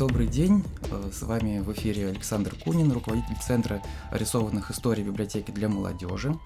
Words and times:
Добрый 0.00 0.28
день, 0.28 0.64
э, 0.90 1.10
с 1.12 1.20
вами 1.20 1.58
в 1.58 1.70
эфире 1.74 2.08
Александр 2.08 2.54
Кунин, 2.54 2.90
руководитель 2.90 3.36
Центра 3.46 3.82
рисованных 4.10 4.70
историй 4.70 5.04
библиотеки 5.04 5.50
для 5.50 5.68
молодежи. 5.68 6.38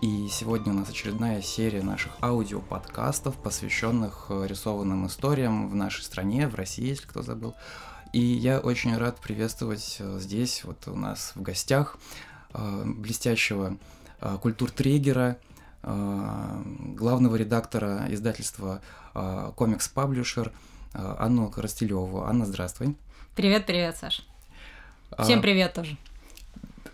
И 0.00 0.28
сегодня 0.30 0.72
у 0.72 0.76
нас 0.76 0.90
очередная 0.90 1.42
серия 1.42 1.82
наших 1.82 2.12
аудиоподкастов, 2.22 3.34
посвященных 3.34 4.26
э, 4.28 4.46
рисованным 4.46 5.08
историям 5.08 5.68
в 5.70 5.74
нашей 5.74 6.04
стране, 6.04 6.46
в 6.46 6.54
России, 6.54 6.86
если 6.86 7.04
кто 7.04 7.22
забыл. 7.22 7.56
И 8.12 8.20
я 8.20 8.60
очень 8.60 8.96
рад 8.96 9.18
приветствовать 9.18 9.96
э, 9.98 10.18
здесь, 10.20 10.62
вот 10.62 10.86
у 10.86 10.94
нас 10.94 11.32
в 11.34 11.42
гостях, 11.42 11.98
блестящего 12.52 13.76
культур-трегера, 14.40 15.38
главного 15.82 17.36
редактора 17.36 18.06
издательства 18.08 18.82
«Комикс 19.12 19.88
Паблишер», 19.88 20.52
Анну 20.92 21.48
Коростелеву. 21.50 22.22
Анна, 22.22 22.46
здравствуй. 22.46 22.96
Привет, 23.36 23.66
привет, 23.66 23.96
Саш. 23.96 24.26
А, 25.12 25.22
Всем 25.22 25.40
привет 25.40 25.72
тоже. 25.72 25.96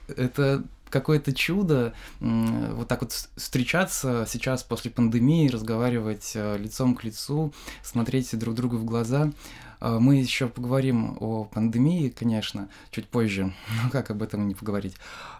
Это 0.09 0.63
какое-то 0.91 1.35
чудо 1.35 1.95
вот 2.21 2.89
так 2.89 3.03
вот 3.03 3.13
встречаться 3.13 4.25
сейчас 4.29 4.63
после 4.63 4.91
пандемии, 4.91 5.49
разговаривать 5.49 6.33
э, 6.35 6.57
лицом 6.59 6.95
к 6.95 7.05
лицу, 7.05 7.53
смотреть 7.83 8.39
друг 8.39 8.55
другу 8.55 8.77
в 8.77 8.85
глаза. 8.85 9.33
А, 9.81 9.99
мы 9.99 10.17
еще 10.17 10.49
поговорим 10.49 11.17
о 11.21 11.45
пандемии, 11.45 12.09
конечно, 12.11 12.69
чуть 12.91 13.09
позже. 13.09 13.53
Ну 13.85 13.91
как 13.91 14.11
об 14.11 14.23
этом 14.23 14.47
не 14.47 14.55
поговорить? 14.55 14.97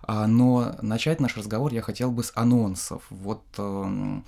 Но 0.09 0.77
начать 0.83 1.21
наш 1.21 1.37
разговор 1.37 1.73
я 1.73 1.83
хотел 1.83 2.11
бы 2.11 2.23
с 2.23 2.33
анонсов. 2.35 3.03
Вот 3.11 3.43
эм, 3.59 4.25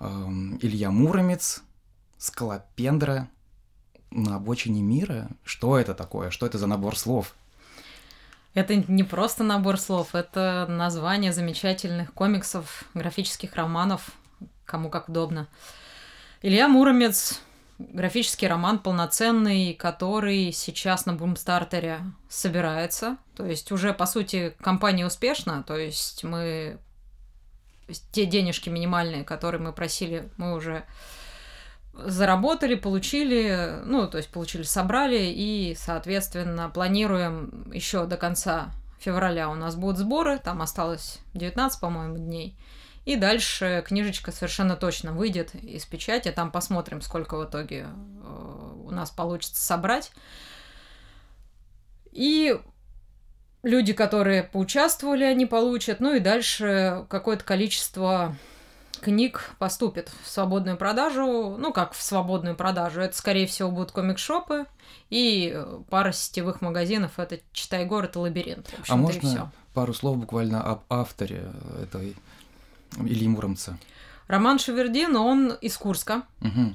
эм, 0.00 0.58
Илья 0.62 0.90
Муромец, 0.90 1.62
Скалопендра 2.18 3.28
на 4.10 4.36
обочине 4.36 4.82
мира? 4.82 5.28
Что 5.44 5.78
это 5.78 5.94
такое? 5.94 6.30
Что 6.30 6.46
это 6.46 6.58
за 6.58 6.66
набор 6.66 6.96
слов? 6.96 7.34
Это 8.54 8.74
не 8.74 9.04
просто 9.04 9.44
набор 9.44 9.78
слов, 9.78 10.14
это 10.14 10.66
название 10.66 11.30
замечательных 11.30 12.14
комиксов, 12.14 12.84
графических 12.94 13.54
романов, 13.54 14.12
кому 14.64 14.88
как 14.88 15.10
удобно. 15.10 15.46
Илья 16.40 16.66
Муромец, 16.66 17.42
графический 17.78 18.48
роман 18.48 18.78
полноценный, 18.78 19.74
который 19.74 20.52
сейчас 20.52 21.04
на 21.04 21.12
бумстартере 21.12 22.00
собирается. 22.30 23.18
То 23.36 23.44
есть 23.44 23.72
уже, 23.72 23.92
по 23.92 24.06
сути, 24.06 24.54
компания 24.62 25.06
успешна, 25.06 25.62
то 25.62 25.76
есть 25.76 26.24
мы 26.24 26.78
те 28.10 28.24
денежки 28.24 28.70
минимальные, 28.70 29.24
которые 29.24 29.60
мы 29.60 29.72
просили, 29.74 30.30
мы 30.38 30.54
уже 30.54 30.84
заработали, 31.98 32.74
получили, 32.74 33.80
ну, 33.84 34.06
то 34.08 34.18
есть 34.18 34.30
получили, 34.30 34.62
собрали, 34.62 35.18
и, 35.18 35.76
соответственно, 35.78 36.68
планируем 36.68 37.70
еще 37.72 38.06
до 38.06 38.16
конца 38.16 38.70
февраля 38.98 39.48
у 39.48 39.54
нас 39.54 39.76
будут 39.76 39.98
сборы, 39.98 40.38
там 40.38 40.62
осталось 40.62 41.18
19, 41.34 41.80
по-моему, 41.80 42.18
дней. 42.18 42.56
И 43.04 43.14
дальше 43.16 43.84
книжечка 43.86 44.32
совершенно 44.32 44.74
точно 44.76 45.12
выйдет 45.12 45.54
из 45.54 45.86
печати, 45.86 46.32
там 46.32 46.50
посмотрим, 46.50 47.00
сколько 47.00 47.36
в 47.36 47.44
итоге 47.44 47.86
э, 47.86 48.72
у 48.84 48.90
нас 48.90 49.10
получится 49.10 49.64
собрать. 49.64 50.10
И 52.10 52.58
люди, 53.62 53.92
которые 53.92 54.42
поучаствовали, 54.42 55.22
они 55.22 55.46
получат, 55.46 56.00
ну 56.00 56.14
и 56.14 56.20
дальше 56.20 57.06
какое-то 57.08 57.44
количество 57.44 58.36
книг 59.00 59.50
поступит 59.58 60.10
в 60.22 60.28
свободную 60.28 60.76
продажу. 60.76 61.56
Ну, 61.58 61.72
как 61.72 61.92
в 61.92 62.02
свободную 62.02 62.56
продажу. 62.56 63.00
Это, 63.00 63.16
скорее 63.16 63.46
всего, 63.46 63.70
будут 63.70 63.92
комик-шопы 63.92 64.66
и 65.10 65.62
пара 65.90 66.12
сетевых 66.12 66.60
магазинов. 66.60 67.18
Это 67.18 67.38
«Читай 67.52 67.84
город» 67.84 68.16
и 68.16 68.18
«Лабиринт». 68.18 68.72
А 68.88 68.96
можно 68.96 69.52
пару 69.74 69.92
слов 69.94 70.16
буквально 70.18 70.62
об 70.62 70.84
авторе 70.88 71.52
этой 71.82 72.16
Ильи 72.98 73.28
Муромца? 73.28 73.78
Роман 74.26 74.58
Шевердин, 74.58 75.16
он 75.16 75.52
из 75.52 75.76
Курска. 75.76 76.22
Угу. 76.40 76.74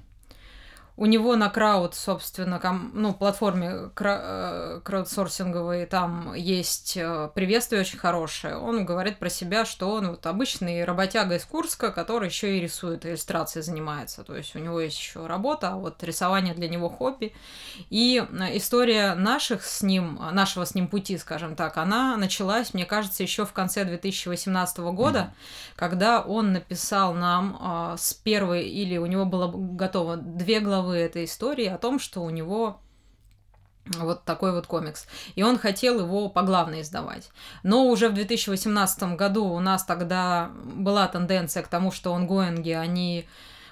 У 1.02 1.08
него 1.08 1.36
на 1.36 1.50
крауд, 1.50 1.96
собственно, 1.96 2.60
ком, 2.60 2.92
ну, 2.94 3.12
платформе 3.12 3.90
кра- 3.96 4.22
э, 4.22 4.82
краудсорсинговой 4.84 5.88
там 5.88 6.36
есть 6.36 6.96
э, 6.96 7.28
приветствие 7.34 7.82
очень 7.82 7.98
хорошее. 7.98 8.56
Он 8.58 8.86
говорит 8.86 9.18
про 9.18 9.28
себя, 9.28 9.66
что 9.66 9.90
он 9.94 10.12
вот 10.12 10.28
обычный 10.28 10.86
работяга 10.86 11.38
из 11.38 11.46
Курска, 11.46 11.90
который 11.90 12.30
еще 12.30 12.56
и 12.56 12.62
рисует, 12.62 13.04
иллюстрацией 13.04 13.64
занимается. 13.64 14.24
То 14.24 14.36
есть 14.36 14.56
у 14.56 14.60
него 14.60 14.80
есть 14.80 14.96
еще 14.96 15.26
работа, 15.26 15.70
а 15.70 15.76
вот 15.76 16.04
рисование 16.04 16.54
для 16.54 16.70
него 16.70 16.88
хобби. 16.88 17.34
И 17.90 18.24
э, 18.24 18.58
история 18.58 19.16
наших 19.16 19.66
с 19.66 19.82
ним, 19.82 20.20
нашего 20.34 20.66
с 20.66 20.76
ним 20.76 20.88
пути, 20.88 21.18
скажем 21.18 21.56
так, 21.56 21.78
она 21.78 22.16
началась, 22.16 22.76
мне 22.76 22.86
кажется, 22.86 23.24
еще 23.24 23.48
в 23.48 23.54
конце 23.54 23.86
2018 23.86 24.78
года, 24.78 25.20
mm-hmm. 25.20 25.74
когда 25.78 26.22
он 26.22 26.54
написал 26.54 27.16
нам 27.16 27.96
с 27.98 28.14
первой, 28.14 28.68
или 28.68 28.98
у 28.98 29.08
него 29.08 29.26
было 29.26 29.52
готово 29.52 30.18
две 30.18 30.60
главы 30.60 30.91
главы 30.92 30.98
этой 30.98 31.26
истории 31.26 31.68
о 31.68 31.78
том, 31.78 32.00
что 32.00 32.22
у 32.22 32.30
него 32.30 32.80
вот 33.98 34.24
такой 34.26 34.52
вот 34.52 34.68
комикс. 34.68 35.08
И 35.36 35.44
он 35.44 35.58
хотел 35.58 36.00
его 36.00 36.30
поглавно 36.30 36.82
издавать. 36.82 37.30
Но 37.64 37.88
уже 37.88 38.10
в 38.10 38.14
2018 38.14 39.16
году 39.16 39.46
у 39.46 39.60
нас 39.60 39.84
тогда 39.84 40.52
была 40.76 41.08
тенденция 41.08 41.64
к 41.64 41.68
тому, 41.68 41.92
что 41.92 42.14
онгоинги, 42.14 42.72
они 42.72 43.28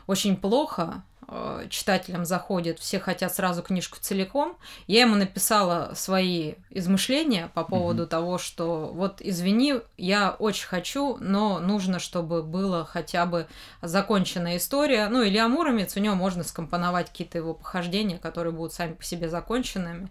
очень 0.08 0.36
плохо 0.36 1.04
Э, 1.32 1.68
читателям 1.70 2.26
заходит, 2.26 2.80
все 2.80 3.00
хотят 3.00 3.34
сразу 3.36 3.62
книжку 3.62 4.00
целиком. 4.02 4.58
Я 4.88 5.02
ему 5.02 5.16
написала 5.16 5.92
свои 5.94 6.56
измышления 6.72 7.52
по 7.54 7.64
поводу 7.64 8.04
угу. 8.04 8.10
того, 8.10 8.38
что 8.40 8.88
вот 8.92 9.22
извини, 9.22 9.76
я 9.98 10.32
очень 10.32 10.66
хочу, 10.66 11.18
но 11.20 11.60
нужно, 11.60 12.00
чтобы 12.00 12.42
было 12.42 12.84
хотя 12.84 13.28
бы 13.28 13.46
законченная 13.84 14.58
история. 14.58 15.08
Ну, 15.10 15.24
Илья 15.24 15.48
Муромец, 15.48 15.96
у 15.96 16.00
него 16.00 16.16
можно 16.16 16.44
скомпоновать 16.44 17.10
какие-то 17.10 17.38
его 17.38 17.54
похождения, 17.54 18.18
которые 18.18 18.52
будут 18.52 18.74
сами 18.74 18.94
по 18.94 19.04
себе 19.04 19.30
законченными, 19.30 20.10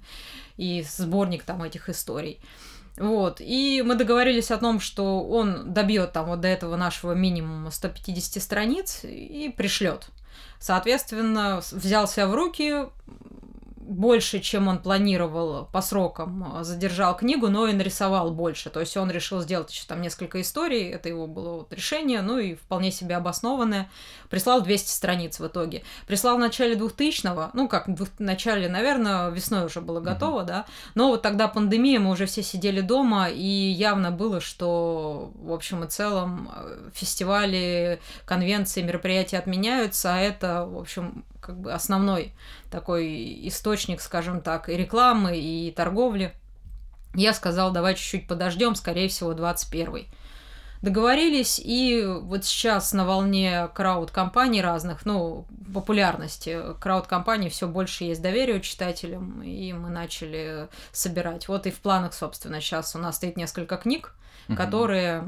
и 0.57 0.85
сборник 0.89 1.43
там 1.43 1.65
этих 1.65 1.89
историй. 1.89 2.41
Вот. 2.97 3.41
И 3.41 3.83
мы 3.85 3.97
договорились 3.97 4.53
о 4.53 4.59
том, 4.59 4.79
что 4.79 5.25
он 5.25 5.73
добьет 5.73 6.13
там 6.13 6.27
вот 6.27 6.41
до 6.41 6.49
этого 6.49 6.77
нашего 6.77 7.13
минимума 7.13 7.73
150 7.73 8.41
страниц 8.41 9.01
и 9.03 9.53
пришлет. 9.57 10.11
Соответственно, 10.61 11.63
взял 11.71 12.09
себя 12.09 12.27
в 12.27 12.35
руки, 12.35 12.87
больше, 13.89 14.41
чем 14.41 14.69
он 14.69 14.79
планировал 14.79 15.67
по 15.73 15.81
срокам, 15.81 16.59
задержал 16.63 17.17
книгу, 17.17 17.49
но 17.49 17.67
и 17.67 17.73
нарисовал 17.73 18.31
больше. 18.31 18.71
То 18.71 18.81
есть 18.81 18.97
он 18.97 19.11
решил 19.11 19.41
сделать 19.41 19.71
еще 19.73 19.85
там 19.87 20.03
несколько 20.03 20.41
историй, 20.41 20.91
это 20.91 21.09
его 21.09 21.27
было 21.27 21.59
вот 21.59 21.73
решение, 21.73 22.21
ну 22.21 22.39
и 22.39 22.55
вполне 22.55 22.91
себе 22.91 23.17
обоснованное. 23.17 23.91
Прислал 24.29 24.61
200 24.61 24.91
страниц 24.91 25.41
в 25.41 25.47
итоге. 25.47 25.83
Прислал 26.07 26.37
в 26.37 26.41
начале 26.41 26.75
2000-го, 26.75 27.51
ну 27.55 27.67
как 27.67 27.89
в 27.89 28.09
начале, 28.19 28.69
наверное, 28.69 29.31
весной 29.31 29.65
уже 29.65 29.81
было 29.81 30.01
готово, 30.01 30.43
mm-hmm. 30.43 30.47
да. 30.47 30.67
Но 30.95 31.09
вот 31.09 31.23
тогда 31.23 31.49
пандемия, 31.49 31.99
мы 31.99 32.11
уже 32.11 32.27
все 32.27 32.43
сидели 32.43 32.83
дома, 32.83 33.29
и 33.31 33.43
явно 33.43 34.11
было, 34.11 34.41
что 34.41 35.33
в 35.35 35.53
общем 35.53 35.85
и 35.85 35.89
целом 35.89 36.51
э, 36.55 36.91
фестивали, 36.93 38.01
конвенции, 38.27 38.83
мероприятия 38.83 39.39
отменяются, 39.39 40.15
а 40.15 40.19
это, 40.19 40.67
в 40.67 40.79
общем, 40.79 41.25
как 41.49 41.59
бы 41.59 41.73
основной 41.73 42.35
такой 42.71 43.49
источник, 43.49 44.03
скажем 44.03 44.43
так, 44.43 44.69
и 44.69 44.77
рекламы, 44.77 45.39
и 45.39 45.73
торговли. 45.73 46.35
Я 47.15 47.33
сказал, 47.33 47.73
давай 47.73 47.95
чуть-чуть 47.95 48.29
подождем, 48.29 48.75
скорее 48.75 49.09
всего, 49.09 49.33
21 49.33 50.07
договорились, 50.83 51.61
и 51.63 52.05
вот 52.07 52.45
сейчас 52.45 52.93
на 52.93 53.05
волне 53.05 53.69
крауд-компаний 53.75 54.63
разных, 54.63 55.05
ну, 55.07 55.47
популярности 55.75 56.61
крауд-компаний 56.81 57.49
все 57.49 57.67
больше 57.67 58.05
есть 58.05 58.23
доверие 58.23 58.61
читателям, 58.61 59.43
и 59.43 59.73
мы 59.73 59.89
начали 59.89 60.69
собирать. 60.93 61.49
Вот 61.49 61.67
и 61.67 61.71
в 61.71 61.81
планах, 61.81 62.15
собственно, 62.15 62.61
сейчас 62.61 62.95
у 62.95 62.99
нас 62.99 63.17
стоит 63.17 63.37
несколько 63.37 63.77
книг, 63.77 64.15
угу. 64.49 64.57
которые 64.57 65.23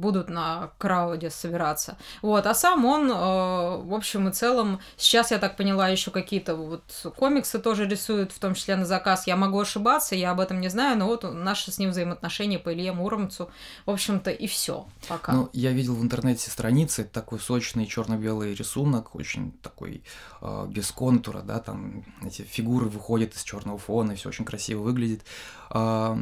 будут 0.00 0.28
на 0.28 0.70
крауде 0.78 1.30
собираться. 1.30 1.96
Вот, 2.22 2.46
а 2.46 2.54
сам 2.54 2.84
он, 2.84 3.10
э, 3.10 3.14
в 3.14 3.94
общем 3.94 4.28
и 4.28 4.32
целом, 4.32 4.80
сейчас, 4.96 5.30
я 5.30 5.38
так 5.38 5.56
поняла, 5.56 5.88
еще 5.88 6.10
какие-то 6.10 6.56
вот 6.56 6.82
комиксы 7.16 7.58
тоже 7.58 7.86
рисует, 7.86 8.32
в 8.32 8.38
том 8.38 8.54
числе 8.54 8.76
на 8.76 8.86
заказ. 8.86 9.26
Я 9.26 9.36
могу 9.36 9.60
ошибаться, 9.60 10.14
я 10.14 10.30
об 10.30 10.40
этом 10.40 10.60
не 10.60 10.68
знаю, 10.68 10.98
но 10.98 11.06
вот 11.06 11.24
наши 11.32 11.70
с 11.70 11.78
ним 11.78 11.90
взаимоотношения 11.90 12.58
по 12.58 12.72
Илье 12.72 12.92
Муромцу, 12.92 13.50
в 13.86 13.90
общем-то, 13.90 14.30
и 14.30 14.46
все 14.46 14.86
пока. 15.08 15.32
Ну, 15.32 15.50
я 15.52 15.72
видел 15.72 15.94
в 15.94 16.02
интернете 16.02 16.50
страницы, 16.50 17.04
такой 17.04 17.38
сочный 17.38 17.86
черно-белый 17.86 18.54
рисунок, 18.54 19.14
очень 19.14 19.52
такой 19.62 20.02
э, 20.40 20.66
без 20.68 20.90
контура, 20.90 21.42
да, 21.42 21.58
там 21.58 22.04
эти 22.22 22.42
фигуры 22.42 22.86
выходят 22.86 23.34
из 23.34 23.42
черного 23.42 23.78
фона, 23.78 24.12
и 24.12 24.14
все 24.16 24.28
очень 24.28 24.44
красиво 24.44 24.82
выглядит. 24.82 25.22
Э, 25.70 26.16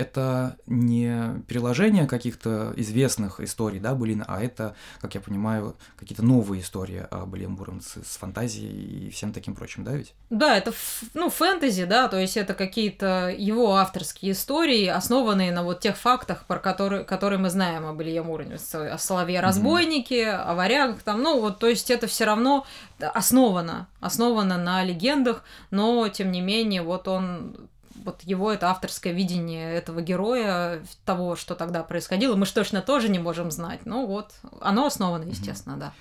это 0.00 0.56
не 0.66 1.42
переложение 1.46 2.06
каких-то 2.06 2.72
известных 2.76 3.40
историй, 3.40 3.80
да, 3.80 3.94
Былина, 3.94 4.24
а 4.26 4.42
это, 4.42 4.74
как 5.00 5.14
я 5.14 5.20
понимаю, 5.20 5.76
какие-то 5.96 6.24
новые 6.24 6.62
истории 6.62 7.06
об 7.10 7.36
Илье 7.36 7.48
Муромце 7.48 8.00
с 8.04 8.16
фантазией 8.16 9.08
и 9.08 9.10
всем 9.10 9.32
таким 9.32 9.54
прочим, 9.54 9.84
да, 9.84 9.92
ведь? 9.92 10.14
Да, 10.30 10.56
это, 10.56 10.72
ну, 11.14 11.28
фэнтези, 11.28 11.84
да, 11.84 12.08
то 12.08 12.18
есть 12.18 12.36
это 12.36 12.54
какие-то 12.54 13.34
его 13.36 13.76
авторские 13.76 14.32
истории, 14.32 14.86
основанные 14.86 15.52
на 15.52 15.62
вот 15.62 15.80
тех 15.80 15.96
фактах, 15.96 16.46
про 16.46 16.58
которые, 16.58 17.04
которые 17.04 17.38
мы 17.38 17.50
знаем 17.50 17.84
об 17.86 18.00
Илье 18.00 18.22
Муромце, 18.22 18.88
о 18.88 18.98
Соловье-разбойнике, 18.98 20.24
mm-hmm. 20.24 20.42
о 20.42 20.54
варягах, 20.54 21.02
там, 21.02 21.22
ну, 21.22 21.40
вот, 21.40 21.58
то 21.58 21.68
есть 21.68 21.90
это 21.90 22.06
все 22.06 22.24
равно 22.24 22.66
основано, 22.98 23.88
основано 24.00 24.56
на 24.56 24.82
легендах, 24.82 25.44
но, 25.70 26.08
тем 26.08 26.32
не 26.32 26.40
менее, 26.40 26.82
вот 26.82 27.06
он 27.08 27.68
вот 28.04 28.22
его 28.22 28.52
это 28.52 28.70
авторское 28.70 29.12
видение 29.12 29.74
этого 29.74 30.00
героя, 30.00 30.82
того, 31.04 31.36
что 31.36 31.54
тогда 31.54 31.82
происходило, 31.82 32.36
мы 32.36 32.46
же 32.46 32.52
точно 32.52 32.82
тоже 32.82 33.08
не 33.08 33.18
можем 33.18 33.50
знать. 33.50 33.80
Ну 33.84 34.06
вот, 34.06 34.32
оно 34.60 34.86
основано, 34.86 35.24
естественно, 35.24 35.74
mm-hmm. 35.74 35.80
да. 35.80 35.92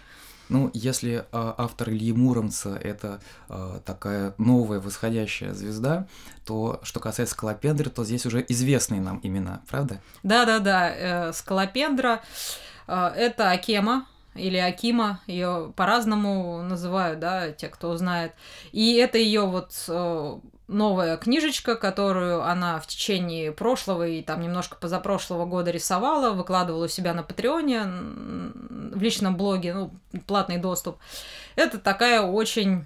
Ну, 0.49 0.71
если 0.73 1.19
э, 1.19 1.23
автор 1.31 1.91
Ильи 1.91 2.11
Муромца 2.11 2.75
это 2.75 3.21
э, 3.49 3.79
такая 3.85 4.33
новая 4.39 4.79
восходящая 4.79 5.53
звезда, 5.53 6.07
то 6.43 6.79
что 6.81 6.99
касается 6.99 7.35
Скалопендры, 7.35 7.91
то 7.91 8.03
здесь 8.03 8.25
уже 8.25 8.43
известные 8.47 8.99
нам 8.99 9.19
имена, 9.21 9.61
правда? 9.69 10.01
Да-да-да, 10.23 10.89
э, 10.89 11.33
Скалопендра 11.33 12.23
э, 12.87 13.11
это 13.15 13.51
Акема, 13.51 14.07
или 14.39 14.57
Акима, 14.57 15.19
ее 15.27 15.73
по-разному 15.75 16.61
называют, 16.61 17.19
да, 17.19 17.51
те, 17.51 17.67
кто 17.67 17.95
знает. 17.97 18.33
И 18.71 18.95
это 18.95 19.17
ее 19.17 19.45
вот 19.45 19.73
э, 19.87 20.39
новая 20.67 21.17
книжечка, 21.17 21.75
которую 21.75 22.43
она 22.43 22.79
в 22.79 22.87
течение 22.87 23.51
прошлого 23.51 24.07
и 24.07 24.21
там 24.21 24.41
немножко 24.41 24.77
позапрошлого 24.77 25.45
года 25.45 25.71
рисовала, 25.71 26.31
выкладывала 26.31 26.85
у 26.85 26.87
себя 26.87 27.13
на 27.13 27.23
Патреоне, 27.23 27.83
в 27.83 29.01
личном 29.01 29.35
блоге, 29.35 29.73
ну, 29.73 29.91
платный 30.27 30.57
доступ. 30.57 30.97
Это 31.55 31.79
такая 31.79 32.21
очень 32.21 32.85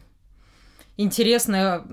интересная 0.97 1.83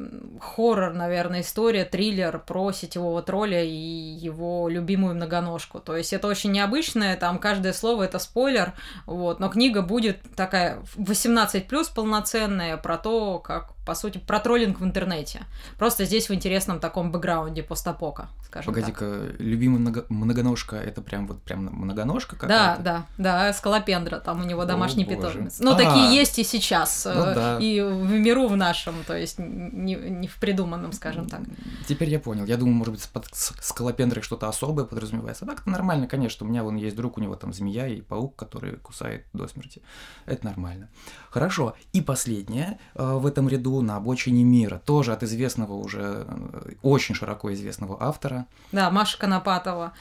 хоррор, 0.40 0.92
наверное, 0.92 1.40
история, 1.40 1.84
триллер 1.84 2.38
про 2.38 2.72
сетевого 2.72 3.22
тролля 3.22 3.64
и 3.64 3.70
его 3.70 4.68
любимую 4.68 5.14
многоножку. 5.14 5.80
То 5.80 5.96
есть 5.96 6.12
это 6.12 6.28
очень 6.28 6.52
необычное, 6.52 7.16
там 7.16 7.38
каждое 7.38 7.72
слово 7.72 8.04
это 8.04 8.18
спойлер, 8.18 8.74
вот, 9.06 9.40
но 9.40 9.48
книга 9.48 9.82
будет 9.82 10.20
такая 10.36 10.82
18 10.96 11.66
плюс 11.66 11.88
полноценная 11.88 12.76
про 12.76 12.98
то, 12.98 13.38
как 13.38 13.74
по 13.90 13.96
сути, 13.96 14.18
про 14.18 14.38
троллинг 14.38 14.78
в 14.78 14.84
интернете. 14.84 15.40
Просто 15.76 16.04
здесь 16.04 16.28
в 16.28 16.32
интересном 16.32 16.78
таком 16.78 17.10
бэкграунде 17.10 17.64
постапока, 17.64 18.28
скажем 18.46 18.72
Погоди-ка, 18.72 19.32
любимый 19.40 19.80
много... 19.80 20.06
многоножка, 20.08 20.76
это 20.76 21.02
прям 21.02 21.26
вот 21.26 21.42
прям 21.42 21.64
многоножка 21.64 22.36
какая-то? 22.36 22.80
Да, 22.84 23.04
да, 23.18 23.46
да, 23.46 23.52
скалопендра, 23.52 24.20
там 24.20 24.42
у 24.42 24.44
него 24.44 24.64
домашний 24.64 25.02
О, 25.02 25.08
питомец. 25.08 25.58
Ну, 25.58 25.72
а, 25.72 25.74
такие 25.74 26.14
есть 26.14 26.38
и 26.38 26.44
сейчас, 26.44 27.04
ну, 27.04 27.20
э, 27.20 27.34
да. 27.34 27.58
и 27.58 27.80
в 27.80 28.12
миру 28.12 28.46
в 28.46 28.56
нашем, 28.56 28.94
то 29.04 29.16
есть 29.16 29.40
не, 29.40 29.96
не 29.96 30.28
в 30.28 30.36
придуманном, 30.36 30.92
скажем 30.92 31.28
так. 31.28 31.40
Теперь 31.88 32.10
я 32.10 32.20
понял. 32.20 32.44
Я 32.44 32.58
думаю, 32.58 32.76
может 32.76 32.94
быть, 32.94 33.08
под 33.08 33.26
скалопендрой 33.32 34.22
что-то 34.22 34.48
особое 34.48 34.84
подразумевается. 34.84 35.46
Так-то 35.46 35.68
нормально, 35.68 36.06
конечно. 36.06 36.46
У 36.46 36.48
меня 36.48 36.62
вон 36.62 36.76
есть 36.76 36.94
друг, 36.94 37.18
у 37.18 37.20
него 37.20 37.34
там 37.34 37.52
змея 37.52 37.88
и 37.88 38.02
паук, 38.02 38.36
который 38.36 38.76
кусает 38.76 39.26
до 39.32 39.48
смерти. 39.48 39.82
Это 40.26 40.46
нормально. 40.46 40.90
Хорошо. 41.28 41.74
И 41.92 42.00
последнее 42.00 42.78
э, 42.94 43.14
в 43.14 43.26
этом 43.26 43.48
ряду 43.48 43.79
на 43.82 43.96
обочине 43.96 44.44
мира, 44.44 44.80
тоже 44.84 45.12
от 45.12 45.22
известного 45.22 45.74
уже, 45.74 46.26
э, 46.26 46.72
очень 46.82 47.14
широко 47.14 47.52
известного 47.52 47.96
автора. 48.00 48.46
Да, 48.72 48.90
Маша 48.90 49.18
Конопатова. 49.18 49.92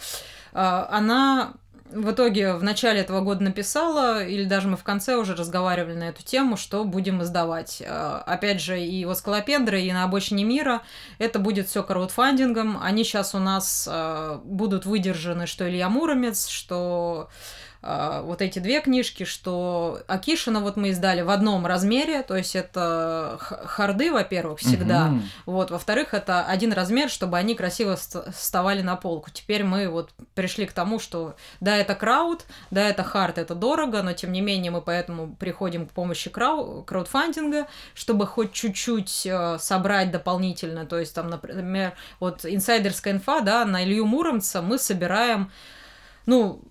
А, 0.54 0.88
она 0.92 1.54
в 1.92 2.12
итоге 2.12 2.54
в 2.54 2.64
начале 2.64 3.00
этого 3.00 3.22
года 3.22 3.44
написала, 3.44 4.24
или 4.24 4.44
даже 4.44 4.68
мы 4.68 4.78
в 4.78 4.84
конце 4.84 5.16
уже 5.16 5.36
разговаривали 5.36 5.96
на 5.96 6.10
эту 6.10 6.24
тему, 6.24 6.56
что 6.56 6.84
будем 6.84 7.24
издавать. 7.24 7.82
А, 7.86 8.24
опять 8.26 8.62
же, 8.62 8.80
и 8.80 9.06
у 9.06 9.14
Скалопендры, 9.16 9.82
и 9.82 9.92
на 9.92 10.04
обочине 10.04 10.44
мира 10.44 10.82
это 11.18 11.40
будет 11.40 11.68
все 11.68 11.84
краудфандингом. 11.84 12.78
Они 12.82 13.04
сейчас 13.04 13.34
у 13.34 13.40
нас 13.40 13.88
а, 13.90 14.42
будут 14.44 14.86
выдержаны, 14.86 15.48
что 15.48 15.68
Илья 15.68 15.90
Муромец, 15.90 16.48
что 16.48 17.30
а, 17.82 18.24
вот 18.24 18.42
эти 18.42 18.60
две 18.60 18.82
книжки, 18.82 19.24
что 19.24 20.02
Акишина 20.08 20.60
вот 20.60 20.76
мы 20.76 20.90
издали 20.90 21.22
в 21.22 21.30
одном 21.30 21.66
размере, 21.66 22.24
то 22.24 22.36
есть 22.36 22.54
это 22.56 23.38
харды, 23.40 24.12
во-первых, 24.12 24.60
всегда, 24.60 25.08
угу. 25.08 25.22
вот, 25.46 25.72
во-вторых, 25.72 26.14
это 26.14 26.44
один 26.44 26.74
размер, 26.74 27.10
чтобы 27.10 27.38
они 27.38 27.56
красиво 27.56 27.96
вставали 27.96 28.82
на 28.82 28.98
полку. 28.98 29.30
Теперь 29.32 29.64
мы 29.64 29.88
вот 29.88 30.10
пришли 30.36 30.66
к 30.66 30.74
тому, 30.74 31.00
что 31.00 31.36
да, 31.62 31.78
это 31.78 31.96
крауд, 31.96 32.46
да, 32.70 32.90
это 32.90 33.04
хард, 33.04 33.38
это 33.38 33.56
дорого, 33.56 34.04
но 34.04 34.12
тем 34.12 34.34
не 34.34 34.42
менее 34.42 34.72
мы 34.72 34.82
поэтому 34.82 35.34
приходим 35.36 35.88
к 35.88 35.92
помощи 35.92 36.30
крау 36.30 36.84
краудфандинга, 36.84 37.68
чтобы 37.94 38.28
хоть 38.28 38.52
чуть-чуть 38.52 39.26
э, 39.26 39.58
собрать 39.58 40.12
дополнительно, 40.12 40.86
то 40.86 41.00
есть 41.00 41.16
там, 41.16 41.30
например, 41.30 41.94
вот 42.20 42.44
инсайдерская 42.44 43.14
инфа, 43.14 43.40
да, 43.40 43.64
на 43.64 43.86
Илью 43.86 44.06
Муромца 44.06 44.62
мы 44.62 44.78
собираем 44.78 45.50
ну, 46.30 46.62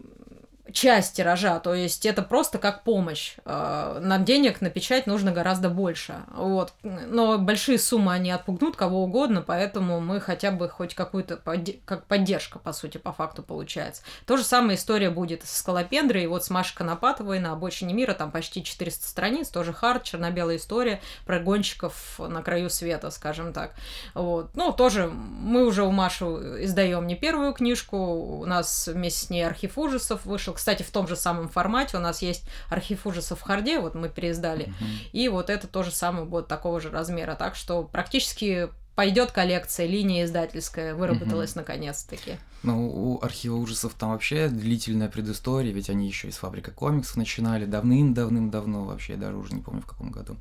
часть 0.73 1.17
тиража, 1.17 1.59
то 1.61 1.75
есть 1.75 2.06
это 2.06 2.23
просто 2.23 2.59
как 2.59 2.85
помощь. 2.85 3.37
А, 3.44 3.99
нам 4.00 4.25
денег 4.25 4.61
на 4.61 4.70
печать 4.70 5.06
нужно 5.06 5.32
гораздо 5.32 5.70
больше. 5.70 6.23
Вот. 6.35 6.73
Но 6.82 7.38
большие 7.38 7.79
суммы 7.79 8.12
они 8.12 8.31
отпугнут 8.31 8.76
кого 8.76 9.05
угодно, 9.05 9.43
поэтому 9.43 10.00
мы 10.00 10.20
хотя 10.20 10.50
бы 10.50 10.69
хоть 10.69 10.94
какую-то 10.94 11.35
подде- 11.37 11.81
как 11.85 12.06
поддержка, 12.06 12.59
по 12.59 12.73
сути, 12.73 12.99
по 12.99 13.12
факту 13.12 13.43
получается. 13.43 14.03
То 14.26 14.37
же 14.37 14.44
самое 14.44 14.76
история 14.76 15.11
будет 15.11 15.44
с 15.44 15.59
Скалопендрой, 15.59 16.25
и 16.25 16.26
вот 16.26 16.44
с 16.44 16.50
Машей 16.50 16.76
Конопатовой 16.76 17.38
на 17.38 17.53
обочине 17.53 17.94
мира, 17.94 18.15
там 18.15 18.31
почти 18.31 18.62
400 18.62 19.06
страниц, 19.06 19.49
тоже 19.49 19.73
хард, 19.73 20.05
черно-белая 20.05 20.56
история 20.56 21.00
про 21.26 21.38
гонщиков 21.41 22.19
на 22.19 22.43
краю 22.43 22.70
света, 22.70 23.11
скажем 23.11 23.53
так. 23.53 23.75
Вот. 24.15 24.50
Ну, 24.55 24.73
тоже 24.73 25.09
мы 25.09 25.67
уже 25.67 25.85
у 25.85 25.91
Маши 25.91 26.25
издаем 26.65 27.06
не 27.06 27.17
первую 27.17 27.53
книжку, 27.53 27.97
у 27.97 28.44
нас 28.44 28.88
вместе 28.88 29.26
с 29.26 29.31
ней 29.31 29.47
архив 29.47 29.79
ужасов 29.79 30.25
вышел, 30.25 30.55
кстати, 30.58 30.82
в 30.82 30.90
том 30.90 31.06
же 31.06 31.14
самом 31.14 31.49
формате 31.49 31.96
у 31.96 32.00
нас 32.00 32.20
есть 32.20 32.44
архив 32.69 33.06
ужасов 33.06 33.38
в 33.38 33.43
Харде, 33.43 33.78
вот 33.78 33.94
мы 33.94 34.08
переиздали. 34.08 34.66
Uh-huh. 34.66 35.10
И 35.12 35.29
вот 35.29 35.50
это 35.50 35.69
тоже 35.69 35.93
самое 35.93 36.27
будет 36.27 36.48
такого 36.48 36.81
же 36.81 36.91
размера. 36.91 37.36
Так 37.36 37.55
что 37.55 37.84
практически 37.84 38.69
пойдет 38.96 39.31
коллекция, 39.31 39.86
линия 39.86 40.24
издательская 40.24 40.93
выработалась 40.93 41.53
угу. 41.53 41.60
наконец-таки. 41.60 42.38
Ну, 42.65 42.88
у 42.88 43.22
архива 43.22 43.55
ужасов 43.55 43.94
там 43.94 44.10
вообще 44.10 44.48
длительная 44.48 45.08
предыстория, 45.08 45.72
ведь 45.72 45.88
они 45.88 46.08
еще 46.08 46.27
из 46.27 46.36
фабрика 46.36 46.72
комиксов 46.72 47.17
начинали 47.17 47.65
давным-давным-давно, 47.65 48.84
вообще 48.84 49.12
я 49.12 49.19
даже 49.20 49.36
уже 49.36 49.55
не 49.55 49.62
помню 49.62 49.82
в 49.82 49.86
каком 49.86 50.10
году. 50.10 50.36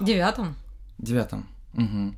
Девятом. 0.00 0.56
Девятом. 0.96 1.46
Угу. 1.74 2.14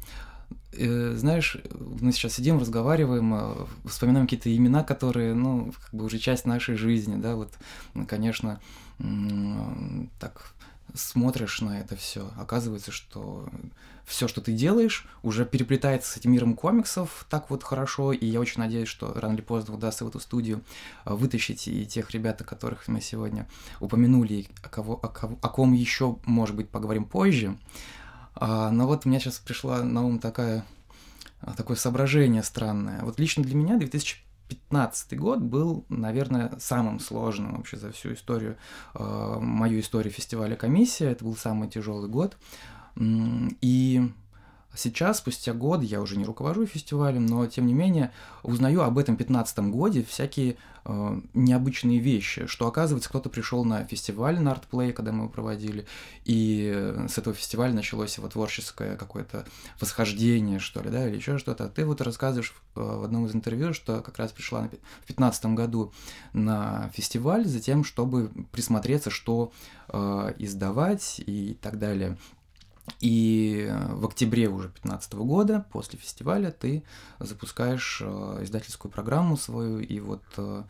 Э, 0.72 1.14
знаешь, 1.16 1.56
мы 2.00 2.12
сейчас 2.12 2.34
сидим, 2.34 2.58
разговариваем, 2.58 3.34
э, 3.34 3.54
вспоминаем 3.86 4.26
какие-то 4.26 4.54
имена, 4.54 4.84
которые, 4.84 5.34
ну, 5.34 5.72
как 5.84 5.92
бы 5.92 6.04
уже 6.04 6.18
часть 6.18 6.46
нашей 6.46 6.76
жизни, 6.76 7.16
да, 7.16 7.36
вот, 7.36 7.52
конечно, 8.06 8.60
так 10.18 10.52
смотришь 10.94 11.60
на 11.60 11.80
это 11.80 11.96
все, 11.96 12.30
оказывается, 12.36 12.92
что 12.92 13.48
все, 14.04 14.26
что 14.26 14.40
ты 14.40 14.52
делаешь, 14.52 15.06
уже 15.22 15.46
переплетается 15.46 16.12
с 16.12 16.16
этим 16.16 16.32
миром 16.32 16.54
комиксов 16.54 17.26
так 17.30 17.48
вот 17.48 17.62
хорошо, 17.62 18.12
и 18.12 18.26
я 18.26 18.40
очень 18.40 18.60
надеюсь, 18.60 18.88
что 18.88 19.12
рано 19.14 19.34
или 19.34 19.40
поздно 19.40 19.74
удастся 19.74 20.04
в 20.04 20.08
эту 20.08 20.18
студию 20.18 20.62
э, 21.04 21.14
вытащить 21.14 21.68
и 21.68 21.86
тех 21.86 22.10
ребят, 22.10 22.40
о 22.40 22.44
которых 22.44 22.88
мы 22.88 23.00
сегодня 23.00 23.46
упомянули, 23.78 24.46
о, 24.62 24.68
кого, 24.68 24.98
о, 25.00 25.08
кого, 25.08 25.38
о 25.40 25.48
ком 25.48 25.72
еще, 25.72 26.16
может 26.24 26.56
быть, 26.56 26.68
поговорим 26.68 27.04
позже. 27.04 27.56
А, 28.40 28.70
но 28.70 28.86
вот 28.86 29.04
у 29.04 29.08
меня 29.08 29.20
сейчас 29.20 29.38
пришла 29.38 29.82
на 29.82 30.04
ум 30.04 30.18
такая, 30.18 30.64
а, 31.42 31.52
такое 31.52 31.76
соображение 31.76 32.42
странное. 32.42 33.02
Вот 33.02 33.20
лично 33.20 33.44
для 33.44 33.54
меня 33.54 33.76
2015 33.76 35.16
год 35.18 35.40
был, 35.40 35.84
наверное, 35.90 36.52
самым 36.58 37.00
сложным 37.00 37.56
вообще 37.56 37.76
за 37.76 37.92
всю 37.92 38.14
историю, 38.14 38.56
э, 38.94 39.38
мою 39.40 39.80
историю 39.80 40.12
фестиваля 40.12 40.56
«Комиссия». 40.56 41.10
Это 41.10 41.24
был 41.24 41.36
самый 41.36 41.68
тяжелый 41.68 42.08
год. 42.08 42.38
И 42.98 44.10
Сейчас, 44.74 45.18
спустя 45.18 45.52
год, 45.52 45.82
я 45.82 46.00
уже 46.00 46.16
не 46.16 46.24
руковожу 46.24 46.64
фестивалем, 46.64 47.26
но 47.26 47.44
тем 47.46 47.66
не 47.66 47.74
менее 47.74 48.12
узнаю 48.44 48.82
об 48.82 48.98
этом 48.98 49.16
15 49.16 49.58
годе 49.70 50.04
всякие 50.04 50.56
э, 50.84 51.20
необычные 51.34 51.98
вещи, 51.98 52.46
что 52.46 52.68
оказывается 52.68 53.08
кто-то 53.08 53.28
пришел 53.30 53.64
на 53.64 53.84
фестиваль 53.84 54.40
на 54.40 54.52
артплей, 54.52 54.92
когда 54.92 55.10
мы 55.10 55.24
его 55.24 55.28
проводили, 55.28 55.86
и 56.24 56.94
с 57.08 57.18
этого 57.18 57.34
фестиваля 57.34 57.72
началось 57.72 58.16
его 58.16 58.28
творческое 58.28 58.96
какое-то 58.96 59.44
восхождение, 59.80 60.60
что 60.60 60.82
ли, 60.82 60.90
да, 60.90 61.08
или 61.08 61.16
еще 61.16 61.38
что-то. 61.38 61.64
А 61.64 61.68
ты 61.68 61.84
вот 61.84 62.00
рассказываешь 62.00 62.54
э, 62.76 62.80
в 62.80 63.02
одном 63.02 63.26
из 63.26 63.34
интервью, 63.34 63.74
что 63.74 64.00
как 64.02 64.18
раз 64.18 64.30
пришла 64.30 64.68
в 65.02 65.06
15 65.06 65.46
году 65.46 65.92
на 66.32 66.90
фестиваль 66.94 67.44
за 67.44 67.58
тем, 67.58 67.82
чтобы 67.82 68.30
присмотреться, 68.52 69.10
что 69.10 69.52
э, 69.88 70.34
издавать 70.38 71.20
и 71.26 71.58
так 71.60 71.80
далее. 71.80 72.16
И 73.00 73.70
в 73.90 74.06
октябре 74.06 74.48
уже 74.48 74.68
2015 74.68 75.14
года, 75.14 75.64
после 75.72 75.98
фестиваля, 75.98 76.50
ты 76.50 76.82
запускаешь 77.18 78.02
э, 78.04 78.40
издательскую 78.42 78.90
программу 78.90 79.36
свою, 79.36 79.78
и 79.78 80.00
вот 80.00 80.22
э, 80.36 80.62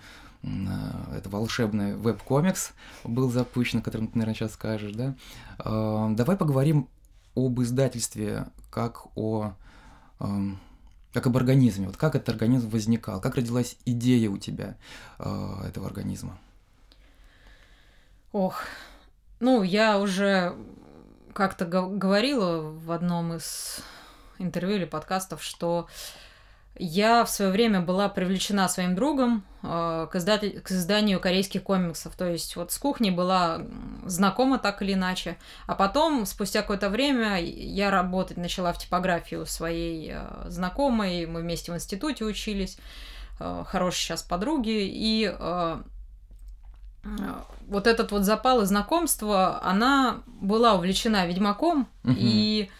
э, 0.43 0.49
это 1.17 1.29
волшебный 1.29 1.97
веб-комикс 1.97 2.73
был 3.05 3.31
запущен, 3.31 3.81
о 3.81 3.83
котором 3.83 4.09
ты, 4.09 4.19
наверное, 4.19 4.35
сейчас 4.35 4.53
скажешь, 4.53 4.93
да? 4.93 5.15
Давай 5.59 6.37
поговорим 6.37 6.89
об 7.35 7.61
издательстве 7.61 8.47
как 8.71 9.07
о 9.17 9.55
эм, 10.21 10.59
как 11.13 11.27
об 11.27 11.37
организме. 11.37 11.87
Вот 11.87 11.97
как 11.97 12.15
этот 12.15 12.29
организм 12.29 12.71
возникал, 12.71 13.21
как 13.21 13.35
родилась 13.35 13.77
идея 13.85 14.31
у 14.31 14.39
тебя 14.39 14.77
этого 15.19 15.87
организма? 15.87 16.39
Ох, 18.33 18.63
ну, 19.41 19.63
я 19.63 19.99
уже 19.99 20.55
как-то 21.41 21.65
говорила 21.65 22.61
в 22.61 22.93
одном 22.93 23.33
из 23.33 23.81
интервью 24.39 24.77
или 24.77 24.85
подкастов, 24.85 25.43
что 25.43 25.89
я 26.77 27.25
в 27.25 27.31
свое 27.31 27.51
время 27.51 27.81
была 27.81 28.11
привлечена 28.11 28.69
своим 28.69 28.95
другом 28.95 29.43
э, 29.63 30.07
к, 30.13 30.17
издатель, 30.17 30.61
к 30.61 30.71
изданию 30.71 31.19
корейских 31.19 31.63
комиксов. 31.63 32.15
То 32.15 32.29
есть 32.29 32.57
вот 32.57 32.73
с 32.73 32.79
кухней 32.79 33.11
была 33.11 33.63
знакома 34.05 34.59
так 34.59 34.83
или 34.83 34.93
иначе. 34.93 35.39
А 35.67 35.75
потом, 35.75 36.27
спустя 36.27 36.61
какое-то 36.61 36.91
время, 36.91 37.41
я 37.41 37.91
работать 37.91 38.37
начала 38.37 38.75
в 38.75 38.79
типографии 38.79 39.37
у 39.37 39.47
своей 39.47 40.13
э, 40.13 40.45
знакомой. 40.49 41.25
Мы 41.25 41.41
вместе 41.41 41.73
в 41.73 41.75
институте 41.75 42.27
учились. 42.27 42.77
Э, 43.39 43.65
хорошие 43.67 44.09
сейчас 44.09 44.23
подруги. 44.23 44.87
И 44.87 45.35
э, 45.35 45.83
вот 47.69 47.87
этот 47.87 48.13
вот 48.13 48.25
запал 48.25 48.63
и 48.63 48.67
знакомство, 48.67 49.63
она 49.63 50.23
была 50.27 50.75
увлечена 50.75 51.27
Ведьмаком 51.27 51.89
угу. 52.05 52.15
и 52.17 52.71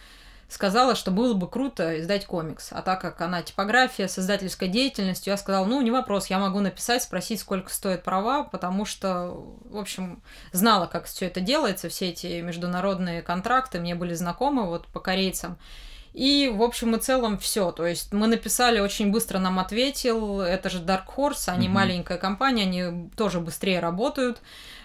сказала, 0.51 0.95
что 0.95 1.11
было 1.11 1.33
бы 1.33 1.47
круто 1.47 2.01
издать 2.01 2.25
комикс. 2.25 2.69
А 2.71 2.81
так 2.81 2.99
как 2.99 3.21
она 3.21 3.41
типография 3.41 4.09
с 4.09 4.19
издательской 4.19 4.67
деятельностью, 4.67 5.31
я 5.31 5.37
сказала, 5.37 5.65
ну, 5.65 5.81
не 5.81 5.91
вопрос, 5.91 6.27
я 6.27 6.39
могу 6.39 6.59
написать, 6.59 7.03
спросить, 7.03 7.39
сколько 7.39 7.71
стоит 7.71 8.03
права, 8.03 8.43
потому 8.43 8.83
что, 8.83 9.45
в 9.63 9.77
общем, 9.77 10.21
знала, 10.51 10.87
как 10.87 11.05
все 11.05 11.27
это 11.27 11.39
делается, 11.39 11.87
все 11.87 12.09
эти 12.09 12.41
международные 12.41 13.21
контракты 13.21 13.79
мне 13.79 13.95
были 13.95 14.13
знакомы 14.13 14.65
вот 14.65 14.87
по 14.87 14.99
корейцам. 14.99 15.57
И, 16.13 16.51
в 16.53 16.61
общем 16.61 16.95
и 16.95 16.99
целом, 16.99 17.37
все. 17.37 17.71
То 17.71 17.85
есть 17.85 18.11
мы 18.11 18.27
написали, 18.27 18.79
очень 18.79 19.11
быстро 19.11 19.39
нам 19.39 19.59
ответил. 19.59 20.41
Это 20.41 20.69
же 20.69 20.79
Dark 20.79 21.05
Horse, 21.15 21.47
они 21.47 21.67
mm-hmm. 21.67 21.71
маленькая 21.71 22.17
компания, 22.17 22.63
они 22.63 23.09
тоже 23.15 23.39
быстрее 23.39 23.79
работают. 23.79 24.41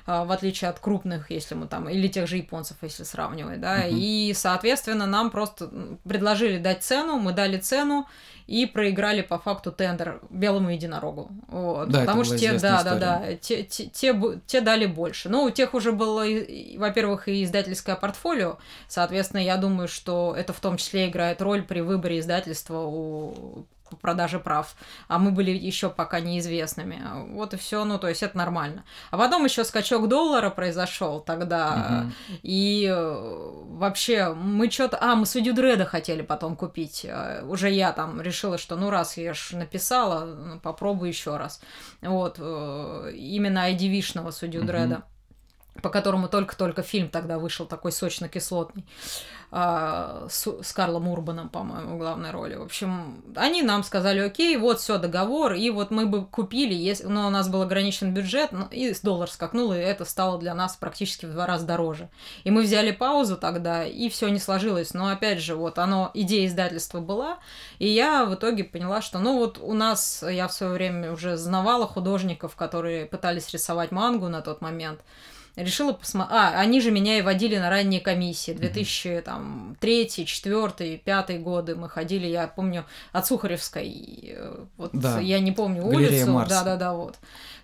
А, 0.07 0.25
в 0.25 0.31
отличие 0.31 0.71
от 0.71 0.79
крупных, 0.79 1.33
если 1.33 1.57
мы 1.57 1.67
там, 1.67 1.89
или 1.89 2.07
тех 2.07 2.29
же 2.29 2.37
японцев, 2.37 2.77
если 2.83 3.03
сравнивать, 3.03 3.61
да, 3.61 3.85
uh-huh. 3.85 3.91
и, 3.91 4.33
соответственно, 4.35 5.05
нам 5.05 5.31
просто 5.31 5.69
предложили 6.09 6.59
дать 6.59 6.85
цену, 6.85 7.19
мы 7.19 7.33
дали 7.33 7.59
цену 7.59 8.07
и 8.47 8.67
проиграли 8.67 9.23
по 9.23 9.39
факту 9.41 9.73
тендер 9.73 10.21
белому 10.31 10.71
единорогу, 10.71 11.31
вот, 11.49 11.89
да, 11.89 12.01
потому 12.01 12.23
что 12.23 12.39
те, 12.39 12.53
да, 12.53 12.77
история. 12.79 12.83
да, 12.83 13.19
да, 13.19 13.35
те, 13.35 13.65
те, 13.65 13.87
те, 13.87 14.41
те 14.47 14.61
дали 14.61 14.87
больше, 14.87 15.29
ну, 15.29 15.43
у 15.43 15.51
тех 15.51 15.75
уже 15.75 15.91
было, 15.91 16.25
во-первых, 16.77 17.27
и 17.27 17.43
издательское 17.43 17.97
портфолио, 17.97 18.59
соответственно, 18.87 19.41
я 19.41 19.57
думаю, 19.57 19.89
что 19.89 20.37
это 20.39 20.53
в 20.53 20.61
том 20.61 20.77
числе 20.77 21.09
играет 21.09 21.43
роль 21.43 21.65
при 21.65 21.81
выборе 21.81 22.21
издательства 22.21 22.79
у 22.79 23.67
по 23.91 23.97
продаже 23.97 24.39
прав, 24.39 24.75
а 25.09 25.19
мы 25.19 25.31
были 25.31 25.51
еще 25.51 25.91
пока 25.91 26.21
неизвестными. 26.21 27.01
Вот 27.33 27.55
и 27.55 27.57
все, 27.57 27.85
ну 27.85 27.99
то 27.99 28.09
есть 28.09 28.23
это 28.23 28.37
нормально. 28.37 28.85
А 29.11 29.19
потом 29.19 29.45
еще 29.45 29.65
скачок 29.65 30.09
доллара 30.09 30.51
произошел 30.51 31.21
тогда, 31.21 32.05
угу. 32.05 32.39
и 32.43 32.87
э, 32.91 33.53
вообще 33.69 34.35
мы 34.35 34.71
что-то, 34.71 34.99
а 35.01 35.15
мы 35.15 35.27
судью 35.27 35.55
Дреда 35.55 35.85
хотели 35.85 36.23
потом 36.23 36.57
купить. 36.57 37.05
Э, 37.05 37.43
уже 37.45 37.71
я 37.71 37.93
там 37.93 38.21
решила, 38.21 38.59
что 38.59 38.77
ну 38.77 38.91
раз 38.91 39.17
я 39.17 39.35
ж 39.35 39.53
написала, 39.53 40.25
ну, 40.25 40.61
попробую 40.61 41.09
еще 41.09 41.37
раз. 41.37 41.61
Вот 42.03 42.37
э, 42.39 43.13
именно 43.15 43.71
ID-вишного 43.71 44.31
судью 44.31 44.61
угу. 44.61 44.69
Дреда 44.69 45.03
по 45.83 45.91
которому 45.91 46.29
только-только 46.29 46.83
фильм 46.83 47.09
тогда 47.09 47.39
вышел, 47.39 47.67
такой 47.67 47.93
сочно-кислотный, 47.93 48.85
а, 49.51 50.27
с, 50.29 50.47
с 50.63 50.73
Карлом 50.73 51.09
Урбаном, 51.09 51.49
по-моему, 51.49 51.97
в 51.97 51.99
главной 51.99 52.31
роли. 52.31 52.57
В 52.57 52.63
общем, 52.63 53.23
они 53.37 53.63
нам 53.63 53.85
сказали, 53.85 54.21
окей, 54.21 54.57
вот 54.57 54.81
все 54.81 54.99
договор, 54.99 55.55
и 55.55 55.71
вот 55.71 55.91
мы 55.91 56.07
бы 56.07 56.27
купили, 56.27 56.75
если, 56.75 57.07
но 57.07 57.29
у 57.29 57.31
нас 57.31 57.49
был 57.49 57.63
ограничен 57.63 58.13
бюджет, 58.13 58.53
ну, 58.53 58.67
и 58.71 58.95
доллар 59.03 59.31
скакнул, 59.31 59.73
и 59.73 59.79
это 59.79 60.05
стало 60.05 60.39
для 60.39 60.55
нас 60.55 60.77
практически 60.77 61.27
в 61.27 61.33
два 61.33 61.47
раза 61.47 61.67
дороже. 61.67 62.09
И 62.45 62.51
мы 62.51 62.63
взяли 62.63 62.91
паузу 62.91 63.37
тогда, 63.37 63.85
и 63.85 64.09
все 64.09 64.29
не 64.29 64.41
сложилось. 64.41 64.95
Но 64.95 65.09
опять 65.09 65.41
же, 65.41 65.55
вот 65.55 65.79
оно, 65.79 66.11
идея 66.15 66.47
издательства 66.47 67.01
была, 67.01 67.39
и 67.79 67.89
я 67.89 68.25
в 68.25 68.35
итоге 68.35 68.65
поняла, 68.65 69.01
что, 69.01 69.19
ну 69.19 69.39
вот 69.39 69.59
у 69.59 69.75
нас, 69.75 70.25
я 70.29 70.49
в 70.49 70.53
свое 70.53 70.73
время 70.73 71.13
уже 71.13 71.37
знавала 71.37 71.87
художников, 71.87 72.57
которые 72.57 73.07
пытались 73.07 73.51
рисовать 73.51 73.93
мангу 73.93 74.29
на 74.29 74.41
тот 74.41 74.61
момент, 74.61 75.01
решила 75.57 75.93
посмотреть... 75.93 76.39
А, 76.39 76.61
они 76.61 76.81
же 76.81 76.91
меня 76.91 77.19
и 77.19 77.23
водили 77.23 77.57
на 77.57 77.71
ранние 77.71 78.01
комиссии. 78.01 78.53
2003, 78.53 79.21
там, 79.23 79.77
4, 79.81 80.99
5 80.99 81.43
годы 81.43 81.75
мы 81.75 81.89
ходили, 81.89 82.27
я 82.27 82.47
помню, 82.47 82.85
от 83.13 83.27
Сухаревской. 83.27 84.35
Э, 84.37 84.65
вот 84.77 84.91
да. 84.93 85.19
я 85.19 85.41
не 85.41 85.53
помню 85.53 85.87
улицу. 85.87 86.45
Да-да-да, 86.49 86.93
вот. 86.93 87.17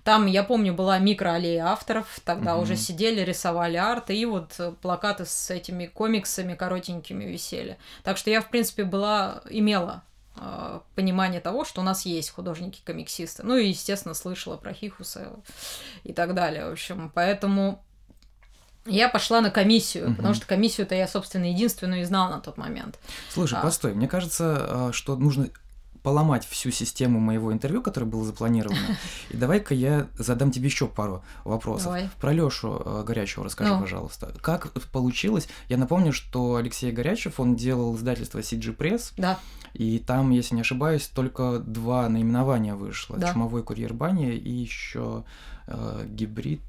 Там, 0.05 0.27
я 0.27 0.43
помню, 0.43 0.75
была 0.75 0.99
микроаллея 0.99 1.67
авторов, 1.67 2.21
тогда 2.25 2.57
угу. 2.57 2.65
уже 2.65 2.77
сидели, 2.77 3.21
рисовали 3.21 3.77
арт, 3.77 4.11
и 4.11 4.27
вот 4.27 4.59
плакаты 4.81 5.25
с 5.25 5.51
этими 5.51 5.87
комиксами 5.87 6.55
коротенькими 6.55 7.25
висели. 7.25 7.79
Так 8.03 8.17
что 8.17 8.31
я, 8.31 8.41
в 8.41 8.49
принципе, 8.49 8.85
была, 8.85 9.43
имела 9.49 10.03
э, 10.03 10.12
понимание 10.95 11.41
того, 11.41 11.65
что 11.65 11.81
у 11.81 11.85
нас 11.85 12.07
есть 12.07 12.31
художники-комиксисты. 12.31 13.43
Ну 13.43 13.57
и, 13.57 13.69
естественно, 13.69 14.15
слышала 14.15 14.57
про 14.57 14.73
Хихуса 14.73 15.33
и 16.05 16.13
так 16.13 16.35
далее. 16.35 16.69
В 16.69 16.73
общем, 16.73 17.11
поэтому 17.15 17.85
я 18.87 19.09
пошла 19.09 19.41
на 19.41 19.51
комиссию, 19.51 20.09
угу. 20.09 20.17
потому 20.17 20.35
что 20.35 20.47
комиссию-то 20.47 20.95
я, 20.95 21.07
собственно, 21.07 21.45
единственную 21.45 22.03
и 22.03 22.05
знала 22.05 22.31
на 22.31 22.41
тот 22.41 22.57
момент. 22.57 22.99
Слушай, 23.31 23.59
а. 23.59 23.63
постой, 23.63 23.95
мне 23.95 24.09
кажется, 24.09 24.89
а, 24.89 24.93
что 24.93 25.17
нужно 25.17 25.51
поломать 26.03 26.47
всю 26.47 26.71
систему 26.71 27.21
моего 27.21 27.53
интервью, 27.53 27.83
которое 27.83 28.07
было 28.07 28.25
запланировано. 28.25 28.97
И 29.31 29.37
давай-ка 29.37 29.75
я 29.75 30.09
задам 30.19 30.51
тебе 30.51 30.67
еще 30.67 30.87
пару 30.87 31.25
вопросов. 31.45 31.85
Давай. 31.85 32.11
Про 32.21 32.33
Лёшу 32.33 32.83
э, 32.85 33.05
Горячего 33.07 33.45
расскажи, 33.45 33.73
ну. 33.73 33.81
пожалуйста. 33.81 34.35
Как 34.41 34.73
получилось? 34.91 35.49
Я 35.69 35.77
напомню, 35.77 36.13
что 36.13 36.57
Алексей 36.57 36.91
Горячев, 36.91 37.39
он 37.39 37.57
делал 37.57 37.95
издательство 37.97 38.41
CG 38.41 38.77
Press. 38.77 39.13
Да. 39.17 39.39
И 39.75 39.99
там, 39.99 40.31
если 40.31 40.55
не 40.55 40.61
ошибаюсь, 40.63 41.07
только 41.07 41.59
два 41.59 42.09
наименования 42.09 42.75
вышло. 42.75 43.17
Да. 43.17 43.33
Чумовой 43.33 43.63
курьер 43.63 43.95
бани 43.95 44.35
и 44.35 44.51
еще 44.51 45.25
э, 45.67 46.05
гибрид 46.09 46.61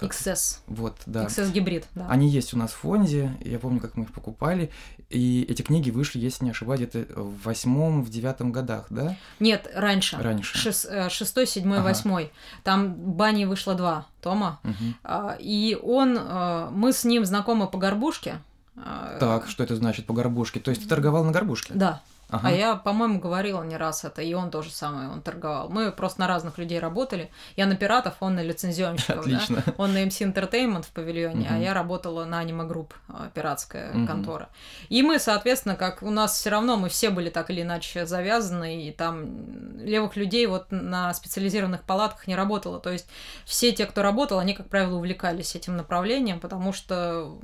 как... 0.00 0.12
XS. 0.12 0.58
Вот, 0.66 0.96
да. 1.06 1.26
XS 1.26 1.52
гибрид, 1.52 1.86
да. 1.94 2.06
Они 2.08 2.28
есть 2.28 2.54
у 2.54 2.58
нас 2.58 2.72
в 2.72 2.76
фонде, 2.76 3.36
я 3.40 3.58
помню, 3.58 3.80
как 3.80 3.96
мы 3.96 4.04
их 4.04 4.12
покупали, 4.12 4.70
и 5.10 5.46
эти 5.48 5.62
книги 5.62 5.90
вышли, 5.90 6.18
если 6.18 6.44
не 6.44 6.50
ошибаюсь, 6.50 6.80
где-то 6.80 7.20
в 7.20 7.42
восьмом, 7.42 8.02
в 8.02 8.10
девятом 8.10 8.52
годах, 8.52 8.86
да? 8.90 9.16
Нет, 9.38 9.70
раньше. 9.74 10.16
Раньше. 10.16 10.56
Шес, 10.56 10.86
э, 10.88 11.08
шестой, 11.10 11.46
седьмой, 11.46 11.78
ага. 11.78 11.88
восьмой. 11.88 12.32
Там 12.64 12.94
Бани 12.94 13.44
вышло 13.44 13.74
два 13.74 14.06
тома, 14.20 14.60
угу. 14.64 15.30
и 15.38 15.78
он, 15.82 16.16
э, 16.18 16.68
мы 16.70 16.92
с 16.92 17.04
ним 17.04 17.24
знакомы 17.24 17.66
по 17.68 17.78
горбушке. 17.78 18.38
Э, 18.76 19.18
так, 19.20 19.48
что 19.48 19.62
это 19.62 19.76
значит 19.76 20.06
по 20.06 20.14
горбушке? 20.14 20.60
То 20.60 20.70
есть 20.70 20.82
ты 20.82 20.88
торговал 20.88 21.24
на 21.24 21.32
горбушке? 21.32 21.74
Да. 21.74 22.02
Ага. 22.30 22.48
А 22.48 22.50
я, 22.52 22.76
по-моему, 22.76 23.18
говорила 23.18 23.62
не 23.62 23.76
раз 23.76 24.04
это, 24.04 24.22
и 24.22 24.32
он 24.34 24.50
тоже 24.50 24.70
самое, 24.70 25.08
он 25.08 25.22
торговал. 25.22 25.68
Мы 25.68 25.92
просто 25.92 26.20
на 26.20 26.28
разных 26.28 26.58
людей 26.58 26.78
работали. 26.78 27.30
Я 27.56 27.66
на 27.66 27.76
пиратов, 27.76 28.14
он 28.20 28.34
на 28.34 28.42
лицензионщиков. 28.42 29.20
Отлично. 29.20 29.62
Да? 29.66 29.74
Он 29.80 29.92
на 29.92 30.04
MC 30.04 30.32
Entertainment 30.32 30.82
в 30.82 30.90
павильоне, 30.90 31.46
угу. 31.46 31.54
а 31.54 31.58
я 31.58 31.74
работала 31.74 32.24
на 32.24 32.42
Anima 32.42 32.68
Group, 32.68 32.90
а, 33.08 33.30
пиратская 33.34 33.92
угу. 33.92 34.06
контора. 34.06 34.48
И 34.88 35.02
мы, 35.02 35.18
соответственно, 35.18 35.76
как 35.76 36.02
у 36.02 36.10
нас 36.10 36.34
все 36.34 36.50
равно 36.50 36.76
мы 36.76 36.88
все 36.88 37.10
были 37.10 37.30
так 37.30 37.50
или 37.50 37.62
иначе 37.62 38.06
завязаны, 38.06 38.84
и 38.86 38.92
там 38.92 39.78
левых 39.78 40.16
людей 40.16 40.46
вот 40.46 40.66
на 40.70 41.12
специализированных 41.14 41.82
палатках 41.82 42.26
не 42.26 42.36
работало. 42.36 42.80
То 42.80 42.90
есть 42.90 43.08
все 43.44 43.72
те, 43.72 43.86
кто 43.86 44.02
работал, 44.02 44.38
они, 44.38 44.54
как 44.54 44.68
правило, 44.68 44.96
увлекались 44.96 45.54
этим 45.54 45.76
направлением, 45.76 46.40
потому 46.40 46.72
что 46.72 47.38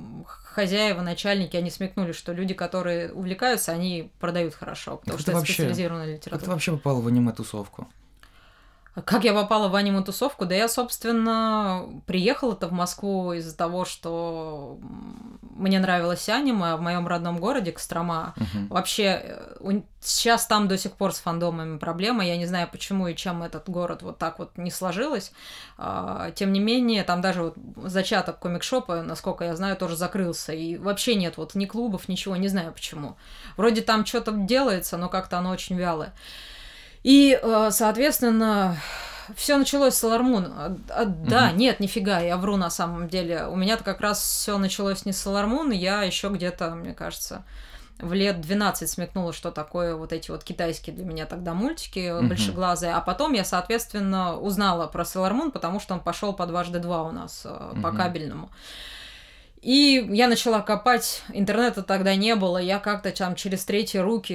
хозяева, 0.57 1.01
начальники, 1.01 1.55
они 1.55 1.69
смекнули, 1.69 2.13
что 2.13 2.33
люди, 2.33 2.55
которые 2.55 3.13
увлекаются, 3.13 3.71
они 3.71 4.11
продают 4.19 4.55
хорошо, 4.55 4.97
потому 4.97 5.17
как 5.17 5.21
что 5.21 5.31
это 5.31 5.37
вообще, 5.37 5.53
специализированная 5.53 6.07
литература. 6.15 6.39
Как 6.39 6.43
ты 6.45 6.49
вообще 6.49 6.71
попала 6.71 6.99
в 6.99 7.05
аниме-тусовку? 7.05 7.87
Как 9.05 9.23
я 9.23 9.33
попала 9.33 9.67
в 9.67 9.75
аниме-тусовку? 9.75 10.45
Да 10.45 10.55
я, 10.55 10.67
собственно, 10.67 11.85
приехала-то 12.07 12.67
в 12.67 12.71
Москву 12.71 13.33
из-за 13.33 13.55
того, 13.55 13.85
что 13.85 14.79
мне 15.41 15.79
нравилось 15.79 16.29
аниме, 16.29 16.73
а 16.73 16.77
в 16.77 16.81
моем 16.81 17.07
родном 17.07 17.37
городе, 17.37 17.71
Кострома, 17.71 18.33
Мгм. 18.37 18.67
вообще 18.69 19.21
э, 19.23 19.81
сейчас 20.01 20.47
там 20.47 20.67
до 20.67 20.77
сих 20.77 20.93
пор 20.93 21.13
с 21.13 21.19
фандомами 21.19 21.77
проблема. 21.77 22.25
Я 22.25 22.37
не 22.37 22.45
знаю, 22.45 22.67
почему 22.71 23.07
и 23.07 23.15
чем 23.15 23.43
этот 23.43 23.69
город 23.69 24.01
вот 24.01 24.17
так 24.17 24.39
вот 24.39 24.57
не 24.57 24.71
сложилось. 24.71 25.31
А, 25.77 26.31
Тем 26.31 26.51
не 26.53 26.59
менее, 26.59 27.03
там 27.03 27.21
даже 27.21 27.41
вот 27.43 27.55
зачаток 27.83 28.39
комикшопа, 28.39 29.01
насколько 29.01 29.43
я 29.43 29.55
знаю, 29.55 29.75
тоже 29.77 29.95
закрылся. 29.95 30.53
И 30.53 30.77
вообще 30.77 31.15
нет 31.15 31.37
вот 31.37 31.55
ни 31.55 31.65
клубов, 31.65 32.07
ничего, 32.07 32.35
не 32.35 32.47
знаю 32.47 32.71
почему. 32.71 33.17
Вроде 33.57 33.81
там 33.81 34.05
что-то 34.05 34.31
делается, 34.31 34.97
но 34.97 35.09
как-то 35.09 35.37
оно 35.37 35.51
очень 35.51 35.75
вялое. 35.77 36.13
И, 37.03 37.39
э, 37.41 37.69
соответственно, 37.71 38.77
все 39.35 39.57
началось 39.57 39.95
с 39.95 39.99
Солармун. 39.99 40.45
А, 40.55 40.77
а, 40.89 41.05
Да, 41.05 41.49
Мгм. 41.49 41.57
нет, 41.57 41.79
нифига, 41.79 42.19
я 42.19 42.37
вру 42.37 42.57
на 42.57 42.69
самом 42.69 43.07
деле. 43.07 43.45
У 43.47 43.55
меня-то 43.55 43.83
как 43.83 44.01
раз 44.01 44.21
все 44.21 44.57
началось 44.57 45.05
не 45.05 45.11
с 45.11 45.21
Солармун, 45.21 45.71
я 45.71 46.03
еще 46.03 46.29
где-то, 46.29 46.71
мне 46.71 46.93
кажется, 46.93 47.43
в 47.99 48.13
лет 48.13 48.41
12 48.41 48.89
смекнула, 48.89 49.33
что 49.33 49.51
такое 49.51 49.95
вот 49.95 50.13
эти 50.13 50.29
вот 50.29 50.43
китайские 50.43 50.95
для 50.95 51.05
меня 51.05 51.25
тогда 51.25 51.53
мультики 51.53 52.11
Мгм. 52.11 52.29
большеглазые. 52.29 52.93
А 52.93 53.01
потом 53.01 53.33
я, 53.33 53.43
соответственно, 53.43 54.37
узнала 54.37 54.87
про 54.87 55.03
Sailor 55.03 55.51
потому 55.51 55.79
что 55.79 55.95
он 55.95 55.99
пошел 55.99 56.33
по 56.33 56.45
дважды 56.45 56.79
два 56.79 57.03
у 57.03 57.11
нас 57.11 57.41
э, 57.45 57.73
по 57.81 57.91
кабельному. 57.91 58.49
И 59.61 60.07
я 60.11 60.27
начала 60.27 60.61
копать, 60.61 61.23
интернета 61.33 61.81
тогда 61.81 62.15
не 62.15 62.35
было, 62.35 62.59
я 62.59 62.77
как-то 62.77 63.11
там 63.11 63.33
через 63.35 63.65
третьи 63.65 63.97
руки 63.97 64.33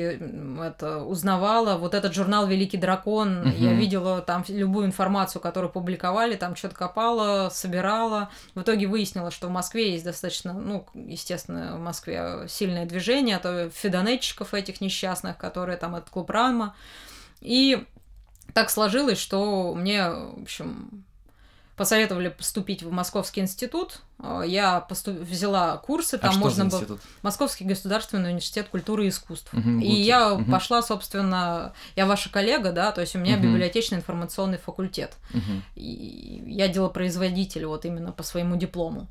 это 0.61 1.05
узнавала. 1.05 1.79
Вот 1.79 1.95
этот 1.95 2.13
журнал 2.13 2.47
«Великий 2.49 2.77
дракон», 2.77 3.41
Мгм. 3.43 3.51
я 3.57 3.73
видела 3.73 4.21
там 4.21 4.45
любую 4.49 4.87
информацию, 4.87 5.41
которую 5.41 5.71
публиковали, 5.71 6.35
там 6.35 6.57
что-то 6.57 6.75
копала, 6.75 7.51
собирала. 7.51 8.31
В 8.57 8.63
итоге 8.63 8.89
выяснила, 8.89 9.31
что 9.31 9.47
в 9.47 9.51
Москве 9.51 9.93
есть 9.93 10.05
достаточно, 10.05 10.53
ну, 10.53 10.87
естественно, 10.95 11.77
в 11.77 11.81
Москве 11.81 12.47
сильное 12.49 12.85
движение, 12.85 13.37
а 13.37 13.41
то 13.41 13.71
фидонетчиков 13.71 14.55
этих 14.55 14.81
несчастных, 14.81 15.37
которые 15.39 15.79
там 15.79 15.95
от 15.95 16.11
клуб 16.11 16.31
Рама. 16.31 16.75
И 17.41 17.85
так 18.55 18.71
сложилось, 18.71 19.19
что 19.19 19.73
мне, 19.75 20.09
в 20.11 20.43
общем, 20.43 21.05
посоветовали 21.83 22.29
поступить 22.29 22.83
в 22.83 22.91
Московский 22.93 23.41
институт. 23.41 24.01
Э, 24.21 24.43
Я 24.47 24.87
посту- 24.89 25.21
взяла 25.21 25.77
курсы, 25.79 26.15
А 26.15 26.19
там 26.19 26.33
что 26.33 26.41
можно 26.41 26.65
было... 26.67 26.79
институт? 26.79 27.01
Московский 27.23 27.65
государственный 27.65 28.29
университет 28.31 28.69
культуры 28.69 29.07
и 29.07 29.09
искусств. 29.09 29.53
Мгм, 29.53 29.81
И 29.81 29.87
гуки. 29.89 30.01
я 30.01 30.35
Мгм. 30.35 30.51
пошла, 30.51 30.83
собственно, 30.83 31.73
я 31.97 32.07
ваша 32.07 32.31
коллега, 32.31 32.73
да, 32.73 32.93
то 32.93 33.01
есть 33.01 33.17
у 33.17 33.19
меня 33.19 33.37
Мгм. 33.37 33.49
библиотечно-информационный 33.53 34.59
факультет. 34.59 35.15
Мгм. 35.35 35.63
И 35.75 36.43
я 36.47 36.69
делопроизводитель 36.69 37.67
вот 37.67 37.85
именно 37.85 38.13
по 38.13 38.23
своему 38.23 38.57
диплому. 38.57 39.09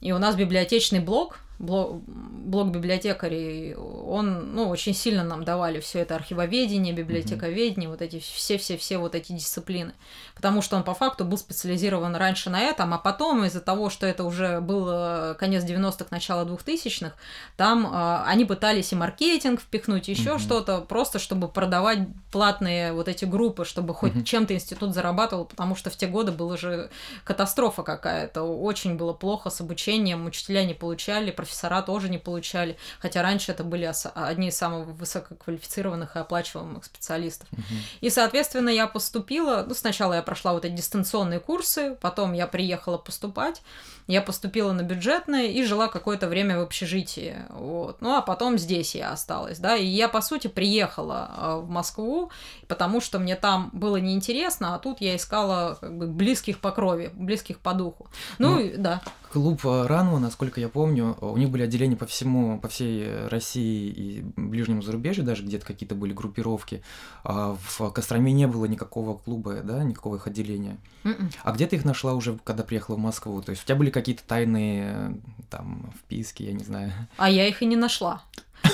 И 0.00 0.12
у 0.12 0.18
нас 0.18 0.36
библиотечный 0.36 1.00
блок, 1.00 1.38
блок, 1.58 2.02
блок 2.06 2.68
библиотекарей, 2.70 3.74
он, 3.74 4.54
ну, 4.54 4.68
очень 4.68 4.94
сильно 4.94 5.24
нам 5.24 5.44
давали 5.44 5.80
все 5.80 6.00
это 6.00 6.16
архивоведение, 6.16 6.92
библиотековедение, 6.92 7.88
вот 7.88 8.02
эти 8.02 8.18
все-все-все 8.18 8.98
вот 8.98 9.14
эти 9.14 9.32
дисциплины. 9.32 9.92
Потому 10.34 10.62
что 10.62 10.76
он 10.76 10.82
по 10.82 10.94
факту 10.94 11.24
был 11.24 11.38
специализирован 11.38 12.16
раньше 12.16 12.50
на 12.50 12.60
этом, 12.60 12.92
а 12.92 12.98
потом 12.98 13.44
из-за 13.44 13.60
того, 13.60 13.90
что 13.90 14.06
это 14.06 14.24
уже 14.24 14.60
был 14.60 14.86
э, 14.90 15.34
конец 15.38 15.64
90-х, 15.64 16.06
начало 16.10 16.44
2000-х, 16.44 17.14
там 17.56 17.86
э, 17.86 18.22
они 18.26 18.44
пытались 18.44 18.92
и 18.92 18.96
маркетинг 18.96 19.60
впихнуть, 19.60 20.08
еще 20.08 20.30
Мгм. 20.32 20.38
что-то, 20.40 20.80
просто 20.80 21.18
чтобы 21.18 21.48
продавать 21.48 22.00
платные 22.32 22.92
вот 22.92 23.08
эти 23.08 23.24
группы, 23.24 23.64
чтобы 23.64 23.94
хоть 23.94 24.14
Мгм. 24.14 24.24
чем-то 24.24 24.54
институт 24.54 24.92
зарабатывал, 24.94 25.44
потому 25.44 25.76
что 25.76 25.90
в 25.90 25.96
те 25.96 26.06
годы 26.06 26.32
была 26.32 26.56
же 26.56 26.90
катастрофа 27.24 27.82
какая-то. 27.82 28.42
Очень 28.42 28.96
было 28.96 29.12
плохо 29.12 29.50
с 29.50 29.60
обучением, 29.60 30.26
учителя 30.26 30.64
не 30.64 30.74
получали, 30.74 31.30
профессора 31.44 31.82
тоже 31.82 32.08
не 32.08 32.18
получали, 32.18 32.76
хотя 32.98 33.22
раньше 33.22 33.52
это 33.52 33.64
были 33.64 33.90
одни 34.14 34.48
из 34.48 34.56
самых 34.56 34.88
высококвалифицированных 34.88 36.16
и 36.16 36.18
оплачиваемых 36.18 36.84
специалистов. 36.84 37.48
Мгм. 37.52 37.62
И, 38.00 38.10
соответственно, 38.10 38.70
я 38.70 38.86
поступила, 38.86 39.64
ну, 39.66 39.74
сначала 39.74 40.14
я 40.14 40.22
прошла 40.22 40.52
вот 40.52 40.64
эти 40.64 40.72
дистанционные 40.72 41.40
курсы, 41.40 41.96
потом 42.00 42.32
я 42.32 42.46
приехала 42.46 42.98
поступать, 42.98 43.62
я 44.06 44.20
поступила 44.20 44.72
на 44.72 44.82
бюджетное 44.82 45.46
и 45.46 45.64
жила 45.64 45.88
какое-то 45.88 46.28
время 46.28 46.58
в 46.58 46.62
общежитии, 46.62 47.36
вот. 47.50 48.00
Ну, 48.00 48.14
а 48.14 48.22
потом 48.22 48.58
здесь 48.58 48.94
я 48.94 49.12
осталась, 49.12 49.58
да, 49.58 49.76
и 49.76 49.86
я, 49.86 50.08
по 50.08 50.20
сути, 50.20 50.46
приехала 50.46 51.30
э, 51.36 51.56
в 51.60 51.70
Москву, 51.70 52.30
потому 52.68 53.00
что 53.00 53.18
мне 53.18 53.36
там 53.36 53.70
было 53.72 53.96
неинтересно, 53.96 54.74
а 54.74 54.78
тут 54.78 55.00
я 55.00 55.16
искала 55.16 55.78
как 55.80 55.96
бы 55.96 56.06
близких 56.06 56.60
по 56.60 56.70
крови, 56.70 57.10
близких 57.14 57.58
по 57.58 57.72
духу. 57.72 58.08
Ну, 58.38 58.54
Ну, 58.54 58.70
да. 58.76 59.00
Клуб 59.34 59.66
э, 59.66 59.86
Ранва, 59.88 60.20
насколько 60.20 60.60
я 60.60 60.68
помню, 60.68 61.16
у 61.20 61.36
них 61.36 61.50
были 61.50 61.64
отделения 61.64 61.96
по 61.96 62.06
всему, 62.06 62.60
по 62.60 62.68
всей 62.68 63.02
э, 63.04 63.26
России 63.26 63.88
и 63.88 64.24
ближнему 64.36 64.80
зарубежью, 64.80 65.24
даже 65.24 65.42
где-то 65.42 65.66
какие-то 65.66 65.96
были 65.96 66.12
группировки. 66.12 66.84
А 67.24 67.56
в 67.60 67.90
Костроме 67.90 68.32
не 68.32 68.46
было 68.46 68.66
никакого 68.66 69.18
клуба, 69.18 69.54
да, 69.64 69.82
никакого 69.82 70.16
их 70.16 70.28
отделения. 70.28 70.76
М-м. 71.02 71.30
А 71.42 71.50
где 71.50 71.66
ты 71.66 71.74
их 71.74 71.84
нашла 71.84 72.14
уже, 72.14 72.38
когда 72.44 72.62
приехала 72.62 72.94
в 72.94 73.00
Москву? 73.00 73.42
То 73.42 73.50
есть 73.50 73.64
у 73.64 73.66
тебя 73.66 73.74
были 73.74 73.90
какие-то 73.90 74.22
тайные 74.22 74.94
э, 74.94 75.14
там 75.50 75.92
вписки, 75.98 76.44
я 76.44 76.52
не 76.52 76.62
знаю. 76.62 76.92
А 77.16 77.28
я 77.28 77.48
их 77.48 77.60
и 77.60 77.66
не 77.66 77.74
нашла. 77.74 78.22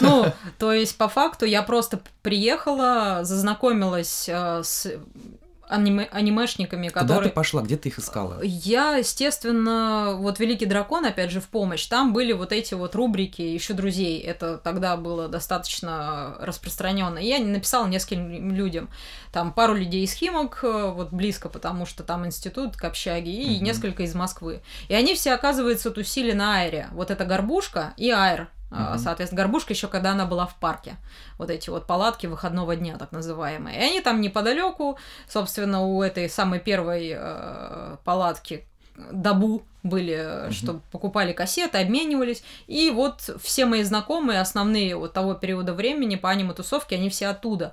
Ну, 0.03 0.27
то 0.59 0.75
есть, 0.75 0.99
по 0.99 1.09
факту, 1.09 1.47
я 1.47 1.63
просто 1.63 2.03
приехала, 2.21 3.21
зазнакомилась 3.23 4.29
э, 4.29 4.63
с 4.63 4.93
аниме- 5.71 6.09
анимешниками, 6.11 6.89
Куда 6.89 7.01
ты 7.03 7.07
которые... 7.09 7.33
пошла? 7.33 7.63
Где 7.63 7.77
ты 7.77 7.89
их 7.89 7.99
искала? 7.99 8.41
Я, 8.43 8.97
естественно, 8.97 10.15
вот 10.17 10.39
Великий 10.41 10.67
дракон, 10.67 11.05
опять 11.07 11.31
же, 11.31 11.41
в 11.41 11.49
помощь. 11.49 11.87
Там 11.87 12.13
были 12.13 12.33
вот 12.33 12.53
эти 12.53 12.75
вот 12.75 12.95
рубрики 12.95 13.43
еще 13.43 13.75
друзей. 13.75 14.21
Это 14.21 14.59
тогда 14.59 14.97
было 14.97 15.29
достаточно 15.29 16.37
распространенно. 16.41 17.19
Я 17.19 17.39
написала 17.39 17.87
нескольким 17.87 18.53
людям. 18.53 18.89
Там 19.33 19.53
пару 19.53 19.75
людей 19.75 20.05
из 20.05 20.13
Химок, 20.13 20.61
э, 20.63 20.91
вот 20.95 21.13
близко, 21.13 21.49
потому 21.49 21.87
что 21.87 22.03
там 22.03 22.27
институт 22.27 22.77
к 22.77 22.85
общаге, 22.85 23.31
и 23.33 23.57
Мгм. 23.57 23.65
несколько 23.65 24.03
из 24.03 24.15
Москвы. 24.15 24.63
И 24.89 24.95
они 24.95 25.15
все, 25.15 25.33
оказывается, 25.33 25.91
тусили 25.91 26.33
на 26.33 26.59
Айре. 26.59 26.89
Вот 26.93 27.11
это 27.11 27.25
Горбушка 27.25 27.95
и 27.97 28.11
Айр. 28.11 28.49
Мгм. 28.71 28.99
Соответственно, 28.99 29.43
горбушка 29.43 29.73
еще 29.73 29.89
когда 29.89 30.13
она 30.13 30.27
была 30.27 30.47
в 30.47 30.55
парке. 30.57 30.97
Вот 31.39 31.51
эти 31.51 31.71
вот 31.71 31.87
палатки 31.87 32.27
выходного 32.27 32.77
дня, 32.77 32.97
так 32.99 33.13
называемые. 33.13 33.79
И 33.79 33.83
они 33.83 34.01
там 34.01 34.21
неподалеку, 34.21 34.99
собственно, 35.29 35.83
у 35.83 36.03
этой 36.03 36.29
самой 36.29 36.61
первой 36.61 37.15
э, 37.17 37.97
палатки 38.05 38.65
Дабу 39.13 39.63
были, 39.83 40.45
Мгм. 40.45 40.53
что 40.53 40.81
покупали 40.93 41.33
кассеты, 41.33 41.79
обменивались. 41.79 42.43
И 42.67 42.91
вот 42.91 43.31
все 43.43 43.65
мои 43.65 43.83
знакомые, 43.83 44.41
основные 44.41 44.95
вот 44.95 45.13
того 45.15 45.35
периода 45.35 45.73
времени 45.73 46.17
по 46.17 46.29
аниме-тусовке, 46.31 46.97
они 46.97 47.09
все 47.09 47.29
оттуда. 47.29 47.73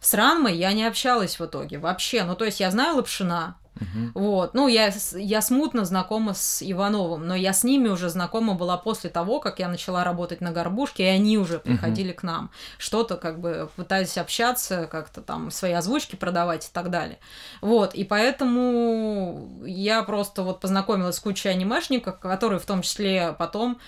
С 0.00 0.14
Ранмой 0.14 0.56
я 0.56 0.72
не 0.72 0.84
общалась 0.84 1.40
в 1.40 1.44
итоге 1.44 1.78
вообще. 1.78 2.22
Ну, 2.22 2.36
то 2.36 2.44
есть 2.44 2.60
я 2.60 2.70
знаю 2.70 2.96
Лапшина, 2.96 3.56
Мгм. 3.80 4.12
вот, 4.14 4.54
ну, 4.54 4.68
я, 4.68 4.92
я 5.14 5.42
смутно 5.42 5.84
знакома 5.84 6.34
с 6.34 6.62
Ивановым, 6.62 7.26
но 7.26 7.34
я 7.34 7.52
с 7.52 7.64
ними 7.64 7.88
уже 7.88 8.08
знакома 8.08 8.54
была 8.54 8.76
после 8.76 9.10
того, 9.10 9.40
как 9.40 9.58
я 9.58 9.68
начала 9.68 10.04
работать 10.04 10.40
на 10.40 10.50
горбушке, 10.50 11.04
и 11.04 11.06
они 11.06 11.38
уже 11.38 11.58
приходили 11.58 12.12
к 12.12 12.22
нам. 12.22 12.50
Что-то 12.78 13.16
как 13.16 13.40
бы 13.40 13.70
пытались 13.76 14.18
общаться, 14.18 14.88
как-то 14.90 15.20
там 15.20 15.50
свои 15.50 15.72
озвучки 15.72 16.16
продавать 16.16 16.66
и 16.66 16.70
так 16.72 16.90
далее. 16.90 17.18
Вот, 17.60 17.94
и 17.94 18.04
поэтому 18.04 19.62
я 19.64 20.02
просто 20.02 20.42
вот 20.42 20.60
познакомилась 20.60 21.16
с 21.16 21.20
кучей 21.20 21.48
анимешников, 21.48 22.18
которые 22.18 22.58
в 22.58 22.66
том 22.66 22.82
числе 22.82 23.34
потом 23.38 23.78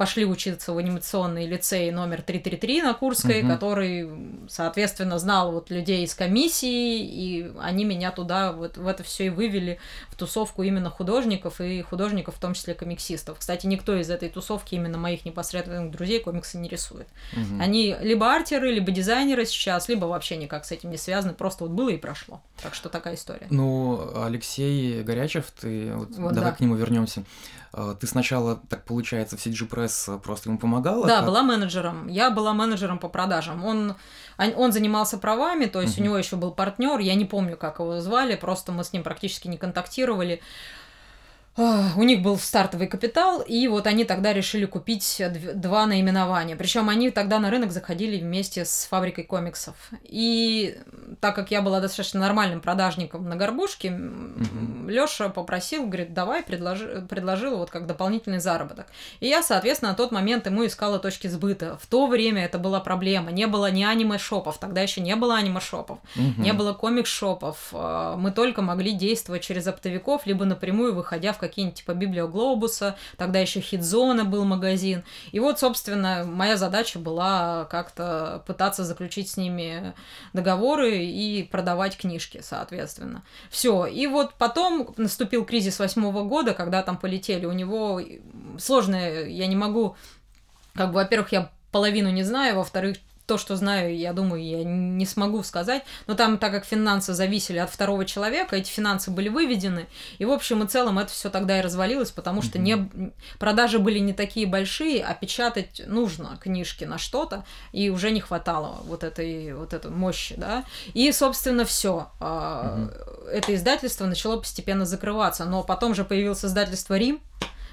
пошли 0.00 0.24
учиться 0.24 0.72
в 0.72 0.78
анимационный 0.78 1.44
лицей 1.46 1.90
номер 1.90 2.22
333 2.22 2.80
на 2.80 2.94
Курской, 2.94 3.42
Мгм. 3.42 3.52
который, 3.52 4.08
соответственно, 4.48 5.18
знал 5.18 5.52
вот 5.52 5.68
людей 5.68 6.04
из 6.04 6.14
комиссии, 6.14 7.04
и 7.04 7.52
они 7.60 7.84
меня 7.84 8.10
туда 8.10 8.52
вот 8.52 8.78
в 8.78 8.86
это 8.86 9.02
все 9.02 9.26
и 9.26 9.28
вывели, 9.28 9.78
в 10.08 10.16
тусовку 10.16 10.62
именно 10.62 10.88
художников, 10.88 11.60
и 11.60 11.82
художников, 11.82 12.36
в 12.36 12.40
том 12.40 12.54
числе 12.54 12.72
комиксистов. 12.72 13.40
Кстати, 13.40 13.66
никто 13.66 13.94
из 13.94 14.08
этой 14.08 14.30
тусовки, 14.30 14.74
именно 14.74 14.96
моих 14.96 15.26
непосредственных 15.26 15.90
друзей, 15.90 16.20
комиксы 16.20 16.56
не 16.56 16.70
рисует. 16.70 17.06
Мгм. 17.36 17.60
Они 17.60 17.94
либо 18.00 18.34
артеры, 18.34 18.72
либо 18.72 18.90
дизайнеры 18.92 19.44
сейчас, 19.44 19.90
либо 19.90 20.06
вообще 20.06 20.38
никак 20.38 20.64
с 20.64 20.72
этим 20.72 20.90
не 20.90 20.96
связаны, 20.96 21.34
просто 21.34 21.64
вот 21.64 21.72
было 21.74 21.90
и 21.90 21.98
прошло. 21.98 22.40
Так 22.62 22.74
что 22.74 22.88
такая 22.88 23.16
история. 23.16 23.48
Ну, 23.50 24.00
Алексей 24.24 25.02
Горячев, 25.02 25.44
ты 25.60 25.92
вот 25.94 26.08
Вот 26.16 26.32
давай 26.32 26.52
да. 26.52 26.56
к 26.56 26.60
нему 26.60 26.74
вернемся. 26.74 27.22
Э, 27.72 27.94
Ты 28.00 28.06
сначала, 28.06 28.56
так 28.68 28.84
получается, 28.84 29.36
в 29.36 29.40
CG 29.46 29.68
Press 29.68 30.18
просто 30.20 30.48
ему 30.48 30.58
помогала? 30.58 31.06
Да, 31.06 31.16
как- 31.18 31.26
была 31.26 31.42
менеджером. 31.42 32.08
Я 32.08 32.30
была 32.30 32.52
менеджером 32.52 32.98
по 32.98 33.08
продажам. 33.08 33.64
Он, 33.64 33.94
он 34.56 34.72
занимался 34.72 35.18
правами, 35.18 35.66
то 35.66 35.80
есть 35.80 35.94
Мгм. 35.94 36.02
у 36.02 36.04
него 36.06 36.18
еще 36.18 36.36
был 36.36 36.50
партнер, 36.52 36.98
я 36.98 37.14
не 37.14 37.24
помню, 37.24 37.56
как 37.56 37.78
его 37.78 38.00
звали, 38.00 38.34
просто 38.36 38.72
мы 38.72 38.82
с 38.84 38.92
ним 38.92 39.02
практически 39.02 39.48
не 39.48 39.56
контактировали. 39.56 40.40
У 41.56 42.02
них 42.02 42.22
был 42.22 42.38
стартовый 42.38 42.86
капитал, 42.86 43.40
и 43.40 43.66
вот 43.66 43.86
они 43.86 44.04
тогда 44.04 44.32
решили 44.32 44.66
купить 44.66 45.20
два 45.54 45.86
наименования. 45.86 46.56
Причем 46.56 46.88
они 46.88 47.10
тогда 47.10 47.40
на 47.40 47.50
рынок 47.50 47.72
заходили 47.72 48.20
вместе 48.20 48.64
с 48.64 48.86
фабрикой 48.88 49.24
комиксов. 49.24 49.74
И 50.04 50.78
так 51.20 51.34
как 51.34 51.50
я 51.50 51.60
была 51.60 51.80
достаточно 51.80 52.20
нормальным 52.20 52.60
продажником 52.60 53.28
на 53.28 53.34
горбушке, 53.34 53.88
mm-hmm. 53.88 54.90
Лёша 54.90 55.28
попросил, 55.28 55.86
говорит, 55.86 56.14
давай, 56.14 56.44
предложи, 56.44 57.04
предложил 57.08 57.58
вот 57.58 57.70
как 57.70 57.86
дополнительный 57.86 58.38
заработок. 58.38 58.86
И 59.18 59.26
я, 59.26 59.42
соответственно, 59.42 59.90
на 59.90 59.96
тот 59.96 60.12
момент 60.12 60.46
ему 60.46 60.64
искала 60.64 61.00
точки 61.00 61.26
сбыта. 61.26 61.78
В 61.82 61.86
то 61.88 62.06
время 62.06 62.44
это 62.44 62.58
была 62.58 62.78
проблема. 62.78 63.32
Не 63.32 63.48
было 63.48 63.70
ни 63.72 63.82
аниме-шопов, 63.82 64.58
тогда 64.58 64.82
еще 64.82 65.00
не 65.00 65.16
было 65.16 65.36
аниме-шопов, 65.36 65.98
mm-hmm. 66.14 66.40
не 66.40 66.52
было 66.52 66.74
комик-шопов. 66.74 67.70
А, 67.72 68.16
мы 68.16 68.30
только 68.30 68.62
могли 68.62 68.92
действовать 68.92 69.42
через 69.42 69.66
оптовиков, 69.66 70.26
либо 70.26 70.44
напрямую 70.44 70.94
выходя 70.94 71.32
в 71.32 71.39
какие-нибудь 71.40 71.78
типа 71.78 71.92
Библиоглобуса, 71.94 72.96
тогда 73.16 73.40
еще 73.40 73.60
Хитзона 73.60 74.24
был 74.24 74.44
магазин. 74.44 75.02
И 75.32 75.40
вот, 75.40 75.58
собственно, 75.58 76.24
моя 76.24 76.56
задача 76.56 76.98
была 76.98 77.64
как-то 77.70 78.44
пытаться 78.46 78.84
заключить 78.84 79.30
с 79.30 79.36
ними 79.36 79.94
договоры 80.32 80.98
и 80.98 81.42
продавать 81.42 81.96
книжки, 81.96 82.40
соответственно. 82.42 83.24
Все. 83.50 83.86
И 83.86 84.06
вот 84.06 84.34
потом 84.34 84.94
наступил 84.96 85.44
кризис 85.44 85.78
восьмого 85.78 86.22
года, 86.24 86.54
когда 86.54 86.82
там 86.82 86.96
полетели. 86.96 87.46
У 87.46 87.52
него 87.52 88.00
сложное, 88.58 89.26
я 89.26 89.46
не 89.46 89.56
могу, 89.56 89.96
как 90.74 90.88
бы, 90.88 90.94
во-первых, 90.94 91.32
я 91.32 91.50
половину 91.72 92.10
не 92.10 92.22
знаю, 92.22 92.56
во-вторых, 92.56 92.98
то, 93.30 93.38
что 93.38 93.54
знаю, 93.54 93.96
я 93.96 94.12
думаю, 94.12 94.44
я 94.44 94.64
не 94.64 95.06
смогу 95.06 95.44
сказать. 95.44 95.84
Но 96.08 96.16
там, 96.16 96.36
так 96.36 96.50
как 96.50 96.64
финансы 96.64 97.14
зависели 97.14 97.58
от 97.58 97.70
второго 97.70 98.04
человека, 98.04 98.56
эти 98.56 98.68
финансы 98.68 99.12
были 99.12 99.28
выведены. 99.28 99.86
И, 100.18 100.24
в 100.24 100.32
общем 100.32 100.64
и 100.64 100.66
целом, 100.66 100.98
это 100.98 101.12
все 101.12 101.30
тогда 101.30 101.60
и 101.60 101.62
развалилось, 101.62 102.10
потому 102.10 102.42
что 102.42 102.58
не, 102.58 102.90
продажи 103.38 103.78
были 103.78 104.00
не 104.00 104.14
такие 104.14 104.48
большие, 104.48 105.04
а 105.04 105.14
печатать 105.14 105.80
нужно 105.86 106.40
книжки 106.42 106.82
на 106.82 106.98
что-то, 106.98 107.44
и 107.70 107.88
уже 107.88 108.10
не 108.10 108.20
хватало 108.20 108.80
вот 108.84 109.04
этой, 109.04 109.54
вот 109.54 109.74
этой 109.74 109.92
мощи, 109.92 110.34
да. 110.36 110.64
И, 110.92 111.12
собственно, 111.12 111.64
все. 111.64 112.10
Mm-hmm. 112.18 113.28
Это 113.30 113.54
издательство 113.54 114.06
начало 114.06 114.38
постепенно 114.38 114.84
закрываться. 114.86 115.44
Но 115.44 115.62
потом 115.62 115.94
же 115.94 116.04
появилось 116.04 116.44
издательство 116.44 116.98
Рим, 116.98 117.20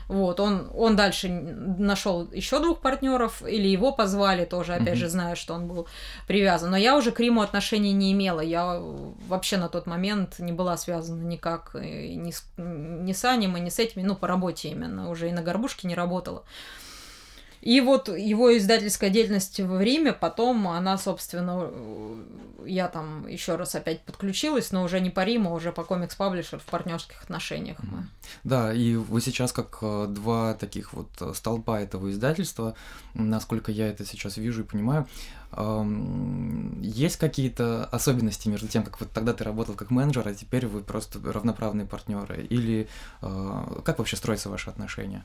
вот, 0.08 0.40
он, 0.40 0.70
он 0.74 0.96
дальше 0.96 1.28
нашел 1.30 2.30
еще 2.32 2.60
двух 2.60 2.80
партнеров, 2.80 3.44
или 3.46 3.68
его 3.68 3.92
позвали 3.92 4.46
тоже, 4.46 4.74
опять 4.74 4.96
mm-hmm. 4.96 4.96
же, 4.96 5.10
зная, 5.10 5.36
что 5.36 5.54
он 5.54 5.68
был 5.68 5.88
привязан. 6.28 6.72
Но 6.72 6.78
я 6.78 6.96
уже 6.96 7.12
к 7.12 7.20
Риму 7.20 7.42
отношений 7.42 7.92
не 7.92 8.14
имела. 8.14 8.40
Я 8.40 8.80
вообще 9.28 9.58
на 9.58 9.68
тот 9.68 9.86
момент 9.86 10.40
не 10.40 10.54
была 10.54 10.78
связана 10.78 11.24
никак 11.24 11.72
э, 11.76 12.16
ни 12.16 12.32
с, 12.32 12.46
ни 12.58 13.12
с 13.12 13.26
аниме, 13.26 13.60
ни 13.60 13.70
с 13.70 13.80
этими, 13.80 14.04
ну, 14.04 14.16
по 14.16 14.28
работе 14.28 14.70
именно. 14.70 15.10
Уже 15.10 15.30
и 15.30 15.34
на 15.34 15.42
горбушке 15.42 15.88
не 15.88 15.96
работала. 15.96 16.44
И 17.62 17.82
вот 17.82 18.10
его 18.10 18.56
издательская 18.58 19.10
деятельность 19.10 19.60
в 19.60 19.82
Риме, 19.82 20.14
потом 20.14 20.68
она, 20.68 20.98
собственно, 20.98 21.70
я 22.66 22.88
там 22.88 23.28
еще 23.28 23.56
раз 23.56 23.76
опять 23.76 24.02
подключилась, 24.02 24.72
но 24.72 24.84
уже 24.84 25.00
не 25.00 25.10
по 25.10 25.24
Риму, 25.24 25.52
а 25.52 25.54
уже 25.54 25.72
по 25.72 25.84
комикс 25.84 26.16
паблишер 26.16 26.60
в 26.60 26.66
партнерских 26.66 27.24
отношениях. 27.24 27.78
Мы. 27.80 28.08
Да, 28.44 28.74
и 28.74 28.96
вы 28.96 29.22
сейчас 29.22 29.52
как 29.52 29.80
э, 29.82 30.08
два 30.10 30.54
таких 30.54 30.94
вот 30.94 31.10
э, 31.22 31.34
столпа 31.34 31.80
этого 31.80 32.12
издательства, 32.12 32.76
насколько 33.14 33.72
я 33.72 33.88
это 33.88 34.06
сейчас 34.06 34.38
вижу 34.38 34.62
и 34.62 34.66
понимаю, 34.66 35.08
есть 36.82 37.16
какие-то 37.18 37.86
особенности 37.86 38.50
между 38.50 38.68
тем, 38.68 38.84
как 38.84 39.00
вот 39.00 39.12
тогда 39.12 39.34
ты 39.34 39.46
работал 39.46 39.76
как 39.76 39.92
менеджер, 39.92 40.28
а 40.28 40.34
теперь 40.34 40.68
вы 40.68 40.82
просто 40.82 41.20
равноправные 41.24 41.88
партнеры? 41.88 42.46
Или 42.50 42.90
э, 43.22 43.82
как 43.86 44.00
вообще 44.00 44.18
строятся 44.18 44.50
ваши 44.50 44.70
отношения? 44.70 45.24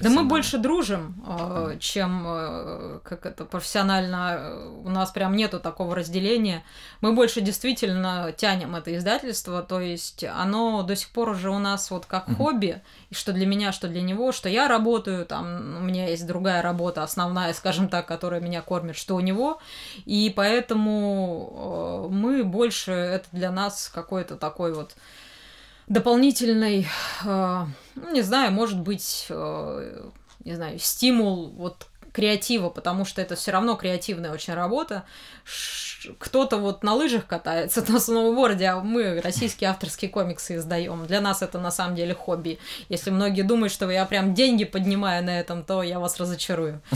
Да 0.00 0.10
мы 0.10 0.24
больше 0.24 0.58
дружим, 0.58 1.14
э, 1.26 1.76
чем 1.78 2.24
э, 2.26 3.00
как 3.04 3.24
это 3.24 3.44
профессионально. 3.44 4.58
У 4.84 4.88
нас 4.88 5.10
прям 5.10 5.36
нету 5.36 5.60
такого 5.60 5.94
разделения. 5.94 6.64
Мы 7.00 7.12
больше 7.12 7.40
действительно 7.40 8.32
тянем 8.36 8.74
это 8.74 8.96
издательство, 8.96 9.62
то 9.62 9.80
есть 9.80 10.24
оно 10.24 10.82
до 10.82 10.96
сих 10.96 11.10
пор 11.10 11.30
уже 11.30 11.50
у 11.50 11.58
нас 11.58 11.90
вот 11.90 12.06
как 12.06 12.26
хобби, 12.36 12.82
и 13.10 13.14
что 13.14 13.32
для 13.32 13.46
меня, 13.46 13.72
что 13.72 13.88
для 13.88 14.02
него, 14.02 14.32
что 14.32 14.48
я 14.48 14.66
работаю, 14.66 15.24
там 15.24 15.76
у 15.76 15.80
меня 15.80 16.08
есть 16.08 16.26
другая 16.26 16.62
работа 16.62 17.02
основная, 17.02 17.52
скажем 17.54 17.88
так, 17.88 18.06
которая 18.06 18.40
меня 18.40 18.62
кормит, 18.62 18.96
что 18.96 19.14
у 19.14 19.20
него, 19.20 19.60
и 20.04 20.32
поэтому 20.34 22.08
э, 22.10 22.12
мы 22.12 22.44
больше 22.44 22.92
это 22.92 23.28
для 23.32 23.52
нас 23.52 23.88
какой-то 23.92 24.36
такой 24.36 24.74
вот 24.74 24.96
дополнительный, 25.88 26.88
э, 27.24 27.66
ну, 27.96 28.12
не 28.12 28.22
знаю, 28.22 28.52
может 28.52 28.78
быть, 28.80 29.26
э, 29.30 30.08
не 30.44 30.54
знаю, 30.54 30.78
стимул 30.78 31.48
вот 31.50 31.88
креатива, 32.16 32.70
потому 32.70 33.04
что 33.04 33.20
это 33.20 33.36
все 33.36 33.50
равно 33.50 33.74
креативная 33.76 34.32
очень 34.32 34.54
работа. 34.54 35.04
Кто-то 36.18 36.56
вот 36.56 36.82
на 36.82 36.94
лыжах 36.94 37.26
катается 37.26 37.84
на 37.92 38.00
сноуборде, 38.00 38.66
а 38.66 38.80
мы 38.80 39.20
российские 39.20 39.68
авторские 39.68 40.10
комиксы 40.10 40.56
издаем. 40.56 41.06
Для 41.06 41.20
нас 41.20 41.42
это 41.42 41.58
на 41.58 41.70
самом 41.70 41.94
деле 41.94 42.14
хобби. 42.14 42.58
Если 42.88 43.10
многие 43.10 43.42
думают, 43.42 43.70
что 43.70 43.90
я 43.90 44.06
прям 44.06 44.32
деньги 44.32 44.64
поднимаю 44.64 45.22
на 45.24 45.38
этом, 45.38 45.62
то 45.62 45.82
я 45.82 46.00
вас 46.00 46.18
разочарую. 46.18 46.80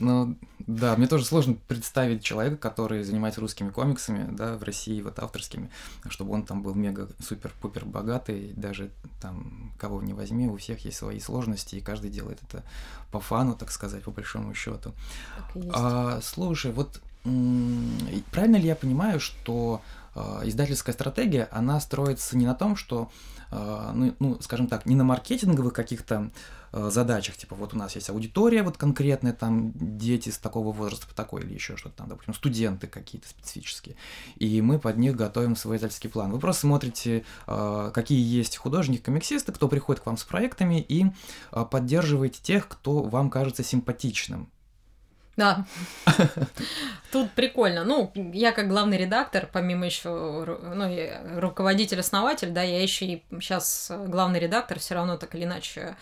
Ну, 0.00 0.34
да, 0.76 0.96
мне 0.96 1.08
тоже 1.08 1.24
сложно 1.24 1.56
представить 1.66 2.22
человека, 2.22 2.56
который 2.56 3.02
занимается 3.02 3.40
русскими 3.40 3.70
комиксами, 3.70 4.28
да, 4.30 4.56
в 4.56 4.62
России, 4.62 5.02
вот 5.02 5.18
авторскими, 5.18 5.68
чтобы 6.08 6.32
он 6.32 6.44
там 6.44 6.62
был 6.62 6.74
мега-супер-пупер 6.74 7.84
богатый, 7.84 8.52
даже 8.54 8.90
там 9.20 9.72
кого 9.78 10.00
не 10.00 10.14
возьми, 10.14 10.46
у 10.46 10.56
всех 10.58 10.84
есть 10.84 10.98
свои 10.98 11.18
сложности, 11.18 11.74
и 11.74 11.80
каждый 11.80 12.10
делает 12.10 12.38
это 12.48 12.62
по 13.10 13.18
фану, 13.18 13.56
так 13.56 13.72
сказать, 13.72 14.04
по 14.04 14.12
большому 14.12 14.54
счету. 14.54 14.92
А, 15.72 16.20
слушай, 16.22 16.70
вот 16.70 17.00
правильно 18.30 18.56
ли 18.56 18.68
я 18.68 18.76
понимаю, 18.76 19.18
что 19.18 19.82
э, 20.14 20.42
издательская 20.44 20.92
стратегия, 20.92 21.48
она 21.50 21.80
строится 21.80 22.36
не 22.36 22.46
на 22.46 22.54
том, 22.54 22.76
что, 22.76 23.10
э, 23.50 23.90
ну, 23.92 24.14
ну, 24.20 24.40
скажем 24.40 24.68
так, 24.68 24.86
не 24.86 24.94
на 24.94 25.02
маркетинговых 25.02 25.72
каких-то 25.72 26.30
Э, 26.30 26.59
задачах, 26.72 27.36
типа 27.36 27.54
вот 27.54 27.74
у 27.74 27.76
нас 27.76 27.94
есть 27.94 28.10
аудитория 28.10 28.62
вот 28.62 28.76
конкретная, 28.76 29.32
там 29.32 29.72
дети 29.74 30.30
с 30.30 30.38
такого 30.38 30.72
возраста 30.72 31.06
по 31.06 31.14
такой 31.14 31.42
или 31.42 31.54
еще 31.54 31.76
что-то 31.76 31.96
там, 31.96 32.08
допустим, 32.08 32.34
студенты 32.34 32.86
какие-то 32.86 33.28
специфические, 33.28 33.96
и 34.36 34.60
мы 34.62 34.78
под 34.78 34.96
них 34.98 35.16
готовим 35.16 35.56
свой 35.56 35.76
издательский 35.76 36.10
план. 36.10 36.30
Вы 36.32 36.38
просто 36.38 36.62
смотрите, 36.62 37.24
э, 37.46 37.90
какие 37.94 38.20
есть 38.20 38.56
художники-комиксисты, 38.56 39.52
кто 39.52 39.68
приходит 39.68 40.02
к 40.02 40.06
вам 40.06 40.16
с 40.16 40.24
проектами, 40.24 40.80
и 40.80 41.06
э, 41.52 41.64
поддерживаете 41.70 42.40
тех, 42.42 42.68
кто 42.68 43.02
вам 43.02 43.30
кажется 43.30 43.62
симпатичным. 43.62 44.48
Да. 45.36 45.64
Тут 47.12 47.32
прикольно. 47.32 47.84
Ну, 47.84 48.12
я 48.14 48.52
как 48.52 48.68
главный 48.68 48.96
редактор, 48.96 49.48
помимо 49.50 49.86
еще 49.86 50.10
ну, 50.10 51.40
руководитель-основатель, 51.40 52.50
да, 52.50 52.62
я 52.62 52.80
еще 52.80 53.06
и 53.06 53.22
сейчас 53.40 53.90
главный 54.06 54.38
редактор, 54.38 54.78
все 54.78 54.94
равно 54.94 55.16
так 55.16 55.34
или 55.34 55.44
иначе. 55.44 55.96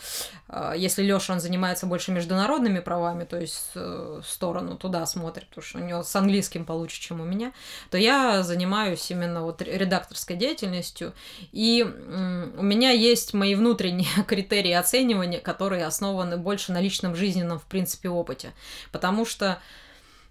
А, 0.49 0.75
если 0.75 1.03
Леша, 1.03 1.33
он 1.33 1.41
занимается 1.41 1.87
больше 1.87 2.13
международными 2.13 2.81
правами, 2.81 3.25
то 3.25 3.39
есть 3.39 3.71
э, 3.75 4.21
сторону 4.25 4.77
туда 4.77 5.07
смотрит, 5.07 5.49
потому 5.49 5.65
что 5.65 5.79
у 5.79 5.83
него 5.83 6.03
с 6.03 6.15
английским 6.15 6.67
получше, 6.67 7.01
чем 7.01 7.21
у 7.21 7.25
меня, 7.25 7.53
то 7.91 7.97
я 7.97 8.43
занимаюсь 8.43 9.11
именно 9.11 9.43
вот 9.43 9.63
редакторской 9.63 10.37
деятельностью. 10.37 11.15
И 11.53 11.85
у 11.85 12.63
меня 12.63 12.91
есть 12.91 13.33
мои 13.33 13.55
внутренние 13.55 14.09
критерии 14.27 14.73
оценивания, 14.73 15.41
которые 15.41 15.87
основаны 15.87 16.37
больше 16.37 16.73
на 16.73 16.81
личном 16.81 17.15
жизненном, 17.15 17.59
в 17.59 17.65
принципе, 17.65 18.11
опыте. 18.11 18.53
Потому 18.93 19.18
что 19.25 19.59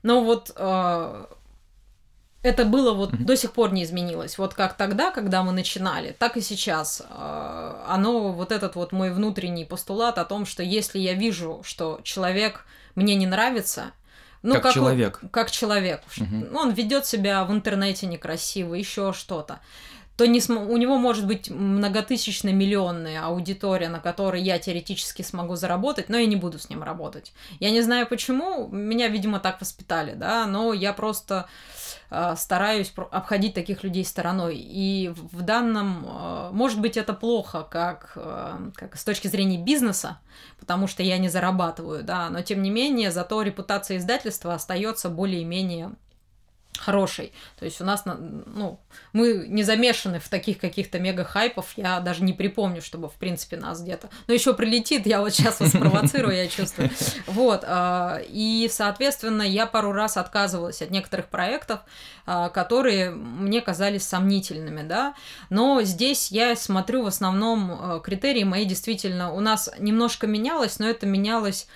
но 0.04 0.24
вот 0.24 0.54
э, 0.56 1.26
это 2.44 2.66
было 2.66 2.94
вот 2.94 3.12
mm-hmm. 3.12 3.26
до 3.26 3.36
сих 3.36 3.52
пор 3.52 3.74
не 3.74 3.84
изменилось. 3.84 4.38
Вот 4.38 4.54
как 4.54 4.78
тогда, 4.78 5.12
когда 5.12 5.44
мы 5.44 5.52
начинали, 5.52 6.16
так 6.18 6.38
и 6.38 6.42
сейчас. 6.42 7.02
Э, 7.10 7.84
оно, 7.88 8.32
вот 8.32 8.52
этот 8.52 8.76
вот 8.76 8.92
мой 8.92 9.12
внутренний 9.12 9.66
постулат 9.66 10.18
о 10.18 10.26
том, 10.26 10.46
что 10.46 10.64
если 10.64 11.00
я 11.00 11.14
вижу, 11.14 11.62
что 11.64 12.00
человек 12.04 12.66
мне 12.96 13.16
не 13.16 13.26
нравится, 13.26 13.92
ну, 14.44 14.54
как, 14.54 14.64
как 14.64 14.74
человек. 14.74 15.20
Он, 15.24 15.30
как 15.30 15.52
человек. 15.52 16.04
Угу. 16.18 16.58
Он 16.58 16.72
ведет 16.72 17.06
себя 17.06 17.44
в 17.44 17.52
интернете 17.52 18.06
некрасиво, 18.06 18.76
еще 18.76 19.12
что-то 19.14 19.60
то 20.18 20.26
не 20.26 20.42
см... 20.42 20.68
у 20.68 20.78
него 20.78 20.98
может 20.98 21.28
быть 21.28 21.52
многотысячная 21.52 22.52
миллионная 22.52 23.24
аудитория, 23.24 23.88
на 23.88 24.00
которой 24.00 24.42
я 24.42 24.58
теоретически 24.58 25.22
смогу 25.22 25.56
заработать, 25.56 26.10
но 26.10 26.18
я 26.18 26.26
не 26.26 26.36
буду 26.36 26.58
с 26.58 26.70
ним 26.70 26.82
работать. 26.82 27.34
Я 27.60 27.70
не 27.70 27.82
знаю 27.82 28.08
почему, 28.08 28.68
меня, 28.68 29.10
видимо, 29.10 29.40
так 29.40 29.62
воспитали, 29.62 30.16
да, 30.16 30.48
но 30.48 30.74
я 30.74 30.92
просто 30.92 31.48
э, 32.10 32.34
стараюсь 32.36 32.92
обходить 33.12 33.54
таких 33.54 33.84
людей 33.84 34.04
стороной. 34.04 34.58
И 34.58 35.14
в 35.14 35.44
данном, 35.44 36.04
э, 36.04 36.50
может 36.52 36.82
быть, 36.82 36.98
это 36.98 37.14
плохо, 37.14 37.62
как, 37.70 38.14
э, 38.16 38.72
как 38.74 38.98
с 38.98 39.04
точки 39.04 39.28
зрения 39.28 39.60
бизнеса, 39.60 40.18
потому 40.60 40.88
что 40.88 41.04
я 41.04 41.20
не 41.20 41.30
зарабатываю, 41.30 42.04
да, 42.04 42.32
но 42.32 42.42
тем 42.42 42.64
не 42.64 42.72
менее, 42.72 43.12
зато 43.12 43.44
репутация 43.44 43.98
издательства 43.98 44.56
остается 44.56 45.10
более-менее 45.10 45.92
хороший. 46.80 47.34
То 47.60 47.66
есть 47.66 47.82
у 47.82 47.86
нас, 47.86 48.04
ну, 48.06 48.80
мы 49.14 49.46
не 49.48 49.64
замешаны 49.64 50.20
в 50.20 50.28
таких 50.30 50.58
каких-то 50.60 51.00
мега-хайпов. 51.00 51.74
Я 51.76 52.00
даже 52.00 52.24
не 52.24 52.34
припомню, 52.34 52.82
чтобы, 52.82 53.10
в 53.10 53.14
принципе, 53.14 53.58
нас 53.58 53.82
где-то... 53.82 54.10
Но 54.28 54.34
еще 54.34 54.54
прилетит, 54.54 55.06
я 55.06 55.22
вот 55.22 55.34
сейчас 55.34 55.60
вас 55.60 55.72
провоцирую, 55.72 56.36
я 56.36 56.48
чувствую. 56.48 56.90
Вот. 57.28 57.64
А, 57.68 58.20
и, 58.28 58.70
соответственно, 58.72 59.42
я 59.42 59.66
пару 59.66 59.92
раз 59.92 60.18
отказывалась 60.18 60.82
от 60.82 60.92
некоторых 60.92 61.28
проектов, 61.28 61.82
а, 62.26 62.50
которые 62.50 63.12
мне 63.12 63.62
казались 63.62 64.04
сомнительными, 64.04 64.84
да. 64.88 65.14
Но 65.50 65.82
здесь 65.84 66.32
я 66.32 66.56
смотрю 66.56 67.04
в 67.04 67.08
основном 67.08 67.72
а, 67.72 68.00
критерии 68.00 68.44
мои 68.44 68.66
действительно... 68.66 69.34
У 69.34 69.40
нас 69.40 69.70
немножко 69.80 70.28
менялось, 70.28 70.80
но 70.80 70.88
это 70.88 71.06
менялось 71.06 71.68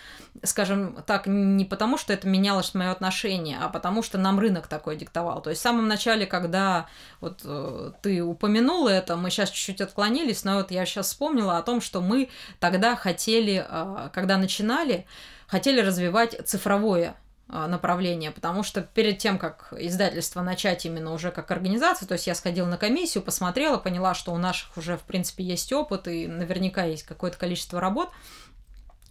скажем 0.43 1.03
так, 1.05 1.27
не 1.27 1.65
потому, 1.65 1.97
что 1.97 2.13
это 2.13 2.27
менялось 2.27 2.73
мое 2.73 2.91
отношение, 2.91 3.57
а 3.61 3.69
потому 3.69 4.01
что 4.01 4.17
нам 4.17 4.39
рынок 4.39 4.67
такой 4.67 4.95
диктовал. 4.95 5.41
То 5.41 5.49
есть 5.49 5.59
в 5.59 5.63
самом 5.63 5.87
начале, 5.87 6.25
когда 6.25 6.87
вот 7.19 7.41
э, 7.43 7.91
ты 8.01 8.23
упомянула 8.23 8.89
это, 8.89 9.17
мы 9.17 9.29
сейчас 9.29 9.49
чуть-чуть 9.49 9.81
отклонились, 9.81 10.43
но 10.43 10.55
вот 10.55 10.71
я 10.71 10.85
сейчас 10.85 11.07
вспомнила 11.07 11.57
о 11.57 11.61
том, 11.61 11.81
что 11.81 12.01
мы 12.01 12.29
тогда 12.59 12.95
хотели, 12.95 13.65
э, 13.67 14.09
когда 14.13 14.37
начинали, 14.37 15.05
хотели 15.47 15.81
развивать 15.81 16.39
цифровое 16.47 17.15
э, 17.49 17.67
направление, 17.67 18.31
потому 18.31 18.63
что 18.63 18.81
перед 18.81 19.17
тем, 19.17 19.37
как 19.37 19.73
издательство 19.77 20.41
начать 20.41 20.85
именно 20.85 21.13
уже 21.13 21.31
как 21.31 21.51
организацию, 21.51 22.07
то 22.07 22.13
есть 22.13 22.25
я 22.25 22.35
сходила 22.35 22.67
на 22.67 22.77
комиссию, 22.77 23.23
посмотрела, 23.23 23.77
поняла, 23.77 24.13
что 24.15 24.31
у 24.31 24.37
наших 24.37 24.77
уже, 24.77 24.97
в 24.97 25.03
принципе, 25.03 25.43
есть 25.43 25.71
опыт 25.73 26.07
и 26.07 26.25
наверняка 26.25 26.85
есть 26.85 27.03
какое-то 27.03 27.37
количество 27.37 27.81
работ, 27.81 28.09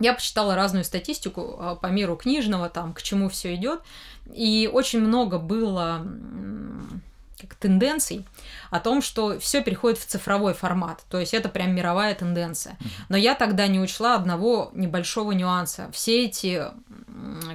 я 0.01 0.15
почитала 0.15 0.57
разную 0.57 0.85
статистику 0.85 1.57
а, 1.59 1.75
по 1.77 1.87
миру 1.87 2.17
книжного, 2.17 2.69
там, 2.69 2.93
к 2.93 3.03
чему 3.03 3.29
все 3.29 3.55
идет, 3.55 3.83
и 4.33 4.69
очень 4.73 5.01
много 5.01 5.39
было 5.39 6.05
как 7.41 7.55
тенденций 7.55 8.27
о 8.71 8.81
том, 8.81 9.01
что 9.01 9.39
все 9.39 9.63
переходит 9.63 9.99
в 9.99 10.05
цифровой 10.05 10.53
формат. 10.53 11.05
То 11.09 11.19
есть 11.19 11.33
это 11.33 11.49
прям 11.49 11.75
мировая 11.75 12.15
тенденция. 12.15 12.77
Но 13.09 13.17
я 13.17 13.35
тогда 13.35 13.67
не 13.67 13.81
учла 13.81 14.15
одного 14.15 14.71
небольшого 14.75 15.33
нюанса. 15.33 15.91
Все 15.93 16.25
эти 16.25 16.65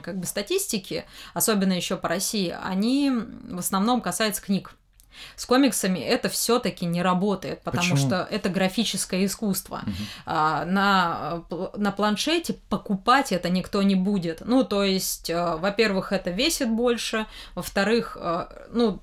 как 0.02 0.18
бы 0.18 0.26
статистики, 0.26 1.06
особенно 1.34 1.74
еще 1.74 1.98
по 1.98 2.08
России, 2.08 2.56
они 2.64 3.12
в 3.12 3.60
основном 3.60 4.02
касаются 4.02 4.42
книг. 4.42 4.74
С 5.36 5.46
комиксами 5.46 6.00
это 6.00 6.30
все-таки 6.30 6.86
не 6.86 7.02
работает, 7.02 7.62
потому 7.62 7.92
Почему? 7.92 7.98
что 7.98 8.28
это 8.30 8.50
графическое 8.50 9.26
искусство. 9.26 9.82
Мгм. 9.84 9.96
А, 10.26 10.66
на, 10.66 11.44
на 11.76 11.92
планшете 11.92 12.56
покупать 12.70 13.32
это 13.32 13.50
никто 13.50 13.84
не 13.84 13.96
будет. 13.96 14.42
Ну, 14.46 14.64
то 14.64 14.84
есть, 14.84 15.30
э, 15.30 15.56
во-первых, 15.58 16.12
это 16.12 16.32
весит 16.32 16.70
больше, 16.70 17.26
во-вторых, 17.56 18.18
э, 18.20 18.48
ну, 18.72 19.00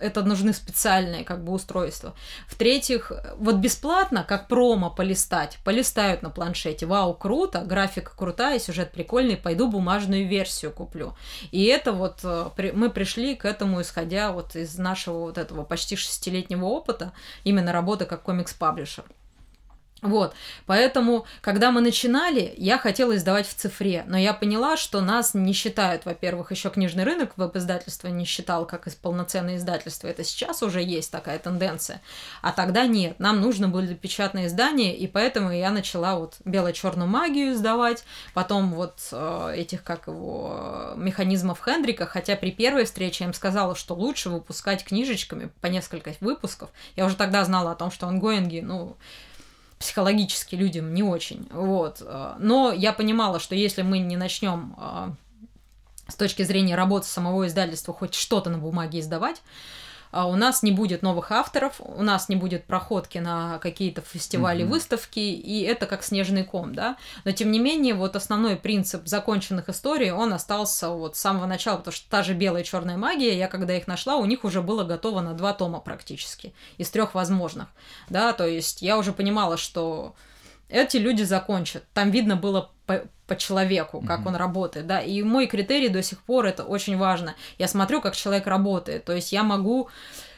это 0.00 0.22
нужны 0.22 0.52
специальные 0.52 1.24
как 1.24 1.44
бы 1.44 1.52
устройства. 1.52 2.14
В-третьих, 2.48 3.12
вот 3.36 3.56
бесплатно, 3.56 4.24
как 4.26 4.48
промо 4.48 4.90
полистать, 4.90 5.58
полистают 5.64 6.22
на 6.22 6.30
планшете. 6.30 6.86
Вау, 6.86 7.14
круто, 7.14 7.60
графика 7.60 8.12
крутая, 8.16 8.58
сюжет 8.58 8.92
прикольный, 8.92 9.36
пойду 9.36 9.68
бумажную 9.68 10.26
версию 10.28 10.72
куплю. 10.72 11.14
И 11.50 11.64
это 11.64 11.92
вот 11.92 12.20
э, 12.24 12.72
мы 12.74 12.90
пришли 12.90 13.34
к 13.34 13.44
этому, 13.44 13.80
исходя 13.80 14.32
вот 14.32 14.56
из 14.56 14.78
нашего 14.78 15.20
вот 15.20 15.38
этого 15.38 15.64
почти 15.64 15.96
шестилетнего 15.96 16.64
опыта, 16.64 17.12
именно 17.44 17.72
работы 17.72 18.04
как 18.04 18.22
комикс-паблишер. 18.22 19.04
Вот, 20.04 20.34
поэтому, 20.66 21.24
когда 21.40 21.70
мы 21.70 21.80
начинали, 21.80 22.52
я 22.58 22.76
хотела 22.76 23.16
издавать 23.16 23.48
в 23.48 23.54
цифре, 23.54 24.04
но 24.06 24.18
я 24.18 24.34
поняла, 24.34 24.76
что 24.76 25.00
нас 25.00 25.32
не 25.32 25.54
считают, 25.54 26.04
во-первых, 26.04 26.50
еще 26.50 26.68
книжный 26.68 27.04
рынок 27.04 27.32
веб-издательства 27.38 28.08
не 28.08 28.26
считал 28.26 28.66
как 28.66 28.86
из 28.86 28.96
полноценное 28.96 29.56
издательство, 29.56 30.06
это 30.06 30.22
сейчас 30.22 30.62
уже 30.62 30.82
есть 30.82 31.10
такая 31.10 31.38
тенденция, 31.38 32.02
а 32.42 32.52
тогда 32.52 32.86
нет, 32.86 33.18
нам 33.18 33.40
нужно 33.40 33.68
были 33.68 33.94
печатные 33.94 34.48
издания, 34.48 34.94
и 34.94 35.06
поэтому 35.06 35.50
я 35.50 35.70
начала 35.70 36.16
вот 36.16 36.34
бело-черную 36.44 37.08
магию 37.08 37.54
издавать, 37.54 38.04
потом 38.34 38.74
вот 38.74 38.98
э, 39.10 39.54
этих, 39.56 39.82
как 39.84 40.06
его, 40.06 40.92
механизмов 40.96 41.62
Хендрика, 41.64 42.04
хотя 42.04 42.36
при 42.36 42.50
первой 42.50 42.84
встрече 42.84 43.24
я 43.24 43.28
им 43.28 43.32
сказала, 43.32 43.74
что 43.74 43.94
лучше 43.94 44.28
выпускать 44.28 44.84
книжечками 44.84 45.50
по 45.62 45.68
несколько 45.68 46.12
выпусков, 46.20 46.68
я 46.94 47.06
уже 47.06 47.16
тогда 47.16 47.42
знала 47.46 47.72
о 47.72 47.74
том, 47.74 47.90
что 47.90 48.06
ангоинги, 48.06 48.60
ну, 48.60 48.98
психологически 49.84 50.54
людям 50.54 50.94
не 50.94 51.02
очень. 51.02 51.46
Вот. 51.52 51.98
э, 52.00 52.36
Но 52.38 52.72
я 52.72 52.94
понимала, 52.94 53.38
что 53.38 53.54
если 53.54 53.82
мы 53.82 53.98
не 53.98 54.16
начнем 54.16 54.74
э, 54.78 55.10
с 56.08 56.14
точки 56.14 56.42
зрения 56.42 56.74
работы 56.74 57.06
самого 57.06 57.46
издательства 57.46 57.92
хоть 57.92 58.14
что-то 58.14 58.48
на 58.48 58.56
бумаге 58.56 59.00
издавать, 59.00 59.42
у 60.26 60.36
нас 60.36 60.62
не 60.62 60.70
будет 60.70 61.02
новых 61.02 61.32
авторов, 61.32 61.74
у 61.80 62.02
нас 62.02 62.28
не 62.28 62.36
будет 62.36 62.64
проходки 62.66 63.18
на 63.18 63.58
какие-то 63.58 64.00
фестивали, 64.02 64.62
Мгм. 64.62 64.70
выставки, 64.70 65.18
и 65.18 65.62
это 65.62 65.86
как 65.86 66.04
снежный 66.04 66.44
ком, 66.44 66.74
да. 66.74 66.96
Но 67.24 67.32
тем 67.32 67.50
не 67.50 67.58
менее, 67.58 67.94
вот 67.94 68.14
основной 68.14 68.56
принцип 68.56 69.06
законченных 69.06 69.68
историй, 69.68 70.12
он 70.12 70.32
остался 70.32 70.90
вот 70.90 71.16
с 71.16 71.20
самого 71.20 71.46
начала, 71.46 71.78
потому 71.78 71.92
что 71.94 72.08
та 72.08 72.22
же 72.22 72.34
белая 72.34 72.62
и 72.62 72.64
черная 72.64 72.96
магия, 72.96 73.36
я 73.36 73.48
когда 73.48 73.76
их 73.76 73.86
нашла, 73.88 74.16
у 74.16 74.24
них 74.24 74.44
уже 74.44 74.62
было 74.62 74.84
готово 74.84 75.20
на 75.20 75.34
два 75.34 75.52
тома 75.52 75.80
практически, 75.80 76.54
из 76.78 76.88
трех 76.90 77.14
возможных, 77.14 77.68
да, 78.08 78.32
то 78.32 78.46
есть 78.46 78.82
я 78.82 78.96
уже 78.98 79.12
понимала, 79.12 79.56
что 79.56 80.14
эти 80.68 80.96
люди 80.96 81.22
закончат. 81.22 81.84
Там 81.94 82.10
видно 82.10 82.36
было 82.36 82.70
по, 82.86 83.02
по 83.26 83.36
человеку, 83.36 84.00
как 84.06 84.20
Мгм. 84.20 84.28
он 84.28 84.36
работает, 84.36 84.86
да. 84.86 85.00
И 85.00 85.22
мой 85.22 85.46
критерий 85.46 85.88
до 85.88 86.02
сих 86.02 86.18
пор 86.20 86.46
это 86.46 86.64
очень 86.64 86.96
важно. 86.96 87.34
Я 87.58 87.68
смотрю, 87.68 88.00
как 88.00 88.14
человек 88.16 88.46
работает. 88.46 89.04
То 89.04 89.12
есть 89.12 89.32
я 89.32 89.42
могу 89.42 89.88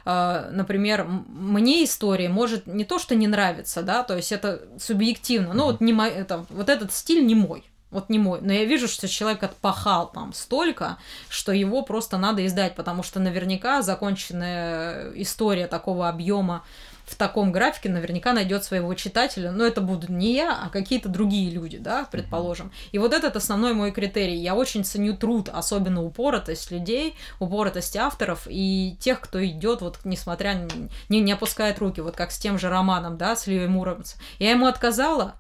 э, 0.05 0.51
например, 0.53 1.05
мне 1.05 1.85
история 1.85 2.29
может 2.29 2.67
не 2.67 2.85
то, 2.85 2.99
что 2.99 3.15
не 3.15 3.27
нравится, 3.27 3.83
да, 3.83 4.05
то 4.05 4.17
есть 4.17 4.31
это 4.31 4.63
субъективно, 4.79 5.53
ну 5.53 5.65
вот 5.65 5.81
не 5.81 5.93
мой, 5.93 6.11
это, 6.11 6.47
вот 6.49 6.69
этот 6.69 6.93
стиль 6.93 7.27
не 7.27 7.35
мой, 7.35 7.65
вот 7.91 8.09
не 8.09 8.21
мой, 8.21 8.39
но 8.41 8.53
я 8.53 8.65
вижу, 8.67 8.87
что 8.87 9.09
человек 9.09 9.43
отпахал 9.43 10.09
там 10.13 10.33
столько, 10.33 10.99
что 11.29 11.51
его 11.51 11.83
просто 11.83 12.19
надо 12.19 12.47
издать, 12.47 12.77
потому 12.77 13.03
что 13.03 13.19
наверняка 13.19 13.83
законченная 13.83 15.11
история 15.15 15.67
такого 15.67 16.09
объема 16.09 16.65
в 17.07 17.15
таком 17.15 17.53
графике 17.53 17.89
наверняка 17.89 18.33
найдет 18.33 18.65
своего 18.65 18.93
читателя, 18.95 19.53
но 19.53 19.65
это 19.65 19.81
будут 19.81 20.11
не 20.11 20.35
я, 20.35 20.53
а 20.65 20.69
какие-то 20.71 21.09
другие 21.09 21.51
люди, 21.51 21.79
да, 21.79 22.07
предположим. 22.11 22.73
И 22.91 22.99
вот 22.99 23.13
этот 23.15 23.37
основной 23.37 23.75
мой 23.75 23.93
критерий. 23.93 24.37
Я 24.37 24.57
очень 24.57 24.85
ценю 24.85 25.17
труд, 25.17 25.49
особенно 25.53 26.03
упоротость 26.03 26.73
людей, 26.73 27.15
упоротость 27.39 27.97
авторов 27.97 28.49
и 28.51 28.97
тех, 28.99 29.21
кто 29.21 29.45
идет, 29.47 29.83
вот 29.83 30.01
несмотря 30.03 30.69
не, 31.09 31.21
не 31.21 31.31
опускает 31.33 31.79
руки, 31.79 32.01
вот 32.01 32.17
как 32.17 32.33
с 32.33 32.39
тем 32.39 32.59
же 32.59 32.69
романом, 32.69 33.17
да, 33.17 33.37
с 33.37 33.47
Ливой 33.47 33.69
Муромцем. 33.69 34.19
Я 34.41 34.51
ему 34.51 34.67
отказала, 34.67 35.37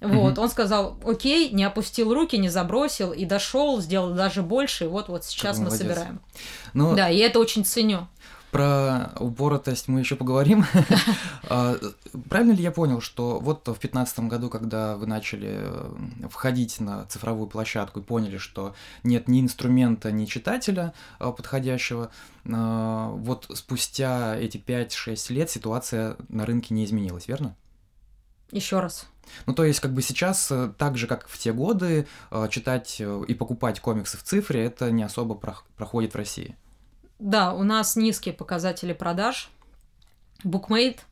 вот, 0.00 0.32
Мгм. 0.32 0.38
он 0.42 0.48
сказал, 0.48 0.96
окей, 1.04 1.50
не 1.50 1.64
опустил 1.64 2.14
руки, 2.14 2.38
не 2.38 2.48
забросил 2.48 3.12
и 3.12 3.26
дошел, 3.26 3.78
сделал 3.82 4.14
даже 4.14 4.40
больше, 4.42 4.84
и 4.84 4.88
вот 4.88 5.08
вот 5.08 5.26
сейчас 5.26 5.58
мы 5.58 5.64
молодец. 5.64 5.82
собираем. 5.86 6.20
Ну, 6.72 6.94
Да, 6.96 7.10
и 7.10 7.18
это 7.18 7.38
очень 7.38 7.64
ценю. 7.66 8.08
Про 8.50 9.12
упоротость 9.20 9.88
мы 9.88 10.00
еще 10.00 10.16
поговорим. 10.16 10.64
А, 11.52 11.76
Правильно 12.28 12.52
ли 12.52 12.62
я 12.62 12.70
понял, 12.70 13.00
что 13.00 13.40
вот 13.40 13.62
в 13.62 13.72
2015 13.72 14.20
году, 14.20 14.50
когда 14.50 14.96
вы 14.96 15.06
начали 15.06 15.58
э, 15.60 16.28
входить 16.28 16.78
на 16.80 17.06
цифровую 17.06 17.48
площадку 17.48 18.00
и 18.00 18.02
поняли, 18.02 18.36
что 18.38 18.74
нет 19.02 19.26
ни 19.26 19.40
инструмента, 19.40 20.12
ни 20.12 20.26
читателя 20.26 20.92
э, 21.18 21.32
подходящего, 21.36 22.10
э, 22.44 23.10
вот 23.14 23.50
спустя 23.54 24.36
эти 24.36 24.58
5-6 24.58 25.32
лет 25.32 25.50
ситуация 25.50 26.16
на 26.28 26.46
рынке 26.46 26.72
не 26.72 26.84
изменилась, 26.84 27.26
верно? 27.26 27.56
Еще 28.52 28.78
раз. 28.78 29.08
Ну, 29.46 29.52
то 29.54 29.64
есть, 29.64 29.80
как 29.80 29.92
бы 29.92 30.02
сейчас, 30.02 30.52
так 30.78 30.96
же, 30.96 31.06
как 31.06 31.28
в 31.28 31.38
те 31.38 31.52
годы, 31.52 32.06
читать 32.50 33.00
и 33.00 33.34
покупать 33.34 33.80
комиксы 33.80 34.18
в 34.18 34.22
цифре, 34.22 34.64
это 34.64 34.90
не 34.90 35.04
особо 35.04 35.34
прох- 35.36 35.64
проходит 35.76 36.14
в 36.14 36.16
России. 36.16 36.56
Да, 37.20 37.52
у 37.52 37.62
нас 37.62 37.96
низкие 37.96 38.34
показатели 38.34 38.92
продаж. 38.92 39.50
Букмейт. 40.42 41.04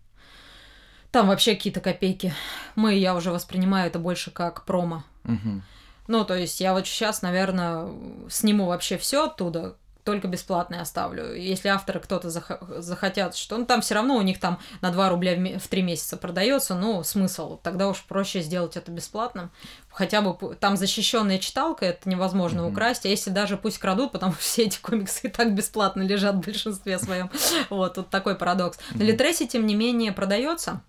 Там 1.10 1.28
вообще 1.28 1.54
какие-то 1.54 1.80
копейки. 1.80 2.34
Мы, 2.74 2.94
я 2.94 3.14
уже 3.14 3.30
воспринимаю 3.30 3.88
это 3.88 3.98
больше 3.98 4.30
как 4.30 4.64
промо. 4.64 5.04
Ну, 6.06 6.24
то 6.24 6.34
есть 6.34 6.60
я 6.60 6.72
вот 6.72 6.86
сейчас, 6.86 7.20
наверное, 7.20 7.88
сниму 8.30 8.64
вообще 8.66 8.96
все 8.96 9.26
оттуда, 9.26 9.76
только 10.04 10.26
бесплатное 10.26 10.80
оставлю. 10.80 11.34
Если 11.34 11.68
авторы 11.68 12.00
кто-то 12.00 12.28
зах- 12.28 12.80
захотят, 12.80 13.36
что 13.36 13.58
ну, 13.58 13.66
там 13.66 13.82
все 13.82 13.94
равно 13.94 14.16
у 14.16 14.22
них 14.22 14.40
там 14.40 14.58
на 14.80 14.90
2 14.90 15.10
рубля 15.10 15.34
в, 15.36 15.58
в 15.58 15.68
3 15.68 15.82
месяца 15.82 16.16
продается, 16.16 16.74
ну, 16.74 17.02
смысл. 17.02 17.58
Тогда 17.62 17.88
уж 17.88 18.02
проще 18.04 18.40
сделать 18.40 18.78
это 18.78 18.90
бесплатным. 18.90 19.50
Хотя 19.98 20.20
бы 20.22 20.54
там 20.54 20.76
защищенная 20.76 21.38
читалка, 21.38 21.84
это 21.84 22.08
невозможно 22.08 22.62
Мгм. 22.62 22.70
украсть, 22.70 23.04
а 23.04 23.08
если 23.08 23.30
даже 23.30 23.56
пусть 23.56 23.78
крадут, 23.78 24.12
потому 24.12 24.32
что 24.32 24.40
все 24.44 24.62
эти 24.62 24.78
комиксы 24.80 25.26
и 25.26 25.28
так 25.28 25.52
бесплатно 25.56 26.02
лежат 26.02 26.36
в 26.36 26.40
большинстве 26.40 27.00
своем. 27.00 27.28
Вот, 27.68 27.94
тут 27.94 28.08
такой 28.08 28.36
парадокс. 28.36 28.78
На. 28.94 29.02
Литресе, 29.02 29.48
тем 29.48 29.66
не 29.66 29.74
менее, 29.74 30.12
продается. 30.12 30.82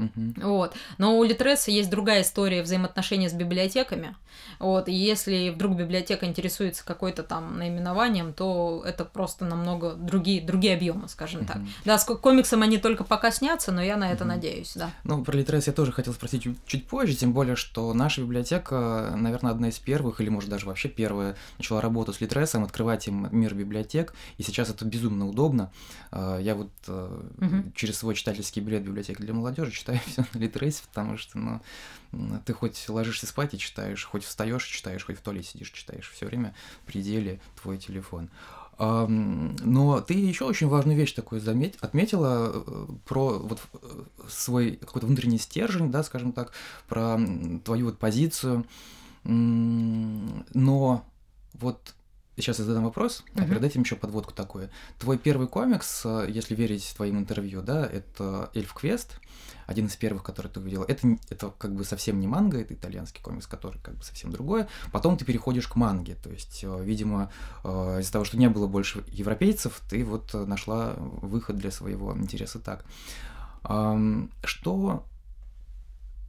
Мгм. 0.00 0.34
Вот. 0.42 0.74
Но 0.98 1.18
у 1.18 1.24
Литреса 1.24 1.70
есть 1.70 1.90
другая 1.90 2.22
история 2.22 2.62
взаимоотношения 2.62 3.28
с 3.28 3.32
библиотеками. 3.32 4.16
Вот. 4.58 4.88
И 4.88 4.92
если 4.92 5.50
вдруг 5.50 5.76
библиотека 5.76 6.26
интересуется 6.26 6.84
какой-то 6.84 7.22
там 7.22 7.58
наименованием, 7.58 8.32
то 8.32 8.82
это 8.86 9.04
просто 9.04 9.44
намного 9.44 9.94
другие, 9.94 10.40
другие 10.40 10.74
объемы, 10.74 11.08
скажем 11.08 11.44
так. 11.46 11.56
Мгм. 11.56 11.68
Да, 11.84 11.98
с 11.98 12.04
ко- 12.04 12.16
комиксом 12.16 12.62
они 12.62 12.78
только 12.78 13.04
пока 13.04 13.30
снятся, 13.30 13.72
но 13.72 13.82
я 13.82 13.96
на 13.96 14.10
это 14.12 14.24
Мгм. 14.24 14.34
надеюсь, 14.34 14.72
да. 14.74 14.90
Ну, 15.04 15.24
про 15.24 15.36
Литрес 15.36 15.66
я 15.66 15.72
тоже 15.72 15.92
хотел 15.92 16.12
спросить 16.12 16.42
чуть, 16.42 16.58
чуть 16.66 16.86
позже, 16.86 17.14
тем 17.14 17.32
более, 17.32 17.56
что 17.56 17.92
наша 17.94 18.20
библиотека, 18.22 19.14
наверное, 19.16 19.52
одна 19.52 19.68
из 19.68 19.78
первых, 19.78 20.20
или, 20.20 20.28
может, 20.28 20.50
даже 20.50 20.66
вообще 20.66 20.88
первая, 20.88 21.36
начала 21.58 21.80
работу 21.80 22.12
с 22.12 22.20
Литресом, 22.20 22.64
открывать 22.64 23.06
им 23.08 23.28
мир 23.32 23.54
библиотек, 23.54 24.14
и 24.38 24.42
сейчас 24.42 24.70
это 24.70 24.84
безумно 24.84 25.26
удобно. 25.28 25.72
А, 26.10 26.38
Я 26.38 26.54
вот 26.54 26.70
э, 26.88 27.22
Мгм. 27.38 27.72
через 27.74 27.98
свой 27.98 28.14
читательский 28.14 28.60
билет 28.60 28.82
библиотеки 28.82 29.20
для 29.22 29.34
молодежи 29.34 29.70
читаю 29.72 29.89
все 30.06 30.24
на 30.32 30.38
Литресе, 30.38 30.82
потому 30.88 31.16
что, 31.16 31.38
ну, 31.38 31.60
ты 32.44 32.52
хоть 32.52 32.88
ложишься 32.88 33.26
спать 33.26 33.54
и 33.54 33.58
читаешь, 33.58 34.04
хоть 34.04 34.24
встаешь 34.24 34.66
и 34.66 34.72
читаешь, 34.72 35.04
хоть 35.04 35.18
в 35.18 35.22
туалете 35.22 35.50
сидишь, 35.50 35.70
читаешь, 35.70 36.10
все 36.10 36.26
время 36.26 36.54
в 36.82 36.86
пределе 36.86 37.40
твой 37.60 37.78
телефон. 37.78 38.30
Но 38.78 40.00
ты 40.00 40.14
еще 40.14 40.46
очень 40.46 40.68
важную 40.68 40.96
вещь 40.96 41.12
такую 41.12 41.42
замет... 41.42 41.76
отметила 41.82 42.50
э, 42.54 42.86
про 43.04 43.38
вот 43.38 43.60
э, 43.74 44.02
свой 44.26 44.76
какой-то 44.76 45.06
внутренний 45.06 45.36
стержень, 45.36 45.90
да, 45.90 46.02
скажем 46.02 46.32
так, 46.32 46.52
про 46.88 47.20
твою 47.62 47.86
вот 47.86 47.98
позицию. 47.98 48.64
Но 49.24 51.04
вот 51.52 51.94
сейчас 52.40 52.58
я 52.58 52.64
задам 52.64 52.84
вопрос, 52.84 53.24
а 53.34 53.40
Мгм. 53.40 53.48
перед 53.48 53.64
этим 53.64 53.82
еще 53.82 53.96
подводку 53.96 54.32
такую. 54.32 54.70
Твой 54.98 55.18
первый 55.18 55.46
комикс, 55.48 56.02
э, 56.04 56.26
если 56.28 56.54
верить 56.54 56.92
твоим 56.96 57.18
интервью, 57.18 57.62
да, 57.62 57.86
это 57.86 58.50
Эльф 58.54 58.72
Квест, 58.74 59.18
один 59.66 59.86
из 59.86 59.96
первых, 59.96 60.22
который 60.22 60.48
ты 60.48 60.60
увидел. 60.60 60.82
Это, 60.82 61.16
это 61.28 61.52
как 61.56 61.74
бы 61.74 61.84
совсем 61.84 62.18
не 62.20 62.26
манга, 62.26 62.60
это 62.60 62.74
итальянский 62.74 63.22
комикс, 63.22 63.46
который 63.46 63.80
как 63.80 63.94
бы 63.96 64.02
совсем 64.02 64.32
другое. 64.32 64.68
Потом 64.92 65.16
ты 65.16 65.24
переходишь 65.24 65.68
к 65.68 65.76
манге, 65.76 66.16
то 66.16 66.30
есть, 66.30 66.64
э, 66.64 66.84
видимо, 66.84 67.30
э, 67.64 67.98
из-за 68.00 68.12
того, 68.12 68.24
что 68.24 68.36
не 68.36 68.48
было 68.48 68.66
больше 68.66 69.04
европейцев, 69.08 69.80
ты 69.88 70.04
вот 70.04 70.34
нашла 70.34 70.94
выход 70.98 71.56
для 71.56 71.70
своего 71.70 72.16
интереса 72.16 72.58
так. 72.58 72.84
Что 74.44 75.04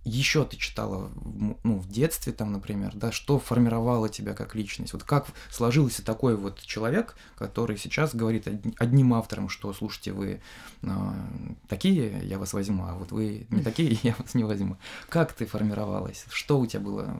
еще 0.03 0.45
ты 0.45 0.57
читала 0.57 1.11
ну, 1.63 1.77
в 1.77 1.87
детстве, 1.87 2.33
там, 2.33 2.51
например, 2.51 2.91
да, 2.95 3.11
что 3.11 3.39
формировало 3.39 4.09
тебя 4.09 4.33
как 4.33 4.55
личность? 4.55 4.93
Вот 4.93 5.03
как 5.03 5.27
сложился 5.49 6.03
такой 6.03 6.35
вот 6.35 6.59
человек, 6.61 7.15
который 7.35 7.77
сейчас 7.77 8.15
говорит 8.15 8.47
од- 8.47 8.73
одним 8.79 9.13
автором, 9.13 9.47
что, 9.49 9.71
слушайте, 9.73 10.11
вы 10.11 10.41
а, 10.83 11.13
такие, 11.67 12.19
я 12.23 12.39
вас 12.39 12.53
возьму, 12.53 12.85
а 12.85 12.95
вот 12.95 13.11
вы 13.11 13.45
не 13.49 13.61
такие, 13.61 13.99
я 14.03 14.15
вас 14.17 14.33
не 14.33 14.43
возьму. 14.43 14.77
Как 15.09 15.33
ты 15.33 15.45
формировалась? 15.45 16.25
Что 16.31 16.59
у 16.59 16.65
тебя 16.65 16.81
было? 16.81 17.19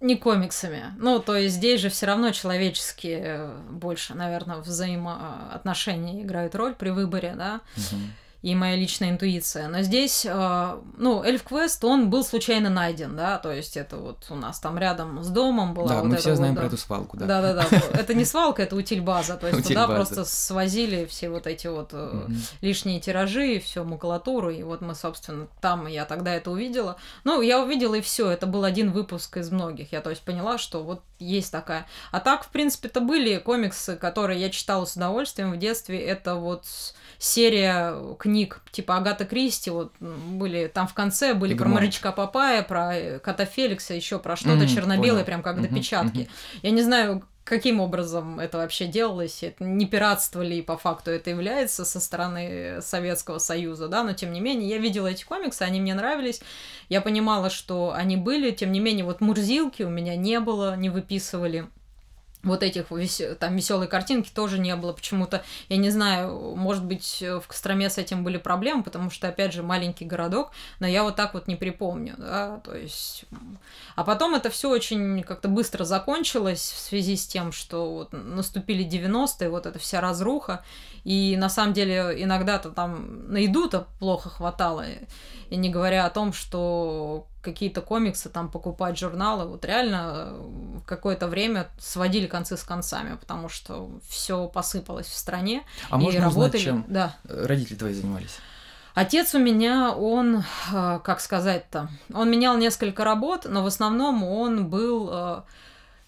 Не 0.00 0.16
комиксами. 0.16 0.94
Ну, 0.98 1.18
то 1.20 1.36
есть 1.36 1.56
здесь 1.56 1.80
же 1.80 1.90
все 1.90 2.06
равно 2.06 2.30
человеческие 2.32 3.20
э, 3.22 3.58
больше, 3.70 4.14
наверное, 4.14 4.56
взаимоотношения 4.56 6.22
играют 6.22 6.54
роль 6.54 6.74
при 6.74 6.90
выборе, 6.90 7.34
да. 7.36 7.60
Мгм. 7.76 8.12
И 8.42 8.54
моя 8.54 8.74
личная 8.76 9.10
интуиция. 9.10 9.68
Но 9.68 9.82
здесь, 9.82 10.24
э, 10.26 10.80
ну, 10.96 11.22
Эльф 11.22 11.42
Квест, 11.42 11.84
он 11.84 12.08
был 12.08 12.24
случайно 12.24 12.70
найден, 12.70 13.14
да, 13.14 13.38
то 13.38 13.52
есть 13.52 13.76
это 13.76 13.98
вот 13.98 14.26
у 14.30 14.34
нас 14.34 14.58
там 14.60 14.78
рядом 14.78 15.22
с 15.22 15.28
домом 15.28 15.74
была 15.74 15.88
Да, 15.88 15.96
вот 15.96 16.04
мы 16.06 16.16
все 16.16 16.30
вот, 16.30 16.36
знаем 16.36 16.54
да. 16.54 16.60
про 16.62 16.66
эту 16.68 16.78
свалку, 16.78 17.16
да. 17.18 17.26
Да-да-да, 17.26 17.66
это 17.92 18.14
не 18.14 18.24
свалка, 18.24 18.62
это 18.62 18.76
утильбаза, 18.76 19.36
то 19.36 19.46
есть 19.48 19.68
туда 19.68 19.86
просто 19.86 20.24
свозили 20.24 21.04
все 21.04 21.28
вот 21.28 21.46
эти 21.46 21.66
вот 21.66 21.90
э, 21.92 22.28
лишние 22.62 22.98
тиражи, 23.00 23.60
всю 23.60 23.84
макулатуру, 23.84 24.48
и 24.48 24.62
вот 24.62 24.80
мы, 24.80 24.94
собственно, 24.94 25.46
там 25.60 25.86
я 25.86 26.06
тогда 26.06 26.34
это 26.34 26.50
увидела. 26.50 26.96
Ну, 27.24 27.42
я 27.42 27.62
увидела 27.62 27.96
и 27.96 28.00
все, 28.00 28.30
это 28.30 28.46
был 28.46 28.64
один 28.64 28.90
выпуск 28.90 29.36
из 29.36 29.50
многих, 29.50 29.92
я 29.92 30.00
то 30.00 30.08
есть 30.08 30.22
поняла, 30.22 30.56
что 30.56 30.82
вот 30.82 31.02
есть 31.18 31.52
такая. 31.52 31.86
А 32.10 32.20
так, 32.20 32.44
в 32.44 32.48
принципе-то 32.48 33.00
были 33.00 33.36
комиксы, 33.36 33.96
которые 33.96 34.40
я 34.40 34.48
читала 34.48 34.86
с 34.86 34.96
удовольствием 34.96 35.52
в 35.52 35.58
детстве, 35.58 36.00
это 36.00 36.36
вот 36.36 36.64
серия 37.20 37.94
книг 38.18 38.62
типа 38.72 38.96
Агата 38.96 39.24
Кристи, 39.26 39.70
вот 39.70 39.92
были 40.00 40.66
там 40.68 40.88
в 40.88 40.94
конце 40.94 41.34
были 41.34 41.54
про 41.54 41.66
Игмон. 41.66 41.74
морячка 41.74 42.12
Папая, 42.12 42.62
про 42.62 42.96
э, 42.96 43.18
кота 43.20 43.44
Феликса, 43.44 43.94
еще 43.94 44.18
про 44.18 44.36
что-то 44.36 44.64
Мгм, 44.64 44.66
черно-белое, 44.66 45.22
прям 45.24 45.42
как 45.42 45.56
Мгм, 45.56 45.62
допечатки. 45.68 46.18
мгм. 46.20 46.28
Я 46.62 46.70
не 46.70 46.82
знаю, 46.82 47.22
каким 47.44 47.80
образом 47.80 48.40
это 48.40 48.56
вообще 48.58 48.86
делалось, 48.86 49.42
это 49.42 49.64
не 49.64 49.84
пиратство 49.84 50.40
ли 50.40 50.62
по 50.62 50.78
факту 50.78 51.10
это 51.10 51.28
является 51.30 51.84
со 51.84 52.00
стороны 52.00 52.80
Советского 52.80 53.38
Союза, 53.38 53.88
да, 53.88 54.02
но 54.02 54.14
тем 54.14 54.32
не 54.32 54.40
менее 54.40 54.70
я 54.70 54.78
видела 54.78 55.08
эти 55.08 55.24
комиксы, 55.24 55.62
они 55.62 55.78
мне 55.80 55.94
нравились, 55.94 56.40
я 56.88 57.02
понимала, 57.02 57.50
что 57.50 57.92
они 57.94 58.16
были, 58.16 58.50
тем 58.50 58.72
не 58.72 58.80
менее 58.80 59.04
вот 59.04 59.20
Мурзилки 59.20 59.82
у 59.82 59.90
меня 59.90 60.16
не 60.16 60.40
было, 60.40 60.74
не 60.76 60.88
выписывали. 60.88 61.66
Вот 62.42 62.62
этих 62.62 62.86
там 63.38 63.56
веселые 63.56 63.88
картинки 63.88 64.30
тоже 64.34 64.58
не 64.58 64.74
было 64.74 64.92
почему-то. 64.94 65.42
Я 65.68 65.76
не 65.76 65.90
знаю, 65.90 66.56
может 66.56 66.84
быть, 66.84 67.22
в 67.22 67.42
Костроме 67.46 67.90
с 67.90 67.98
этим 67.98 68.24
были 68.24 68.38
проблемы, 68.38 68.82
потому 68.82 69.10
что, 69.10 69.28
опять 69.28 69.52
же, 69.52 69.62
маленький 69.62 70.06
городок, 70.06 70.52
но 70.78 70.86
я 70.86 71.02
вот 71.02 71.16
так 71.16 71.34
вот 71.34 71.48
не 71.48 71.56
припомню, 71.56 72.14
да, 72.16 72.60
то 72.64 72.74
есть... 72.74 73.24
А 73.94 74.04
потом 74.04 74.34
это 74.34 74.48
все 74.48 74.70
очень 74.70 75.22
как-то 75.22 75.48
быстро 75.48 75.84
закончилось 75.84 76.72
в 76.74 76.80
связи 76.80 77.16
с 77.16 77.26
тем, 77.26 77.52
что 77.52 77.92
вот 77.92 78.12
наступили 78.12 78.88
90-е, 78.88 79.50
вот 79.50 79.66
эта 79.66 79.78
вся 79.78 80.00
разруха, 80.00 80.64
и 81.04 81.36
на 81.36 81.50
самом 81.50 81.74
деле 81.74 82.14
иногда-то 82.22 82.70
там 82.70 83.30
на 83.30 83.36
еду-то 83.36 83.86
плохо 83.98 84.30
хватало, 84.30 84.84
и 85.50 85.56
не 85.56 85.68
говоря 85.68 86.06
о 86.06 86.10
том, 86.10 86.32
что 86.32 87.26
какие-то 87.42 87.80
комиксы 87.80 88.28
там 88.28 88.50
покупать 88.50 88.98
журналы, 88.98 89.46
вот 89.46 89.64
реально 89.64 90.12
э, 90.12 90.78
в 90.78 90.84
какое-то 90.84 91.26
время 91.26 91.68
сводили 91.78 92.26
концы 92.26 92.56
с 92.56 92.62
концами, 92.62 93.16
потому 93.16 93.48
что 93.48 93.90
все 94.08 94.46
посыпалось 94.48 95.06
в 95.06 95.16
стране, 95.16 95.62
А 95.90 95.98
и 95.98 96.02
можно 96.02 96.28
узнать, 96.28 96.34
работали... 96.34 96.62
чем 96.62 96.84
Да. 96.88 97.16
родители 97.24 97.76
твои 97.76 97.94
занимались? 97.94 98.36
Отец 98.94 99.34
у 99.34 99.38
меня, 99.38 99.92
он, 99.92 100.42
э, 100.72 101.00
как 101.04 101.20
сказать-то, 101.20 101.88
он 102.12 102.30
менял 102.30 102.56
несколько 102.58 103.04
работ, 103.04 103.46
но 103.48 103.62
в 103.62 103.66
основном 103.66 104.22
он 104.24 104.68
был, 104.68 105.08
э, 105.12 105.42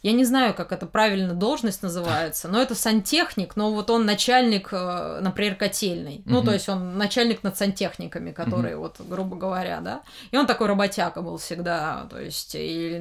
я 0.02 0.12
не 0.12 0.24
знаю, 0.24 0.52
как 0.54 0.72
это 0.72 0.86
правильно 0.86 1.32
должность 1.32 1.82
называется, 1.82 2.48
но 2.48 2.60
это 2.60 2.74
сантехник, 2.74 3.54
но 3.54 3.72
вот 3.72 3.88
он 3.88 4.04
начальник, 4.04 4.68
э, 4.72 5.20
например, 5.20 5.54
котельной. 5.54 6.22
Ну, 6.24 6.42
то 6.42 6.52
есть 6.52 6.68
он 6.68 6.98
начальник 6.98 7.44
над 7.44 7.56
сантехниками, 7.56 8.32
которые, 8.32 8.76
вот, 8.76 8.96
грубо 8.98 9.36
говоря, 9.36 9.80
да. 9.80 10.02
И 10.32 10.36
он 10.36 10.46
такой 10.46 10.66
работяга 10.66 11.22
был 11.22 11.36
всегда, 11.36 12.06
то 12.10 12.20
есть 12.20 12.56
и 12.56 12.96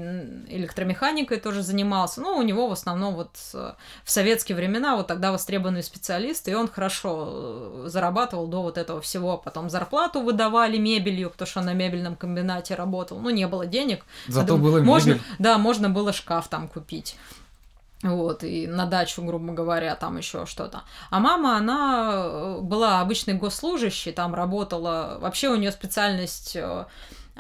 электромеханикой 0.48 1.40
тоже 1.40 1.64
занимался. 1.64 2.22
Ну, 2.22 2.38
у 2.38 2.44
него 2.44 2.68
в 2.68 2.72
основном 2.72 3.16
вот 3.16 3.32
э, 3.56 3.74
в 4.04 4.12
советские 4.12 4.56
времена 4.56 4.96
вот 4.96 5.08
тогда 5.08 5.32
востребованные 5.32 5.84
специалисты, 5.84 6.52
и 6.52 6.54
он 6.54 6.68
хорошо 6.68 7.30
э, 7.32 7.84
зарабатывал 7.88 8.46
до 8.46 8.62
вот 8.62 8.78
этого 8.78 9.02
всего. 9.02 9.38
Потом 9.38 9.72
зарплату 9.72 10.22
выдавали 10.22 10.78
мебелью, 10.78 11.32
потому 11.32 11.48
что 11.48 11.60
он 11.62 11.66
на 11.66 11.74
мебельном 11.74 12.16
комбинате 12.16 12.76
работал. 12.76 13.20
Ну, 13.20 13.32
не 13.32 13.48
было 13.48 13.66
денег. 13.66 14.06
Зато 14.28 14.56
было 14.58 14.82
можно, 14.82 15.14
мебель. 15.14 15.24
Да, 15.40 15.58
можно 15.58 15.90
было 15.90 16.14
шкаф 16.14 16.48
там 16.48 16.68
купить. 16.68 16.91
Вот, 18.04 18.44
и 18.44 18.66
на 18.66 18.86
дачу, 18.88 19.22
грубо 19.24 19.54
говоря, 19.54 19.96
там 19.96 20.18
еще 20.18 20.46
что-то. 20.48 20.84
А 21.12 21.20
мама, 21.20 21.58
она 21.58 22.12
э, 22.14 22.60
была 22.62 23.00
обычной 23.00 23.36
госслужащей, 23.36 24.12
там 24.12 24.34
работала. 24.34 25.18
Вообще 25.20 25.50
у 25.50 25.56
нее 25.56 25.72
специальность, 25.72 26.56
э, 26.56 26.86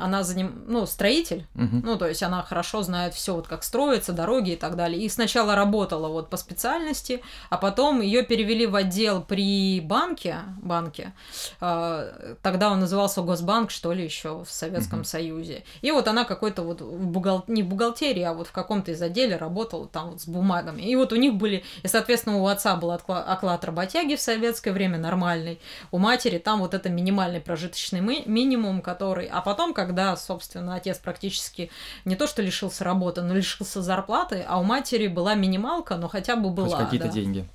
она 0.03 0.23
за 0.23 0.35
ним, 0.35 0.63
ну, 0.67 0.85
строитель. 0.85 1.45
Мгм. 1.53 1.81
Ну, 1.85 1.97
то 1.97 2.07
есть 2.07 2.23
она 2.23 2.43
хорошо 2.43 2.81
знает 2.81 3.13
все, 3.13 3.35
вот 3.35 3.47
как 3.47 3.63
строятся 3.63 4.13
дороги 4.13 4.51
и 4.51 4.55
так 4.55 4.75
далее. 4.75 5.01
И 5.01 5.09
сначала 5.09 5.55
работала 5.55 6.07
вот 6.07 6.29
по 6.29 6.37
специальности, 6.37 7.21
а 7.49 7.57
потом 7.57 8.01
ее 8.01 8.23
перевели 8.23 8.65
в 8.65 8.75
отдел 8.75 9.21
при 9.21 9.79
банке, 9.81 10.37
банке. 10.61 11.13
А, 11.59 12.35
Тогда 12.41 12.71
он 12.71 12.79
назывался 12.79 13.21
Госбанк, 13.21 13.71
что 13.71 13.93
ли, 13.93 14.03
еще 14.03 14.43
в 14.43 14.49
Советском 14.49 14.99
Мгм. 14.99 15.05
Союзе. 15.05 15.63
И 15.81 15.91
вот 15.91 16.07
она 16.07 16.23
какой-то 16.23 16.63
вот 16.63 16.81
в 16.81 17.05
бухгал... 17.07 17.43
не 17.47 17.63
в 17.63 17.67
бухгалтерии, 17.67 18.23
а 18.23 18.33
вот 18.33 18.47
в 18.47 18.51
каком-то 18.51 18.91
из 18.91 19.01
отделе 19.01 19.35
работала 19.37 19.87
там 19.87 20.11
вот 20.11 20.21
с 20.21 20.27
бумагами. 20.27 20.81
И 20.81 20.95
вот 20.95 21.13
у 21.13 21.15
них 21.15 21.35
были, 21.35 21.63
и, 21.83 21.87
соответственно, 21.87 22.37
у 22.37 22.47
отца 22.47 22.75
был 22.75 22.91
оклад 22.91 23.65
работяги 23.65 24.15
в 24.15 24.21
советское 24.21 24.71
время 24.71 24.97
нормальный, 24.97 25.59
у 25.91 25.97
матери 25.97 26.37
там 26.37 26.59
вот 26.59 26.73
это 26.73 26.89
минимальный 26.89 27.41
прожиточный 27.41 28.01
ми- 28.01 28.23
минимум, 28.25 28.81
который... 28.81 29.27
А 29.27 29.41
потом, 29.41 29.73
когда, 29.73 29.90
собственно, 30.15 30.75
отец 30.75 30.97
практически 30.97 31.69
не 32.05 32.15
то 32.15 32.27
что 32.27 32.41
лишился 32.41 32.83
работы, 32.83 33.21
но 33.21 33.33
лишился 33.33 33.81
зарплаты, 33.81 34.45
а 34.47 34.59
у 34.59 34.63
матери 34.63 35.07
была 35.07 35.35
минималка, 35.35 35.97
но 35.97 36.07
хотя 36.07 36.35
бы 36.35 36.49
была. 36.49 36.77
Хоть 36.77 36.85
какие-то 36.85 37.07
да. 37.07 37.13
деньги. 37.13 37.47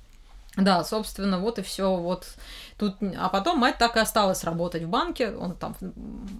Да, 0.57 0.83
собственно, 0.83 1.39
вот 1.39 1.59
и 1.59 1.61
все. 1.61 1.95
Вот 1.95 2.25
тут, 2.77 2.95
а 3.17 3.29
потом 3.29 3.59
мать 3.59 3.77
так 3.77 3.95
и 3.97 3.99
осталась 3.99 4.43
работать 4.43 4.83
в 4.83 4.89
банке. 4.89 5.31
Он 5.31 5.55
там 5.55 5.75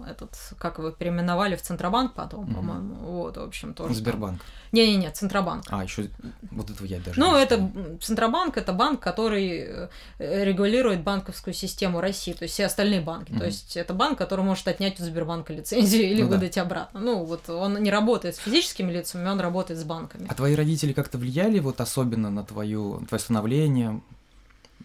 этот, 0.07 0.37
как 0.59 0.77
его 0.77 0.91
переименовали 0.91 1.55
в 1.55 1.61
Центробанк 1.61 2.13
потом, 2.13 2.45
mm-hmm. 2.45 2.55
по-моему. 2.55 2.95
Вот, 2.95 3.37
в 3.37 3.41
общем, 3.41 3.73
тоже. 3.73 3.95
Сбербанк. 3.95 4.41
Не-не-не, 4.71 5.09
Центробанк. 5.11 5.65
А, 5.69 5.83
еще 5.83 6.09
вот 6.51 6.69
этого 6.69 6.85
я 6.85 6.99
даже. 6.99 7.19
Ну, 7.19 7.35
это 7.35 7.71
Центробанк 8.01 8.57
это 8.57 8.73
банк, 8.73 8.99
который 8.99 9.89
э, 10.19 10.43
регулирует 10.43 11.01
банковскую 11.03 11.53
систему 11.53 12.01
России, 12.01 12.33
то 12.33 12.43
есть 12.43 12.53
все 12.53 12.65
остальные 12.65 13.01
банки. 13.01 13.31
Mm-hmm. 13.31 13.39
То 13.39 13.45
есть 13.45 13.77
это 13.77 13.93
банк, 13.93 14.17
который 14.17 14.45
может 14.45 14.67
отнять 14.67 14.99
у 14.99 15.03
Сбербанка 15.03 15.53
лицензию 15.53 16.09
или 16.09 16.21
ну, 16.21 16.29
выдать 16.29 16.55
да. 16.55 16.61
обратно. 16.61 16.99
Ну, 16.99 17.23
вот 17.23 17.49
он 17.49 17.81
не 17.81 17.89
работает 17.89 18.35
с 18.35 18.39
физическими 18.39 18.91
лицами, 18.91 19.27
он 19.27 19.39
работает 19.39 19.79
с 19.79 19.83
банками. 19.83 20.27
А 20.29 20.35
твои 20.35 20.55
родители 20.55 20.93
как-то 20.93 21.17
влияли 21.17 21.59
вот 21.59 21.81
особенно 21.81 22.29
на 22.29 22.43
твою, 22.43 23.05
твое 23.07 23.19
становление, 23.19 24.01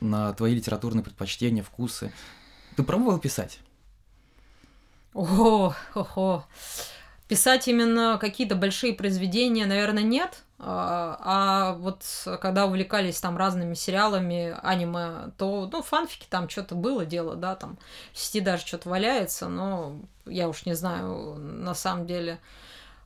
на 0.02 0.32
твои 0.34 0.54
литературные 0.54 1.02
предпочтения, 1.02 1.62
вкусы. 1.62 2.12
Ты 2.76 2.82
пробовал 2.82 3.18
писать? 3.18 3.60
О, 5.14 5.74
хо-хо. 5.92 6.44
Писать 7.28 7.68
именно 7.68 8.18
какие-то 8.20 8.56
большие 8.56 8.94
произведения, 8.94 9.66
наверное, 9.66 10.02
нет. 10.02 10.42
А, 10.58 11.18
а 11.20 11.72
вот 11.74 12.04
когда 12.40 12.66
увлекались 12.66 13.20
там 13.20 13.36
разными 13.36 13.74
сериалами, 13.74 14.56
аниме, 14.62 15.32
то, 15.36 15.68
ну, 15.72 15.82
фанфики 15.82 16.26
там 16.28 16.48
что-то 16.48 16.74
было 16.74 17.04
дело, 17.04 17.34
да, 17.34 17.56
там 17.56 17.78
в 18.12 18.18
сети 18.18 18.40
даже 18.40 18.64
что-то 18.64 18.88
валяется, 18.88 19.48
но 19.48 19.96
я 20.24 20.48
уж 20.48 20.66
не 20.66 20.74
знаю, 20.74 21.34
на 21.36 21.74
самом 21.74 22.06
деле. 22.06 22.38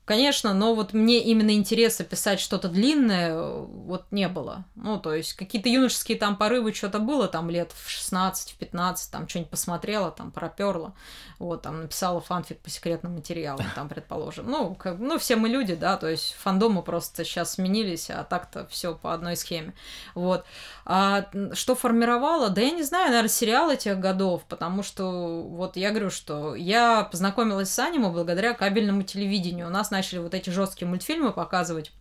Конечно, 0.07 0.55
но 0.55 0.77
вот 0.77 0.93
мне 0.93 1.19
именно 1.19 1.51
интереса 1.51 2.05
писать 2.05 2.39
что-то 2.39 2.69
длинное 2.69 3.33
э, 3.33 3.65
вот 3.67 4.05
не 4.13 4.29
было. 4.29 4.65
Ну, 4.77 5.01
то 5.01 5.13
есть 5.13 5.33
какие-то 5.33 5.69
юношеские 5.69 6.17
там 6.17 6.37
порывы, 6.37 6.73
что-то 6.73 7.01
было 7.01 7.27
там 7.27 7.51
лет 7.51 7.73
в 7.73 7.91
16, 7.91 8.53
в 8.53 8.55
15, 8.57 9.11
там 9.11 9.29
что-нибудь 9.29 9.51
посмотрела, 9.51 10.13
там 10.13 10.31
проперла, 10.31 10.95
вот, 11.41 11.63
там 11.63 11.83
написала 11.83 12.21
фанфик 12.21 12.61
по 12.61 12.71
секретным 12.71 13.15
материалам, 13.15 13.67
там, 13.75 13.89
предположим. 13.89 14.49
Ну, 14.49 14.77
как, 14.77 15.01
ну, 15.01 15.19
все 15.19 15.35
мы 15.35 15.49
люди, 15.49 15.75
да, 15.75 15.97
то 15.97 16.09
есть 16.09 16.37
фандомы 16.39 16.83
просто 16.83 17.25
сейчас 17.25 17.55
сменились, 17.55 18.09
а 18.09 18.23
так-то 18.23 18.69
все 18.69 18.95
по 18.95 19.13
одной 19.13 19.35
схеме. 19.35 19.75
Вот. 20.15 20.45
А 20.85 21.29
что 21.53 21.75
формировало? 21.75 22.49
Да 22.51 22.61
я 22.61 22.71
не 22.71 22.85
знаю, 22.85 23.09
наверное, 23.09 23.29
сериалы 23.29 23.77
тех 23.77 23.99
годов, 23.99 24.45
потому 24.49 24.85
что 24.85 25.43
вот 25.43 25.77
я 25.77 25.91
говорю, 25.91 26.11
что 26.11 26.55
я 26.55 27.03
познакомилась 27.03 27.71
с 27.71 27.79
аниме 27.81 28.09
благодаря 28.09 28.55
кабельному 28.55 29.03
телевидению. 29.03 29.67
У 29.67 29.71
нас 29.71 29.91
начали 29.97 30.19
вот 30.19 30.35
эти 30.35 30.51
жесткие 30.51 30.89
мультфильмы 30.89 31.33
показывать. 31.33 31.93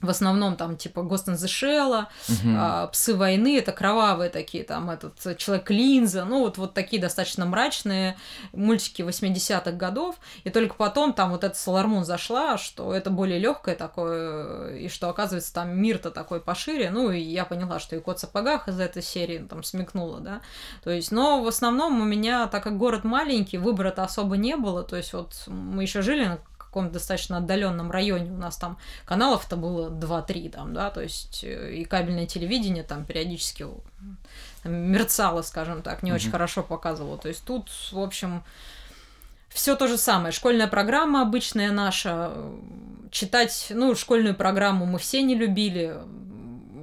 В 0.00 0.08
основном 0.08 0.56
там 0.56 0.78
типа 0.78 1.00
Ghost 1.00 1.26
in 1.26 1.34
the 1.34 1.46
Shell, 1.46 2.06
угу. 2.28 2.56
а, 2.56 2.86
Псы 2.86 3.14
войны, 3.14 3.58
это 3.58 3.72
кровавые 3.72 4.30
такие, 4.30 4.64
там 4.64 4.88
этот 4.88 5.36
Человек 5.36 5.70
Линза, 5.70 6.24
ну 6.24 6.40
вот, 6.40 6.56
вот 6.56 6.72
такие 6.72 7.02
достаточно 7.02 7.44
мрачные 7.44 8.16
мультики 8.54 9.02
80-х 9.02 9.72
годов, 9.72 10.16
и 10.44 10.48
только 10.48 10.74
потом 10.74 11.12
там 11.12 11.32
вот 11.32 11.44
эта 11.44 11.54
Солармун 11.54 12.06
зашла, 12.06 12.56
что 12.56 12.94
это 12.94 13.10
более 13.10 13.38
легкое 13.38 13.74
такое, 13.74 14.76
и 14.76 14.88
что 14.88 15.10
оказывается 15.10 15.52
там 15.52 15.76
мир-то 15.76 16.10
такой 16.10 16.40
пошире, 16.40 16.90
ну 16.90 17.10
и 17.10 17.20
я 17.20 17.44
поняла, 17.44 17.78
что 17.78 17.94
и 17.94 18.00
Кот 18.00 18.16
в 18.16 18.20
сапогах 18.20 18.68
из 18.68 18.80
этой 18.80 19.02
серии 19.02 19.38
там 19.38 19.62
смекнула, 19.62 20.20
да, 20.20 20.40
то 20.82 20.90
есть, 20.90 21.12
но 21.12 21.42
в 21.42 21.46
основном 21.46 22.00
у 22.00 22.04
меня, 22.04 22.46
так 22.46 22.62
как 22.62 22.78
город 22.78 23.04
маленький, 23.04 23.58
выбора-то 23.58 24.02
особо 24.02 24.38
не 24.38 24.56
было, 24.56 24.82
то 24.82 24.96
есть 24.96 25.12
вот 25.12 25.42
мы 25.46 25.82
еще 25.82 26.00
жили 26.00 26.24
на 26.24 26.38
каком-то 26.70 26.94
достаточно 26.94 27.36
отдаленном 27.36 27.90
районе 27.90 28.30
у 28.30 28.36
нас 28.36 28.56
там 28.56 28.78
каналов-то 29.04 29.56
было 29.56 29.90
2-3 29.90 30.50
там, 30.50 30.72
да, 30.72 30.90
то 30.90 31.00
есть 31.02 31.44
э, 31.44 31.74
и 31.74 31.84
кабельное 31.84 32.26
телевидение 32.26 32.84
там 32.84 33.04
периодически 33.04 33.66
там, 34.62 34.72
мерцало, 34.72 35.42
скажем 35.42 35.82
так, 35.82 36.02
не 36.02 36.10
mm-hmm. 36.10 36.14
очень 36.14 36.30
хорошо 36.30 36.62
показывало. 36.62 37.18
То 37.18 37.28
есть 37.28 37.44
тут, 37.44 37.70
в 37.92 37.98
общем, 37.98 38.42
все 39.48 39.74
то 39.76 39.88
же 39.88 39.98
самое. 39.98 40.32
Школьная 40.32 40.68
программа 40.68 41.22
обычная 41.22 41.72
наша. 41.72 42.32
Читать, 43.10 43.66
ну, 43.70 43.94
школьную 43.96 44.36
программу 44.36 44.86
мы 44.86 44.98
все 45.00 45.22
не 45.22 45.34
любили 45.34 45.96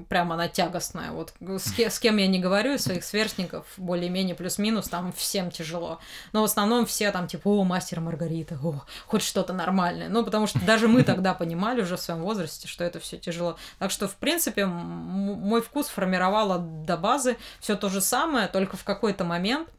прямо 0.08 0.36
она 0.36 0.48
тягостная. 0.48 1.12
Вот 1.12 1.34
с, 1.40 1.72
кем, 1.72 1.90
с 1.90 2.00
кем 2.00 2.18
я 2.18 2.28
не 2.28 2.40
говорю, 2.40 2.74
из 2.74 2.84
своих 2.84 3.04
сверстников, 3.04 3.66
более-менее 3.78 4.36
плюс-минус, 4.36 4.88
там 4.90 5.12
всем 5.14 5.52
тяжело. 5.52 6.00
Но 6.34 6.42
в 6.42 6.46
основном 6.46 6.86
все 6.86 7.12
там 7.12 7.28
типа, 7.28 7.48
о, 7.48 7.64
мастер 7.64 8.00
Маргарита, 8.00 8.58
о, 8.64 8.84
хоть 9.06 9.24
что-то 9.24 9.54
нормальное. 9.54 10.10
Ну, 10.10 10.24
потому 10.24 10.48
что 10.48 10.60
даже 10.66 10.88
мы 10.88 11.04
тогда 11.04 11.34
понимали 11.34 11.82
уже 11.82 11.98
в 11.98 12.02
своем 12.02 12.22
возрасте, 12.22 12.68
что 12.68 12.84
это 12.84 13.00
все 13.00 13.18
тяжело. 13.18 13.58
Так 13.80 13.92
что, 13.92 14.08
в 14.08 14.16
принципе, 14.16 14.66
мой 14.66 15.62
вкус 15.62 15.88
формировала 15.88 16.60
до 16.60 16.98
базы 16.98 17.38
все 17.60 17.76
то 17.76 17.90
же 17.90 18.02
самое, 18.02 18.48
только 18.48 18.78
в 18.78 18.84
какой-то 18.84 19.24
момент 19.24 19.70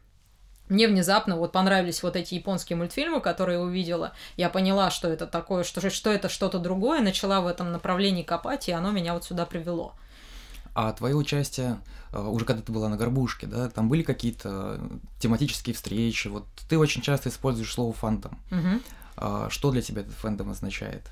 мне 0.69 0.87
внезапно 0.87 1.37
вот 1.37 1.53
понравились 1.53 2.03
вот 2.03 2.17
эти 2.17 2.35
японские 2.35 2.77
мультфильмы, 2.77 3.21
которые 3.21 3.59
я 3.59 3.65
увидела. 3.65 4.13
Я 4.37 4.51
поняла, 4.51 4.91
что 4.91 5.09
это 5.09 5.27
такое, 5.27 5.65
что, 5.65 5.89
что 5.89 6.13
это 6.13 6.29
что-то 6.29 6.59
другое, 6.59 7.01
начала 7.01 7.41
в 7.41 7.47
этом 7.47 7.73
направлении 7.73 8.23
копать, 8.23 8.69
и 8.69 8.73
оно 8.73 8.91
меня 8.91 9.15
вот 9.15 9.25
сюда 9.25 9.47
привело. 9.47 9.95
А 10.81 10.93
твое 10.93 11.17
участие, 11.17 11.81
э, 12.13 12.21
уже 12.21 12.45
когда 12.45 12.63
ты 12.63 12.71
была 12.71 12.89
на 12.89 12.97
горбушке, 12.97 13.49
да, 13.49 13.69
там 13.69 13.89
были 13.89 14.05
какие-то 14.05 14.81
тематические 15.19 15.75
встречи? 15.75 16.29
Вот 16.29 16.47
ты 16.69 16.79
очень 16.79 17.03
часто 17.03 17.31
используешь 17.31 17.73
слово 17.73 17.93
фантом. 17.93 18.39
Угу. 18.53 19.51
Что 19.51 19.73
для 19.73 19.83
тебя 19.83 20.03
этот 20.03 20.15
фэндом 20.15 20.51
означает? 20.51 21.03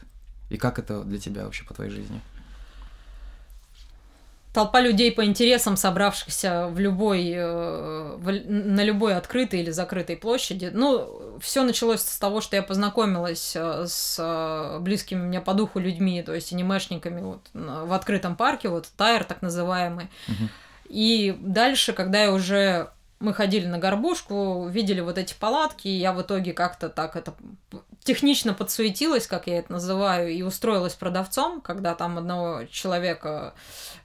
И 0.51 0.57
как 0.57 0.79
это 0.79 1.03
для 1.03 1.19
тебя 1.19 1.47
вообще 1.47 1.65
по 1.65 1.75
твоей 1.75 1.91
жизни? 1.91 2.21
Толпа 4.57 4.81
людей 4.81 5.13
по 5.13 5.23
интересам, 5.23 5.77
собравшихся 5.77 6.69
в 6.69 6.79
любой, 6.79 7.31
э, 7.31 8.17
в, 8.17 8.33
на 8.49 8.83
любой 8.85 9.15
открытой 9.15 9.61
или 9.61 9.71
закрытой 9.71 10.17
площади. 10.17 10.71
Ну, 10.73 11.39
все 11.43 11.63
началось 11.63 12.01
с 12.01 12.19
того, 12.19 12.41
что 12.41 12.57
я 12.57 12.63
познакомилась 12.63 13.53
э, 13.55 13.85
с 13.87 14.17
э, 14.19 14.79
близкими 14.81 15.21
мне 15.21 15.43
по 15.43 15.53
духу 15.53 15.79
людьми, 15.79 16.23
то 16.23 16.35
есть 16.35 16.55
анимешниками 16.55 17.21
вот, 17.21 17.41
в 17.53 17.93
открытом 17.93 18.35
парке, 18.35 18.71
вот 18.71 18.89
Тайр 18.97 19.25
так 19.25 19.43
называемый. 19.43 20.09
Угу. 20.27 20.49
И 20.89 21.37
дальше, 21.39 21.93
когда 21.93 22.23
я 22.23 22.33
уже 22.33 22.89
мы 23.19 23.33
ходили 23.33 23.67
на 23.67 23.79
горбушку, 23.79 24.69
видели 24.69 25.01
вот 25.01 25.19
эти 25.19 25.35
палатки, 25.35 25.89
и 25.89 25.99
я 25.99 26.13
в 26.13 26.21
итоге 26.21 26.53
как-то 26.53 26.89
так 26.89 27.17
это 27.17 27.35
технично 28.05 28.55
подсуетилась, 28.55 29.27
как 29.27 29.47
я 29.47 29.59
это 29.59 29.73
называю, 29.73 30.31
и 30.31 30.43
устроилась 30.43 30.95
продавцом, 30.95 31.61
когда 31.61 31.95
там 31.95 32.19
одного 32.19 32.65
человека 32.71 33.55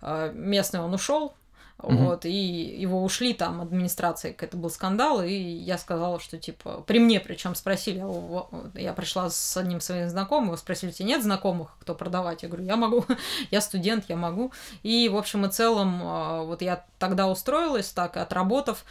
э, 0.02 0.32
местный 0.34 0.80
он 0.80 0.94
ушел, 0.94 1.34
Угу. 1.84 1.96
Вот, 1.96 2.26
и 2.26 2.30
его 2.32 3.04
ушли, 3.04 3.34
там, 3.34 3.62
администрация, 3.62 4.36
это 4.38 4.56
был 4.56 4.70
скандал, 4.70 5.24
и 5.24 5.34
я 5.34 5.78
сказала, 5.78 6.20
что, 6.20 6.38
типа, 6.38 6.84
при 6.86 7.00
мне, 7.00 7.20
причем 7.20 7.56
спросили, 7.56 8.04
я 8.80 8.94
пришла 8.94 9.30
с 9.30 9.58
одним 9.58 9.82
своим 9.82 10.08
знакомым, 10.08 10.56
спросили, 10.58 10.92
тебе 10.92 11.08
нет 11.08 11.24
знакомых, 11.24 11.76
кто 11.80 11.96
продавать? 11.96 12.44
Я 12.44 12.50
говорю, 12.50 12.66
я 12.66 12.76
могу, 12.76 13.06
я 13.52 13.62
студент, 13.62 14.06
я 14.10 14.16
могу. 14.16 14.52
И, 14.84 15.10
в 15.10 15.18
общем 15.18 15.46
и 15.46 15.50
целом, 15.50 16.02
а, 16.04 16.44
вот 16.44 16.62
я 16.62 16.86
тогда 17.02 17.28
устроилась, 17.28 17.90
так, 17.90 18.16
отработав, 18.16 18.86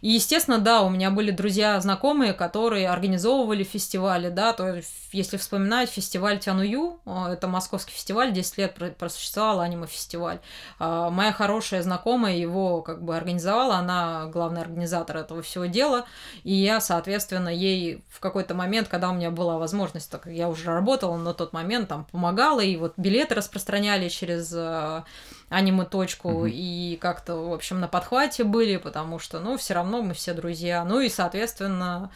и, 0.00 0.10
естественно, 0.10 0.58
да, 0.58 0.82
у 0.82 0.88
меня 0.88 1.10
были 1.10 1.30
друзья, 1.30 1.80
знакомые, 1.80 2.32
которые 2.32 2.88
организовывали 2.88 3.64
фестивали, 3.64 4.28
да, 4.28 4.52
то 4.52 4.76
есть, 4.76 4.92
если 5.12 5.36
вспоминать 5.36 5.90
фестиваль 5.90 6.38
Тяную, 6.38 7.00
а, 7.06 7.32
это 7.32 7.48
московский 7.48 7.92
фестиваль, 7.92 8.32
10 8.32 8.58
лет 8.58 8.96
просуществовал 8.98 9.60
аниме-фестиваль. 9.60 10.38
А, 10.78 11.10
моя 11.10 11.32
хорошая 11.32 11.82
знакомая 11.82 12.36
его 12.36 12.82
как 12.82 13.02
бы 13.02 13.16
организовала, 13.16 13.76
она 13.76 14.26
главный 14.26 14.60
организатор 14.60 15.16
этого 15.16 15.42
всего 15.42 15.66
дела, 15.66 16.04
и 16.44 16.54
я, 16.54 16.80
соответственно, 16.80 17.48
ей 17.48 18.04
в 18.08 18.20
какой-то 18.20 18.54
момент, 18.54 18.88
когда 18.88 19.10
у 19.10 19.14
меня 19.14 19.30
была 19.30 19.58
возможность, 19.58 20.10
так 20.10 20.26
я 20.26 20.48
уже 20.48 20.66
работала 20.66 21.16
на 21.16 21.34
тот 21.34 21.52
момент, 21.52 21.88
там, 21.88 22.04
помогала, 22.04 22.60
и 22.60 22.76
вот 22.76 22.94
билеты 22.96 23.34
распространяли 23.34 24.08
через 24.08 24.52
а, 24.54 25.04
аниме-точку 25.48 26.28
угу. 26.28 26.46
и 26.46 26.96
как-то, 27.00 27.36
в 27.36 27.52
общем, 27.52 27.80
на 27.80 27.88
подхвате 27.88 28.44
были, 28.44 28.76
потому 28.76 29.18
что, 29.18 29.40
ну, 29.40 29.56
все 29.56 29.74
равно 29.74 30.02
мы 30.02 30.14
все 30.14 30.34
друзья. 30.34 30.84
Ну 30.84 31.00
и, 31.00 31.08
соответственно, 31.08 32.10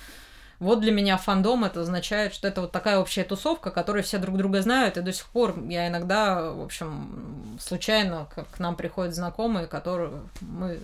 вот 0.58 0.80
для 0.80 0.92
меня 0.92 1.16
фандом 1.16 1.64
это 1.64 1.80
означает, 1.80 2.34
что 2.34 2.48
это 2.48 2.62
вот 2.62 2.72
такая 2.72 2.98
общая 2.98 3.24
тусовка, 3.24 3.70
которой 3.70 4.02
все 4.02 4.18
друг 4.18 4.36
друга 4.36 4.60
знают, 4.62 4.96
и 4.96 5.00
до 5.00 5.12
сих 5.12 5.26
пор 5.26 5.58
я 5.68 5.88
иногда, 5.88 6.50
в 6.50 6.62
общем, 6.62 7.58
случайно 7.60 8.26
к 8.26 8.58
нам 8.58 8.76
приходят 8.76 9.14
знакомые, 9.14 9.66
которые 9.66 10.20
мы 10.40 10.78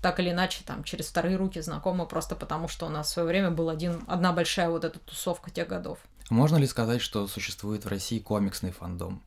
так 0.00 0.20
или 0.20 0.30
иначе 0.30 0.62
там 0.64 0.84
через 0.84 1.06
вторые 1.06 1.36
руки 1.36 1.60
знакомы, 1.60 2.06
просто 2.06 2.36
потому 2.36 2.68
что 2.68 2.86
у 2.86 2.88
нас 2.90 3.08
в 3.08 3.10
свое 3.10 3.26
время 3.26 3.50
был 3.50 3.68
один, 3.68 4.02
одна 4.06 4.32
большая 4.32 4.68
вот 4.68 4.84
эта 4.84 4.98
тусовка 4.98 5.50
тех 5.50 5.66
годов. 5.66 5.98
Можно 6.30 6.56
ли 6.56 6.66
сказать, 6.66 7.00
что 7.00 7.26
существует 7.26 7.84
в 7.84 7.88
России 7.88 8.18
комиксный 8.18 8.70
фандом, 8.70 9.22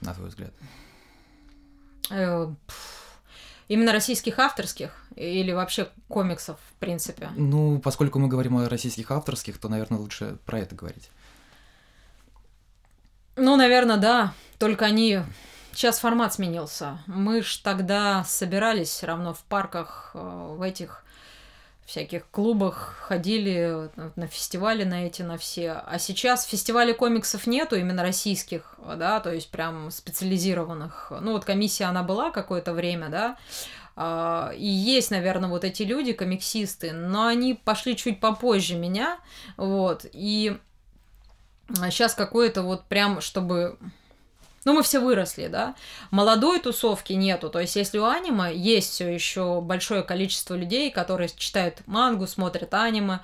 на 0.00 0.14
твой 0.14 0.28
взгляд? 0.28 0.52
Э, 2.10 2.48
именно 3.68 3.92
российских 3.92 4.38
авторских 4.38 4.90
или 5.16 5.52
вообще 5.52 5.88
комиксов, 6.08 6.58
в 6.70 6.74
принципе? 6.80 7.30
Ну, 7.36 7.78
поскольку 7.80 8.18
мы 8.18 8.28
говорим 8.28 8.56
о 8.56 8.68
российских 8.68 9.10
авторских, 9.10 9.58
то, 9.58 9.68
наверное, 9.68 9.98
лучше 9.98 10.38
про 10.44 10.60
это 10.60 10.74
говорить. 10.74 11.10
Ну, 13.36 13.56
наверное, 13.56 13.96
да. 13.96 14.34
Только 14.58 14.86
они 14.86 15.20
Сейчас 15.76 15.98
формат 15.98 16.32
сменился. 16.32 17.00
Мы 17.06 17.42
ж 17.42 17.58
тогда 17.58 18.24
собирались 18.24 18.88
все 18.88 19.08
равно 19.08 19.34
в 19.34 19.40
парках, 19.40 20.12
э, 20.14 20.54
в 20.56 20.62
этих 20.62 21.04
всяких 21.86 22.28
клубах 22.30 22.96
ходили 23.06 23.90
на 24.16 24.26
фестивали 24.26 24.84
на 24.84 25.06
эти, 25.06 25.22
на 25.22 25.38
все. 25.38 25.82
А 25.86 25.98
сейчас 25.98 26.44
фестивалей 26.44 26.92
комиксов 26.92 27.46
нету, 27.46 27.76
именно 27.76 28.02
российских, 28.02 28.74
да, 28.96 29.20
то 29.20 29.32
есть 29.32 29.50
прям 29.50 29.90
специализированных. 29.90 31.12
Ну 31.20 31.32
вот 31.32 31.44
комиссия, 31.44 31.84
она 31.84 32.02
была 32.02 32.30
какое-то 32.30 32.72
время, 32.72 33.08
да, 33.08 33.36
а, 33.94 34.52
и 34.54 34.66
есть, 34.66 35.10
наверное, 35.10 35.48
вот 35.48 35.64
эти 35.64 35.82
люди, 35.84 36.12
комиксисты, 36.12 36.92
но 36.92 37.26
они 37.26 37.54
пошли 37.54 37.96
чуть 37.96 38.20
попозже 38.20 38.76
меня, 38.76 39.18
вот, 39.56 40.04
и 40.12 40.58
сейчас 41.68 42.14
какое-то 42.14 42.62
вот 42.62 42.84
прям, 42.84 43.20
чтобы 43.20 43.78
ну, 44.66 44.72
мы 44.72 44.82
все 44.82 44.98
выросли, 44.98 45.46
да. 45.46 45.76
Молодой 46.10 46.58
тусовки 46.58 47.12
нету. 47.12 47.50
То 47.50 47.60
есть, 47.60 47.76
если 47.76 47.98
у 47.98 48.04
аниме 48.04 48.52
есть 48.52 48.90
все 48.90 49.08
еще 49.08 49.60
большое 49.60 50.02
количество 50.02 50.54
людей, 50.54 50.90
которые 50.90 51.30
читают 51.34 51.86
мангу, 51.86 52.26
смотрят 52.26 52.74
аниме, 52.74 53.20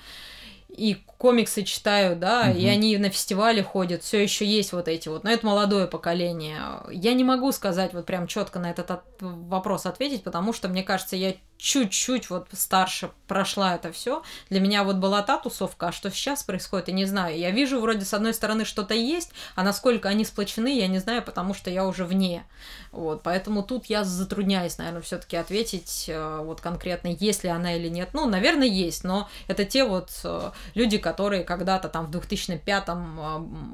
и 0.68 1.02
комиксы 1.22 1.62
читают, 1.62 2.18
да, 2.18 2.48
угу. 2.50 2.58
и 2.58 2.66
они 2.66 2.98
на 2.98 3.08
фестивале 3.08 3.62
ходят, 3.62 4.02
все 4.02 4.20
еще 4.20 4.44
есть 4.44 4.72
вот 4.72 4.88
эти 4.88 5.08
вот, 5.08 5.22
но 5.22 5.30
это 5.30 5.46
молодое 5.46 5.86
поколение. 5.86 6.60
Я 6.90 7.14
не 7.14 7.22
могу 7.22 7.52
сказать 7.52 7.94
вот 7.94 8.06
прям 8.06 8.26
четко 8.26 8.58
на 8.58 8.68
этот 8.68 9.04
вопрос 9.20 9.86
ответить, 9.86 10.24
потому 10.24 10.52
что 10.52 10.68
мне 10.68 10.82
кажется, 10.82 11.14
я 11.14 11.34
чуть-чуть 11.62 12.28
вот 12.28 12.48
старше 12.54 13.10
прошла 13.28 13.76
это 13.76 13.92
все. 13.92 14.24
Для 14.50 14.58
меня 14.58 14.82
вот 14.82 14.96
была 14.96 15.22
та 15.22 15.38
тусовка, 15.38 15.88
а 15.88 15.92
что 15.92 16.10
сейчас 16.10 16.42
происходит, 16.42 16.88
я 16.88 16.94
не 16.94 17.04
знаю. 17.04 17.38
Я 17.38 17.52
вижу 17.52 17.80
вроде 17.80 18.04
с 18.04 18.12
одной 18.12 18.34
стороны 18.34 18.64
что-то 18.64 18.94
есть, 18.94 19.30
а 19.54 19.62
насколько 19.62 20.08
они 20.08 20.24
сплочены, 20.24 20.76
я 20.76 20.88
не 20.88 20.98
знаю, 20.98 21.22
потому 21.22 21.54
что 21.54 21.70
я 21.70 21.86
уже 21.86 22.04
вне. 22.04 22.44
Вот, 22.90 23.22
поэтому 23.22 23.62
тут 23.62 23.86
я 23.86 24.02
затрудняюсь, 24.02 24.76
наверное, 24.76 25.02
все-таки 25.02 25.36
ответить 25.36 26.06
э, 26.08 26.40
вот 26.42 26.60
конкретно, 26.60 27.08
есть 27.08 27.44
ли 27.44 27.48
она 27.48 27.76
или 27.76 27.88
нет. 27.88 28.10
Ну, 28.12 28.28
наверное, 28.28 28.66
есть, 28.66 29.04
но 29.04 29.30
это 29.46 29.64
те 29.64 29.84
вот 29.84 30.10
э, 30.24 30.50
люди, 30.74 30.98
которые 30.98 31.11
когда-то 31.12 31.88
там 31.88 32.06
в 32.06 32.10
2005-м 32.10 33.20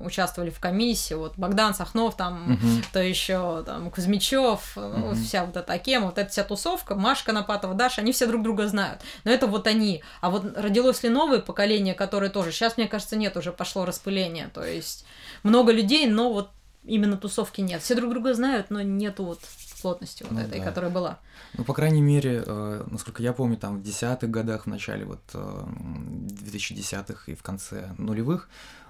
э, 0.01 0.05
участвовали 0.05 0.51
в 0.51 0.61
комиссии, 0.61 1.14
вот 1.14 1.34
Богдан 1.36 1.74
Сахнов 1.74 2.16
там, 2.16 2.53
угу. 2.53 2.82
то 2.93 3.03
еще 3.03 3.62
там 3.64 3.91
Кузьмичев, 3.91 4.76
угу. 4.76 5.14
вся 5.14 5.45
вот 5.45 5.57
эта 5.57 5.78
кема, 5.78 6.07
вот 6.07 6.18
эта 6.18 6.30
вся 6.30 6.45
тусовка, 6.45 6.95
Машка 6.95 7.32
Напатова, 7.32 7.74
Даша, 7.74 8.03
они 8.03 8.12
все 8.12 8.26
друг 8.26 8.43
друга 8.43 8.66
знают. 8.68 9.01
Но 9.24 9.30
это 9.30 9.47
вот 9.47 9.66
они. 9.66 10.03
А 10.20 10.30
вот 10.30 10.57
родилось 10.57 11.03
ли 11.03 11.09
новое 11.09 11.41
поколение, 11.41 11.95
которое 11.95 12.30
тоже... 12.30 12.53
Сейчас, 12.53 12.76
мне 12.76 12.89
кажется, 12.89 13.16
нет, 13.16 13.36
уже 13.36 13.53
пошло 13.53 13.84
распыление. 13.84 14.51
То 14.53 14.64
есть 14.64 15.05
много 15.43 15.72
людей, 15.72 16.07
но 16.07 16.32
вот 16.32 16.51
именно 16.84 17.16
тусовки 17.16 17.61
нет. 17.61 17.82
Все 17.82 17.95
друг 17.95 18.11
друга 18.11 18.34
знают, 18.34 18.70
но 18.70 18.82
нету 18.82 19.24
вот 19.24 19.41
плотности 19.79 20.22
вот 20.22 20.33
ну, 20.33 20.41
этой, 20.41 20.59
да. 20.61 20.64
которая 20.64 20.91
была. 20.91 21.18
Ну, 21.57 21.64
по 21.64 21.74
крайней 21.74 22.03
мере, 22.03 22.43
э, 22.45 22.87
насколько 22.91 23.22
я 23.22 23.33
помню, 23.33 23.57
там 23.57 23.79
в 23.79 23.83
десятых 23.83 24.31
годах, 24.31 24.64
в 24.64 24.66
начале 24.66 25.05
вот 25.05 25.20
э, 25.35 25.39
2010-х 25.39 27.31
и 27.33 27.35
в 27.35 27.43
конце 27.43 27.95
нулевых 27.99 28.49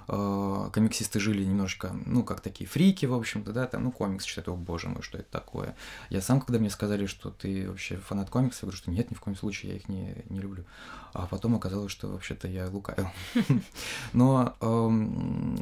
э, 0.09 0.71
комиксисты 0.73 1.21
жили 1.21 1.45
немножко, 1.45 1.95
ну, 2.07 2.25
как 2.25 2.41
такие 2.41 2.69
фрики, 2.69 3.07
в 3.07 3.15
общем-то, 3.15 3.53
да, 3.53 3.67
там, 3.67 3.85
ну, 3.85 3.93
комикс 3.93 4.25
читают, 4.25 4.49
о, 4.49 4.57
боже 4.57 4.89
мой, 4.89 5.03
что 5.03 5.19
это 5.19 5.31
такое. 5.31 5.77
Я 6.11 6.21
сам, 6.21 6.41
когда 6.41 6.59
мне 6.59 6.71
сказали, 6.71 7.07
что 7.07 7.31
ты 7.31 7.69
вообще 7.69 7.97
фанат 7.97 8.31
комиксов, 8.31 8.63
я 8.63 8.67
говорю, 8.67 8.79
что 8.79 8.91
нет, 8.91 9.11
ни 9.11 9.15
в 9.15 9.21
коем 9.21 9.37
случае, 9.37 9.73
я 9.73 9.79
их 9.79 9.89
не, 9.89 10.25
не 10.29 10.41
люблю. 10.41 10.65
А 11.13 11.27
потом 11.27 11.55
оказалось, 11.55 11.93
что 11.93 12.09
вообще-то 12.09 12.49
я 12.49 12.69
лукавил. 12.69 13.09
Но 14.13 14.55
эм, 14.61 15.57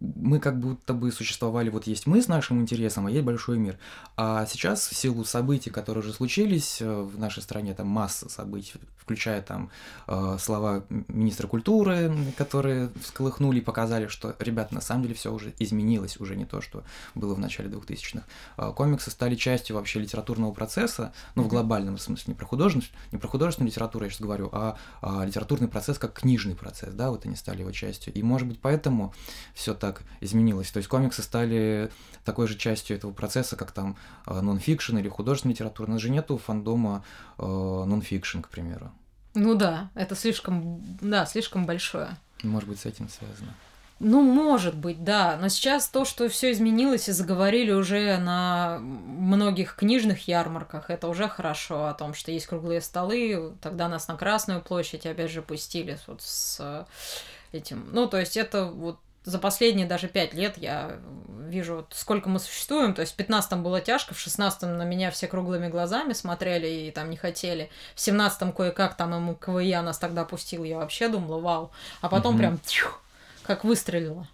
мы 0.00 0.40
как 0.40 0.58
будто 0.58 0.94
бы 0.94 1.12
существовали, 1.12 1.70
вот 1.70 1.86
есть 1.86 2.06
мы 2.06 2.22
с 2.22 2.28
нашим 2.28 2.60
интересом, 2.60 3.06
а 3.06 3.10
есть 3.10 3.24
большой 3.24 3.58
мир. 3.58 3.78
А 4.16 4.46
сейчас 4.46 4.88
в 4.88 4.96
силу 4.96 5.24
событий, 5.24 5.70
которые 5.70 6.02
уже 6.02 6.12
случились 6.12 6.78
э, 6.80 7.02
в 7.02 7.18
нашей 7.18 7.42
стране, 7.42 7.74
там 7.74 7.86
масса 7.88 8.28
событий, 8.28 8.74
включая 8.96 9.42
там 9.42 9.70
э, 10.06 10.36
слова 10.40 10.84
министра 11.08 11.46
культуры, 11.46 12.12
которые 12.36 12.90
всколыхнули, 13.00 13.60
показали, 13.60 13.85
что, 14.08 14.34
ребята, 14.38 14.74
на 14.74 14.80
самом 14.80 15.02
деле 15.02 15.14
все 15.14 15.32
уже 15.32 15.54
изменилось, 15.58 16.18
уже 16.18 16.36
не 16.36 16.44
то, 16.44 16.60
что 16.60 16.84
было 17.14 17.34
в 17.34 17.38
начале 17.38 17.68
2000-х. 17.68 18.24
Э, 18.56 18.72
комиксы 18.74 19.10
стали 19.10 19.34
частью 19.34 19.76
вообще 19.76 20.00
литературного 20.00 20.52
процесса, 20.52 21.12
ну, 21.34 21.42
в 21.42 21.48
глобальном 21.48 21.98
смысле, 21.98 22.32
не 22.32 22.34
про 22.34 22.46
художественную, 22.46 22.90
не 23.12 23.18
про 23.18 23.28
художественную 23.28 23.70
литературу 23.70 24.04
я 24.04 24.10
сейчас 24.10 24.20
говорю, 24.20 24.48
а, 24.52 24.76
а 25.02 25.24
литературный 25.24 25.68
процесс 25.68 25.98
как 25.98 26.12
книжный 26.14 26.54
процесс, 26.54 26.94
да, 26.94 27.10
вот 27.10 27.26
они 27.26 27.36
стали 27.36 27.60
его 27.60 27.72
частью. 27.72 28.12
И, 28.12 28.22
может 28.22 28.48
быть, 28.48 28.60
поэтому 28.60 29.14
все 29.54 29.74
так 29.74 30.02
изменилось. 30.20 30.70
То 30.70 30.78
есть 30.78 30.88
комиксы 30.88 31.22
стали 31.22 31.90
такой 32.24 32.46
же 32.46 32.56
частью 32.56 32.96
этого 32.96 33.12
процесса, 33.12 33.56
как 33.56 33.72
там 33.72 33.96
э, 34.26 34.40
нон-фикшн 34.40 34.98
или 34.98 35.08
художественная 35.08 35.54
литература. 35.54 35.88
У 35.88 35.92
нас 35.92 36.00
же 36.00 36.10
нету 36.10 36.38
фандома 36.38 37.04
э, 37.38 37.42
нон-фикшн, 37.42 38.40
к 38.40 38.48
примеру. 38.48 38.90
Ну 39.34 39.54
да, 39.54 39.90
это 39.94 40.14
слишком, 40.14 40.82
да, 41.00 41.26
слишком 41.26 41.66
большое. 41.66 42.16
Может 42.42 42.68
быть, 42.68 42.80
с 42.80 42.86
этим 42.86 43.08
связано. 43.08 43.54
Ну, 43.98 44.20
может 44.20 44.76
быть, 44.76 45.02
да. 45.04 45.38
Но 45.40 45.48
сейчас 45.48 45.88
то, 45.88 46.04
что 46.04 46.28
все 46.28 46.52
изменилось 46.52 47.08
и 47.08 47.12
заговорили 47.12 47.72
уже 47.72 48.18
на 48.18 48.78
многих 48.78 49.74
книжных 49.74 50.28
ярмарках, 50.28 50.90
это 50.90 51.08
уже 51.08 51.28
хорошо 51.28 51.86
о 51.86 51.94
том, 51.94 52.12
что 52.12 52.30
есть 52.30 52.46
круглые 52.46 52.82
столы. 52.82 53.54
Тогда 53.62 53.88
нас 53.88 54.06
на 54.08 54.16
Красную 54.16 54.60
площадь 54.60 55.06
опять 55.06 55.30
же 55.30 55.40
пустили 55.40 55.98
вот 56.06 56.20
с 56.20 56.86
этим. 57.52 57.88
Ну, 57.92 58.06
то 58.06 58.18
есть 58.18 58.36
это 58.36 58.66
вот 58.66 58.98
за 59.26 59.40
последние 59.40 59.88
даже 59.88 60.06
пять 60.06 60.34
лет 60.34 60.56
я 60.56 61.00
вижу, 61.48 61.76
вот 61.76 61.88
сколько 61.90 62.28
мы 62.28 62.38
существуем. 62.38 62.94
То 62.94 63.00
есть 63.00 63.14
в 63.14 63.18
15-м 63.18 63.62
было 63.62 63.80
тяжко, 63.80 64.14
в 64.14 64.24
16-м 64.24 64.78
на 64.78 64.84
меня 64.84 65.10
все 65.10 65.26
круглыми 65.26 65.68
глазами 65.68 66.12
смотрели 66.12 66.68
и 66.68 66.90
там 66.92 67.10
не 67.10 67.16
хотели. 67.16 67.68
В 67.96 67.98
17-м 67.98 68.52
кое-как 68.52 68.96
там 68.96 69.14
ему 69.14 69.34
КВЯ 69.34 69.82
нас 69.82 69.98
тогда 69.98 70.24
пустил, 70.24 70.62
я 70.64 70.76
вообще 70.76 71.08
думала, 71.08 71.40
вау. 71.40 71.72
А 72.02 72.08
потом 72.08 72.34
угу. 72.34 72.38
прям 72.38 72.58
тьфу, 72.58 72.88
как 73.46 73.64
выстрелило. 73.64 74.28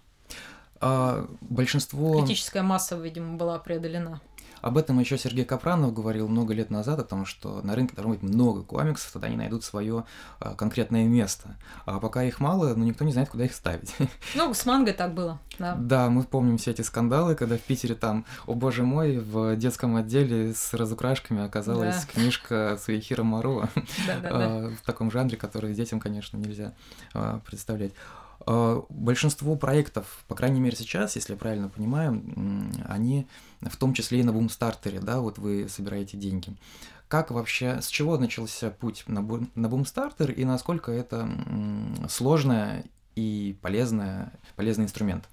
А, 0.81 1.27
большинство... 1.41 2.19
Критическая 2.19 2.61
масса, 2.61 2.95
видимо, 2.95 3.37
была 3.37 3.57
преодолена. 3.59 4.21
Об 4.63 4.77
этом 4.77 4.97
еще 4.97 5.17
Сергей 5.17 5.43
Капранов 5.43 5.93
говорил 5.93 6.29
много 6.29 6.53
лет 6.53 6.69
назад, 6.69 6.97
о 6.97 7.03
том, 7.03 7.25
что 7.25 7.61
на 7.63 7.75
рынке 7.75 7.95
должно 7.95 8.13
быть 8.13 8.23
много 8.23 8.63
комиксов, 8.63 9.11
тогда 9.11 9.27
они 9.27 9.35
найдут 9.35 9.65
свое 9.65 10.05
а, 10.39 10.55
конкретное 10.55 11.03
место. 11.03 11.57
А 11.85 11.99
пока 11.99 12.23
их 12.23 12.39
мало, 12.39 12.73
ну 12.73 12.85
никто 12.85 13.03
не 13.03 13.11
знает, 13.11 13.27
куда 13.27 13.43
их 13.43 13.53
ставить. 13.53 13.93
Ну, 14.35 14.53
с 14.53 14.65
мангой 14.65 14.93
так 14.93 15.13
было, 15.13 15.39
да. 15.59 15.75
Да, 15.75 16.09
мы 16.09 16.23
помним 16.23 16.57
все 16.57 16.71
эти 16.71 16.81
скандалы, 16.81 17.35
когда 17.35 17.57
в 17.57 17.61
Питере 17.61 17.93
там, 17.93 18.25
о 18.47 18.53
боже 18.53 18.83
мой, 18.83 19.17
в 19.17 19.57
детском 19.57 19.97
отделе 19.97 20.53
с 20.53 20.73
разукрашками 20.73 21.43
оказалась 21.43 22.05
да. 22.05 22.13
книжка 22.13 22.79
Суихира 22.81 23.23
Маро 23.23 23.69
а, 24.23 24.69
в 24.69 24.85
таком 24.85 25.11
жанре, 25.11 25.35
который 25.35 25.73
детям, 25.73 25.99
конечно, 25.99 26.37
нельзя 26.37 26.73
а, 27.13 27.41
представлять. 27.45 27.91
Э, 28.45 28.81
большинство 28.89 29.55
проектов, 29.55 30.23
по 30.27 30.35
крайней 30.35 30.59
мере 30.59 30.75
сейчас, 30.75 31.15
если 31.15 31.33
я 31.33 31.37
правильно 31.37 31.69
понимаю, 31.69 32.21
они 32.85 33.27
в 33.61 33.77
том 33.77 33.93
числе 33.93 34.19
и 34.19 34.23
на 34.23 34.33
бумстартере, 34.33 34.99
да, 34.99 35.19
вот 35.19 35.37
вы 35.37 35.67
собираете 35.69 36.17
деньги. 36.17 36.55
Как 37.07 37.31
вообще, 37.31 37.81
с 37.81 37.87
чего 37.87 38.17
начался 38.17 38.71
путь 38.71 39.03
на, 39.07 39.21
бум, 39.21 39.49
на 39.55 39.69
бумстартер 39.69 40.31
и 40.31 40.45
насколько 40.45 40.91
это 40.91 41.29
сложная 42.09 42.83
и 43.15 43.55
полезная, 43.61 44.33
полезный 44.55 44.85
инструмент? 44.85 45.25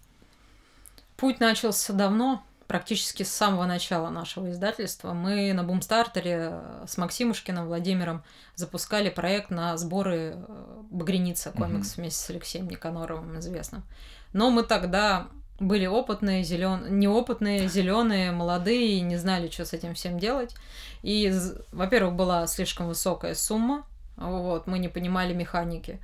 Путь 1.17 1.41
начался 1.41 1.93
давно, 1.93 2.43
практически 2.71 3.25
с 3.25 3.33
самого 3.33 3.67
начала 3.67 4.11
нашего 4.11 4.53
издательства. 4.53 5.13
Мы 5.13 5.53
на 5.55 5.65
Бумстартере 5.65 6.61
с 6.87 6.97
Максимушкиным 6.99 7.67
Владимиром 7.67 8.23
запускали 8.55 9.11
проект 9.11 9.51
на 9.51 9.77
сборы 9.77 10.35
э, 10.37 10.83
Багреница 10.89 11.51
комикс 11.51 11.95
угу. 11.95 12.03
вместе 12.03 12.25
с 12.25 12.31
Алексеем 12.31 12.69
Никаноровым 12.69 13.41
известным. 13.41 13.83
Но 14.33 14.51
мы 14.51 14.63
тогда 14.63 15.27
были 15.59 15.87
опытные, 15.87 16.45
зеленые, 16.45 16.93
неопытные, 16.93 17.67
зеленые, 17.67 18.31
молодые, 18.31 19.01
не 19.01 19.17
знали, 19.17 19.51
что 19.51 19.65
с 19.65 19.73
этим 19.73 19.95
всем 19.95 20.21
делать. 20.21 20.55
И, 21.03 21.29
во-первых, 21.73 22.15
была 22.15 22.47
слишком 22.47 22.87
высокая 22.87 23.35
сумма, 23.35 23.85
вот, 24.17 24.69
мы 24.69 24.79
не 24.79 24.89
понимали 24.89 25.35
механики. 25.35 25.99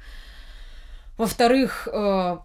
Во-вторых, 1.16 1.86
э, 1.92 2.38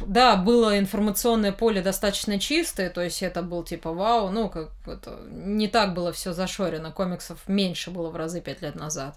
да, 0.00 0.36
было 0.36 0.78
информационное 0.78 1.52
поле 1.52 1.82
достаточно 1.82 2.38
чистое, 2.38 2.90
то 2.90 3.00
есть 3.00 3.22
это 3.22 3.42
был 3.42 3.62
типа 3.62 3.92
вау, 3.92 4.30
ну, 4.30 4.48
как 4.48 4.70
это, 4.86 5.20
не 5.30 5.68
так 5.68 5.94
было 5.94 6.12
все 6.12 6.32
зашорено, 6.32 6.90
комиксов 6.90 7.40
меньше 7.46 7.90
было 7.90 8.10
в 8.10 8.16
разы 8.16 8.40
пять 8.40 8.62
лет 8.62 8.74
назад. 8.74 9.16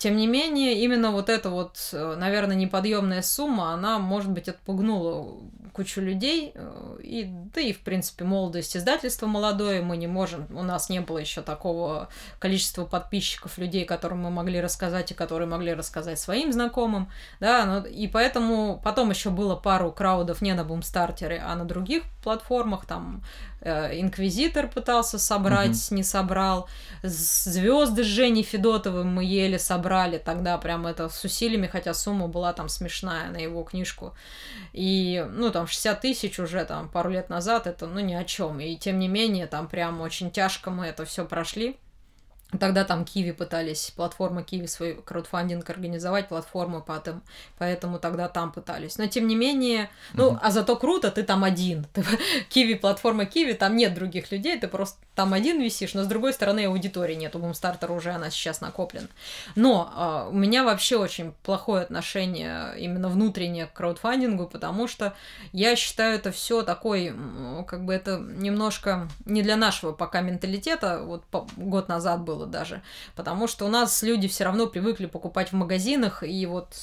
Тем 0.00 0.16
не 0.16 0.26
менее, 0.26 0.82
именно 0.82 1.10
вот 1.10 1.28
эта 1.28 1.50
вот, 1.50 1.90
э, 1.92 2.16
наверное, 2.18 2.56
неподъемная 2.56 3.20
сумма, 3.20 3.74
она, 3.74 3.98
может 3.98 4.30
быть, 4.30 4.48
отпугнула 4.48 5.36
кучу 5.74 6.00
людей, 6.00 6.52
э, 6.54 6.98
и, 7.02 7.28
да 7.54 7.60
и, 7.60 7.74
в 7.74 7.80
принципе, 7.80 8.24
молодость 8.24 8.78
издательства 8.78 9.26
молодое, 9.26 9.82
мы 9.82 9.98
не 9.98 10.06
можем, 10.06 10.46
у 10.56 10.62
нас 10.62 10.88
не 10.88 11.00
было 11.00 11.18
еще 11.18 11.42
такого 11.42 12.08
количества 12.38 12.86
подписчиков, 12.86 13.58
людей, 13.58 13.84
которым 13.84 14.20
мы 14.20 14.30
могли 14.30 14.62
рассказать 14.62 15.10
и 15.10 15.14
которые 15.14 15.46
могли 15.46 15.74
рассказать 15.74 16.18
своим 16.18 16.50
знакомым, 16.50 17.10
да, 17.38 17.66
но, 17.66 17.86
и 17.86 18.08
поэтому 18.08 18.80
потом 18.82 19.10
еще 19.10 19.28
было 19.28 19.54
пару 19.54 19.92
краудов 19.92 20.40
не 20.40 20.54
на 20.54 20.64
Бумстартере, 20.64 21.42
а 21.44 21.54
на 21.56 21.66
других 21.66 22.04
платформах, 22.24 22.86
там 22.86 23.22
Инквизитор 23.62 24.68
пытался 24.68 25.18
собрать, 25.18 25.86
угу. 25.88 25.96
не 25.96 26.02
собрал. 26.02 26.68
Звезды 27.02 28.04
с 28.04 28.06
Женей 28.06 28.42
Федотовым 28.42 29.14
мы 29.14 29.24
еле 29.24 29.58
собрали 29.58 30.18
тогда, 30.18 30.56
прям 30.58 30.86
это 30.86 31.08
с 31.08 31.22
усилиями, 31.24 31.66
хотя 31.66 31.92
сумма 31.92 32.26
была 32.26 32.52
там 32.52 32.68
смешная 32.68 33.30
на 33.30 33.36
его 33.36 33.62
книжку. 33.62 34.14
И, 34.72 35.26
ну, 35.30 35.50
там 35.50 35.66
60 35.66 36.00
тысяч 36.00 36.38
уже 36.38 36.64
там 36.64 36.88
пару 36.88 37.10
лет 37.10 37.28
назад, 37.28 37.66
это, 37.66 37.86
ну, 37.86 38.00
ни 38.00 38.14
о 38.14 38.24
чем. 38.24 38.60
И 38.60 38.76
тем 38.76 38.98
не 38.98 39.08
менее, 39.08 39.46
там 39.46 39.68
прям 39.68 40.00
очень 40.00 40.30
тяжко 40.30 40.70
мы 40.70 40.86
это 40.86 41.04
все 41.04 41.26
прошли. 41.26 41.76
Тогда 42.58 42.84
там 42.84 43.04
Киви 43.04 43.30
пытались, 43.30 43.92
платформа 43.94 44.42
Киви 44.42 44.66
свой 44.66 45.00
краудфандинг 45.04 45.70
организовать, 45.70 46.28
платформу 46.28 46.82
потом, 46.82 47.22
поэтому 47.58 48.00
тогда 48.00 48.28
там 48.28 48.50
пытались. 48.50 48.98
Но 48.98 49.06
тем 49.06 49.28
не 49.28 49.36
менее, 49.36 49.88
ну, 50.14 50.32
uh-huh. 50.32 50.38
а 50.42 50.50
зато 50.50 50.74
круто, 50.74 51.12
ты 51.12 51.22
там 51.22 51.44
один. 51.44 51.86
Ты, 51.92 52.04
Киви, 52.48 52.74
платформа 52.80 53.24
Киви, 53.24 53.52
там 53.52 53.76
нет 53.76 53.94
других 53.94 54.32
людей, 54.32 54.58
ты 54.58 54.66
просто 54.66 54.98
там 55.14 55.32
один 55.32 55.60
висишь, 55.60 55.94
но 55.94 56.02
с 56.02 56.06
другой 56.06 56.32
стороны 56.32 56.64
аудитории 56.64 57.14
нет, 57.14 57.36
у 57.36 57.38
Бумстартера 57.38 57.92
уже 57.92 58.10
она 58.10 58.30
сейчас 58.30 58.60
накоплена. 58.60 59.08
Но 59.54 60.26
э, 60.26 60.30
у 60.30 60.36
меня 60.36 60.64
вообще 60.64 60.96
очень 60.96 61.32
плохое 61.44 61.82
отношение 61.82 62.74
именно 62.78 63.08
внутреннее 63.08 63.66
к 63.66 63.72
краудфандингу, 63.74 64.48
потому 64.48 64.88
что 64.88 65.14
я 65.52 65.76
считаю 65.76 66.16
это 66.16 66.32
все 66.32 66.62
такой, 66.62 67.14
как 67.68 67.84
бы 67.84 67.94
это 67.94 68.18
немножко 68.18 69.08
не 69.24 69.42
для 69.42 69.56
нашего 69.56 69.92
пока 69.92 70.20
менталитета, 70.20 71.02
вот 71.04 71.24
год 71.56 71.88
назад 71.88 72.22
был 72.22 72.39
даже. 72.46 72.82
Потому 73.16 73.46
что 73.46 73.66
у 73.66 73.68
нас 73.68 74.02
люди 74.02 74.28
все 74.28 74.44
равно 74.44 74.66
привыкли 74.66 75.06
покупать 75.06 75.50
в 75.50 75.54
магазинах, 75.54 76.22
и 76.22 76.46
вот 76.46 76.74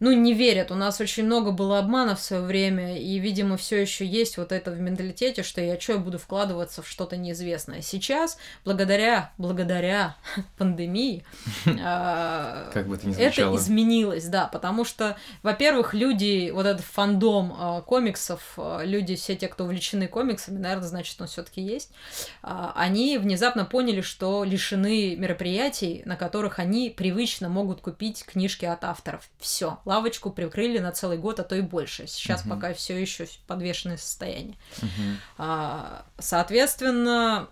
ну, 0.00 0.12
не 0.12 0.32
верят. 0.32 0.70
У 0.70 0.74
нас 0.74 1.00
очень 1.00 1.24
много 1.24 1.50
было 1.50 1.78
обмана 1.78 2.16
в 2.16 2.20
свое 2.20 2.42
время, 2.42 2.98
и, 2.98 3.18
видимо, 3.18 3.58
все 3.58 3.80
еще 3.80 4.06
есть 4.06 4.38
вот 4.38 4.50
это 4.50 4.70
в 4.70 4.80
менталитете, 4.80 5.42
что 5.42 5.60
я 5.60 5.78
что, 5.78 5.92
я 5.92 5.98
буду 5.98 6.18
вкладываться 6.18 6.82
в 6.82 6.88
что-то 6.88 7.18
неизвестное. 7.18 7.82
Сейчас, 7.82 8.38
благодаря, 8.64 9.32
благодаря 9.36 10.16
пандемии, 10.58 11.24
а, 11.82 12.70
это 12.74 13.54
изменилось, 13.56 14.24
да, 14.24 14.46
потому 14.46 14.84
что, 14.84 15.18
во-первых, 15.42 15.92
люди, 15.92 16.50
вот 16.50 16.64
этот 16.64 16.84
фандом 16.84 17.54
а, 17.58 17.82
комиксов, 17.82 18.54
а, 18.56 18.82
люди, 18.82 19.16
все 19.16 19.36
те, 19.36 19.48
кто 19.48 19.64
увлечены 19.64 20.08
комиксами, 20.08 20.58
наверное, 20.58 20.88
значит, 20.88 21.20
он 21.20 21.26
все-таки 21.26 21.60
есть, 21.60 21.90
они 22.42 23.18
внезапно 23.18 23.66
поняли, 23.66 24.00
что 24.00 24.44
лишены 24.44 25.14
мероприятий, 25.16 26.02
на 26.06 26.16
которых 26.16 26.58
они 26.58 26.88
привычно 26.88 27.50
могут 27.50 27.82
купить 27.82 28.24
книжки 28.24 28.64
от 28.64 28.84
авторов. 28.84 29.28
Все, 29.38 29.78
лавочку 29.90 30.30
прикрыли 30.30 30.78
на 30.78 30.92
целый 30.92 31.18
год, 31.18 31.40
а 31.40 31.44
то 31.44 31.56
и 31.56 31.60
больше. 31.60 32.06
Сейчас 32.06 32.42
угу. 32.42 32.50
пока 32.50 32.72
все 32.74 33.00
еще 33.00 33.26
подвешенное 33.48 33.96
состояние. 33.96 34.56
Угу. 34.80 35.44
Соответственно, 36.18 37.48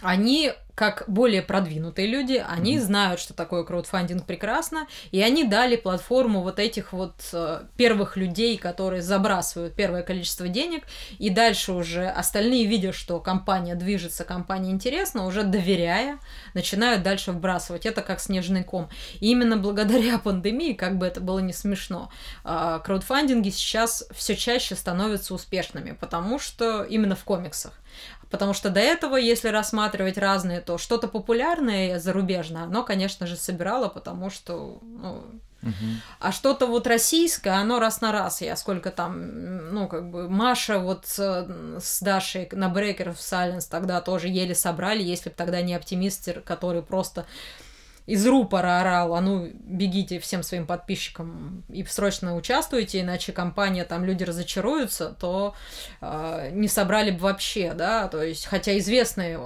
они 0.00 0.54
как 0.80 1.04
более 1.08 1.42
продвинутые 1.42 2.06
люди, 2.06 2.42
они 2.48 2.78
mm-hmm. 2.78 2.80
знают, 2.80 3.20
что 3.20 3.34
такое 3.34 3.64
краудфандинг 3.64 4.24
прекрасно, 4.24 4.86
и 5.10 5.20
они 5.20 5.44
дали 5.44 5.76
платформу 5.76 6.40
вот 6.40 6.58
этих 6.58 6.94
вот 6.94 7.16
э, 7.34 7.64
первых 7.76 8.16
людей, 8.16 8.56
которые 8.56 9.02
забрасывают 9.02 9.74
первое 9.74 10.02
количество 10.02 10.48
денег, 10.48 10.84
и 11.18 11.28
дальше 11.28 11.72
уже 11.72 12.08
остальные, 12.08 12.64
видя, 12.64 12.94
что 12.94 13.20
компания 13.20 13.74
движется, 13.74 14.24
компания 14.24 14.70
интересна, 14.70 15.26
уже 15.26 15.42
доверяя, 15.42 16.18
начинают 16.54 17.02
дальше 17.02 17.32
вбрасывать. 17.32 17.84
Это 17.84 18.00
как 18.00 18.18
снежный 18.18 18.64
ком. 18.64 18.88
И 19.20 19.30
именно 19.30 19.58
благодаря 19.58 20.18
пандемии, 20.24 20.72
как 20.72 20.96
бы 20.96 21.06
это 21.06 21.20
было 21.20 21.40
не 21.40 21.52
смешно, 21.52 22.10
э, 22.42 22.80
краудфандинги 22.82 23.50
сейчас 23.50 24.08
все 24.14 24.34
чаще 24.34 24.74
становятся 24.76 25.34
успешными, 25.34 25.90
потому 25.92 26.38
что 26.38 26.84
именно 26.84 27.16
в 27.16 27.24
комиксах. 27.24 27.74
Потому 28.30 28.54
что 28.54 28.70
до 28.70 28.80
этого, 28.80 29.16
если 29.16 29.48
рассматривать 29.48 30.16
разные, 30.16 30.60
то 30.60 30.78
что-то 30.78 31.08
популярное 31.08 31.98
зарубежное, 31.98 32.62
оно, 32.62 32.84
конечно 32.84 33.26
же, 33.26 33.36
собирало, 33.36 33.88
потому 33.88 34.30
что 34.30 34.78
ну, 34.82 35.24
Uh-huh. 35.62 35.72
А 36.20 36.32
что-то 36.32 36.66
вот 36.66 36.86
российское, 36.86 37.50
оно 37.50 37.80
раз 37.80 38.00
на 38.00 38.12
раз. 38.12 38.40
Я 38.40 38.56
сколько 38.56 38.90
там, 38.90 39.74
ну, 39.74 39.88
как 39.88 40.10
бы, 40.10 40.26
Маша 40.26 40.78
вот 40.78 41.04
с, 41.04 41.18
с 41.78 42.00
Дашей 42.00 42.48
на 42.52 42.72
Breaker 42.72 43.08
of 43.08 43.16
Silence 43.16 43.66
тогда 43.70 44.00
тоже 44.00 44.28
еле 44.28 44.54
собрали, 44.54 45.02
если 45.02 45.28
бы 45.28 45.34
тогда 45.34 45.60
не 45.60 45.74
оптимистер, 45.74 46.40
который 46.40 46.82
просто 46.82 47.26
из 48.10 48.26
рупора 48.26 48.80
орал, 48.80 49.14
а 49.14 49.20
ну 49.20 49.48
бегите 49.54 50.18
всем 50.18 50.42
своим 50.42 50.66
подписчикам 50.66 51.62
и 51.68 51.84
срочно 51.84 52.34
участвуйте, 52.34 53.02
иначе 53.02 53.30
компания, 53.30 53.84
там 53.84 54.04
люди 54.04 54.24
разочаруются, 54.24 55.10
то 55.10 55.54
э, 56.00 56.50
не 56.52 56.66
собрали 56.66 57.12
бы 57.12 57.20
вообще, 57.20 57.72
да, 57.72 58.08
то 58.08 58.20
есть, 58.20 58.46
хотя 58.46 58.76
известный, 58.78 59.38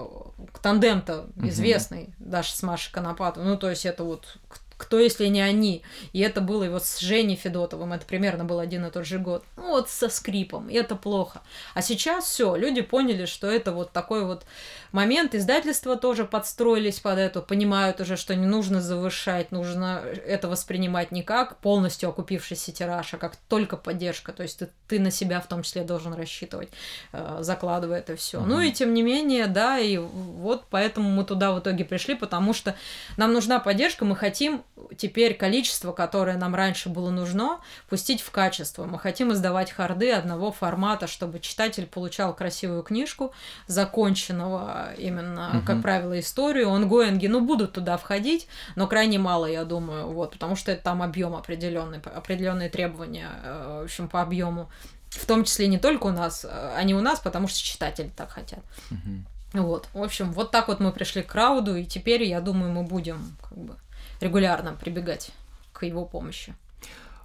тандем-то 0.62 1.26
известный, 1.42 2.04
угу. 2.04 2.30
Даша 2.30 2.56
с 2.56 2.62
Машей 2.62 2.90
Конопатовой, 2.90 3.50
ну, 3.50 3.58
то 3.58 3.68
есть 3.68 3.84
это 3.84 4.02
вот 4.02 4.38
кто, 4.84 5.00
если 5.00 5.28
не 5.28 5.40
они? 5.40 5.82
И 6.12 6.20
это 6.20 6.42
было 6.42 6.68
вот 6.68 6.84
с 6.84 6.98
Женей 6.98 7.36
Федотовым, 7.36 7.94
это 7.94 8.04
примерно 8.04 8.44
был 8.44 8.58
один 8.58 8.84
и 8.84 8.90
тот 8.90 9.06
же 9.06 9.18
год. 9.18 9.42
Ну, 9.56 9.70
вот 9.70 9.88
со 9.88 10.10
скрипом, 10.10 10.68
и 10.68 10.74
это 10.74 10.94
плохо. 10.94 11.40
А 11.74 11.80
сейчас 11.80 12.26
все, 12.26 12.54
люди 12.54 12.82
поняли, 12.82 13.24
что 13.24 13.46
это 13.46 13.72
вот 13.72 13.92
такой 13.92 14.26
вот 14.26 14.44
момент. 14.92 15.34
Издательства 15.34 15.96
тоже 15.96 16.26
подстроились 16.26 17.00
под 17.00 17.18
это, 17.18 17.40
понимают 17.40 17.98
уже, 18.02 18.18
что 18.18 18.34
не 18.34 18.44
нужно 18.44 18.82
завышать, 18.82 19.52
нужно 19.52 20.02
это 20.26 20.48
воспринимать 20.48 21.12
не 21.12 21.22
как 21.22 21.56
полностью 21.60 22.10
окупившийся 22.10 22.70
тираж, 22.70 23.14
а 23.14 23.16
как 23.16 23.36
только 23.48 23.78
поддержка. 23.78 24.32
То 24.32 24.42
есть 24.42 24.58
ты, 24.58 24.68
ты 24.86 25.00
на 25.00 25.10
себя 25.10 25.40
в 25.40 25.48
том 25.48 25.62
числе 25.62 25.82
должен 25.82 26.12
рассчитывать, 26.12 26.68
э, 27.12 27.38
закладывая 27.40 28.00
это 28.00 28.16
все. 28.16 28.40
Uh-huh. 28.40 28.46
Ну 28.46 28.60
и 28.60 28.70
тем 28.70 28.92
не 28.92 29.02
менее, 29.02 29.46
да, 29.46 29.78
и 29.78 29.96
вот 29.96 30.64
поэтому 30.68 31.08
мы 31.08 31.24
туда 31.24 31.52
в 31.52 31.60
итоге 31.60 31.86
пришли, 31.86 32.14
потому 32.14 32.52
что 32.52 32.76
нам 33.16 33.32
нужна 33.32 33.60
поддержка, 33.60 34.04
мы 34.04 34.14
хотим 34.14 34.62
теперь 34.96 35.34
количество, 35.34 35.92
которое 35.92 36.36
нам 36.36 36.54
раньше 36.54 36.88
было 36.88 37.10
нужно, 37.10 37.60
пустить 37.88 38.20
в 38.20 38.30
качество. 38.30 38.84
Мы 38.84 38.98
хотим 38.98 39.32
издавать 39.32 39.70
харды 39.70 40.12
одного 40.12 40.52
формата, 40.52 41.06
чтобы 41.06 41.40
читатель 41.40 41.86
получал 41.86 42.34
красивую 42.34 42.82
книжку, 42.82 43.32
законченного 43.66 44.94
именно, 44.94 45.58
угу. 45.58 45.66
как 45.66 45.82
правило, 45.82 46.18
историю. 46.18 46.70
Онгоинги, 46.70 47.26
ну, 47.26 47.40
будут 47.40 47.72
туда 47.72 47.96
входить, 47.96 48.48
но 48.74 48.86
крайне 48.86 49.18
мало, 49.18 49.46
я 49.46 49.64
думаю, 49.64 50.08
вот, 50.08 50.32
потому 50.32 50.56
что 50.56 50.72
это 50.72 50.82
там 50.82 51.02
объем 51.02 51.34
определенный, 51.34 52.00
определенные 52.00 52.68
требования, 52.68 53.30
э, 53.42 53.78
в 53.82 53.84
общем, 53.84 54.08
по 54.08 54.22
объему. 54.22 54.70
В 55.10 55.26
том 55.26 55.44
числе 55.44 55.68
не 55.68 55.78
только 55.78 56.06
у 56.06 56.10
нас, 56.10 56.44
а 56.48 56.82
не 56.82 56.94
у 56.94 57.00
нас, 57.00 57.20
потому 57.20 57.46
что 57.46 57.60
читатели 57.60 58.10
так 58.16 58.30
хотят. 58.30 58.60
Угу. 58.90 59.62
Вот, 59.62 59.86
в 59.92 60.02
общем, 60.02 60.32
вот 60.32 60.50
так 60.50 60.66
вот 60.66 60.80
мы 60.80 60.90
пришли 60.90 61.22
к 61.22 61.28
крауду, 61.28 61.76
и 61.76 61.84
теперь, 61.84 62.24
я 62.24 62.40
думаю, 62.40 62.72
мы 62.72 62.82
будем 62.82 63.36
как 63.40 63.56
бы 63.56 63.76
регулярно 64.20 64.74
прибегать 64.74 65.30
к 65.72 65.84
его 65.84 66.04
помощи. 66.04 66.54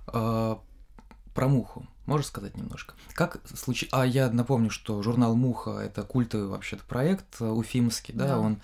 А, 0.07 0.59
про 1.33 1.47
муху. 1.47 1.85
Можешь 2.05 2.27
сказать 2.27 2.57
немножко? 2.57 2.95
Как 3.13 3.39
случай... 3.55 3.87
А 3.91 4.05
я 4.05 4.29
напомню, 4.31 4.71
что 4.71 5.03
журнал 5.03 5.35
«Муха»— 5.35 5.71
это 5.83 6.01
культовый 6.01 6.47
вообще-то 6.47 6.83
проект 6.83 7.39
э, 7.39 7.45
уфимский, 7.45 8.13
да, 8.15 8.27
да. 8.27 8.39
он 8.39 8.59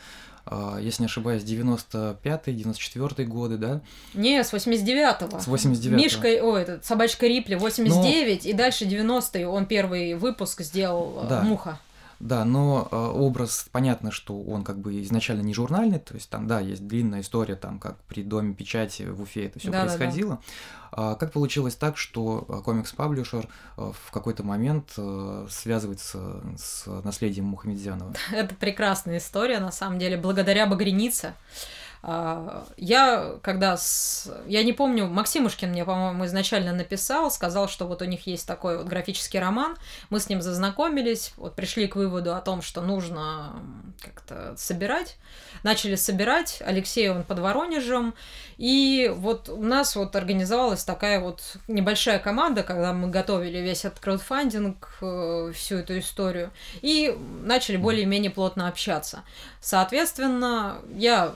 а, 0.47 0.77
если 0.79 1.03
не 1.03 1.07
ошибаюсь, 1.07 1.43
95-94 1.43 3.23
годы, 3.25 3.57
да? 3.57 3.81
Не, 4.13 4.43
с 4.43 4.53
89-го. 4.53 5.39
С 5.39 5.47
89-го. 5.47 5.95
Мишка, 5.95 6.27
ой, 6.27 6.61
этот, 6.61 6.85
собачка 6.85 7.25
Рипли, 7.25 7.55
89, 7.55 8.43
Но... 8.43 8.49
и 8.49 8.53
дальше 8.53 8.85
90-е 8.85 9.47
он 9.47 9.65
первый 9.65 10.13
выпуск 10.13 10.61
сделал 10.61 11.23
э, 11.23 11.27
да. 11.29 11.41
«Муха». 11.41 11.79
Да, 12.19 12.45
но 12.45 12.87
э, 12.91 12.95
образ, 12.95 13.67
понятно, 13.71 14.11
что 14.11 14.41
он 14.41 14.63
как 14.63 14.79
бы 14.79 15.01
изначально 15.01 15.41
не 15.41 15.53
журнальный, 15.53 15.99
то 15.99 16.13
есть 16.13 16.29
там, 16.29 16.47
да, 16.47 16.59
есть 16.59 16.87
длинная 16.87 17.21
история, 17.21 17.55
там, 17.55 17.79
как 17.79 17.97
при 18.03 18.23
Доме 18.23 18.53
печати 18.53 19.03
в 19.03 19.21
Уфе 19.21 19.45
это 19.45 19.59
все 19.59 19.71
да, 19.71 19.81
происходило. 19.85 20.31
Да, 20.31 20.35
да. 20.37 20.41
А 20.97 21.15
как 21.15 21.33
получилось 21.33 21.75
так, 21.75 21.97
что 21.97 22.45
э, 22.47 22.61
комикс-паблишер 22.63 23.47
э, 23.77 23.91
в 24.05 24.11
какой-то 24.11 24.43
момент 24.43 24.93
э, 24.97 25.47
связывается 25.49 26.41
с 26.57 26.85
наследием 27.03 27.45
Мухамедзянова? 27.47 28.13
Это 28.31 28.55
прекрасная 28.55 29.17
история, 29.17 29.59
на 29.59 29.71
самом 29.71 29.99
деле, 29.99 30.15
благодаря 30.15 30.65
Багренице. 30.67 31.33
А, 32.07 32.67
я 32.77 33.33
когда 33.41 33.75
с... 33.77 34.31
Я 34.45 34.63
не 34.63 34.73
помню, 34.73 35.07
Максимушкин 35.07 35.69
мне, 35.69 35.83
по-моему, 35.83 36.25
изначально 36.25 36.71
написал, 36.71 37.31
сказал, 37.31 37.67
что 37.67 37.87
вот 37.87 38.03
у 38.03 38.05
них 38.05 38.27
есть 38.27 38.47
такой 38.47 38.77
вот 38.77 38.85
графический 38.85 39.39
роман. 39.39 39.75
Мы 40.11 40.19
с 40.19 40.29
ним 40.29 40.43
зазнакомились, 40.43 41.33
вот 41.35 41.55
пришли 41.55 41.87
к 41.87 41.95
выводу 41.95 42.35
о 42.35 42.41
том, 42.41 42.61
что 42.61 42.81
нужно 42.81 43.55
как-то 44.01 44.53
собирать. 44.55 45.17
Начали 45.63 45.95
собирать. 45.95 46.61
Алексей, 46.63 47.09
он 47.09 47.23
под 47.23 47.39
Воронежем. 47.39 48.13
И 48.57 49.11
вот 49.15 49.49
у 49.49 49.63
нас 49.63 49.95
вот 49.95 50.15
организовалась 50.15 50.83
такая 50.83 51.19
вот 51.19 51.57
небольшая 51.67 52.19
команда, 52.19 52.61
когда 52.61 52.93
мы 52.93 53.09
готовили 53.09 53.57
весь 53.57 53.83
этот 53.83 53.97
краудфандинг, 53.97 54.99
э, 55.01 55.51
всю 55.55 55.77
эту 55.77 55.97
историю, 55.97 56.51
и 56.83 57.17
начали 57.41 57.77
более-менее 57.77 58.29
плотно 58.29 58.67
общаться. 58.67 59.23
Соответственно, 59.59 60.77
я 60.93 61.33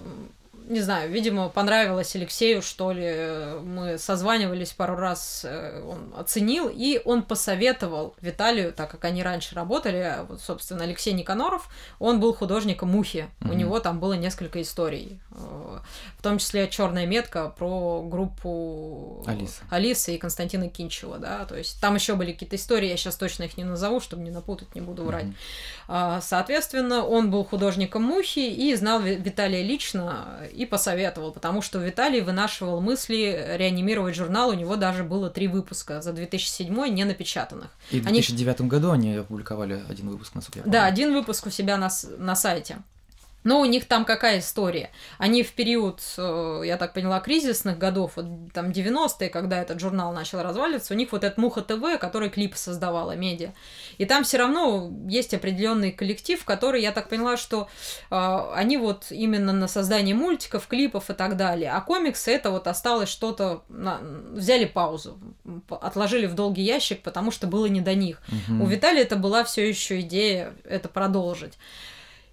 не 0.70 0.82
знаю, 0.82 1.11
видимо, 1.11 1.49
понравилось 1.49 2.15
Алексею, 2.15 2.61
что 2.61 2.91
ли. 2.91 3.59
Мы 3.63 3.97
созванивались 3.97 4.72
пару 4.72 4.95
раз, 4.95 5.41
э, 5.43 5.84
он 5.84 6.13
оценил, 6.15 6.70
и 6.72 7.01
он 7.03 7.24
посоветовал 7.24 8.15
Виталию, 8.22 8.72
так 8.72 8.91
как 8.91 9.03
они 9.05 9.24
раньше 9.24 9.55
работали, 9.55 10.17
вот, 10.28 10.41
собственно, 10.41 10.84
Алексей 10.84 11.13
Никаноров, 11.13 11.70
он 11.97 12.20
был 12.20 12.36
художником 12.36 12.89
Мухи. 12.89 13.28
Mm-hmm. 13.39 13.49
У 13.49 13.53
него 13.53 13.80
там 13.80 13.99
было 13.99 14.13
несколько 14.13 14.61
историй. 14.61 15.20
Э, 15.32 15.80
в 16.20 16.22
том 16.22 16.38
числе 16.38 16.67
черная 16.70 17.07
метка 17.07 17.49
про 17.49 18.03
группу 18.03 19.24
Алиса, 19.26 19.63
Алисы 19.72 20.15
и 20.15 20.17
Константина 20.20 20.70
Кинчева, 20.70 21.17
да. 21.17 21.45
То 21.45 21.57
есть 21.57 21.82
там 21.82 21.95
еще 21.95 22.13
были 22.13 22.34
какие-то 22.34 22.57
истории, 22.57 22.89
я 22.89 22.97
сейчас 22.97 23.15
точно 23.15 23.43
их 23.43 23.57
не 23.57 23.63
назову, 23.63 23.99
чтобы 23.99 24.22
не 24.22 24.32
напутать, 24.32 24.76
не 24.76 24.82
буду 24.82 25.03
врать. 25.03 25.26
Mm-hmm. 25.88 26.22
Соответственно, 26.22 27.03
он 27.03 27.32
был 27.32 27.43
художником 27.43 28.03
Мухи 28.03 28.39
и 28.39 28.76
знал 28.76 29.01
Виталия 29.01 29.63
лично 29.63 30.28
и 30.60 30.66
посоветовал, 30.66 31.32
потому 31.32 31.62
что 31.62 31.80
Виталий 31.80 32.20
вынашивал 32.20 32.82
мысли 32.82 33.55
реанимировать 33.55 34.14
журнал, 34.14 34.49
у 34.49 34.53
него 34.53 34.76
даже 34.76 35.05
было 35.05 35.30
три 35.30 35.47
выпуска 35.47 36.01
за 36.01 36.12
2007 36.12 36.88
не 36.89 37.05
напечатанных. 37.05 37.70
И 37.91 38.01
в 38.01 38.03
2009 38.03 38.60
они... 38.60 38.70
году 38.70 38.91
они 38.91 39.16
опубликовали 39.16 39.82
один 39.88 40.10
выпуск, 40.10 40.36
на 40.36 40.41
я 40.53 40.64
Да, 40.66 40.86
один 40.86 41.14
выпуск 41.14 41.45
у 41.45 41.49
себя 41.49 41.78
на, 41.78 41.89
на 42.18 42.36
сайте. 42.36 42.80
Но 43.44 43.62
у 43.62 43.66
них 43.66 43.86
там 43.86 44.06
какая 44.06 44.40
история? 44.40 44.92
Они 45.18 45.44
в 45.44 45.54
период, 45.54 46.02
э, 46.18 46.62
я 46.66 46.78
так 46.78 46.94
поняла, 46.94 47.20
кризисных 47.20 47.78
годов, 47.78 48.14
вот 48.16 48.26
там 48.54 48.72
90-е, 48.72 49.30
когда 49.30 49.62
этот 49.62 49.80
журнал 49.80 50.12
начал 50.14 50.42
разваливаться, 50.44 50.94
у 50.94 50.98
них 50.98 51.12
вот 51.12 51.24
этот 51.24 51.38
Муха 51.38 51.62
ТВ, 51.62 52.00
который 52.00 52.30
клип 52.30 52.56
создавала, 52.56 53.16
медиа. 53.16 53.54
И 53.98 54.06
там 54.06 54.24
все 54.24 54.38
равно 54.38 54.92
есть 55.08 55.34
определенный 55.34 55.92
коллектив, 55.92 56.44
который, 56.44 56.82
я 56.82 56.92
так 56.92 57.08
поняла, 57.08 57.38
что 57.38 57.70
э, 58.12 58.52
они 58.54 58.78
вот 58.78 59.08
именно 59.10 59.54
на 59.54 59.68
создание 59.68 60.16
мультиков, 60.16 60.68
клипов 60.68 61.10
и 61.10 61.14
так 61.14 61.38
далее. 61.38 61.72
А 61.72 61.82
комиксы 61.82 62.32
это 62.32 62.52
вот 62.52 62.68
осталось 62.68 63.10
что-то, 63.10 63.64
на... 63.70 64.00
взяли 64.32 64.66
паузу, 64.66 65.18
отложили 65.70 66.26
в 66.26 66.36
долгий 66.36 66.64
ящик, 66.64 67.02
потому 67.02 67.32
что 67.32 67.48
было 67.48 67.68
не 67.68 67.82
до 67.82 67.96
них. 67.96 68.22
Угу. 68.28 68.64
У 68.64 68.68
Виталия 68.68 69.04
это 69.04 69.16
была 69.16 69.44
все 69.44 69.68
еще 69.68 70.02
идея 70.02 70.54
это 70.66 70.90
продолжить. 70.90 71.54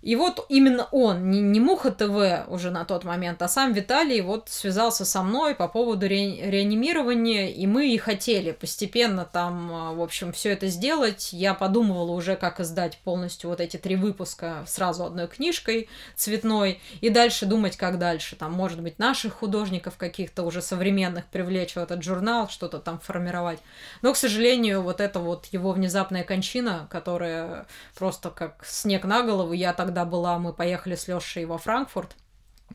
И 0.07 0.15
вот 0.15 0.47
именно 0.49 0.87
он, 0.93 1.33
не, 1.33 1.41
не 1.41 1.59
Муха 1.59 1.91
ТВ 1.91 2.49
уже 2.49 2.71
на 2.71 2.85
тот 2.85 3.03
момент, 3.03 3.43
а 3.43 3.49
сам 3.49 3.73
Виталий 3.73 4.21
вот 4.21 4.49
связался 4.49 5.05
со 5.05 5.21
мной 5.25 5.57
по 5.57 5.67
поводу 5.67 6.07
ре, 6.07 6.49
реанимирования, 6.49 7.49
и 7.49 7.67
мы 7.67 7.89
и 7.89 7.99
хотели 7.99 8.53
постепенно 8.53 9.25
там, 9.25 9.73
а, 9.75 9.93
в 9.95 10.01
общем, 10.01 10.33
все 10.33 10.53
это 10.53 10.69
сделать. 10.69 11.33
Я 11.33 11.55
подумывала 11.55 12.13
уже, 12.13 12.37
как 12.37 12.61
издать 12.61 12.99
полностью 12.99 13.51
вот 13.51 13.61
эти 13.61 13.79
три 13.79 13.97
выпуска 13.97 14.63
сразу 14.69 15.05
одной 15.05 15.27
книжкой 15.27 15.89
цветной, 16.15 16.81
и 17.01 17.11
дальше 17.11 17.45
думать, 17.45 17.77
как 17.77 17.99
дальше. 17.99 18.37
Там, 18.37 18.53
может 18.53 18.81
быть, 18.81 19.01
наших 19.01 19.33
художников 19.35 19.97
каких-то 19.97 20.45
уже 20.45 20.63
современных 20.63 21.25
привлечь 21.27 21.73
в 21.73 21.79
этот 21.79 22.05
журнал, 22.05 22.49
что-то 22.49 22.79
там 22.79 23.01
формировать. 23.01 23.59
Но, 24.03 24.13
к 24.13 24.17
сожалению, 24.17 24.83
вот 24.83 25.01
это 25.01 25.19
вот 25.19 25.47
его 25.47 25.73
внезапная 25.73 26.23
кончина, 26.23 26.87
которая 26.93 27.67
просто 27.99 28.31
как 28.31 28.65
снег 28.65 29.05
на 29.05 29.25
голову, 29.25 29.53
я 29.53 29.73
тогда 29.73 29.96
когда 29.97 30.05
была, 30.05 30.39
мы 30.39 30.53
поехали 30.53 30.95
с 30.95 31.09
Лешей 31.09 31.47
во 31.47 31.57
Франкфурт. 31.57 32.17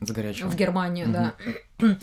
За 0.00 0.12
горячего. 0.12 0.48
В 0.48 0.56
Германию, 0.56 1.06
да. 1.08 1.34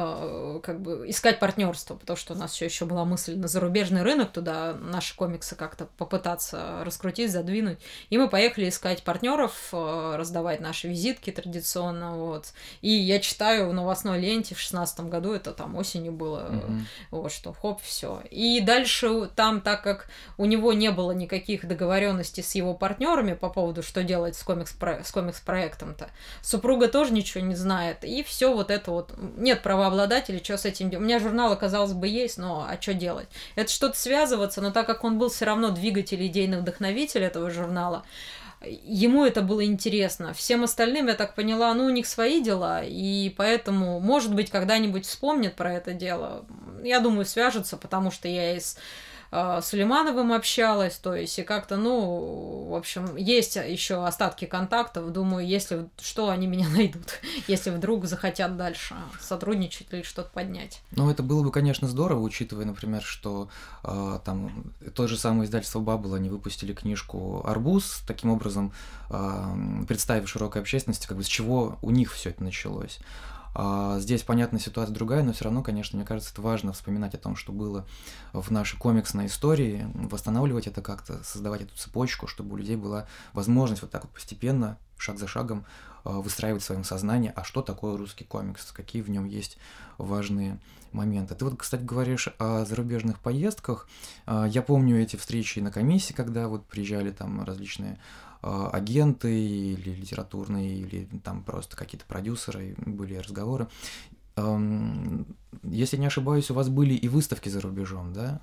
Э, 0.00 0.60
как 0.62 0.80
бы 0.80 1.08
искать 1.08 1.40
партнерство, 1.40 1.96
потому 1.96 2.16
что 2.16 2.34
у 2.34 2.36
нас 2.36 2.52
все 2.52 2.66
еще 2.66 2.84
была 2.84 3.04
мысль 3.04 3.36
на 3.36 3.48
зарубежный 3.48 4.02
рынок 4.02 4.32
туда 4.32 4.74
наши 4.74 5.16
комиксы 5.16 5.56
как-то 5.56 5.86
попытаться 5.96 6.82
раскрутить, 6.84 7.32
задвинуть. 7.32 7.78
И 8.10 8.18
мы 8.18 8.28
поехали 8.28 8.68
искать 8.68 9.02
партнеров, 9.02 9.70
э, 9.72 10.14
раздавать 10.16 10.60
наши 10.60 10.88
визитки 10.88 11.30
традиционно, 11.32 12.16
вот. 12.16 12.52
И 12.80 12.90
я 12.90 13.18
читаю 13.18 13.70
в 13.70 13.74
новостной 13.74 14.20
ленте 14.20 14.54
в 14.54 14.60
шестнадцатом 14.60 15.10
году, 15.10 15.32
это 15.32 15.52
там 15.52 15.74
осенью 15.74 16.12
было, 16.12 16.48
mm-hmm. 16.50 16.80
вот 17.10 17.32
что, 17.32 17.52
хоп, 17.52 17.80
все. 17.82 18.22
И 18.30 18.60
дальше 18.60 19.28
там, 19.34 19.60
так 19.60 19.82
как 19.82 20.06
у 20.36 20.44
него 20.44 20.72
не 20.72 20.90
было 20.90 21.10
никаких 21.10 21.66
договоренностей 21.66 22.42
с 22.42 22.54
его 22.54 22.74
партнерами 22.74 23.32
по 23.32 23.48
поводу, 23.48 23.82
что 23.82 24.04
делать 24.04 24.36
с 24.36 24.42
комикс 24.44 24.76
с 24.78 25.10
комикс-проектом-то, 25.10 26.08
супруга 26.42 26.88
тоже 26.88 27.12
ничего 27.12 27.44
не 27.44 27.56
знает, 27.56 28.04
и 28.04 28.22
все 28.22 28.54
вот 28.54 28.70
это 28.70 28.92
вот, 28.92 29.14
нет 29.36 29.62
права 29.62 29.87
правообладателей, 29.88 30.42
что 30.42 30.56
с 30.56 30.64
этим 30.64 30.90
делать. 30.90 31.02
У 31.02 31.06
меня 31.06 31.18
журналы, 31.18 31.56
казалось 31.56 31.92
бы, 31.92 32.06
есть, 32.06 32.38
но 32.38 32.66
а 32.68 32.80
что 32.80 32.94
делать? 32.94 33.28
Это 33.56 33.70
что-то 33.70 33.98
связываться, 33.98 34.60
но 34.60 34.70
так 34.70 34.86
как 34.86 35.04
он 35.04 35.18
был 35.18 35.28
все 35.30 35.46
равно 35.46 35.70
двигатель, 35.70 36.24
идейный 36.26 36.60
вдохновитель 36.60 37.22
этого 37.22 37.50
журнала, 37.50 38.04
ему 38.62 39.24
это 39.24 39.42
было 39.42 39.64
интересно. 39.64 40.34
Всем 40.34 40.64
остальным, 40.64 41.06
я 41.06 41.14
так 41.14 41.34
поняла, 41.34 41.72
ну, 41.74 41.84
у 41.84 41.90
них 41.90 42.06
свои 42.06 42.42
дела, 42.42 42.82
и 42.84 43.32
поэтому, 43.36 44.00
может 44.00 44.34
быть, 44.34 44.50
когда-нибудь 44.50 45.06
вспомнят 45.06 45.54
про 45.54 45.74
это 45.74 45.92
дело. 45.92 46.44
Я 46.82 47.00
думаю, 47.00 47.24
свяжутся, 47.24 47.76
потому 47.76 48.10
что 48.10 48.28
я 48.28 48.56
из 48.56 48.78
э, 49.30 49.60
Сулеймановым 49.62 50.32
общалась, 50.32 50.96
то 50.96 51.14
есть 51.14 51.38
и 51.38 51.42
как-то, 51.42 51.76
ну, 51.76 52.66
в 52.70 52.74
общем, 52.74 53.16
есть 53.16 53.56
еще 53.56 54.04
остатки 54.04 54.44
контактов, 54.44 55.12
думаю, 55.12 55.46
если 55.46 55.88
что, 56.00 56.30
они 56.30 56.46
меня 56.46 56.68
найдут, 56.74 57.20
если 57.46 57.70
вдруг 57.70 58.06
захотят 58.06 58.56
дальше 58.56 58.94
сотрудничать 59.20 59.88
или 59.90 60.02
что-то 60.02 60.30
поднять. 60.30 60.82
Ну, 60.92 61.10
это 61.10 61.22
было 61.22 61.42
бы, 61.42 61.50
конечно, 61.50 61.88
здорово, 61.88 62.20
учитывая, 62.20 62.64
например, 62.64 63.02
что 63.02 63.48
э, 63.84 64.18
там 64.24 64.72
то 64.94 65.06
же 65.06 65.16
самое 65.16 65.46
издательство 65.46 65.80
Баббл, 65.80 66.14
они 66.14 66.28
выпустили 66.28 66.72
книжку 66.72 67.42
«Арбуз», 67.46 68.02
таким 68.06 68.30
образом 68.30 68.72
э, 69.10 69.84
представив 69.86 70.28
широкой 70.28 70.62
общественности, 70.62 71.06
как 71.06 71.16
бы 71.16 71.22
с 71.22 71.26
чего 71.26 71.78
у 71.82 71.90
них 71.90 72.12
все 72.12 72.30
это 72.30 72.42
началось. 72.42 72.98
А 73.60 73.98
здесь, 73.98 74.22
понятно, 74.22 74.60
ситуация 74.60 74.94
другая, 74.94 75.24
но 75.24 75.32
все 75.32 75.42
равно, 75.42 75.64
конечно, 75.64 75.96
мне 75.98 76.06
кажется, 76.06 76.32
это 76.32 76.42
важно 76.42 76.72
вспоминать 76.72 77.16
о 77.16 77.18
том, 77.18 77.34
что 77.34 77.50
было 77.50 77.88
в 78.32 78.52
нашей 78.52 78.78
комиксной 78.78 79.26
истории, 79.26 79.84
восстанавливать 79.94 80.68
это 80.68 80.80
как-то, 80.80 81.24
создавать 81.24 81.62
эту 81.62 81.76
цепочку, 81.76 82.28
чтобы 82.28 82.54
у 82.54 82.56
людей 82.56 82.76
была 82.76 83.08
возможность 83.32 83.82
вот 83.82 83.90
так 83.90 84.04
вот 84.04 84.12
постепенно, 84.12 84.78
шаг 84.96 85.18
за 85.18 85.26
шагом 85.26 85.64
выстраивать 86.12 86.62
в 86.62 86.66
своем 86.66 86.84
сознании, 86.84 87.32
а 87.34 87.44
что 87.44 87.62
такое 87.62 87.96
русский 87.96 88.24
комикс, 88.24 88.72
какие 88.72 89.02
в 89.02 89.10
нем 89.10 89.26
есть 89.26 89.58
важные 89.98 90.58
моменты. 90.92 91.34
Ты 91.34 91.44
вот, 91.44 91.58
кстати, 91.58 91.82
говоришь 91.82 92.28
о 92.38 92.64
зарубежных 92.64 93.18
поездках. 93.18 93.88
А, 94.26 94.46
я 94.46 94.62
помню 94.62 95.00
эти 95.00 95.16
встречи 95.16 95.60
на 95.60 95.70
комиссии, 95.70 96.12
когда 96.12 96.48
вот 96.48 96.66
приезжали 96.66 97.10
там 97.10 97.44
различные 97.44 97.98
а, 98.42 98.70
агенты 98.70 99.32
или 99.32 99.90
литературные, 99.90 100.78
или 100.78 101.08
там 101.24 101.42
просто 101.42 101.76
какие-то 101.76 102.06
продюсеры, 102.06 102.74
были 102.78 103.16
разговоры. 103.16 103.68
Если 105.64 105.96
не 105.96 106.06
ошибаюсь, 106.06 106.50
у 106.50 106.54
вас 106.54 106.68
были 106.68 106.94
и 106.94 107.08
выставки 107.08 107.48
за 107.48 107.60
рубежом, 107.60 108.12
да? 108.12 108.40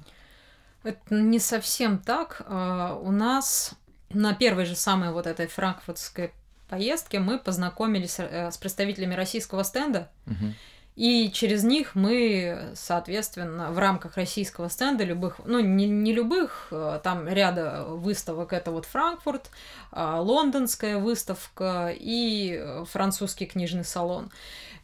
Это 0.84 1.16
не 1.16 1.39
совсем 1.39 1.99
так. 1.99 2.43
А, 2.47 2.95
у 3.01 3.11
нас 3.11 3.74
на 4.09 4.34
первой 4.34 4.66
же 4.66 4.76
самой 4.76 5.11
вот 5.11 5.26
этой 5.26 5.47
франкфуртской 5.47 6.34
поездке 6.68 7.20
мы 7.20 7.38
познакомились 7.39 8.16
э, 8.20 8.51
с 8.51 8.57
представителями 8.57 9.13
российского 9.13 9.63
стенда. 9.63 10.09
Угу. 10.28 10.53
И 10.95 11.30
через 11.34 11.63
них 11.66 11.93
мы, 11.93 12.72
соответственно, 12.74 13.72
в 13.72 13.80
рамках 13.80 14.16
российского 14.16 14.70
стенда 14.70 15.03
любых, 15.03 15.41
ну 15.43 15.59
не, 15.59 15.88
не 15.88 16.13
любых, 16.13 16.70
э, 16.72 17.01
там 17.03 17.28
ряда 17.28 17.84
выставок, 17.84 18.53
это 18.53 18.72
вот 18.72 18.86
Франкфурт, 18.86 19.49
а, 19.91 20.22
лондонская 20.22 20.97
выставка 20.97 21.93
и 21.93 22.66
французский 22.89 23.45
книжный 23.45 23.84
салон, 23.84 24.32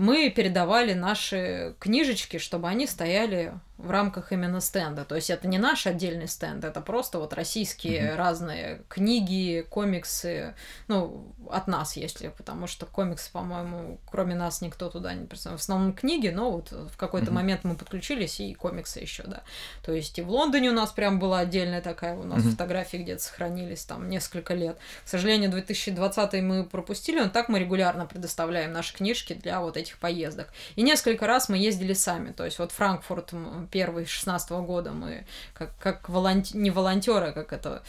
мы 0.02 0.32
передавали 0.32 0.94
наши 0.94 1.76
книжечки, 1.80 2.40
чтобы 2.40 2.68
они 2.68 2.88
стояли 2.88 3.54
в 3.82 3.90
рамках 3.90 4.32
именно 4.32 4.62
стенда. 4.62 5.06
То 5.06 5.16
есть 5.16 5.30
это 5.30 5.48
не 5.48 5.58
наш 5.58 5.88
отдельный 5.88 6.28
стенд, 6.28 6.64
это 6.64 6.82
просто 6.82 7.20
вот 7.20 7.34
российские 7.34 8.02
mm-hmm. 8.02 8.16
разные 8.16 8.82
книги, 8.88 9.66
комиксы, 9.70 10.56
ну, 10.88 11.34
от 11.50 11.68
нас, 11.68 11.98
если, 11.98 12.30
потому 12.30 12.68
что 12.68 12.86
комиксы, 12.86 13.32
по-моему, 13.32 14.00
кроме 14.10 14.36
нас 14.36 14.62
никто 14.62 14.90
туда 14.90 15.14
не 15.14 15.26
представляет. 15.26 15.62
В 15.62 15.64
основном 15.64 15.94
книги, 15.94 16.30
но 16.30 16.52
вот 16.52 16.72
в 16.72 16.96
какой-то 16.96 17.28
mm-hmm. 17.28 17.34
момент 17.34 17.64
мы 17.64 17.76
подключились, 17.76 18.40
и 18.40 18.54
комиксы 18.54 19.00
еще, 19.00 19.24
да. 19.24 19.42
То 19.84 19.92
есть 19.94 20.18
и 20.20 20.22
в 20.22 20.30
Лондоне 20.30 20.70
у 20.70 20.74
нас 20.74 20.92
прям 20.92 21.20
была 21.20 21.40
отдельная 21.40 21.82
такая, 21.82 22.16
у 22.16 22.24
нас 22.24 22.44
mm-hmm. 22.44 22.52
фотографии 22.52 22.98
где-то 22.98 23.24
сохранились 23.24 23.84
там 23.86 24.10
несколько 24.10 24.54
лет. 24.54 24.78
К 25.06 25.08
сожалению, 25.08 25.50
2020 25.50 26.34
мы 26.44 26.64
пропустили, 26.64 27.20
но 27.20 27.30
так 27.30 27.50
мы 27.50 27.60
регулярно 27.60 28.06
предоставляем 28.06 28.72
наши 28.74 28.96
книжки 28.96 29.34
для 29.34 29.60
вот 29.60 29.76
этих 29.76 29.91
поездок. 30.00 30.48
И 30.76 30.84
несколько 30.84 31.28
раз 31.28 31.50
мы 31.50 31.58
ездили 31.58 31.94
сами, 31.94 32.32
то 32.32 32.46
есть 32.46 32.60
вот 32.60 32.72
Франкфурт 32.72 33.34
первый 33.72 34.06
16 34.06 34.52
-го 34.52 34.66
года 34.66 34.92
мы 34.92 35.26
как, 35.54 35.72
как 35.80 36.10
волонт... 36.10 36.54
не 36.54 36.72
волонтеры, 36.72 37.28
а 37.28 37.32
как 37.32 37.54
это 37.54 37.84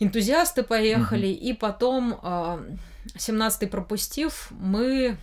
энтузиасты 0.00 0.62
поехали, 0.62 1.28
mm-hmm. 1.28 1.50
и 1.50 1.52
потом 1.52 2.12
э, 2.14 2.18
а, 2.22 2.62
17-й 3.16 3.66
пропустив, 3.66 4.48
мы 4.50 5.16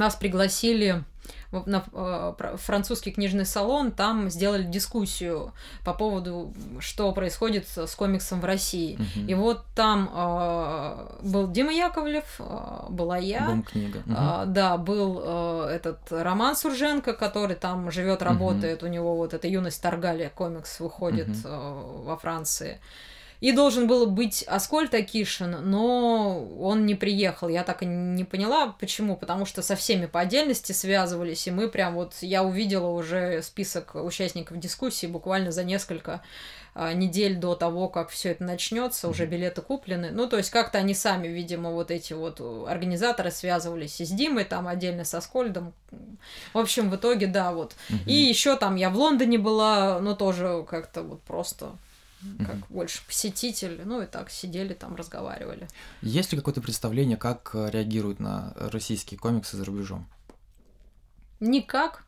нас 0.00 0.16
пригласили 0.16 1.04
на 1.52 1.84
э, 1.92 2.56
французский 2.58 3.10
книжный 3.10 3.44
салон, 3.44 3.92
там 3.92 4.30
сделали 4.30 4.62
дискуссию 4.62 5.52
по 5.84 5.92
поводу, 5.92 6.52
что 6.78 7.12
происходит 7.12 7.66
с 7.68 7.94
комиксом 7.94 8.40
в 8.40 8.44
России. 8.44 8.94
Угу. 8.94 9.26
И 9.28 9.34
вот 9.34 9.64
там 9.74 10.10
э, 10.12 11.18
был 11.22 11.48
Дима 11.48 11.72
Яковлев, 11.72 12.24
э, 12.38 12.86
была 12.88 13.16
я. 13.18 13.46
Бум 13.46 13.62
книга. 13.62 13.98
Угу. 13.98 14.14
Э, 14.16 14.44
да, 14.46 14.76
был 14.76 15.20
э, 15.22 15.72
этот 15.74 16.00
Роман 16.10 16.56
Сурженко, 16.56 17.12
который 17.14 17.56
там 17.56 17.90
живет, 17.90 18.22
работает. 18.22 18.82
Угу. 18.82 18.88
У 18.88 18.92
него 18.92 19.16
вот 19.16 19.34
эта 19.34 19.48
юность 19.48 19.82
Таргалия 19.82 20.30
комикс 20.30 20.80
выходит 20.80 21.28
угу. 21.28 21.38
э, 21.44 22.02
во 22.06 22.16
Франции. 22.16 22.80
И 23.40 23.52
должен 23.52 23.86
был 23.86 24.06
быть 24.06 24.42
Аскольд 24.42 24.92
Акишин, 24.94 25.70
но 25.70 26.46
он 26.60 26.84
не 26.84 26.94
приехал. 26.94 27.48
Я 27.48 27.64
так 27.64 27.82
и 27.82 27.86
не 27.86 28.24
поняла, 28.24 28.76
почему. 28.78 29.16
Потому 29.16 29.46
что 29.46 29.62
со 29.62 29.76
всеми 29.76 30.06
по 30.06 30.20
отдельности 30.20 30.72
связывались, 30.72 31.46
и 31.46 31.50
мы 31.50 31.68
прям 31.68 31.94
вот... 31.94 32.14
Я 32.20 32.42
увидела 32.44 32.88
уже 32.88 33.42
список 33.42 33.94
участников 33.94 34.58
дискуссии 34.58 35.06
буквально 35.06 35.52
за 35.52 35.64
несколько 35.64 36.22
а, 36.74 36.92
недель 36.92 37.36
до 37.36 37.54
того, 37.54 37.88
как 37.88 38.10
все 38.10 38.30
это 38.30 38.44
начнется, 38.44 39.08
уже 39.08 39.26
билеты 39.26 39.62
куплены. 39.62 40.10
Ну, 40.12 40.28
то 40.28 40.36
есть 40.36 40.50
как-то 40.50 40.78
они 40.78 40.94
сами, 40.94 41.26
видимо, 41.26 41.70
вот 41.70 41.90
эти 41.90 42.12
вот 42.12 42.40
организаторы 42.68 43.30
связывались 43.30 44.00
и 44.00 44.04
с 44.04 44.10
Димой, 44.10 44.44
там 44.44 44.68
отдельно 44.68 45.04
со 45.04 45.20
Скольдом. 45.20 45.72
В 46.52 46.58
общем, 46.58 46.90
в 46.90 46.96
итоге, 46.96 47.26
да, 47.26 47.52
вот. 47.52 47.74
И 48.06 48.12
еще 48.12 48.56
там 48.56 48.76
я 48.76 48.90
в 48.90 48.96
Лондоне 48.96 49.38
была, 49.38 49.98
но 50.00 50.14
тоже 50.14 50.64
как-то 50.68 51.02
вот 51.02 51.22
просто 51.22 51.72
как 52.38 52.56
mm-hmm. 52.56 52.64
больше 52.68 53.00
посетитель, 53.06 53.80
ну 53.84 54.02
и 54.02 54.06
так 54.06 54.30
сидели 54.30 54.74
там, 54.74 54.96
разговаривали. 54.96 55.68
Есть 56.02 56.32
ли 56.32 56.38
какое-то 56.38 56.60
представление, 56.60 57.16
как 57.16 57.50
э, 57.54 57.70
реагируют 57.70 58.20
на 58.20 58.52
российские 58.56 59.18
комиксы 59.18 59.56
за 59.56 59.64
рубежом? 59.64 60.06
Никак. 61.40 62.04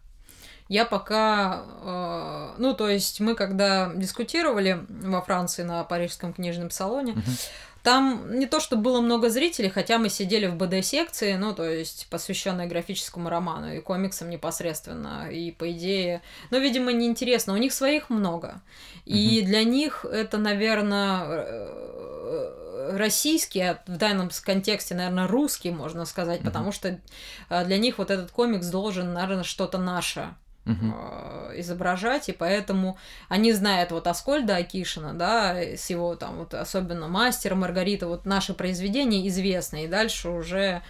Я 0.68 0.84
пока, 0.84 1.64
э, 1.82 2.54
ну 2.58 2.74
то 2.74 2.88
есть 2.88 3.20
мы 3.20 3.34
когда 3.34 3.92
дискутировали 3.94 4.86
во 4.88 5.22
Франции 5.22 5.62
на 5.62 5.82
Парижском 5.84 6.32
книжном 6.32 6.70
салоне, 6.70 7.12
mm-hmm 7.12 7.50
там 7.82 8.38
не 8.38 8.46
то, 8.46 8.60
что 8.60 8.76
было 8.76 9.00
много 9.00 9.28
зрителей, 9.28 9.68
хотя 9.68 9.98
мы 9.98 10.08
сидели 10.08 10.46
в 10.46 10.56
БД-секции, 10.56 11.34
ну, 11.34 11.52
то 11.52 11.68
есть 11.68 12.06
посвященной 12.10 12.66
графическому 12.66 13.28
роману 13.28 13.72
и 13.74 13.80
комиксам 13.80 14.30
непосредственно, 14.30 15.28
и 15.30 15.50
по 15.50 15.70
идее... 15.72 16.22
Но, 16.50 16.58
видимо, 16.58 16.92
неинтересно. 16.92 17.54
У 17.54 17.56
них 17.56 17.72
своих 17.72 18.08
много. 18.08 18.62
И 19.04 19.40
угу. 19.40 19.48
для 19.48 19.64
них 19.64 20.04
это, 20.04 20.38
наверное, 20.38 21.24
э, 21.26 22.96
российский, 22.96 23.60
а 23.60 23.82
в 23.86 23.96
данном 23.96 24.30
контексте, 24.44 24.94
наверное, 24.94 25.26
русский, 25.26 25.72
можно 25.72 26.04
сказать, 26.04 26.40
угу. 26.40 26.46
потому 26.46 26.72
что 26.72 27.00
э, 27.48 27.64
для 27.64 27.78
них 27.78 27.98
вот 27.98 28.12
этот 28.12 28.30
комикс 28.30 28.66
должен, 28.68 29.12
наверное, 29.12 29.44
что-то 29.44 29.78
наше 29.78 30.34
uh 30.64 31.58
изображать, 31.58 32.30
и 32.30 32.32
поэтому 32.32 32.96
они 33.28 33.52
знают 33.52 33.90
вот 33.90 34.06
Аскольда 34.06 34.56
Акишина, 34.56 35.12
да, 35.12 35.54
с 35.54 35.90
его 35.90 36.16
там 36.16 36.38
вот 36.38 36.54
особенно 36.54 37.08
мастер 37.08 37.54
Маргарита, 37.54 38.06
вот 38.06 38.24
наши 38.24 38.54
произведения 38.54 39.28
известны, 39.28 39.84
и 39.84 39.88
дальше 39.88 40.30
уже 40.30 40.82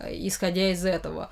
uh 0.00 0.26
исходя 0.26 0.70
из 0.70 0.84
этого. 0.84 1.30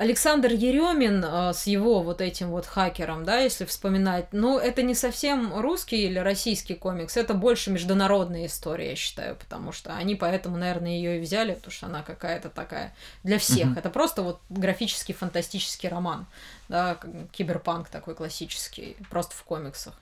Александр 0.00 0.52
Еремин 0.52 1.22
э, 1.22 1.52
с 1.52 1.66
его 1.66 2.02
вот 2.02 2.22
этим 2.22 2.48
вот 2.48 2.64
хакером, 2.64 3.26
да, 3.26 3.40
если 3.40 3.66
вспоминать, 3.66 4.28
ну, 4.32 4.58
это 4.58 4.82
не 4.82 4.94
совсем 4.94 5.60
русский 5.60 6.06
или 6.06 6.18
российский 6.18 6.74
комикс, 6.74 7.18
это 7.18 7.34
больше 7.34 7.70
международная 7.70 8.46
история, 8.46 8.90
я 8.90 8.96
считаю, 8.96 9.36
потому 9.36 9.72
что 9.72 9.94
они 9.94 10.14
поэтому, 10.14 10.56
наверное, 10.56 10.92
ее 10.92 11.18
и 11.18 11.20
взяли, 11.20 11.52
потому 11.52 11.72
что 11.72 11.86
она 11.86 12.02
какая-то 12.02 12.48
такая 12.48 12.94
для 13.24 13.38
всех. 13.38 13.68
Mm-hmm. 13.68 13.78
Это 13.78 13.90
просто 13.90 14.22
вот 14.22 14.40
графический 14.48 15.12
фантастический 15.12 15.90
роман, 15.90 16.26
да, 16.70 16.98
киберпанк 17.32 17.88
такой 17.88 18.14
классический, 18.14 18.96
просто 19.10 19.36
в 19.36 19.42
комиксах. 19.42 19.94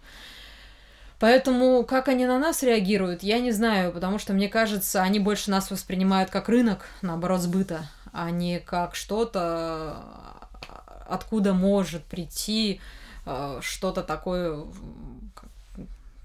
Поэтому 1.19 1.83
как 1.83 2.07
они 2.07 2.27
на 2.27 2.39
нас 2.39 2.63
реагируют, 2.63 3.25
я 3.25 3.41
не 3.41 3.51
знаю, 3.51 3.91
потому 3.91 4.21
что 4.21 4.33
мне 4.33 4.49
кажется, 4.49 5.03
они 5.03 5.19
больше 5.19 5.51
нас 5.51 5.69
воспринимают 5.73 6.31
как 6.31 6.49
рынок, 6.49 6.87
наоборот, 7.03 7.41
сбыта 7.41 7.89
а 8.13 8.31
не 8.31 8.59
как 8.59 8.95
что-то, 8.95 10.03
откуда 11.09 11.55
может 11.55 12.05
прийти 12.05 12.81
э, 13.27 13.59
что-то 13.63 14.03
такое, 14.03 14.65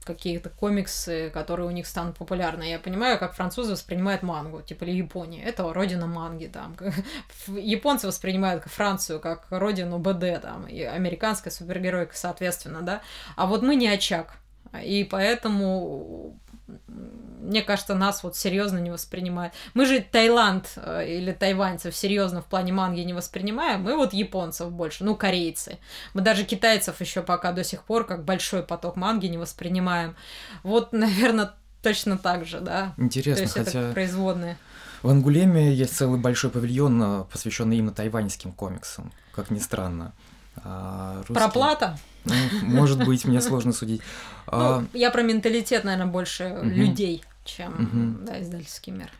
какие-то 0.03 0.49
комиксы, 0.49 1.29
которые 1.29 1.67
у 1.67 1.71
них 1.71 1.87
станут 1.87 2.17
популярны. 2.17 2.63
Я 2.63 2.79
понимаю, 2.79 3.17
как 3.19 3.33
французы 3.33 3.73
воспринимают 3.73 4.23
мангу, 4.23 4.61
типа 4.61 4.83
или 4.83 4.91
Япония. 4.91 5.43
Это 5.43 5.71
родина 5.73 6.07
манги, 6.07 6.47
там. 6.47 6.75
Японцы 7.47 8.07
воспринимают 8.07 8.63
Францию 8.65 9.19
как 9.19 9.47
родину 9.49 9.99
БД, 9.99 10.41
там, 10.41 10.67
и 10.67 10.81
американская 10.81 11.51
супергеройка, 11.51 12.15
соответственно, 12.15 12.81
да. 12.81 13.01
А 13.35 13.45
вот 13.45 13.61
мы 13.61 13.75
не 13.75 13.87
очаг. 13.87 14.35
И 14.83 15.07
поэтому 15.09 16.39
мне 16.87 17.61
кажется, 17.61 17.95
нас 17.95 18.23
вот 18.23 18.35
серьезно 18.35 18.77
не 18.77 18.89
воспринимают. 18.89 19.53
Мы 19.73 19.85
же 19.85 19.99
Таиланд 20.01 20.73
э, 20.77 21.07
или 21.07 21.31
тайваньцев 21.31 21.95
серьезно 21.95 22.41
в 22.41 22.45
плане 22.45 22.71
манги 22.71 23.01
не 23.01 23.13
воспринимаем, 23.13 23.81
мы 23.81 23.95
вот 23.95 24.13
японцев 24.13 24.71
больше, 24.71 25.03
ну, 25.03 25.15
корейцы. 25.15 25.77
Мы 26.13 26.21
даже 26.21 26.45
китайцев 26.45 27.01
еще 27.01 27.21
пока 27.21 27.51
до 27.51 27.63
сих 27.63 27.83
пор 27.83 28.05
как 28.05 28.23
большой 28.23 28.63
поток 28.63 28.95
манги 28.95 29.27
не 29.27 29.37
воспринимаем. 29.37 30.15
Вот, 30.63 30.93
наверное, 30.93 31.53
точно 31.81 32.17
так 32.17 32.45
же, 32.45 32.59
да. 32.59 32.93
Интересно, 32.97 33.37
То 33.37 33.41
есть 33.43 33.53
хотя... 33.53 33.81
это 33.81 33.93
производные. 33.93 34.57
В 35.01 35.09
Ангулеме 35.09 35.73
есть 35.73 35.97
целый 35.97 36.19
большой 36.19 36.49
павильон, 36.49 37.03
э, 37.03 37.23
посвященный 37.25 37.77
именно 37.77 37.93
тайваньским 37.93 38.53
комиксам, 38.53 39.11
как 39.33 39.49
ни 39.51 39.59
странно. 39.59 40.13
А 40.57 41.17
русские... 41.17 41.35
Проплата? 41.35 41.97
Ну, 42.25 42.33
может 42.63 43.05
быть, 43.05 43.25
мне 43.25 43.41
сложно 43.41 43.73
судить. 43.73 44.01
Ну, 44.47 44.57
а... 44.57 44.85
Я 44.93 45.11
про 45.11 45.21
менталитет, 45.23 45.83
наверное, 45.83 46.11
больше 46.11 46.45
угу. 46.45 46.65
людей, 46.65 47.23
чем 47.43 47.73
угу. 47.73 48.25
да, 48.25 48.41
издательский 48.41 48.93
мир. 48.93 49.11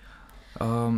А, 0.55 0.93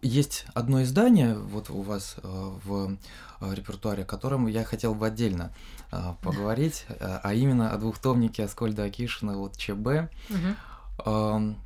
есть 0.00 0.46
одно 0.54 0.82
издание 0.82 1.34
вот 1.34 1.70
у 1.70 1.82
вас 1.82 2.16
а, 2.22 2.58
в 2.64 2.96
а, 3.40 3.54
репертуаре, 3.54 4.02
о 4.04 4.06
котором 4.06 4.46
я 4.46 4.64
хотел 4.64 4.94
бы 4.94 5.06
отдельно 5.06 5.52
а, 5.90 6.16
поговорить, 6.22 6.86
а 7.00 7.34
именно 7.34 7.72
о 7.72 7.78
двухтомнике 7.78 8.44
Аскольда 8.44 8.84
Акишина, 8.84 9.36
вот 9.36 9.56
ЧБ. 9.56 10.10
Угу. 11.04 11.56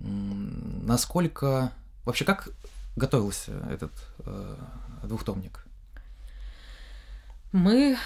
Насколько... 0.00 1.72
Вообще, 2.06 2.24
как 2.24 2.48
готовился 2.96 3.52
этот 3.70 3.92
двухтомник? 5.04 5.66
Мы 7.52 7.98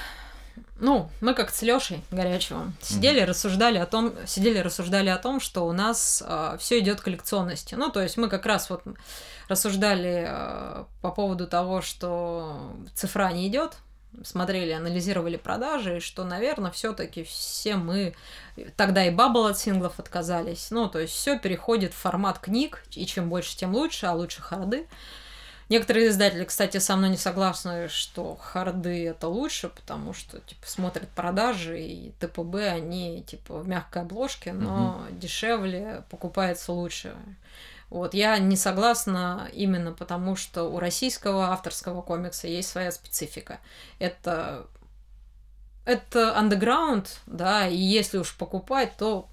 ну, 0.81 1.09
мы 1.21 1.35
как 1.35 1.51
с 1.51 1.63
Лешей 1.63 2.03
Горячевым 2.11 2.75
сидели, 2.81 3.23
mm-hmm. 3.23 3.27
рассуждали 3.27 3.79
о 3.79 3.87
том, 3.87 4.13
сидели, 4.27 4.59
рассуждали 4.59 5.09
о 5.09 5.19
том, 5.19 5.41
что 5.41 5.67
у 5.67 5.73
нас 5.73 6.21
э, 6.21 6.25
а, 6.29 6.57
все 6.59 6.81
идет 6.81 7.01
коллекционностью. 7.01 7.79
Ну, 7.79 7.91
то 7.91 8.03
есть 8.03 8.17
мы 8.17 8.29
как 8.29 8.45
раз 8.45 8.69
вот 8.71 8.83
рассуждали 9.49 10.27
э, 10.29 10.85
по 11.01 11.11
поводу 11.11 11.47
того, 11.47 11.81
что 11.81 12.73
цифра 12.95 13.31
не 13.31 13.47
идет, 13.49 13.77
смотрели, 14.23 14.73
анализировали 14.73 15.37
продажи, 15.37 15.99
и 15.99 16.01
что, 16.01 16.25
наверное, 16.25 16.71
все-таки 16.71 17.25
все 17.25 17.77
мы 17.77 18.15
тогда 18.77 19.05
и 19.05 19.11
бабл 19.11 19.47
от 19.47 19.59
синглов 19.59 19.99
отказались. 19.99 20.71
Ну, 20.71 20.89
то 20.89 20.99
есть 20.99 21.15
все 21.15 21.39
переходит 21.39 21.95
в 21.95 21.97
формат 21.97 22.41
книг, 22.41 22.85
и 22.91 23.07
чем 23.07 23.29
больше, 23.29 23.57
тем 23.57 23.75
лучше, 23.75 24.07
а 24.07 24.13
лучше 24.13 24.43
харды. 24.43 24.87
Некоторые 25.69 26.09
издатели, 26.09 26.45
кстати, 26.45 26.79
со 26.79 26.97
мной 26.97 27.11
не 27.11 27.17
согласны, 27.17 27.89
что 27.89 28.37
харды 28.37 29.07
это 29.09 29.29
лучше, 29.29 29.69
потому 29.71 30.12
что 30.12 30.41
типа 30.41 30.67
смотрят 30.67 31.09
продажи 31.11 31.81
и 31.81 32.12
ТПБ, 32.21 32.55
они 32.57 33.23
типа 33.27 33.61
в 33.61 33.69
мягкой 33.69 34.03
обложке, 34.03 34.53
но 34.53 35.07
угу. 35.09 35.17
дешевле, 35.19 36.05
покупается 36.11 36.73
лучше. 36.73 37.15
Вот, 37.91 38.12
я 38.12 38.39
не 38.39 38.57
согласна 38.57 39.49
именно 39.53 39.93
потому, 39.93 40.37
что 40.37 40.65
у 40.65 40.79
российского 40.81 41.49
авторского 41.49 42.03
комикса 42.03 42.49
есть 42.49 42.69
своя 42.69 42.91
специфика. 42.91 43.61
Это 43.99 44.67
это 45.85 46.37
андеграунд, 46.37 47.21
да, 47.27 47.69
и 47.69 47.77
если 47.77 48.19
уж 48.19 48.35
покупать, 48.37 48.97
то 48.97 49.29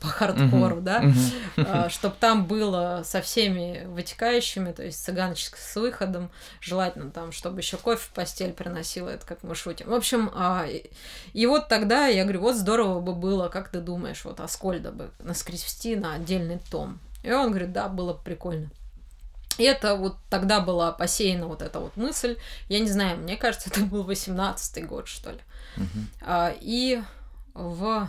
по 0.00 0.06
хардкору, 0.08 0.76
Мгм, 0.76 0.84
да, 0.84 1.00
мгм. 1.00 1.90
чтобы 1.90 2.14
там 2.20 2.46
было 2.46 3.02
со 3.04 3.20
всеми 3.20 3.84
вытекающими, 3.86 4.72
то 4.72 4.84
есть 4.84 5.04
цыганочка 5.04 5.58
с 5.58 5.74
выходом, 5.76 6.30
желательно 6.60 7.10
там, 7.10 7.32
чтобы 7.32 7.60
еще 7.60 7.76
кофе 7.76 8.02
в 8.02 8.10
постель 8.10 8.52
приносила, 8.52 9.08
это 9.08 9.26
как 9.26 9.42
мы 9.42 9.54
шутим. 9.54 9.88
В 9.88 9.94
общем, 9.94 10.30
а, 10.34 10.66
и, 10.68 10.84
и 11.32 11.46
вот 11.46 11.68
тогда 11.68 12.06
я 12.06 12.22
говорю, 12.22 12.40
вот 12.42 12.56
здорово 12.56 13.00
бы 13.00 13.14
было, 13.14 13.48
как 13.48 13.70
ты 13.70 13.80
думаешь, 13.80 14.24
вот 14.24 14.40
Аскольда 14.40 14.92
бы 14.92 15.10
наскрести 15.18 15.96
на 15.96 16.14
отдельный 16.14 16.60
том. 16.70 17.00
И 17.24 17.32
он 17.32 17.48
говорит, 17.50 17.72
да, 17.72 17.88
было 17.88 18.12
бы 18.12 18.20
прикольно. 18.22 18.70
И 19.58 19.64
это 19.64 19.96
вот 19.96 20.16
тогда 20.30 20.60
была 20.60 20.92
посеяна 20.92 21.46
вот 21.48 21.62
эта 21.62 21.80
вот 21.80 21.96
мысль. 21.96 22.38
Я 22.68 22.78
не 22.78 22.88
знаю, 22.88 23.18
мне 23.18 23.36
кажется, 23.36 23.68
это 23.70 23.80
был 23.80 24.08
18-й 24.08 24.82
год, 24.82 25.08
что 25.08 25.32
ли. 25.32 25.40
А, 26.22 26.54
и 26.60 27.02
в... 27.54 28.08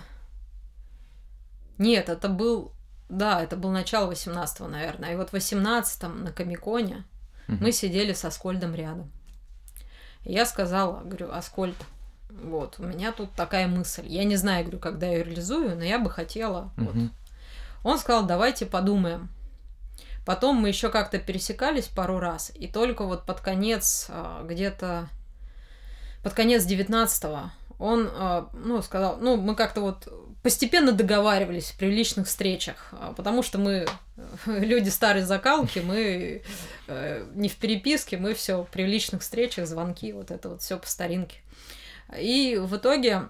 Нет, 1.80 2.09
это 2.09 2.30
был... 2.30 2.71
Да, 3.09 3.41
это 3.41 3.57
был 3.57 3.71
начало 3.71 4.11
18-го, 4.11 4.67
наверное. 4.67 5.13
И 5.13 5.15
вот 5.15 5.32
в 5.32 5.34
18-м 5.34 6.23
на 6.23 6.32
Комиконе 6.32 7.03
Мгм. 7.47 7.63
мы 7.63 7.71
сидели 7.71 8.13
со 8.13 8.27
Аскольдом 8.27 8.75
рядом. 8.75 9.11
И 10.23 10.34
я 10.34 10.45
сказала, 10.45 11.01
говорю, 11.03 11.32
Аскольд, 11.32 11.75
вот, 12.30 12.75
у 12.77 12.84
меня 12.84 13.11
тут 13.11 13.32
такая 13.34 13.67
мысль. 13.67 14.05
Я 14.05 14.23
не 14.23 14.36
знаю, 14.36 14.65
говорю, 14.65 14.80
когда 14.80 15.07
я 15.07 15.13
ее 15.13 15.23
реализую, 15.23 15.75
но 15.75 15.84
я 15.84 15.97
бы 15.97 16.11
хотела. 16.11 16.71
Вот. 16.77 16.93
Мгм. 16.93 17.11
Он 17.84 17.97
сказал, 17.97 18.27
давайте 18.27 18.67
подумаем. 18.67 19.30
Потом 20.25 20.57
мы 20.57 20.67
еще 20.67 20.89
как-то 20.89 21.17
пересекались 21.17 21.88
пару 21.88 22.19
раз, 22.19 22.51
и 22.53 22.67
только 22.67 23.05
вот 23.05 23.25
под 23.25 23.39
конец, 23.39 24.05
а, 24.09 24.43
где-то 24.43 25.07
под 26.21 26.34
конец 26.34 26.67
19-го, 26.67 27.49
он, 27.80 28.09
а, 28.13 28.49
ну, 28.53 28.82
сказал, 28.84 29.17
ну, 29.17 29.38
мы 29.38 29.55
как-то 29.55 29.82
вот 29.82 30.07
постепенно 30.41 30.91
договаривались 30.91 31.73
при 31.77 31.87
личных 31.91 32.27
встречах, 32.27 32.89
а, 32.91 33.13
потому 33.13 33.43
что 33.43 33.57
мы 33.57 33.85
э, 33.85 33.85
люди 34.45 34.89
старой 34.89 35.23
закалки, 35.23 35.79
мы 35.79 36.43
э, 36.87 37.25
не 37.35 37.49
в 37.49 37.55
переписке, 37.57 38.17
мы 38.17 38.33
все 38.33 38.67
при 38.71 38.83
личных 38.83 39.21
встречах, 39.21 39.67
звонки, 39.67 40.13
вот 40.13 40.31
это 40.31 40.49
вот 40.49 40.61
все 40.61 40.77
по 40.77 40.87
старинке. 40.87 41.37
И 42.17 42.57
в 42.59 42.75
итоге 42.75 43.29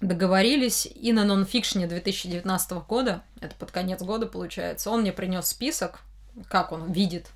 договорились, 0.00 0.86
и 0.86 1.12
на 1.12 1.24
нонфикшне 1.24 1.86
2019 1.86 2.72
года, 2.88 3.22
это 3.40 3.54
под 3.56 3.70
конец 3.70 4.00
года 4.02 4.26
получается, 4.26 4.90
он 4.90 5.02
мне 5.02 5.12
принес 5.12 5.46
список, 5.46 6.00
как 6.48 6.72
он 6.72 6.92
видит. 6.92 7.30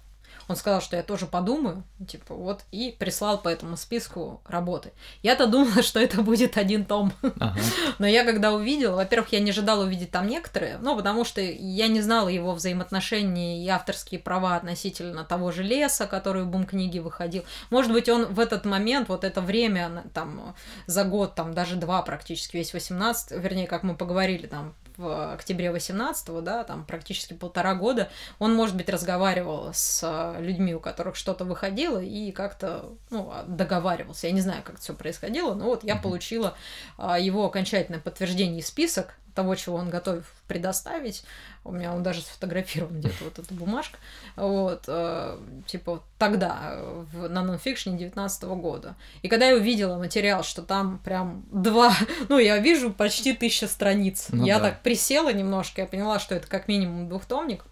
Он 0.49 0.57
сказал, 0.57 0.81
что 0.81 0.97
я 0.97 1.03
тоже 1.03 1.27
подумаю, 1.27 1.85
типа, 2.07 2.35
вот, 2.35 2.65
и 2.71 2.95
прислал 2.99 3.39
по 3.39 3.49
этому 3.49 3.77
списку 3.77 4.43
работы. 4.47 4.93
Я-то 5.23 5.47
думала, 5.47 5.83
что 5.83 6.01
это 6.01 6.23
будет 6.23 6.59
один 6.59 6.85
том. 6.85 7.13
Ага. 7.41 7.59
Но 7.99 8.07
я 8.07 8.25
когда 8.25 8.53
увидела, 8.53 8.97
во-первых, 8.97 9.33
я 9.33 9.41
не 9.41 9.51
ожидала 9.51 9.85
увидеть 9.85 10.11
там 10.11 10.27
некоторые, 10.27 10.79
ну, 10.79 10.97
потому 10.97 11.25
что 11.25 11.41
я 11.41 11.89
не 11.89 12.01
знала 12.01 12.29
его 12.29 12.53
взаимоотношений 12.53 13.65
и 13.65 13.69
авторские 13.69 14.21
права 14.21 14.57
относительно 14.57 15.25
того 15.25 15.51
же 15.51 15.63
леса, 15.63 16.07
который 16.07 16.45
в 16.45 16.49
бум-книге 16.49 17.01
выходил. 17.01 17.45
Может 17.71 17.93
быть, 17.93 18.09
он 18.09 18.27
в 18.27 18.41
этот 18.41 18.65
момент, 18.65 19.09
вот 19.09 19.25
это 19.25 19.41
время, 19.41 20.05
там, 20.13 20.55
за 20.87 21.05
год, 21.05 21.35
там, 21.35 21.55
даже 21.55 21.77
два 21.77 22.03
практически, 22.03 22.57
весь 22.57 22.75
18, 22.75 23.33
вернее, 23.33 23.67
как 23.67 23.83
мы 23.83 23.97
поговорили, 23.97 24.47
там, 24.47 24.75
в 24.97 25.33
октябре 25.35 25.71
18 25.71 26.43
да, 26.43 26.65
там 26.65 26.85
практически 26.85 27.35
полтора 27.35 27.75
года, 27.75 28.11
он, 28.39 28.55
может 28.55 28.77
быть, 28.77 28.89
разговаривал 28.89 29.71
с 29.73 30.01
э, 30.03 30.43
людьми, 30.43 30.75
у 30.75 30.81
которых 30.81 31.17
что-то 31.17 31.45
выходило, 31.45 31.99
и 31.99 32.33
как-то, 32.33 32.91
ну, 33.11 33.33
договаривался. 33.47 34.27
Я 34.27 34.33
не 34.33 34.41
знаю, 34.41 34.63
как 34.63 34.75
это 34.75 34.83
все 34.83 34.95
происходило, 34.95 35.55
но 35.55 35.65
вот 35.65 35.85
я 35.85 35.97
получила 35.97 36.57
а, 36.97 37.19
его 37.19 37.45
окончательное 37.45 38.01
подтверждение 38.01 38.61
и 38.61 38.63
список 38.63 39.17
того, 39.35 39.55
чего 39.55 39.77
он 39.77 39.91
готов 39.91 40.25
предоставить. 40.47 41.25
У 41.65 41.73
меня 41.73 41.93
он 41.93 42.03
даже 42.03 42.21
сфотографирован 42.21 43.01
где-то 43.01 43.25
вот 43.25 43.39
эта 43.39 43.53
бумажка. 43.55 43.99
Вот, 44.37 44.85
э, 44.87 45.39
типа 45.67 46.03
тогда, 46.19 46.79
в, 47.13 47.29
на 47.29 47.43
нонфикшне 47.43 47.97
19 47.99 48.43
года. 48.45 48.97
И 49.23 49.29
когда 49.29 49.49
я 49.49 49.57
увидела 49.57 49.99
материал, 49.99 50.45
что 50.45 50.63
там 50.63 50.99
прям 50.99 51.45
два, 51.51 51.95
ну, 52.29 52.39
я 52.39 52.59
вижу 52.59 52.93
почти 52.93 53.33
тысяча 53.33 53.67
страниц. 53.67 54.29
Ну 54.31 54.45
я 54.45 54.59
да. 54.59 54.71
так 54.71 54.83
присела 54.83 55.33
немножко, 55.33 55.83
я 55.83 55.87
поняла, 55.87 56.19
что 56.19 56.35
это 56.35 56.47
как 56.47 56.69
минимум 56.69 57.09
двухтомник. 57.09 57.65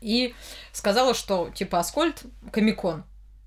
И 0.00 0.34
сказала, 0.72 1.14
что, 1.14 1.50
типа, 1.50 1.80
Аскольд, 1.80 2.22
Комикон 2.52 3.04